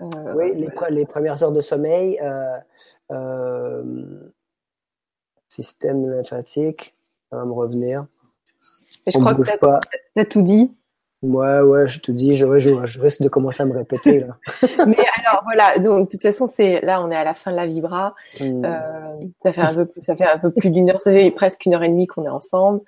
Euh, 0.00 0.34
oui, 0.34 0.52
les, 0.54 0.68
les, 0.90 1.06
premières 1.06 1.42
heures 1.42 1.52
de 1.52 1.62
sommeil, 1.62 2.20
système 5.48 6.08
lymphatique, 6.10 6.94
ça 7.30 7.36
va 7.36 7.44
me 7.44 7.52
revenir. 7.52 8.06
je 9.06 9.18
crois 9.18 9.34
que 9.34 9.42
tu 9.42 10.20
as, 10.20 10.24
tout 10.24 10.42
dit. 10.42 10.70
Ouais, 11.22 11.60
ouais, 11.60 11.88
je 11.88 11.98
te 11.98 12.12
dis, 12.12 12.36
je, 12.36 12.44
je, 12.58 13.00
risque 13.00 13.22
de 13.22 13.28
commencer 13.28 13.62
à 13.62 13.66
me 13.66 13.72
répéter 13.72 14.20
là. 14.20 14.36
Mais 14.86 14.98
alors 15.24 15.42
voilà, 15.44 15.78
donc 15.78 16.06
de 16.06 16.10
toute 16.10 16.22
façon, 16.22 16.46
c'est 16.46 16.80
là, 16.82 17.02
on 17.02 17.10
est 17.10 17.16
à 17.16 17.24
la 17.24 17.34
fin 17.34 17.50
de 17.50 17.56
la 17.56 17.66
vibra. 17.66 18.14
Hmm. 18.38 18.64
Euh, 18.64 18.80
ça 19.42 19.52
fait 19.52 19.62
un 19.62 19.74
peu, 19.74 19.88
ça 20.04 20.14
fait 20.14 20.26
un 20.26 20.38
peu 20.38 20.50
plus 20.50 20.70
d'une 20.70 20.90
heure, 20.90 21.00
ça 21.00 21.10
fait 21.10 21.30
presque 21.30 21.64
une 21.64 21.74
heure 21.74 21.82
et 21.82 21.88
demie 21.88 22.06
qu'on 22.06 22.24
est 22.24 22.28
ensemble. 22.28 22.80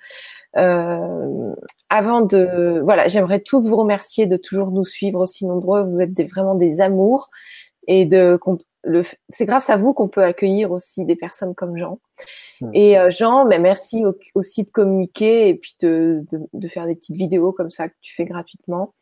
Euh, 0.57 1.53
avant 1.89 2.21
de, 2.21 2.81
voilà, 2.83 3.07
j'aimerais 3.07 3.39
tous 3.39 3.67
vous 3.67 3.75
remercier 3.75 4.25
de 4.25 4.37
toujours 4.37 4.71
nous 4.71 4.85
suivre 4.85 5.19
aussi 5.21 5.45
nombreux. 5.45 5.83
Vous 5.83 6.01
êtes 6.01 6.13
des, 6.13 6.25
vraiment 6.25 6.55
des 6.55 6.81
amours 6.81 7.29
et 7.87 8.05
de, 8.05 8.37
c'est 9.29 9.45
grâce 9.45 9.69
à 9.69 9.77
vous 9.77 9.93
qu'on 9.93 10.07
peut 10.07 10.23
accueillir 10.23 10.71
aussi 10.71 11.05
des 11.05 11.15
personnes 11.15 11.53
comme 11.53 11.77
Jean. 11.77 11.99
Hmm. 12.61 12.71
Et 12.73 12.97
euh, 12.97 13.09
Jean, 13.11 13.45
mais 13.45 13.59
merci 13.59 14.03
aussi 14.35 14.63
de 14.63 14.69
communiquer 14.69 15.49
et 15.49 15.55
puis 15.55 15.75
de, 15.81 16.25
de, 16.31 16.39
de, 16.53 16.67
faire 16.67 16.85
des 16.85 16.95
petites 16.95 17.17
vidéos 17.17 17.51
comme 17.51 17.71
ça 17.71 17.89
que 17.89 17.95
tu 18.01 18.13
fais 18.15 18.25
gratuitement. 18.25 18.93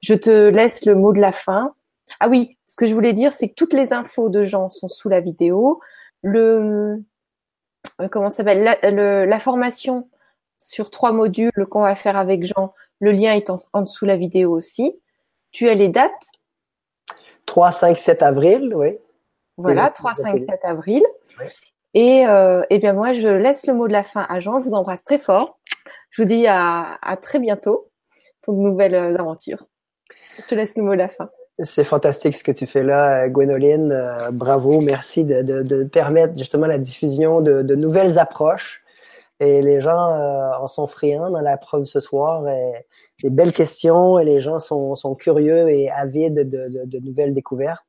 Je 0.00 0.14
te 0.14 0.48
laisse 0.48 0.84
le 0.84 0.94
mot 0.94 1.12
de 1.12 1.20
la 1.20 1.32
fin. 1.32 1.74
Ah 2.20 2.28
oui, 2.28 2.56
ce 2.66 2.76
que 2.76 2.86
je 2.86 2.94
voulais 2.94 3.12
dire, 3.12 3.32
c'est 3.32 3.48
que 3.48 3.54
toutes 3.54 3.72
les 3.72 3.92
infos 3.92 4.28
de 4.28 4.44
Jean 4.44 4.70
sont 4.70 4.88
sous 4.88 5.08
la 5.08 5.20
vidéo. 5.20 5.80
Le 6.22 7.02
euh, 8.00 8.08
comment 8.08 8.30
s'appelle? 8.30 8.62
La, 8.62 9.26
la, 9.26 9.38
formation 9.40 10.08
sur 10.58 10.90
trois 10.90 11.12
modules 11.12 11.66
qu'on 11.70 11.82
va 11.82 11.94
faire 11.94 12.16
avec 12.16 12.44
Jean. 12.44 12.72
Le 13.00 13.12
lien 13.12 13.34
est 13.34 13.50
en, 13.50 13.58
en 13.72 13.82
dessous 13.82 14.06
la 14.06 14.16
vidéo 14.16 14.52
aussi. 14.52 14.98
Tu 15.50 15.68
as 15.68 15.74
les 15.74 15.88
dates? 15.88 16.12
3, 17.46 17.72
5, 17.72 17.98
7 17.98 18.22
avril, 18.22 18.72
oui. 18.74 18.96
Voilà, 19.56 19.90
3, 19.90 20.14
5, 20.14 20.40
7 20.40 20.60
avril. 20.64 21.02
Et, 21.94 22.26
euh, 22.26 22.62
et 22.70 22.78
bien 22.80 22.92
moi, 22.92 23.12
je 23.12 23.28
laisse 23.28 23.66
le 23.66 23.74
mot 23.74 23.86
de 23.86 23.92
la 23.92 24.02
fin 24.02 24.26
à 24.28 24.40
Jean. 24.40 24.60
Je 24.60 24.68
vous 24.68 24.74
embrasse 24.74 25.04
très 25.04 25.18
fort. 25.18 25.58
Je 26.10 26.22
vous 26.22 26.28
dis 26.28 26.46
à, 26.46 26.98
à 27.02 27.16
très 27.16 27.38
bientôt 27.38 27.90
pour 28.42 28.54
de 28.54 28.60
nouvelles 28.60 28.94
euh, 28.94 29.16
aventures. 29.16 29.66
Je 30.38 30.46
te 30.46 30.54
laisse 30.54 30.76
le 30.76 30.82
mot 30.82 30.92
de 30.92 30.98
la 30.98 31.08
fin. 31.08 31.28
C'est 31.62 31.84
fantastique 31.84 32.36
ce 32.36 32.42
que 32.42 32.50
tu 32.50 32.66
fais 32.66 32.82
là, 32.82 33.28
Gwénoline. 33.28 33.92
Euh, 33.92 34.30
bravo, 34.32 34.80
merci 34.80 35.24
de, 35.24 35.42
de, 35.42 35.62
de, 35.62 35.84
permettre 35.84 36.36
justement 36.36 36.66
la 36.66 36.78
diffusion 36.78 37.40
de, 37.40 37.62
de 37.62 37.74
nouvelles 37.76 38.18
approches. 38.18 38.82
Et 39.40 39.62
les 39.62 39.80
gens 39.80 40.10
euh, 40.12 40.50
en 40.60 40.66
sont 40.66 40.86
friands 40.86 41.30
dans 41.30 41.40
la 41.40 41.56
preuve 41.56 41.84
ce 41.84 42.00
soir. 42.00 42.48
Et, 42.48 42.86
des 43.22 43.30
belles 43.30 43.52
questions 43.52 44.18
et 44.18 44.24
les 44.24 44.40
gens 44.40 44.58
sont, 44.58 44.96
sont 44.96 45.14
curieux 45.14 45.70
et 45.70 45.88
avides 45.90 46.48
de, 46.48 46.84
de 46.84 46.98
nouvelles 46.98 47.32
découvertes. 47.32 47.86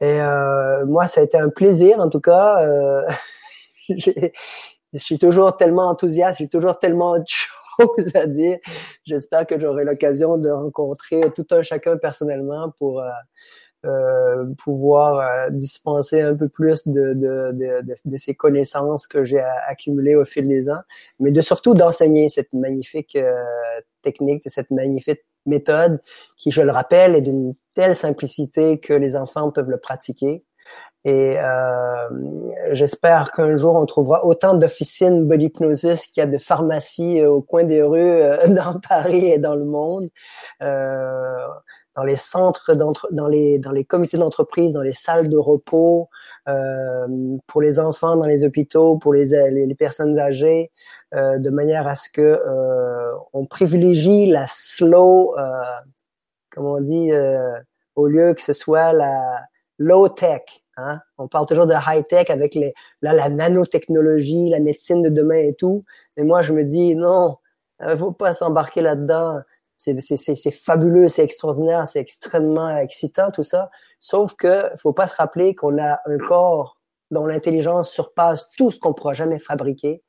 Et 0.00 0.20
euh, 0.20 0.86
moi, 0.86 1.06
ça 1.06 1.20
a 1.20 1.24
été 1.24 1.38
un 1.38 1.48
plaisir, 1.48 1.98
en 1.98 2.08
tout 2.08 2.20
cas. 2.20 2.60
Euh, 2.62 3.02
je 4.92 4.98
suis 4.98 5.18
toujours 5.18 5.56
tellement 5.56 5.88
enthousiaste, 5.88 6.38
j'ai 6.38 6.48
toujours 6.48 6.78
tellement 6.78 7.18
de 7.18 7.24
choses 7.26 8.16
à 8.16 8.26
dire. 8.26 8.58
J'espère 9.04 9.46
que 9.46 9.58
j'aurai 9.58 9.84
l'occasion 9.84 10.38
de 10.38 10.50
rencontrer 10.50 11.22
tout 11.34 11.46
un 11.50 11.62
chacun 11.62 11.96
personnellement 11.96 12.72
pour 12.78 13.00
euh, 13.00 13.08
euh 13.86 14.44
pouvoir 14.64 15.20
euh, 15.20 15.50
dispenser 15.50 16.20
un 16.20 16.34
peu 16.34 16.48
plus 16.48 16.86
de, 16.86 17.14
de, 17.14 17.52
de, 17.52 17.94
de 18.04 18.16
ces 18.16 18.34
connaissances 18.34 19.06
que 19.06 19.24
j'ai 19.24 19.42
accumulées 19.66 20.16
au 20.16 20.24
fil 20.24 20.48
des 20.48 20.68
ans, 20.70 20.80
mais 21.20 21.30
de 21.30 21.40
surtout 21.40 21.74
d'enseigner 21.74 22.28
cette 22.28 22.52
magnifique 22.52 23.16
euh, 23.16 23.34
technique, 24.02 24.42
cette 24.46 24.70
magnifique 24.70 25.24
méthode 25.46 26.00
qui, 26.36 26.50
je 26.50 26.62
le 26.62 26.72
rappelle, 26.72 27.14
est 27.14 27.20
d'une 27.20 27.54
telle 27.78 27.94
simplicité 27.94 28.80
que 28.80 28.92
les 28.92 29.14
enfants 29.14 29.52
peuvent 29.52 29.70
le 29.70 29.78
pratiquer. 29.78 30.42
Et 31.04 31.38
euh, 31.38 32.08
j'espère 32.72 33.30
qu'un 33.30 33.56
jour, 33.56 33.76
on 33.76 33.86
trouvera 33.86 34.26
autant 34.26 34.54
d'officines 34.54 35.28
body 35.28 35.44
hypnosis 35.44 36.08
qu'il 36.08 36.20
y 36.20 36.24
a 36.24 36.26
de 36.26 36.38
pharmacies 36.38 37.20
euh, 37.20 37.30
au 37.30 37.40
coin 37.40 37.62
des 37.62 37.80
rues 37.80 38.00
euh, 38.00 38.48
dans 38.48 38.80
Paris 38.80 39.26
et 39.28 39.38
dans 39.38 39.54
le 39.54 39.64
monde. 39.64 40.08
Euh, 40.60 41.46
dans 41.94 42.02
les 42.02 42.16
centres, 42.16 42.74
dans 42.74 43.28
les, 43.28 43.60
dans 43.60 43.72
les 43.72 43.84
comités 43.84 44.18
d'entreprise, 44.18 44.72
dans 44.72 44.82
les 44.82 44.92
salles 44.92 45.28
de 45.28 45.36
repos, 45.36 46.08
euh, 46.48 47.06
pour 47.46 47.60
les 47.60 47.78
enfants 47.78 48.16
dans 48.16 48.26
les 48.26 48.44
hôpitaux, 48.44 48.98
pour 48.98 49.14
les, 49.14 49.26
les, 49.50 49.66
les 49.66 49.74
personnes 49.76 50.18
âgées, 50.18 50.72
euh, 51.14 51.38
de 51.38 51.50
manière 51.50 51.86
à 51.86 51.94
ce 51.94 52.10
que 52.10 52.20
euh, 52.22 53.12
on 53.32 53.46
privilégie 53.46 54.26
la 54.26 54.46
slow, 54.48 55.34
euh, 55.38 55.62
comme 56.58 56.66
on 56.66 56.80
dit, 56.80 57.12
au 57.94 58.08
lieu 58.08 58.34
que 58.34 58.42
ce 58.42 58.52
soit 58.52 58.92
la 58.92 59.46
low 59.78 60.08
tech. 60.08 60.42
Hein? 60.76 61.00
On 61.18 61.28
parle 61.28 61.46
toujours 61.46 61.68
de 61.68 61.74
high 61.74 62.04
tech 62.04 62.30
avec 62.30 62.56
les, 62.56 62.74
là, 63.00 63.12
la 63.12 63.28
nanotechnologie, 63.28 64.48
la 64.48 64.58
médecine 64.58 65.02
de 65.02 65.08
demain 65.08 65.38
et 65.38 65.54
tout. 65.54 65.84
Mais 66.16 66.24
moi, 66.24 66.42
je 66.42 66.52
me 66.52 66.64
dis 66.64 66.96
non, 66.96 67.36
il 67.80 67.96
faut 67.96 68.10
pas 68.10 68.34
s'embarquer 68.34 68.80
là-dedans. 68.80 69.38
C'est 69.76 70.50
fabuleux, 70.50 71.06
c'est 71.08 71.22
extraordinaire, 71.22 71.86
c'est 71.86 72.00
extrêmement 72.00 72.76
excitant 72.76 73.30
tout 73.30 73.44
ça. 73.44 73.68
Sauf 74.00 74.34
que 74.34 74.64
faut 74.78 74.92
pas 74.92 75.06
se 75.06 75.14
rappeler 75.14 75.54
qu'on 75.54 75.78
a 75.78 76.00
un 76.06 76.18
corps 76.18 76.76
dont 77.12 77.24
l'intelligence 77.24 77.88
surpasse 77.88 78.48
tout 78.56 78.72
ce 78.72 78.80
qu'on 78.80 78.94
pourra 78.94 79.14
jamais 79.14 79.38
fabriquer 79.38 80.02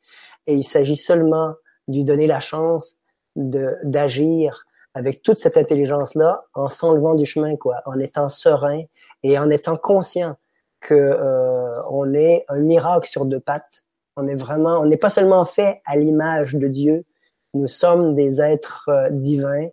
et 0.47 0.55
il 0.55 0.63
s'agit 0.63 0.97
seulement 0.97 1.53
de 1.87 1.97
lui 1.97 2.03
donner 2.05 2.25
la 2.25 2.39
chance 2.39 2.95
d'agir 3.35 4.65
avec 4.93 5.21
toute 5.21 5.39
cette 5.39 5.57
intelligence 5.57 6.15
là 6.15 6.43
en 6.53 6.67
s'enlevant 6.67 7.15
du 7.15 7.25
chemin 7.25 7.55
quoi 7.55 7.81
en 7.85 7.99
étant 7.99 8.29
serein 8.29 8.83
et 9.23 9.37
en 9.37 9.49
étant 9.49 9.77
conscient 9.77 10.35
que 10.79 10.93
euh, 10.93 11.81
on 11.89 12.13
est 12.13 12.45
un 12.47 12.61
miracle 12.61 13.09
sur 13.09 13.25
deux 13.25 13.39
pattes. 13.39 13.83
On 14.15 14.27
est 14.27 14.35
vraiment 14.35 14.79
on 14.79 14.85
n'est 14.85 14.97
pas 14.97 15.09
seulement 15.09 15.45
fait 15.45 15.81
à 15.85 15.95
l'image 15.95 16.55
de 16.55 16.67
Dieu. 16.67 17.05
Nous 17.53 17.67
sommes 17.67 18.13
des 18.13 18.41
êtres 18.41 18.89
euh, 18.89 19.09
divins. 19.09 19.67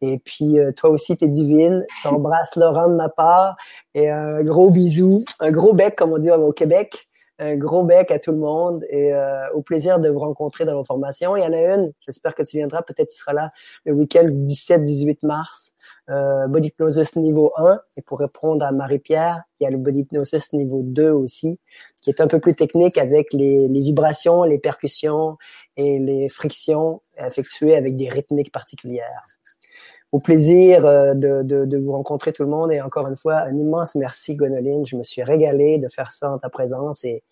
Et 0.00 0.18
puis 0.18 0.58
euh, 0.58 0.72
toi 0.72 0.90
aussi 0.90 1.16
tu 1.16 1.24
es 1.24 1.28
divine. 1.28 1.86
T'embrasses 2.02 2.56
Laurent 2.56 2.88
de 2.88 2.94
ma 2.94 3.08
part. 3.08 3.56
Et 3.94 4.10
un 4.10 4.42
gros 4.42 4.70
bisou 4.70 5.24
un 5.40 5.50
gros 5.50 5.74
bec 5.74 5.96
comme 5.96 6.12
on 6.12 6.18
dit 6.18 6.30
au 6.30 6.52
Québec 6.52 7.07
un 7.38 7.56
gros 7.56 7.84
bec 7.84 8.10
à 8.10 8.18
tout 8.18 8.32
le 8.32 8.38
monde 8.38 8.84
et 8.90 9.12
euh, 9.12 9.50
au 9.54 9.62
plaisir 9.62 10.00
de 10.00 10.08
vous 10.08 10.18
rencontrer 10.18 10.64
dans 10.64 10.74
vos 10.74 10.84
formations. 10.84 11.36
Il 11.36 11.42
y 11.42 11.46
en 11.46 11.52
a 11.52 11.74
une, 11.74 11.92
j'espère 12.00 12.34
que 12.34 12.42
tu 12.42 12.56
viendras, 12.56 12.82
peut-être 12.82 13.10
tu 13.10 13.16
seras 13.16 13.32
là 13.32 13.52
le 13.84 13.92
week-end 13.92 14.24
du 14.24 14.38
17-18 14.38 15.18
mars, 15.22 15.72
euh, 16.10 16.48
Body 16.48 16.68
Hypnosis 16.68 17.16
niveau 17.16 17.52
1. 17.56 17.80
Et 17.96 18.02
pour 18.02 18.18
répondre 18.18 18.64
à 18.64 18.72
Marie-Pierre, 18.72 19.42
il 19.60 19.64
y 19.64 19.66
a 19.66 19.70
le 19.70 19.78
Body 19.78 20.00
Hypnosis 20.00 20.52
niveau 20.52 20.82
2 20.82 21.10
aussi, 21.10 21.60
qui 22.00 22.10
est 22.10 22.20
un 22.20 22.26
peu 22.26 22.40
plus 22.40 22.54
technique 22.54 22.98
avec 22.98 23.32
les, 23.32 23.68
les 23.68 23.80
vibrations, 23.80 24.42
les 24.42 24.58
percussions 24.58 25.36
et 25.76 25.98
les 25.98 26.28
frictions 26.28 27.02
effectuées 27.18 27.76
avec 27.76 27.96
des 27.96 28.08
rythmiques 28.08 28.52
particulières 28.52 29.24
au 30.12 30.20
plaisir 30.20 30.86
euh, 30.86 31.14
de, 31.14 31.42
de, 31.42 31.64
de, 31.64 31.78
vous 31.78 31.92
rencontrer 31.92 32.32
tout 32.32 32.42
le 32.42 32.48
monde. 32.48 32.72
Et 32.72 32.80
encore 32.80 33.08
une 33.08 33.16
fois, 33.16 33.38
un 33.40 33.58
immense 33.58 33.94
merci, 33.94 34.34
Gwenoline. 34.34 34.86
Je 34.86 34.96
me 34.96 35.02
suis 35.02 35.22
régalé 35.22 35.78
de 35.78 35.88
faire 35.88 36.12
ça 36.12 36.30
en 36.30 36.38
ta 36.38 36.48
présence 36.48 37.04
et, 37.04 37.22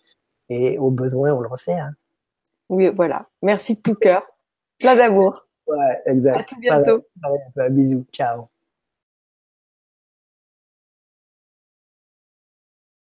et 0.49 0.77
au 0.77 0.89
besoin, 0.89 1.33
on 1.33 1.41
le 1.41 1.47
refait. 1.47 1.79
Hein. 1.79 1.91
Oui, 2.69 2.89
voilà. 2.89 3.25
Merci 3.41 3.75
de 3.75 3.81
tout 3.81 3.95
cœur. 3.95 4.23
Plein 4.79 4.95
d'amour. 4.95 5.47
Ouais, 5.67 6.01
exact. 6.05 6.39
À 6.39 6.43
tout 6.43 6.59
bientôt. 6.59 7.03
Bisous. 7.69 8.05
Ciao. 8.11 8.47